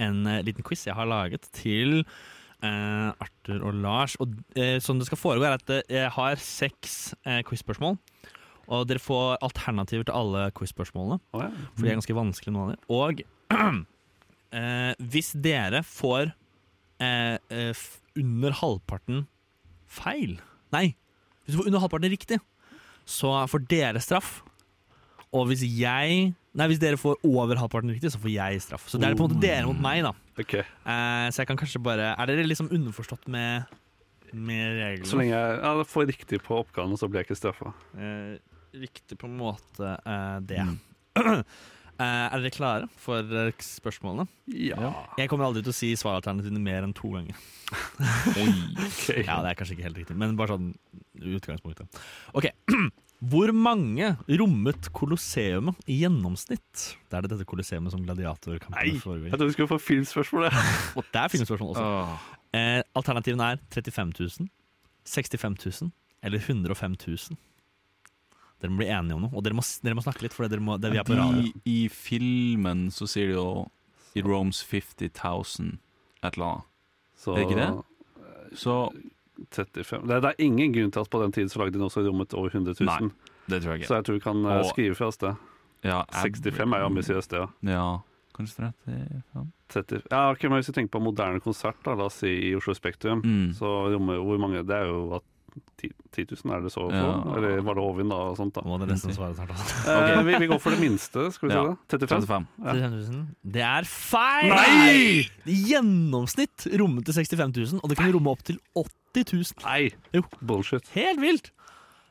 en 0.00 0.22
eh, 0.24 0.40
liten 0.46 0.64
quiz 0.64 0.86
jeg 0.86 0.96
har 0.96 1.10
laget 1.10 1.50
til 1.52 1.98
eh, 2.00 3.10
Arthur 3.12 3.66
og 3.68 3.76
Lars. 3.84 4.14
Og 4.24 4.32
eh, 4.56 4.78
sånn 4.80 5.02
det 5.02 5.10
skal 5.10 5.20
foregå, 5.20 5.44
er 5.44 5.58
at 5.58 5.92
jeg 5.92 6.08
har 6.16 6.40
seks 6.40 7.12
eh, 7.26 7.42
quiz-spørsmål. 7.44 7.98
Og 8.72 8.86
dere 8.88 9.02
får 9.04 9.36
alternativer 9.44 10.08
til 10.08 10.16
alle 10.16 10.46
quiz-spørsmålene. 10.56 11.20
Oh, 11.36 11.42
ja. 11.44 11.50
For 11.74 11.84
de 11.84 11.92
er 11.92 11.98
ganske 11.98 12.16
vanskelige, 12.16 12.54
noen 12.56 12.72
av 12.72 12.78
dem. 12.78 12.88
Og 12.96 13.20
eh, 14.62 15.04
hvis 15.12 15.34
dere 15.44 15.84
får 15.84 16.32
under 17.02 18.54
halvparten 18.54 19.24
feil 19.92 20.38
Nei, 20.72 20.94
hvis 21.44 21.54
du 21.54 21.60
får 21.60 21.68
under 21.68 21.82
halvparten 21.82 22.12
riktig, 22.12 22.38
så 23.04 23.34
får 23.50 23.66
dere 23.68 24.00
straff. 24.00 24.38
Og 25.32 25.50
hvis 25.50 25.64
jeg 25.66 26.30
Nei, 26.52 26.66
hvis 26.68 26.80
dere 26.80 26.98
får 27.00 27.22
over 27.24 27.56
halvparten 27.56 27.92
riktig, 27.94 28.10
så 28.12 28.20
får 28.20 28.32
jeg 28.34 28.60
straff. 28.60 28.84
Så 28.88 28.98
det 29.00 29.08
er 29.08 29.16
på 29.16 29.24
en 29.24 29.30
måte 29.30 29.40
dere 29.40 29.64
mot 29.64 29.78
meg, 29.80 30.02
da. 30.04 30.12
Okay. 30.36 30.60
Eh, 30.64 31.28
så 31.32 31.42
jeg 31.42 31.48
kan 31.48 31.60
kanskje 31.60 31.80
bare 31.84 32.10
Er 32.12 32.28
dere 32.28 32.44
liksom 32.44 32.68
underforstått 32.72 33.24
med, 33.32 33.72
med 34.32 34.76
reglene? 34.76 35.08
Så 35.08 35.16
lenge 35.20 35.32
jeg 35.32 35.60
ja, 35.62 35.86
får 35.88 36.08
riktig 36.12 36.40
på 36.44 36.58
oppgaven, 36.60 36.96
så 37.00 37.08
blir 37.08 37.22
jeg 37.22 37.30
ikke 37.30 37.40
straffa. 37.40 37.72
Eh, 37.96 38.36
riktig 38.84 39.16
på 39.20 39.28
en 39.28 39.38
måte 39.40 39.94
eh, 39.96 40.38
det. 40.48 40.60
Mm. 40.68 40.76
Eh, 42.02 42.26
er 42.26 42.42
dere 42.42 42.54
klare 42.54 42.88
for 43.00 43.22
eh, 43.22 43.52
spørsmålene? 43.62 44.26
Ja. 44.56 44.92
Jeg 45.20 45.30
kommer 45.30 45.46
aldri 45.48 45.62
til 45.62 45.74
å 45.74 45.76
si 45.76 45.92
svaralternativene 45.98 46.62
mer 46.62 46.86
enn 46.86 46.94
to 46.96 47.12
ganger. 47.14 47.38
okay. 48.42 49.22
Ja, 49.22 49.38
Det 49.44 49.52
er 49.52 49.58
kanskje 49.60 49.76
ikke 49.76 49.86
helt 49.86 50.02
riktig, 50.02 50.18
men 50.18 50.34
bare 50.38 50.56
sånn 50.56 50.72
utgangspunktet. 51.38 52.02
Ok, 52.38 52.50
Hvor 53.22 53.52
mange 53.54 54.16
rommet 54.26 54.88
Colosseumet 54.90 55.78
i 55.86 56.00
gjennomsnitt? 56.00 56.86
Det 57.06 57.14
er 57.14 57.22
det 57.22 57.36
dette 57.36 57.46
Colosseumet 57.46 57.94
som 57.94 58.00
Nei, 58.02 58.08
gladiatorkampen 58.08 58.98
foregår 58.98 59.28
Jeg 59.28 59.36
trodde 59.36 59.46
vi 59.46 59.54
skulle 59.54 59.70
få 59.70 59.78
filmspørsmål. 59.78 60.48
Og 60.98 61.06
det 61.06 61.20
er 61.20 61.30
filmspørsmål 61.30 61.76
også. 61.76 61.84
Eh, 62.58 62.80
alternativene 62.98 63.52
er 63.54 63.62
35 63.70 64.10
000, 64.18 64.50
65 65.06 65.54
000 65.86 65.92
eller 66.26 66.42
105 66.42 66.98
000. 67.06 67.38
Dere 68.62 68.70
må 68.70 68.78
bli 68.78 68.86
enige 68.94 69.16
om 69.16 69.24
noe, 69.26 69.32
og 69.34 69.42
dere 69.42 69.56
må, 69.58 69.62
dere 69.82 69.96
må 69.98 70.02
snakke 70.04 70.22
litt, 70.22 70.32
for 70.36 70.46
dere 70.48 70.62
må, 70.62 70.76
det, 70.80 70.92
vi 70.94 71.00
er 71.00 71.06
på 71.08 71.16
radio. 71.18 71.42
I, 71.42 71.52
I 71.66 71.88
filmen 71.90 72.84
så 72.94 73.08
sier 73.10 73.32
de 73.32 73.34
jo 73.34 73.46
It 74.14 74.24
roams 74.28 74.60
50 74.68 75.10
000 75.10 75.78
et 76.22 76.36
eller 76.36 76.46
annet. 76.46 76.68
Så 77.18 77.32
Er 77.34 77.40
det 77.40 77.46
ikke 77.48 77.58
det? 77.58 78.58
Så 78.60 78.76
35. 79.50 80.06
Det, 80.06 80.20
det 80.22 80.30
er 80.30 80.44
ingen 80.44 80.72
grunn 80.74 80.92
til 80.94 81.00
at 81.02 81.10
på 81.10 81.20
den 81.22 81.32
tiden 81.34 81.48
så 81.50 81.58
lagde 81.62 81.78
de 81.78 81.84
også 81.86 82.04
rommet 82.06 82.34
over 82.38 82.52
100 82.52 82.76
000. 82.78 82.86
Nei, 82.86 83.10
det 83.50 83.62
tror 83.64 83.74
jeg 83.78 83.88
Så 83.88 83.96
jeg 83.98 84.06
tror 84.06 84.18
vi 84.18 84.24
kan 84.28 84.44
eh, 84.44 84.60
Og- 84.60 84.70
skrive 84.70 84.94
fra 84.98 85.08
oss 85.10 85.18
det. 85.22 85.34
Ja, 85.82 86.04
65 86.14 86.60
er 86.76 86.78
jo 86.84 86.86
ambisiøst, 86.92 87.30
det. 87.34 87.40
Ja. 87.42 87.72
Ja, 87.72 87.86
kanskje 88.36 88.68
35? 88.86 89.46
30. 89.72 90.02
Ja, 90.12 90.20
okay, 90.30 90.48
men 90.48 90.60
Hvis 90.60 90.68
vi 90.70 90.76
tenker 90.76 90.92
på 90.98 91.02
moderne 91.02 91.40
konsert, 91.42 91.80
da, 91.82 91.94
la 91.98 92.06
oss 92.06 92.20
si 92.22 92.30
i 92.50 92.54
Oslo 92.54 92.74
Spektrum, 92.76 93.22
Mm. 93.24 93.50
så 93.56 93.66
rommer 93.96 94.20
hvor 94.22 94.38
mange 94.38 94.62
Det 94.62 94.76
er 94.76 94.86
jo 94.86 95.14
at 95.18 95.24
10 95.82 95.88
10 96.12 96.24
000, 96.44 96.52
er 96.56 96.60
det 96.66 96.70
så 96.72 96.84
få? 96.86 96.96
Ja. 96.96 97.36
Eller 97.36 97.62
var 97.66 97.74
det 97.78 97.84
Håvin, 97.84 98.10
da? 98.12 98.18
og 98.30 98.36
sånt 98.38 98.54
da 98.56 98.62
må 98.68 98.76
det 98.82 98.88
nesten 98.90 99.14
svare 99.16 99.34
snart. 99.36 99.52
okay. 99.86 100.12
Eh, 100.16 100.22
vi, 100.28 100.36
vi 100.44 100.48
går 100.52 100.60
for 100.62 100.74
det 100.76 100.80
minste, 100.82 101.26
skal 101.34 101.48
vi 101.48 101.54
si 101.54 101.62
det? 101.68 101.74
35? 101.94 102.26
35. 102.26 102.46
Ja. 102.66 102.74
35 102.76 103.00
000. 103.14 103.24
Det 103.56 103.64
er 103.70 103.88
feil! 103.92 104.52
Nei! 104.52 105.24
I 105.48 105.56
gjennomsnitt 105.72 106.68
rommet 106.80 107.08
til 107.08 107.18
65 107.20 107.56
000, 107.74 107.80
og 107.82 107.90
det 107.92 107.98
kan 108.00 108.12
romme 108.14 108.32
opp 108.36 108.44
til 108.48 108.60
80 108.78 109.32
000. 109.32 109.66
Nei! 109.66 109.82
Jo. 110.16 110.24
Bullshit. 110.40 110.88
Helt 110.96 111.20
vilt! 111.24 111.52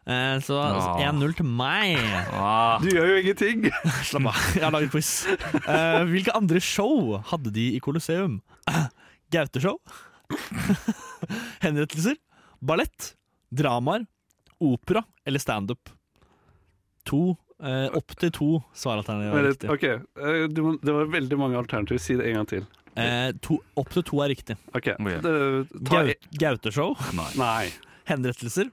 Eh, 0.01 0.37
så 0.41 0.55
altså, 0.57 0.95
Ah. 0.97 1.11
1-0 1.13 1.35
til 1.37 1.45
meg. 1.45 1.99
Ah, 2.33 2.79
Du 2.81 2.89
gjør 2.89 3.11
jo 3.13 3.19
ingenting! 3.21 3.67
Slapp 4.09 4.31
av, 4.31 4.39
jeg 4.57 4.65
har 4.65 4.73
laget 4.73 4.89
quiz. 4.95 5.11
Eh, 5.61 5.99
hvilke 6.09 6.33
andre 6.35 6.59
show 6.59 7.19
hadde 7.29 7.53
de 7.53 7.67
i 7.77 7.79
Colosseum? 7.85 8.39
Gauteshow? 9.33 9.77
Henrettelser? 11.63 12.17
Ballett? 12.61 13.13
Dramaer? 13.51 14.05
Opera 14.61 15.03
eller 15.25 15.39
standup? 15.39 15.89
To 17.09 17.35
eh, 17.63 17.87
Opptil 17.97 18.31
to 18.31 18.49
svaralternativer 18.77 19.39
er 19.43 19.49
riktig. 19.51 19.69
ok, 19.73 19.83
eh, 19.83 20.47
du, 20.49 20.61
må- 20.63 20.77
det 20.81 20.93
var 20.93 21.05
veldig 21.09 21.37
mange 21.39 21.57
alternativer. 21.57 21.99
Si 21.99 22.15
det 22.15 22.27
en 22.29 22.35
gang 22.41 22.47
til. 22.51 22.67
Eh, 22.95 23.31
to, 23.41 23.57
Opptil 23.79 24.03
to 24.03 24.21
er 24.21 24.29
riktig. 24.33 24.57
Ok, 24.75 24.91
Ok. 24.99 25.21
det, 25.23 25.33
ta, 25.85 26.03
Gaut, 26.03 26.27
Gauteshow? 26.37 26.95
nei. 27.17 27.31
Nei. 27.37 27.71
Henrettelser? 28.05 28.69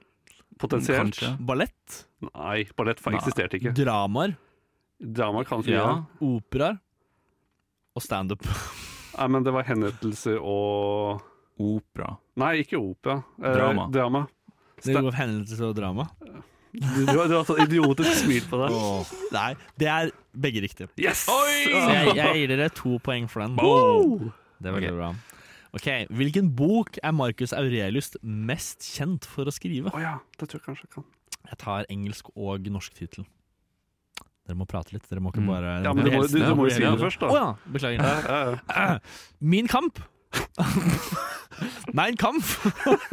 Potensielt. 0.58 0.98
Kanskje. 1.14 1.36
Ballett? 1.46 2.04
Nei, 2.34 2.64
ballett 2.76 3.00
Nei. 3.06 3.14
eksisterte 3.16 3.60
ikke. 3.60 3.72
Dramaer? 3.78 4.36
Drama 5.00 5.44
kan 5.44 5.60
ikke 5.62 5.70
Ja. 5.72 5.84
gjøre. 5.86 6.06
Operaer? 6.42 6.80
Og 7.94 8.02
standup. 8.02 8.42
Nei, 9.16 9.26
men 9.28 9.42
det 9.44 9.52
var 9.52 9.62
henrettelser 9.64 10.38
og 10.42 11.22
Opera. 11.58 12.16
Nei, 12.36 12.60
ikke 12.62 12.78
opera. 12.78 13.24
Eh, 13.42 13.54
Drama. 13.54 13.88
drama. 13.90 14.26
Det 14.84 14.94
går 14.94 15.16
henrettelser 15.18 15.66
og 15.70 15.76
drama. 15.78 16.08
Du, 16.68 17.06
du, 17.08 17.14
har- 17.16 17.28
du 17.30 17.34
har 17.38 17.46
sånn 17.48 17.62
idiotisk 17.64 18.12
smil 18.26 18.44
på 18.50 18.58
det. 18.60 18.68
Nei, 19.34 19.46
det 19.80 19.88
er 19.88 20.10
begge 20.36 20.60
riktige. 20.62 20.90
Yes! 21.00 21.24
Så 21.26 21.36
jeg, 21.48 22.12
jeg 22.18 22.34
gir 22.42 22.52
dere 22.52 22.68
to 22.76 22.98
poeng 23.02 23.26
for 23.32 23.40
den. 23.42 23.56
Wow! 23.56 24.28
Det 24.60 24.70
var 24.72 24.78
veldig 24.80 24.98
bra. 24.98 25.08
Ok, 25.76 25.88
Hvilken 26.16 26.52
bok 26.56 26.96
er 27.04 27.12
Marcus 27.12 27.52
Aurelius 27.56 28.12
mest 28.22 28.84
kjent 28.88 29.26
for 29.28 29.48
å 29.48 29.52
skrive? 29.52 29.90
Oh, 29.94 30.00
ja, 30.00 30.14
det 30.40 30.48
tror 30.48 30.60
jeg 30.60 30.66
kanskje 30.68 30.86
jeg 30.86 30.92
kan. 30.94 31.08
Jeg 31.48 31.58
tar 31.64 31.88
engelsk 31.92 32.30
og 32.36 32.68
norsk 32.72 32.94
tittel. 33.00 33.26
Dere 34.48 34.56
må 34.56 34.64
prate 34.68 34.94
litt. 34.96 35.04
Dere 35.10 35.20
må 35.24 35.28
ikke 35.32 35.42
Mm. 35.44 35.50
bare 35.52 35.72
Ja, 35.84 35.92
men 35.92 36.04
du 36.04 36.10
må, 36.14 36.22
du, 36.28 36.38
du 36.40 36.54
må 36.56 36.68
jo 36.68 36.76
si 36.76 36.80
det 36.84 36.92
først, 37.00 37.20
Å 37.22 37.28
oh, 37.28 37.36
ja, 37.36 37.48
beklager. 37.68 39.00
Min 39.56 39.68
kamp! 39.68 40.00
Mein 41.96 42.16
kamp! 42.20 42.44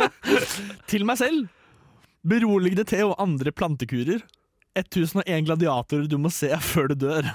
Til 0.92 1.06
meg 1.08 1.18
selv. 1.22 1.48
Beroligende 2.26 2.86
te 2.90 3.02
og 3.06 3.16
andre 3.22 3.52
plantekurer. 3.54 4.24
1001 4.76 5.46
gladiatorer 5.48 6.08
du 6.12 6.18
må 6.20 6.32
se 6.34 6.50
før 6.62 6.90
du 6.92 6.96
dør. 7.06 7.30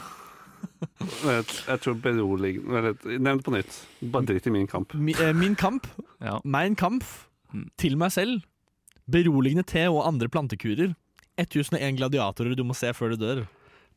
Jeg, 1.25 1.45
jeg 1.49 1.81
tror 1.81 1.95
beroligende 2.05 2.93
Nevn 3.17 3.39
det 3.41 3.47
på 3.47 3.55
nytt. 3.55 3.79
Bare 4.13 4.29
drit 4.29 4.49
i 4.49 4.53
min 4.53 4.67
kamp. 4.69 4.93
Eh, 4.97 5.33
min 5.37 5.55
kamp, 5.57 5.87
Ja. 6.21 6.41
mein 6.45 6.77
Kampf, 6.77 7.27
Mm. 7.53 7.65
til 7.77 7.97
meg 7.99 8.13
selv. 8.13 8.43
Beroligende 9.11 9.65
te 9.67 9.89
og 9.91 10.05
andre 10.07 10.29
plantekurer. 10.29 10.93
1001 11.41 11.97
gladiatorer 11.99 12.55
du 12.55 12.63
må 12.63 12.75
se 12.79 12.93
før 12.95 13.17
du 13.17 13.17
dør. 13.25 13.41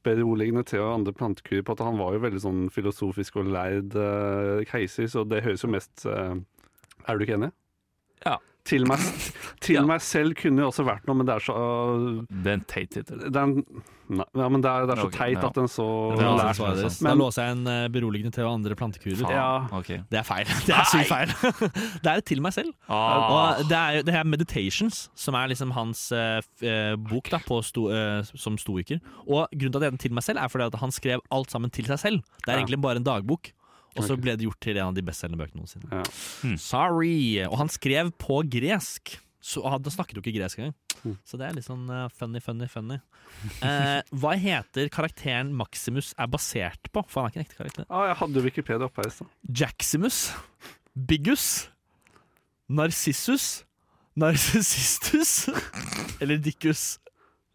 Beroligende 0.04 0.64
til 0.66 0.80
og 0.82 0.96
andre 0.96 1.14
plantekurer 1.14 1.62
på 1.64 1.72
at 1.76 1.84
han 1.86 2.00
var 2.00 2.14
jo 2.16 2.20
veldig 2.24 2.42
sånn 2.42 2.64
filosofisk 2.74 3.36
og 3.38 3.46
lærd 3.54 3.94
eh, 3.96 4.64
keiser, 4.66 5.06
så 5.08 5.22
det 5.28 5.44
høres 5.46 5.62
jo 5.64 5.70
mest 5.70 6.06
eh, 6.10 6.34
Er 7.08 7.18
du 7.20 7.26
ikke 7.28 7.38
enig? 7.40 7.52
Ja. 8.26 8.38
Til 8.64 8.86
meg, 8.88 9.02
til 9.60 9.76
Ja. 9.82 9.82
meg 9.84 10.00
selv 10.00 10.38
kunne 10.40 10.62
jo 10.64 10.70
også 10.70 10.86
vært 10.88 11.04
noe, 11.10 11.18
men 11.20 11.28
det 11.28 11.34
er 11.36 11.44
så 11.44 11.52
øh, 11.58 12.22
Det 12.32 12.48
er 12.48 12.54
en 12.62 12.62
teit 12.72 12.94
tittel. 12.96 13.20
det 13.28 13.42
ja, 14.14 14.48
men 14.52 14.62
det 14.62 14.70
er, 14.70 14.86
det 14.86 14.94
er 14.94 15.00
så 15.02 15.08
okay, 15.08 15.18
teit 15.34 15.42
ja. 15.42 15.48
at 15.50 15.56
den 15.58 15.68
så 15.72 15.86
Det 16.14 16.22
er 16.24 16.28
altså 16.30 16.46
lært. 16.46 16.56
svaret 16.60 16.78
deres. 16.80 16.98
Men- 17.02 17.10
da 17.18 17.24
låser 17.24 17.44
jeg 17.48 17.56
en 17.58 17.68
eh, 17.72 17.88
beroligende 17.92 18.32
til 18.36 18.44
og 18.48 18.54
andre 18.60 18.76
plantekurer. 18.80 19.32
Ja. 19.32 19.68
Okay. 19.80 19.98
Det 20.12 20.20
er 20.22 20.24
feil. 20.28 20.46
Det 20.68 20.76
er 20.76 20.88
sykt 20.92 21.10
feil. 21.10 21.34
det 22.06 22.12
er 22.14 22.24
til 22.32 22.44
meg 22.46 22.54
selv. 22.56 22.72
Ah. 22.88 23.34
Og 23.34 23.64
det 23.72 23.80
er 23.80 24.04
det 24.08 24.16
er, 24.16 24.24
Meditations, 24.28 25.10
som 25.16 25.36
er 25.40 25.50
liksom 25.52 25.72
hans 25.76 26.06
eh, 26.16 26.96
bok 27.10 27.32
da, 27.34 27.40
på 27.48 27.60
sto, 27.68 27.90
eh, 27.92 28.22
som 28.32 28.56
stoiker. 28.62 29.02
Og 29.28 29.48
grunnen 29.52 29.74
til 29.76 29.80
at 29.80 29.82
det 29.82 29.90
er 29.90 29.96
den 29.98 30.04
til 30.06 30.14
meg 30.16 30.24
selv, 30.28 30.40
er 30.44 30.48
fordi 30.52 30.70
at 30.72 30.80
han 30.84 30.92
skrev 30.96 31.20
alt 31.32 31.52
sammen 31.52 31.72
til 31.74 31.90
seg 31.92 32.00
selv. 32.00 32.24
Det 32.46 32.48
er 32.54 32.60
Ja. 32.60 32.64
egentlig 32.64 32.80
bare 32.84 33.02
en 33.04 33.08
dagbok. 33.08 33.52
Og 33.98 34.08
så 34.08 34.18
ble 34.20 34.36
det 34.38 34.48
gjort 34.48 34.60
til 34.64 34.78
en 34.80 34.90
av 34.92 34.96
de 34.98 35.04
bestselgende 35.06 35.42
bøkene 35.44 35.62
noensinne. 35.62 35.90
Ja. 35.92 36.04
Hmm. 36.44 36.58
Sorry! 36.62 37.18
Og 37.46 37.58
han 37.62 37.70
skrev 37.74 38.10
på 38.22 38.42
gresk. 38.50 39.18
Så 39.44 39.60
han 39.68 39.84
snakket 39.92 40.16
jo 40.18 40.24
ikke 40.24 40.38
gresk 40.38 40.62
engang. 40.62 40.76
Hmm. 41.04 41.18
Så 41.28 41.36
det 41.40 41.50
er 41.50 41.58
litt 41.58 41.66
sånn 41.68 41.84
uh, 41.92 42.06
funny, 42.16 42.40
funny, 42.44 42.70
funny. 42.72 43.00
Eh, 43.66 44.00
hva 44.22 44.36
heter 44.38 44.88
karakteren 44.94 45.50
Maximus 45.58 46.12
er 46.22 46.28
basert 46.32 46.88
på? 46.94 47.02
For 47.10 47.26
han 47.26 47.28
er 47.28 47.34
ikke 47.34 47.40
en 47.42 47.46
ekte 47.48 47.58
karakter. 47.58 47.86
Ah, 47.90 48.04
jeg 48.12 48.18
hadde 48.22 48.38
jo 48.40 48.44
Wikipedia 48.46 48.86
oppe 48.88 49.02
her 49.02 49.10
i 49.10 49.14
stad. 49.16 49.32
Jaximus, 49.60 50.20
Biggus, 51.10 51.48
Narsissus, 52.70 53.48
Narsissistus 54.16 55.50
eller 56.22 56.38
Dickus? 56.46 57.00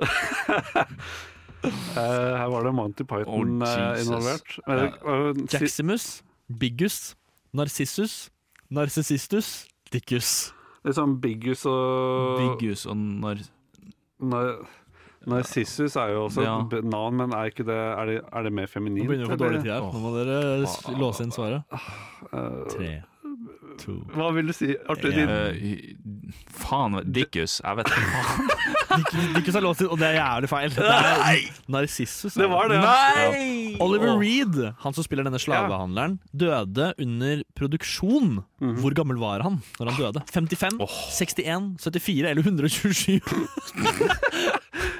uh, 0.02 0.06
her 1.94 2.48
var 2.52 2.66
det 2.66 2.74
Monty 2.74 3.06
Python 3.09 3.62
Oh, 3.62 3.69
eh, 3.69 4.02
involvert. 4.02 4.59
Eh, 4.69 5.44
Jaximus, 5.55 6.09
Biggus, 6.49 7.15
Narsissus, 7.53 8.31
Narsissistus, 8.70 9.66
Dickus. 9.93 10.53
er 10.85 10.97
sånn 10.97 11.16
Biggus 11.20 11.65
og 11.69 12.39
Biggus 12.41 12.87
og 12.89 12.97
nar... 12.97 13.41
Nar 14.20 14.55
Narsissus 15.29 15.97
er 15.99 16.12
jo 16.15 16.25
også 16.29 16.41
Ja. 16.45 16.53
et 16.79 16.85
navn, 16.89 17.16
men 17.19 17.33
er, 17.37 17.51
ikke 17.51 17.65
det, 17.66 17.75
er, 17.77 18.07
det, 18.07 18.20
er 18.33 18.43
det 18.47 18.53
mer 18.55 18.66
Nå 19.03 19.09
begynner 19.11 19.27
vi 19.27 19.35
å 19.35 19.37
få 19.37 19.41
dårlig 19.43 19.62
tid 19.65 19.73
her. 19.75 19.89
Nå 19.93 20.01
må 20.01 20.12
dere 20.15 20.99
låse 21.03 21.25
inn 21.27 21.33
svaret. 21.35 21.62
Eh, 22.33 22.62
Tre, 22.70 22.93
to 23.03 23.08
hva 23.87 24.29
vil 24.37 24.47
du 24.51 24.55
si, 24.57 24.73
Arthur? 24.89 25.13
Ja. 25.13 25.17
Din? 25.19 25.29
Eh, 25.29 26.35
faen, 26.59 26.99
Dickus. 27.15 27.61
Jeg 27.65 27.79
vet 27.79 27.87
ikke 27.93 28.03
faen. 28.15 28.49
Dickus 29.37 29.55
er 29.59 29.63
låst 29.65 29.83
inn, 29.85 29.91
og 29.93 29.99
det 30.01 30.09
er 30.09 30.17
jævlig 30.19 30.49
feil. 30.51 30.71
Det 30.75 30.87
er 30.89 31.43
Narsissus. 31.71 32.35
Det 32.39 32.49
var 32.51 32.69
det. 32.73 32.81
Nei! 32.83 33.77
Oliver 33.85 34.17
Reed, 34.19 34.59
han 34.83 34.97
som 34.97 35.07
spiller 35.07 35.29
denne 35.29 35.41
slavehandleren, 35.43 36.19
døde 36.33 36.91
under 36.99 37.45
produksjon. 37.59 38.41
Mhm. 38.61 38.77
Hvor 38.83 38.97
gammel 38.99 39.21
var 39.21 39.45
han 39.47 39.61
når 39.79 39.93
han 39.93 40.01
døde? 40.03 40.25
55, 40.35 40.81
61, 41.15 41.77
74 41.85 42.33
eller 42.33 42.43
127? 42.43 43.21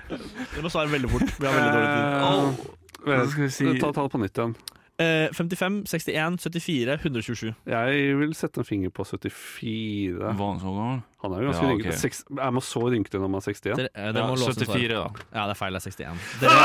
Det 0.09 0.63
må 0.65 0.71
svare 0.73 0.91
veldig 0.91 1.11
fort. 1.13 1.29
Vi 1.39 1.47
har 1.47 1.55
veldig 1.55 1.75
dårlig 1.75 1.91
tid. 1.93 2.05
Oh. 2.25 3.29
Skal 3.31 3.43
vi 3.45 3.51
si? 3.55 3.67
Ta, 3.79 3.93
ta 3.95 4.03
det 4.07 4.13
på 4.15 4.19
nytt 4.23 4.39
igjen. 4.41 4.55
Eh, 4.99 5.29
55, 5.31 5.85
61, 5.87 6.41
74, 6.43 6.95
127. 7.05 7.53
Jeg 7.71 8.15
vil 8.19 8.33
sette 8.35 8.59
en 8.59 8.67
finger 8.67 8.91
på 8.91 9.05
74. 9.07 10.17
Var 10.19 10.49
han 10.49 10.59
så 10.59 10.73
gammel? 10.75 10.97
Han 11.23 11.35
er 11.35 11.43
jo 11.45 11.51
ganske 11.53 11.63
Ja, 11.63 11.71
rynkete. 11.71 12.09
ok. 12.09 12.41
Er 12.43 12.51
man 12.57 12.65
så 12.67 12.81
rynkete 12.83 13.21
når 13.23 13.31
man 13.31 13.39
er 13.39 13.45
61? 13.47 13.77
Dere, 13.79 13.91
eh, 13.95 14.09
dere 14.13 14.25
Ja, 14.25 14.27
må 14.27 14.35
låse 14.35 14.59
inn 14.59 14.67
74, 14.67 14.89
da. 14.99 15.23
Ja, 15.39 15.45
det 15.47 15.55
er 15.55 15.59
feil. 15.61 15.73
Det 15.73 15.79
er 15.79 15.87
61. 15.87 16.19
Dere, 16.43 16.57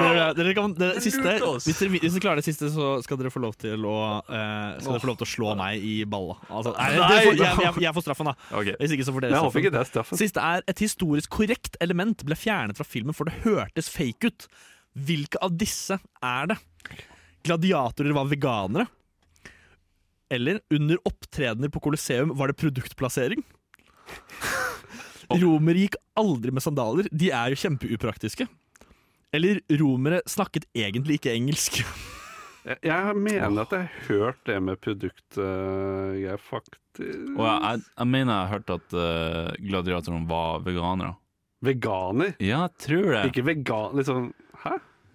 dere, 0.00 0.24
dere 0.38 0.54
kan, 0.56 0.72
det 0.72 0.88
siste, 1.04 1.34
hvis, 1.36 1.78
dere, 1.82 1.90
hvis 2.00 2.16
dere 2.16 2.24
klarer 2.24 2.40
det 2.40 2.46
siste, 2.48 2.70
så 2.72 3.02
skal 3.04 3.20
dere 3.20 3.32
få 3.34 3.42
lov 3.44 3.58
til 3.60 3.84
å 3.84 3.96
uh, 4.24 4.80
Skal 4.80 4.96
dere 4.96 5.02
få 5.04 5.10
lov 5.12 5.18
til 5.20 5.28
å 5.28 5.32
slå 5.34 5.52
meg 5.60 5.84
i 5.84 5.96
balla. 6.08 6.36
Altså, 6.48 6.72
får, 6.72 7.36
jeg, 7.36 7.58
jeg, 7.60 7.74
jeg 7.84 7.96
får 7.98 8.06
straffen, 8.08 8.30
da. 8.32 8.34
Okay. 8.56 8.76
Hvis 8.80 8.96
ikke 8.96 9.04
så 9.04 9.12
får 9.18 9.26
dere 9.26 9.36
straffen. 9.36 9.60
ikke 9.60 9.74
det 9.76 9.82
er 9.82 9.90
straffen. 9.90 10.20
Siste 10.24 10.40
er 10.40 10.64
et 10.64 10.80
historisk 10.80 11.28
korrekt 11.36 11.76
element 11.84 12.24
ble 12.24 12.40
fjernet 12.40 12.80
fra 12.80 12.88
filmen 12.88 13.12
for 13.12 13.28
det 13.28 13.36
hørtes 13.44 13.92
fake 13.92 14.32
ut. 14.32 14.48
Hvilke 14.96 15.36
av 15.44 15.52
disse 15.60 16.00
er 16.24 16.54
det? 16.54 16.58
Gladiatorer 17.46 18.16
var 18.16 18.28
veganere? 18.30 18.86
Eller 20.32 20.58
under 20.74 20.98
opptredener 21.06 21.70
på 21.70 21.80
Colosseum 21.80 22.32
var 22.34 22.50
det 22.50 22.58
produktplassering? 22.58 23.44
Romere 25.42 25.86
gikk 25.86 25.96
aldri 26.18 26.52
med 26.54 26.62
sandaler, 26.62 27.08
de 27.10 27.30
er 27.34 27.52
jo 27.52 27.58
kjempeupraktiske. 27.62 28.46
Eller 29.34 29.58
romere 29.80 30.20
snakket 30.30 30.68
egentlig 30.76 31.18
ikke 31.18 31.34
engelsk. 31.34 31.80
Jeg, 32.66 32.78
jeg 32.82 33.18
mener 33.18 33.60
at 33.62 33.74
jeg 33.74 33.86
har 33.86 34.06
hørt 34.08 34.38
det 34.48 34.56
med 34.62 34.80
produktgreier, 34.82 36.40
faktisk. 36.42 37.34
Og 37.36 37.44
jeg, 37.44 37.58
jeg, 37.62 37.84
jeg 37.92 38.10
mener 38.14 38.32
jeg 38.32 38.40
har 38.40 38.54
hørt 38.54 38.72
at 38.74 38.96
uh, 38.96 39.52
gladiatorene 39.60 40.30
var 40.30 40.64
veganere. 40.66 41.12
Veganer? 41.64 42.34
Ja, 42.42 42.66
jeg 42.66 42.74
tror 42.84 43.06
det. 43.12 43.22
Ikke 43.30 43.46
vegan... 43.46 43.94
liksom 43.98 44.18
sånn? 44.18 44.32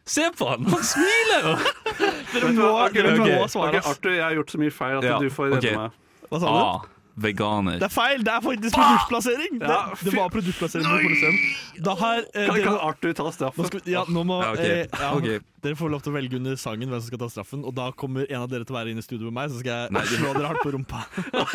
Se 0.06 0.30
på 0.38 0.48
han! 0.50 0.66
Han 0.66 0.84
smiler! 0.84 1.52
Dere 2.34 2.54
må, 2.56 2.72
dere 2.94 3.12
må 3.20 3.48
svare. 3.52 3.70
Ok, 3.76 3.82
ass. 3.82 3.92
Arthur, 3.96 4.16
jeg 4.16 4.24
har 4.26 4.34
gjort 4.40 4.50
så 4.56 4.60
mye 4.62 4.74
feil 4.74 4.98
at 4.98 5.06
Ja, 5.06 5.20
du 5.22 5.30
får 5.30 5.52
redde 5.54 5.60
ok. 5.76 5.78
meg. 5.78 6.00
Hva 6.32 6.40
sa 6.42 6.48
du? 6.48 6.58
A. 6.64 6.98
Veganer. 7.22 7.76
Det 7.78 7.86
er 7.86 7.92
feil! 7.92 8.22
Det 8.24 8.32
er 8.34 8.42
faktisk 8.46 8.76
produktplassering! 8.80 9.58
Det, 9.60 9.68
Ja, 9.68 9.80
det 10.00 10.14
var 10.16 10.30
produktplassering 10.32 10.88
på 10.88 11.00
Colosseum. 11.04 11.40
Da 11.86 11.96
har 12.00 12.22
eh, 12.24 12.46
Kan, 12.48 12.56
dere, 12.56 12.64
kan 12.66 12.78
Arthur 12.88 13.14
ta 13.20 13.26
nå 13.28 13.34
straffen? 13.36 13.68
skal, 13.68 13.82
ja, 13.92 14.04
nå 14.08 14.24
må, 14.26 14.38
Ja, 14.42 14.54
ok. 14.56 14.62
eh, 14.64 14.86
ja, 14.96 15.10
Ok. 15.20 15.28
Dere 15.62 15.78
får 15.78 15.92
lov 15.94 16.02
til 16.06 16.14
å 16.14 16.16
velge 16.16 16.40
under 16.40 16.56
sangen 16.58 16.88
hvem 16.90 17.02
som 17.04 17.12
skal 17.12 17.22
ta 17.22 17.30
straffen, 17.36 17.66
og 17.68 17.76
da 17.78 17.90
kommer 17.94 18.26
en 18.32 18.40
av 18.42 18.50
dere 18.50 18.66
til 18.66 18.74
å 18.74 18.80
være 18.80 18.96
inne 18.96 19.04
i 19.04 19.06
studio 19.06 19.28
med 19.28 19.38
meg, 19.42 19.52
så 19.54 19.60
skal 19.60 19.84
jeg 19.84 19.94
Nei, 19.94 20.06
det- 20.08 20.22
slå 20.24 20.32
dere 20.40 20.48
hardt 20.54 20.64
på 20.66 20.72
rumpa. 20.74 21.04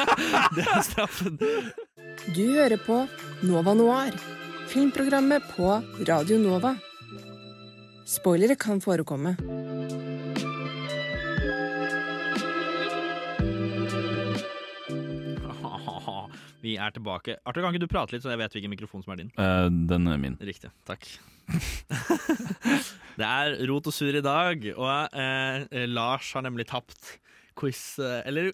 det 0.61 0.67
er 0.77 0.85
straffen. 0.87 1.41
Du 2.37 2.43
hører 2.53 2.77
på 2.87 3.01
Nova 3.49 3.75
Noir, 3.81 4.13
filmprogrammet 4.71 5.49
på 5.57 5.73
Radio 6.07 6.39
Nova. 6.45 6.77
Spoilere 8.07 8.55
kan 8.55 8.79
forekomme. 8.79 9.33
Vi 16.63 16.77
er 16.79 16.91
tilbake. 16.95 17.37
Arthur, 17.43 17.63
kan 17.65 17.75
ikke 17.75 17.83
du 17.83 17.91
prate 17.91 18.15
litt, 18.15 18.23
så 18.23 18.31
jeg 18.31 18.39
vet 18.45 18.55
hvilken 18.55 18.71
mikrofon 18.71 19.03
som 19.03 19.13
er 19.15 19.19
din? 19.25 19.33
Uh, 19.35 19.67
den 19.91 20.07
er 20.11 20.19
min. 20.23 20.39
Riktig. 20.39 20.71
Takk. 20.87 21.03
det 23.19 23.27
er 23.27 23.59
rot 23.71 23.91
og 23.91 23.95
sur 23.95 24.15
i 24.15 24.23
dag, 24.23 24.57
og 24.77 25.11
uh, 25.11 25.57
Lars 25.91 26.31
har 26.39 26.43
nemlig 26.47 26.67
tapt 26.71 27.19
quiz 27.57 27.99
eh, 28.03 28.21
Eller 28.29 28.51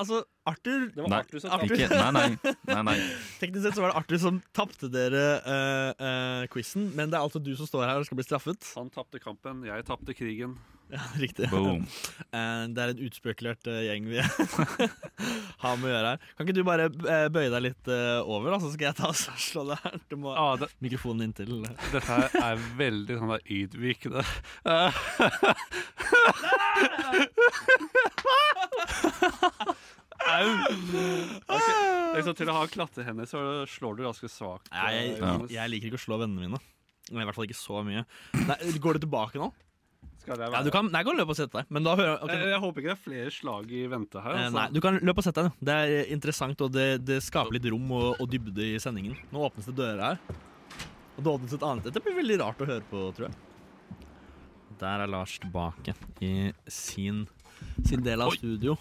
altså, 0.00 0.22
Arthur 0.48 0.86
Det 0.94 1.08
Nei, 1.10 1.20
ikke, 1.26 1.88
nei, 1.90 2.12
nei, 2.16 2.54
nei, 2.70 2.82
nei. 2.88 2.96
Teknisk 3.40 3.66
sett 3.66 3.76
så 3.76 3.84
var 3.84 3.92
det 3.92 4.00
Arthur 4.00 4.22
som 4.22 4.38
tapte 4.56 4.88
dere 4.92 5.24
uh, 5.42 5.90
uh, 5.98 6.46
quizen, 6.52 6.88
men 6.96 7.10
det 7.12 7.18
er 7.18 7.26
altså 7.26 7.42
du 7.42 7.52
som 7.58 7.68
står 7.68 7.86
her 7.88 8.00
og 8.00 8.06
skal 8.08 8.18
bli 8.20 8.26
straffet. 8.26 8.72
Han 8.78 8.88
tapte 8.94 9.20
kampen, 9.22 9.64
jeg 9.66 9.86
tapte 9.88 10.16
krigen. 10.16 10.56
Ja, 10.86 11.00
riktig. 11.18 11.48
Boom. 11.50 11.80
Det 12.30 12.78
er 12.78 12.92
en 12.92 13.00
utspekulert 13.02 13.66
gjeng 13.66 14.04
vi 14.06 14.20
har 14.22 15.80
med 15.80 15.88
å 15.88 15.90
gjøre 15.90 16.12
her. 16.12 16.28
Kan 16.38 16.46
ikke 16.46 16.54
du 16.54 16.60
bare 16.68 16.86
bøye 16.94 17.50
deg 17.50 17.64
litt 17.64 17.90
over, 17.90 18.52
da, 18.54 18.60
så 18.62 18.70
skal 18.70 18.92
jeg 18.92 18.98
ta 19.00 19.10
og 19.10 19.18
slå 19.18 19.64
deg 19.72 19.82
her? 19.82 19.96
Du 20.06 20.14
må 20.22 20.30
Ah, 20.38 20.52
det, 20.60 20.68
mikrofonen 20.86 21.26
inntil. 21.26 21.56
dette 21.90 22.04
her 22.06 22.30
er 22.38 22.62
veldig 22.78 23.18
sånn 23.18 23.34
der 23.34 23.42
ydmykende. 23.58 24.22
Au! 30.26 30.46
Okay. 31.46 32.16
liksom, 32.16 32.34
til 32.38 32.50
å 32.50 32.56
ha 32.56 32.64
klattehender 32.70 33.28
så 33.30 33.42
slår 33.70 33.98
du 33.98 34.06
ganske 34.06 34.30
svakt. 34.32 34.70
Nei, 34.72 34.88
jeg, 34.94 35.12
eh, 35.20 35.44
jeg 35.54 35.72
liker 35.72 35.92
ikke 35.92 36.00
å 36.00 36.06
slå 36.06 36.18
vennene 36.22 36.48
mine. 36.48 36.62
I 37.12 37.20
hvert 37.22 37.36
fall 37.36 37.46
ikke 37.46 37.58
så 37.58 37.84
mye. 37.86 38.02
Nei, 38.48 38.56
går 38.82 38.98
du 38.98 39.04
tilbake 39.06 39.38
nå? 39.38 39.52
Skal 40.22 40.40
jeg 40.42 40.50
Ja, 40.56 40.62
du 40.66 40.72
kan, 40.74 40.88
nei, 40.90 41.02
du 41.04 41.10
kan 41.12 41.20
løpe 41.20 41.36
og 41.36 41.38
sette 41.38 41.60
deg. 41.60 41.68
Men 41.70 41.86
da 41.86 41.94
hører 41.98 42.24
ok. 42.24 42.32
jeg, 42.32 42.48
jeg 42.50 42.62
håper 42.64 42.82
ikke 42.82 42.90
det 42.90 42.96
er 42.96 43.04
flere 43.04 43.34
slag 43.36 43.70
i 43.70 43.84
vente 43.92 44.24
her. 44.24 44.34
Eh, 44.34 44.44
Altså. 44.48 44.56
Nei, 44.58 44.66
du 44.74 44.80
kan 44.82 44.98
løpe 44.98 45.22
og 45.22 45.28
sette 45.28 45.46
deg. 45.46 45.62
Det 45.70 45.78
er 45.84 46.12
interessant, 46.16 46.66
og 46.66 46.74
det, 46.74 46.88
det 47.06 47.20
skaper 47.22 47.58
litt 47.58 47.70
rom 47.70 47.94
og, 47.94 48.08
og 48.18 48.30
dybde 48.32 48.72
i 48.72 48.76
sendingen. 48.82 49.14
Nå 49.30 49.46
åpnes 49.46 49.68
det 49.70 49.76
dører 49.78 50.02
her. 50.08 50.42
Og 51.16 51.22
det 51.24 51.32
åpnes 51.32 51.54
et 51.56 51.62
annet 51.64 51.86
Dette 51.88 52.02
blir 52.04 52.18
veldig 52.18 52.40
rart 52.42 52.58
å 52.60 52.66
høre 52.68 52.84
på, 52.90 53.06
tror 53.16 53.30
jeg. 53.30 53.36
Der 54.80 55.02
er 55.04 55.10
Lars 55.10 55.38
tilbake 55.42 55.94
i 56.22 56.52
sin, 56.68 57.26
sin 57.86 58.02
del 58.04 58.20
av 58.24 58.34
studio. 58.36 58.76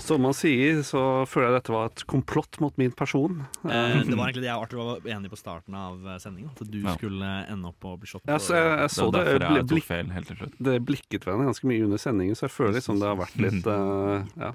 Som 0.00 0.22
man 0.24 0.32
sier, 0.32 0.78
så 0.86 1.00
føler 1.28 1.50
jeg 1.50 1.54
dette 1.58 1.72
var 1.74 1.90
et 1.90 2.02
komplott 2.08 2.56
mot 2.64 2.76
min 2.80 2.92
person. 2.96 3.42
Eh, 3.66 3.98
det 4.06 4.16
var 4.16 4.30
egentlig 4.30 4.44
det 4.46 4.48
jeg 4.48 4.56
og 4.56 4.62
Arthur 4.64 4.78
var 4.80 5.10
enige 5.12 5.32
på 5.34 5.38
starten 5.40 5.76
av 5.76 6.06
eh, 6.06 6.16
sendingen. 6.22 6.50
At 6.54 6.70
du 6.72 6.78
Ja. 6.80 6.94
skulle 6.96 7.28
ende 7.52 7.68
opp 7.68 7.84
og 7.84 7.98
bli 8.00 8.08
slått. 8.08 8.24
Jeg, 8.30 8.40
så, 8.46 8.54
jeg, 8.56 8.78
jeg 8.80 8.94
så 8.94 9.08
det, 9.12 9.24
det, 9.42 9.50
jeg 9.58 9.66
blik, 9.74 9.84
feil 9.84 10.10
helt 10.14 10.30
til 10.32 10.38
slutt. 10.40 10.56
det 10.70 10.76
blikket 10.88 11.26
hverandre 11.28 11.50
ganske 11.50 11.68
mye 11.68 11.84
under 11.84 12.00
sendingen, 12.00 12.38
så 12.38 12.46
jeg 12.48 12.54
føler 12.56 12.78
liksom 12.78 13.02
det 13.02 13.10
har 13.10 13.20
vært 13.20 13.36
litt 13.44 13.68
uh, 13.68 14.24
ja. 14.46 14.52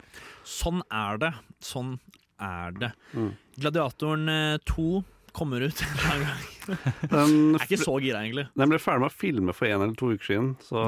Sånn 0.48 0.82
er 0.90 1.22
det. 1.22 1.32
Sånn 1.62 1.94
er 2.42 2.72
det. 2.82 2.92
Mm. 3.14 3.32
Gladiatoren 3.62 4.30
eh, 4.30 4.58
2 4.74 4.90
kommer 5.36 5.64
ut 5.66 5.82
en 5.86 5.94
eller 5.96 6.12
annen 6.12 6.28
gang. 6.28 6.48
Den, 7.12 7.32
Jeg 7.56 7.62
er 7.62 7.68
ikke 7.68 7.80
så 7.82 7.96
gira, 8.04 8.20
egentlig. 8.22 8.44
den 8.56 8.70
ble 8.70 8.78
ferdig 8.80 9.02
med 9.02 9.10
å 9.10 9.16
filme 9.18 9.54
for 9.58 9.66
en 9.72 9.82
eller 9.86 9.96
to 9.98 10.12
uker 10.14 10.28
siden, 10.28 10.52
så 10.62 10.84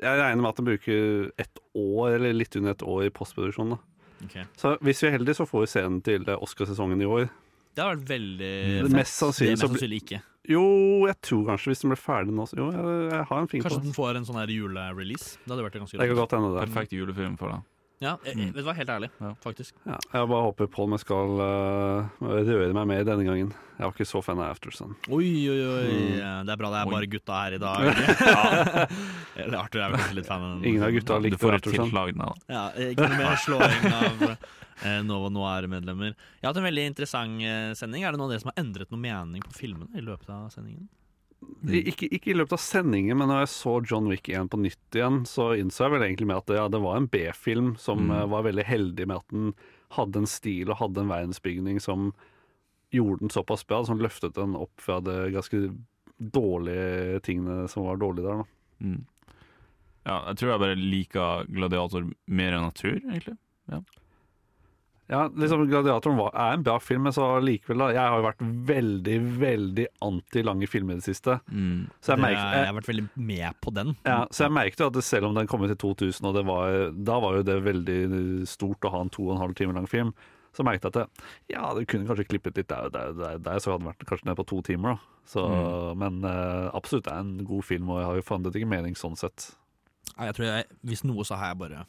jeg 0.00 0.20
regner 0.20 0.42
med 0.42 0.50
at 0.52 0.60
den 0.60 0.68
bruker 0.68 1.32
et 1.42 1.62
år, 1.74 2.14
eller 2.18 2.36
litt 2.36 2.56
under 2.60 2.74
et 2.76 2.84
år 2.86 3.06
i 3.08 3.10
postproduksjon. 3.14 3.74
Da. 3.74 3.80
Ok. 4.24 4.36
Så 4.60 4.76
hvis 4.84 5.02
vi 5.02 5.08
er 5.10 5.16
heldige, 5.18 5.38
så 5.40 5.46
får 5.48 5.64
vi 5.66 5.72
se 5.74 5.82
den 5.84 5.98
til 6.06 6.28
Oscarsesongen 6.36 7.02
i 7.02 7.08
år. 7.08 7.26
Det 7.74 7.82
har 7.82 7.96
vært 7.96 8.06
veldig 8.12 8.52
fett. 8.84 8.94
mest 8.94 9.18
sannsynlig 9.18 9.50
det 9.50 9.50
er 9.50 9.58
mest 9.58 9.66
sannsynlig 9.66 10.00
ikke. 10.04 10.20
Jo, 10.54 10.62
jeg 11.08 11.16
tror 11.24 11.46
kanskje 11.48 11.70
hvis 11.72 11.80
den 11.82 11.90
blir 11.94 11.98
ferdig 12.04 12.34
nå 12.36 12.44
så 12.46 12.58
Jo, 12.60 12.66
jeg, 12.70 12.96
jeg 13.10 13.24
har 13.30 13.38
en 13.40 13.48
finger 13.50 13.64
Kanskje 13.64 13.78
på 13.80 13.82
det. 13.82 13.88
den 13.88 13.96
får 13.96 14.18
en 14.20 14.26
sånn 14.28 14.38
her 14.38 14.52
julerelease. 14.52 15.30
Det 15.42 15.50
hadde 15.54 15.64
vært 15.66 15.78
ganske 15.80 15.98
rart. 15.98 16.34
Perfekt 16.68 16.92
julefilm 16.94 17.38
for 17.40 17.50
deg. 17.54 17.64
Ja, 18.04 18.14
jeg, 18.26 18.36
jeg, 18.36 18.52
vet 18.52 18.66
du 18.66 18.72
helt 18.76 18.90
ærlig, 18.92 19.10
Ja. 19.22 19.30
faktisk. 19.40 19.76
Ja, 19.88 19.96
jeg 20.12 20.28
bare 20.28 20.46
håper 20.48 20.68
Paul 20.68 20.96
skal 21.00 21.38
uh, 21.40 22.24
røre 22.24 22.72
meg 22.76 22.90
mer 22.90 23.06
denne 23.08 23.24
gangen. 23.24 23.54
Jeg 23.74 23.88
var 23.88 23.94
ikke 23.96 24.06
så 24.06 24.20
fan 24.22 24.38
av 24.38 24.52
Aftersun. 24.52 24.92
Oi, 25.10 25.30
oi, 25.50 25.60
oi. 25.66 25.86
Mm. 25.90 26.44
Det 26.46 26.52
er 26.54 26.58
bra 26.60 26.68
det 26.70 26.80
er 26.82 26.90
Oi. 26.90 26.92
bare 26.94 27.08
gutta 27.10 27.38
her 27.40 27.56
i 27.56 27.60
dag. 27.62 27.86
Eller 29.42 29.56
Arthur 29.58 29.82
er 29.82 29.94
vel 29.94 29.98
kanskje 29.98 30.18
litt 30.20 30.28
fan 30.28 30.44
av 30.44 30.52
den. 30.52 30.68
Ingen 30.70 30.84
av 30.86 30.92
gutta 30.94 31.16
Du 31.18 31.26
likte 31.26 31.40
får 31.42 31.56
et 31.56 31.70
Aftersun. 31.72 32.22
Ja, 32.54 32.66
ikke 32.92 33.08
noe 33.08 33.18
mer 33.18 33.40
slåing 33.42 33.88
av 33.90 34.22
eh, 34.30 35.00
Nova 35.08 35.32
Noir-medlemmer. 35.34 36.12
Jeg 36.14 36.44
har 36.46 36.52
hatt 36.52 36.60
en 36.62 36.68
veldig 36.68 36.86
interessant 36.92 37.42
eh, 37.42 37.72
sending. 37.78 38.04
Er 38.06 38.14
det 38.14 38.20
noen 38.20 38.28
av 38.28 38.36
dere 38.36 38.44
som 38.44 38.52
har 38.52 38.62
endret 38.62 38.94
noe 38.94 39.02
mening 39.02 39.42
på 39.42 39.56
filmene 39.58 39.90
i 39.98 40.04
løpet 40.06 40.30
av 40.36 40.46
sendingen? 40.54 40.86
Ikke, 41.64 42.08
ikke 42.12 42.30
i 42.32 42.36
løpet 42.36 42.52
av 42.56 42.60
sendingen, 42.60 43.16
men 43.18 43.28
når 43.28 43.42
jeg 43.44 43.48
så 43.54 43.72
John 43.88 44.06
Wick 44.08 44.28
1 44.28 44.48
på 44.52 44.58
nytt 44.60 44.96
igjen, 44.96 45.22
så 45.28 45.50
innså 45.56 45.86
jeg 45.86 45.92
vel 45.94 46.02
egentlig 46.06 46.26
med 46.28 46.36
at 46.42 46.46
det, 46.46 46.56
ja, 46.56 46.68
det 46.72 46.80
var 46.84 46.96
en 47.00 47.06
B-film 47.08 47.76
som 47.80 48.06
Mm. 48.06 48.10
eh, 48.16 48.26
var 48.32 48.42
veldig 48.44 48.64
heldig 48.64 49.06
med 49.06 49.16
at 49.16 49.28
den 49.32 49.54
hadde 49.96 50.16
en 50.22 50.26
stil 50.26 50.70
og 50.70 50.76
hadde 50.78 51.00
en 51.00 51.08
verdensbygning 51.12 51.80
som 51.80 52.12
gjorde 52.92 53.20
den 53.20 53.30
såpass 53.30 53.64
bra, 53.66 53.82
som 53.84 53.98
løftet 53.98 54.34
den 54.34 54.54
opp 54.56 54.72
fra 54.80 55.00
det 55.00 55.32
ganske 55.32 55.74
dårlige 56.20 57.20
tingene 57.22 57.68
som 57.68 57.84
var 57.84 57.96
dårlige 57.96 58.24
der. 58.28 58.44
da. 58.44 58.44
Mm. 58.84 59.04
Ja, 60.04 60.18
jeg 60.28 60.36
tror 60.36 60.50
jeg 60.50 60.60
bare 60.60 60.76
liker 60.76 61.46
Gladiator 61.48 62.10
mer 62.28 62.52
enn 62.52 62.66
natur, 62.68 62.98
egentlig. 63.00 63.36
Ja. 63.72 63.80
Ja, 65.10 65.26
liksom 65.28 65.66
Gladiatoren 65.68 66.16
var, 66.16 66.30
er 66.32 66.54
en 66.56 66.62
bra 66.64 66.78
film, 66.80 67.02
men 67.04 67.12
så 67.12 67.26
likevel 67.44 67.78
da, 67.82 67.88
Jeg 67.92 68.00
har 68.08 68.20
jo 68.20 68.24
vært 68.24 68.44
veldig, 68.70 69.16
veldig 69.40 69.86
anti 70.06 70.42
lange 70.42 70.66
filmer 70.70 70.96
i 70.96 71.02
det 71.02 71.04
siste. 71.10 71.34
Mm. 71.52 71.90
Så 72.00 72.14
jeg, 72.14 72.16
Det- 72.16 72.22
merket, 72.24 72.54
jeg 72.56 72.66
har 72.70 72.78
vært 72.78 72.88
veldig 72.92 73.08
med 73.16 73.60
på 73.60 73.74
den. 73.74 73.96
ja, 74.06 74.26
så 74.30 74.44
jeg 74.46 74.52
merket 74.56 74.80
jo 74.80 74.86
at 74.86 74.92
det, 74.94 75.04
selv 75.04 75.26
om 75.26 75.34
den 75.34 75.46
kom 75.46 75.62
ut 75.62 75.70
i 75.70 75.74
2000, 75.76 76.24
og 76.24 76.34
det 76.34 76.44
var, 76.46 76.90
da 76.92 77.18
var 77.20 77.36
jo 77.36 77.42
det 77.42 77.58
veldig 77.64 78.46
stort 78.48 78.80
å 78.80 78.90
ha 78.90 79.00
en 79.02 79.10
to 79.10 79.28
og 79.28 79.34
en 79.36 79.42
halv 79.42 79.54
time 79.54 79.74
lang 79.74 79.86
film, 79.86 80.14
så 80.54 80.62
merket 80.64 80.84
jeg 80.86 80.94
at 80.94 80.94
det, 80.94 81.24
ja, 81.50 81.74
det 81.74 81.86
kunne 81.90 82.06
kanskje 82.06 82.28
klippet 82.28 82.56
litt 82.56 82.68
der 82.68 82.86
og 82.86 82.92
der, 82.92 83.12
der, 83.12 83.38
der, 83.38 83.58
så 83.58 83.72
hadde 83.74 83.84
det 83.84 83.90
vært 83.92 84.06
kanskje 84.08 84.24
ned 84.30 84.36
på 84.36 84.46
to 84.46 84.62
timer. 84.62 84.94
da. 84.94 84.98
Så, 85.26 85.96
Men 85.98 86.24
uh, 86.24 86.70
absolutt 86.72 87.04
det 87.04 87.12
er 87.12 87.20
en 87.20 87.44
god 87.44 87.64
film, 87.64 87.90
og 87.90 87.98
jeg 88.00 88.06
har 88.06 88.14
jo 88.16 88.22
forandret 88.22 88.54
ikke 88.56 88.68
mening 88.70 88.94
sånn 88.94 89.16
sett. 89.18 89.50
Jeg 90.16 90.34
tror 90.36 90.46
jeg, 90.46 90.64
Hvis 90.86 91.02
noe, 91.04 91.24
så 91.24 91.36
har 91.36 91.48
jeg 91.52 91.58
bare 91.58 91.86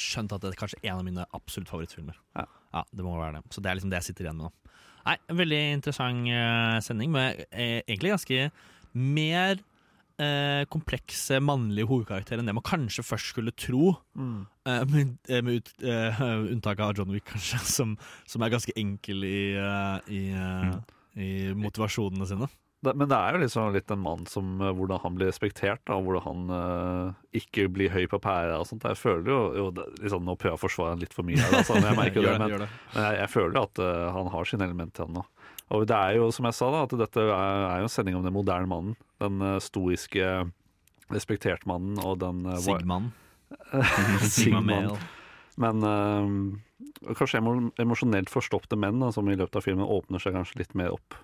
skjønt 0.00 0.32
at 0.34 0.42
det 0.42 0.52
er 0.52 0.60
kanskje 0.60 0.80
en 0.82 1.00
av 1.00 1.04
mine 1.06 1.26
absolutt 1.36 1.70
favorittfilmer. 1.70 2.18
Ja. 2.38 2.46
Det 2.90 3.04
må 3.06 3.14
være 3.18 3.38
det. 3.38 3.54
Så 3.54 3.62
det 3.62 3.70
er 3.70 3.78
liksom 3.78 3.92
det 3.92 4.00
jeg 4.00 4.10
sitter 4.10 4.26
igjen 4.26 4.40
med 4.40 4.48
nå. 4.48 4.72
Nei, 5.04 5.18
en 5.28 5.38
Veldig 5.38 5.60
interessant 5.76 6.30
uh, 6.32 6.78
sending, 6.82 7.12
med 7.12 7.44
eh, 7.50 7.82
egentlig 7.84 8.14
ganske 8.14 8.46
mer 8.96 9.60
eh, 10.22 10.64
komplekse 10.72 11.40
mannlige 11.42 11.88
hovedkarakterer 11.90 12.42
enn 12.42 12.48
det 12.48 12.56
man 12.56 12.66
kanskje 12.66 13.04
først 13.06 13.32
skulle 13.34 13.54
tro. 13.58 13.94
Eh, 14.16 14.84
med 14.90 15.16
eh, 15.28 15.42
med 15.44 15.60
ut, 15.60 15.72
eh, 15.82 16.22
unntak 16.54 16.80
av 16.80 16.94
John 16.96 17.12
Wick, 17.14 17.26
kanskje, 17.32 17.60
som, 17.76 17.96
som 18.26 18.44
er 18.44 18.54
ganske 18.54 18.74
enkel 18.80 19.26
i, 19.28 19.38
i, 20.08 20.22
mm. 20.32 20.78
i 21.20 21.32
motivasjonene 21.58 22.28
sine. 22.30 22.50
Men 22.92 23.08
det 23.08 23.16
er 23.16 23.36
jo 23.36 23.40
liksom 23.44 23.74
litt 23.74 23.92
en 23.94 24.02
mann 24.02 24.24
som 24.28 24.58
eh, 24.60 24.72
hvordan 24.76 25.00
han 25.04 25.16
blir 25.16 25.30
respektert, 25.30 25.80
da, 25.88 25.96
hvordan 25.96 26.24
han 26.24 26.52
uh, 26.52 27.22
ikke 27.36 27.66
blir 27.72 27.92
høy 27.94 28.04
på 28.10 28.20
pæra 28.22 28.58
og 28.60 28.68
sånt. 28.68 28.84
Jeg 28.88 29.00
føler 29.00 29.30
jo, 29.30 29.38
jo 29.58 29.68
det, 29.76 29.86
liksom, 30.02 30.26
Nå 30.26 30.36
prøver 30.36 30.54
jeg 30.54 30.60
å 30.60 30.64
forsvare 30.64 30.96
han 30.96 31.04
litt 31.04 31.16
for 31.16 31.26
mye, 31.26 31.40
her, 31.40 31.56
altså, 31.60 31.78
jeg 31.80 31.98
merker 31.98 32.26
det, 32.26 32.34
men, 32.42 32.56
det. 32.64 32.68
men 32.94 33.06
jeg, 33.08 33.18
jeg 33.22 33.32
føler 33.32 33.60
at 33.62 33.82
uh, 33.82 34.04
han 34.18 34.30
har 34.34 34.50
sine 34.50 34.68
elementer 34.68 35.04
igjen 35.04 35.18
nå. 35.20 35.24
Og 35.74 35.86
det 35.88 35.96
er 35.96 36.18
jo, 36.18 36.28
som 36.34 36.50
jeg 36.50 36.58
sa, 36.58 36.70
da, 36.74 36.84
at 36.84 36.96
dette 37.00 37.24
er, 37.24 37.32
er 37.70 37.80
jo 37.80 37.88
en 37.88 37.94
sending 37.94 38.18
om 38.18 38.26
den 38.26 38.36
moderne 38.36 38.70
mannen. 38.70 38.98
Den 39.22 39.40
uh, 39.40 39.56
stoiske, 39.64 40.30
respekterte 41.14 41.70
mannen 41.70 42.00
og 42.04 42.18
den 42.20 42.44
uh. 42.50 42.58
Sigmann. 42.60 43.12
Sigmannen. 44.34 44.98
Men 45.60 45.86
kanskje 47.14 47.38
emo 47.38 47.52
emosjonelt 47.78 48.32
forstoppede 48.32 48.78
menn 48.80 48.98
da, 48.98 49.12
som 49.14 49.28
i 49.30 49.36
løpet 49.38 49.60
av 49.60 49.62
filmen 49.62 49.86
åpner 49.86 50.22
seg 50.22 50.34
kanskje 50.34 50.64
litt 50.64 50.74
mer 50.74 50.96
opp. 50.96 51.14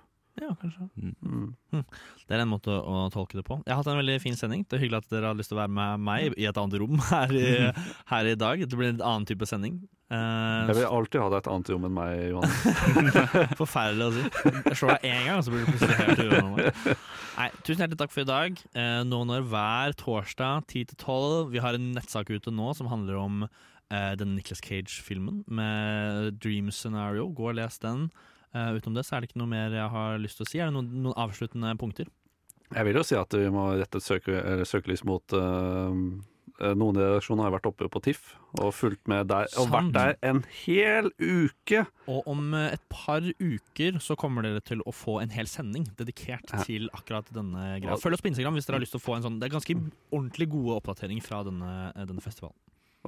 Ja, 0.41 0.55
kanskje. 0.57 0.87
Mm. 0.97 1.53
Det 1.75 2.33
er 2.33 2.43
en 2.43 2.51
måte 2.51 2.73
å 2.73 3.07
tolke 3.13 3.37
det 3.37 3.45
på. 3.45 3.59
Jeg 3.67 3.75
har 3.75 3.83
hatt 3.83 3.91
en 3.93 4.01
veldig 4.01 4.17
fin 4.23 4.37
sending. 4.39 4.65
Det 4.65 4.79
er 4.79 4.85
Hyggelig 4.87 5.03
at 5.05 5.13
dere 5.13 5.31
har 5.31 5.37
lyst 5.39 5.53
til 5.53 5.59
å 5.59 5.61
være 5.61 5.75
med 5.77 6.05
meg 6.07 6.37
i 6.41 6.47
et 6.49 6.61
annet 6.61 6.81
rom 6.81 7.01
her 7.11 7.35
i, 7.37 7.49
her 8.13 8.31
i 8.31 8.37
dag. 8.41 8.63
Det 8.65 8.79
blir 8.79 8.95
en 8.95 9.03
annen 9.05 9.29
type 9.29 9.49
sending. 9.49 9.83
Uh, 10.11 10.67
Jeg 10.67 10.81
vil 10.81 10.89
alltid 10.89 11.21
ha 11.23 11.27
deg 11.31 11.43
et 11.43 11.51
annet 11.53 11.69
rom 11.71 11.85
enn 11.87 11.95
meg, 11.95 12.15
Johan. 12.33 12.55
Forferdelig 13.61 14.09
å 14.09 14.15
si. 14.17 14.25
Jeg 14.65 14.79
slår 14.81 14.97
deg 14.97 15.05
én 15.13 15.29
gang, 15.29 15.37
og 15.37 15.45
så 15.47 15.53
blir 15.55 15.63
du 15.63 15.71
plutselig 15.71 15.99
helt. 16.01 17.05
Nei, 17.37 17.47
tusen 17.61 17.85
hjertelig 17.85 18.01
takk 18.01 18.17
for 18.17 18.25
i 18.25 18.31
dag. 18.33 18.65
Uh, 18.75 19.03
nå 19.07 19.21
når 19.29 19.47
hver 19.53 19.95
torsdag 20.01 20.67
10 20.73 20.89
til 20.91 20.99
12 21.05 21.53
Vi 21.53 21.63
har 21.63 21.79
en 21.79 21.93
nettsak 21.95 22.33
ute 22.33 22.51
nå 22.55 22.73
som 22.81 22.91
handler 22.91 23.21
om 23.21 23.45
uh, 23.47 24.13
den 24.19 24.35
Nicholas 24.35 24.65
Cage-filmen 24.67 25.45
med 25.47 26.41
Dream 26.43 26.73
Scenario. 26.75 27.29
Gå 27.31 27.53
og 27.53 27.59
les 27.61 27.79
den. 27.85 28.09
Eh, 28.55 28.73
utenom 28.79 28.97
det 28.99 29.05
så 29.07 29.17
er 29.17 29.23
det 29.23 29.31
ikke 29.31 29.43
noe 29.43 29.53
mer 29.53 29.77
jeg 29.77 29.91
har 29.93 30.19
lyst 30.19 30.41
til 30.41 30.47
å 30.47 30.51
si. 30.51 30.59
Er 30.59 30.71
det 30.71 30.75
noen, 30.79 30.91
noen 31.05 31.19
avsluttende 31.23 31.77
punkter? 31.79 32.11
Jeg 32.71 32.87
vil 32.87 32.99
jo 33.01 33.07
si 33.07 33.17
at 33.19 33.35
vi 33.35 33.49
må 33.51 33.69
rette 33.79 33.99
et 33.99 34.07
søke, 34.07 34.43
søkelys 34.69 35.03
mot 35.07 35.35
øh, 35.35 35.95
Noen 36.61 36.99
i 36.99 37.01
redaksjonen 37.01 37.41
har 37.41 37.55
vært 37.55 37.67
oppe 37.71 37.87
på 37.89 38.01
TIFF 38.05 38.35
og 38.61 38.75
fulgt 38.77 39.09
med 39.09 39.31
der, 39.31 39.47
og 39.57 39.71
vært 39.73 39.95
der 39.95 40.11
en 40.29 40.43
hel 40.67 41.09
uke! 41.17 41.87
Og 42.11 42.27
om 42.29 42.53
et 42.59 42.83
par 42.93 43.25
uker 43.25 43.97
så 44.05 44.13
kommer 44.21 44.45
dere 44.45 44.61
til 44.69 44.83
å 44.85 44.93
få 44.93 45.23
en 45.23 45.33
hel 45.33 45.49
sending 45.49 45.87
dedikert 45.97 46.53
Ja. 46.53 46.61
til 46.67 46.91
akkurat 46.93 47.31
denne 47.33 47.81
greia. 47.81 47.97
Følg 47.97 48.19
oss 48.19 48.21
på 48.27 48.29
Instagram 48.29 48.59
hvis 48.59 48.69
dere 48.69 48.77
har 48.77 48.85
lyst 48.85 48.93
til 48.93 49.01
å 49.01 49.07
få 49.07 49.17
en 49.17 49.25
sånn 49.25 49.39
Det 49.41 49.49
er 49.49 49.55
ganske 49.57 49.79
ordentlig 50.13 50.51
gode 50.53 50.77
oppdateringer 50.83 51.25
fra 51.25 51.41
denne, 51.49 51.73
denne 51.97 52.21
festivalen. 52.21 52.59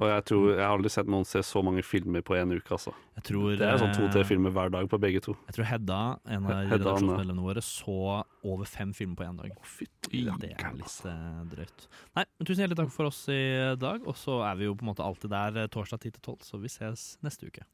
Og 0.01 0.09
jeg 0.09 0.23
tror 0.25 0.45
jeg 0.55 0.61
har 0.63 0.73
aldri 0.73 0.89
sett 0.89 1.09
noen 1.11 1.25
se 1.27 1.41
så 1.45 1.61
mange 1.65 1.83
filmer 1.85 2.23
på 2.25 2.33
en 2.33 2.55
uke, 2.55 2.65
altså. 2.73 2.95
Tror, 3.27 3.51
Det 3.59 3.67
er 3.67 3.77
sånn 3.77 3.93
to-tre 3.93 4.23
eh, 4.23 4.27
filmer 4.27 4.53
hver 4.55 4.71
dag 4.73 4.87
på 4.89 4.97
begge 5.01 5.21
to. 5.21 5.35
Jeg 5.51 5.57
tror 5.59 5.67
Hedda, 5.69 5.99
en 6.33 6.47
av 6.49 6.63
redaksjonsmedlemmene 6.71 7.45
våre, 7.45 7.61
så 7.61 7.97
over 8.41 8.69
fem 8.69 8.95
filmer 8.97 9.19
på 9.19 9.27
én 9.27 9.37
dag. 9.37 9.53
Fytti 9.69 10.23
Det 10.41 10.49
er 10.57 10.79
litt 10.79 10.97
eh, 11.11 11.43
drøyt. 11.53 11.85
Nei, 12.17 12.25
men 12.25 12.49
Tusen 12.49 12.63
hjertelig 12.63 12.79
takk 12.81 12.95
for 12.95 13.11
oss 13.11 13.21
i 13.29 13.43
dag. 13.77 14.09
Og 14.09 14.17
så 14.17 14.39
er 14.49 14.57
vi 14.57 14.65
jo 14.65 14.73
på 14.79 14.87
en 14.87 14.91
måte 14.95 15.05
alltid 15.05 15.29
der 15.35 15.61
eh, 15.61 15.69
torsdag 15.69 16.01
10 16.01 16.17
til 16.17 16.25
12, 16.25 16.49
så 16.49 16.61
vi 16.63 16.73
ses 16.73 17.05
neste 17.21 17.53
uke. 17.53 17.67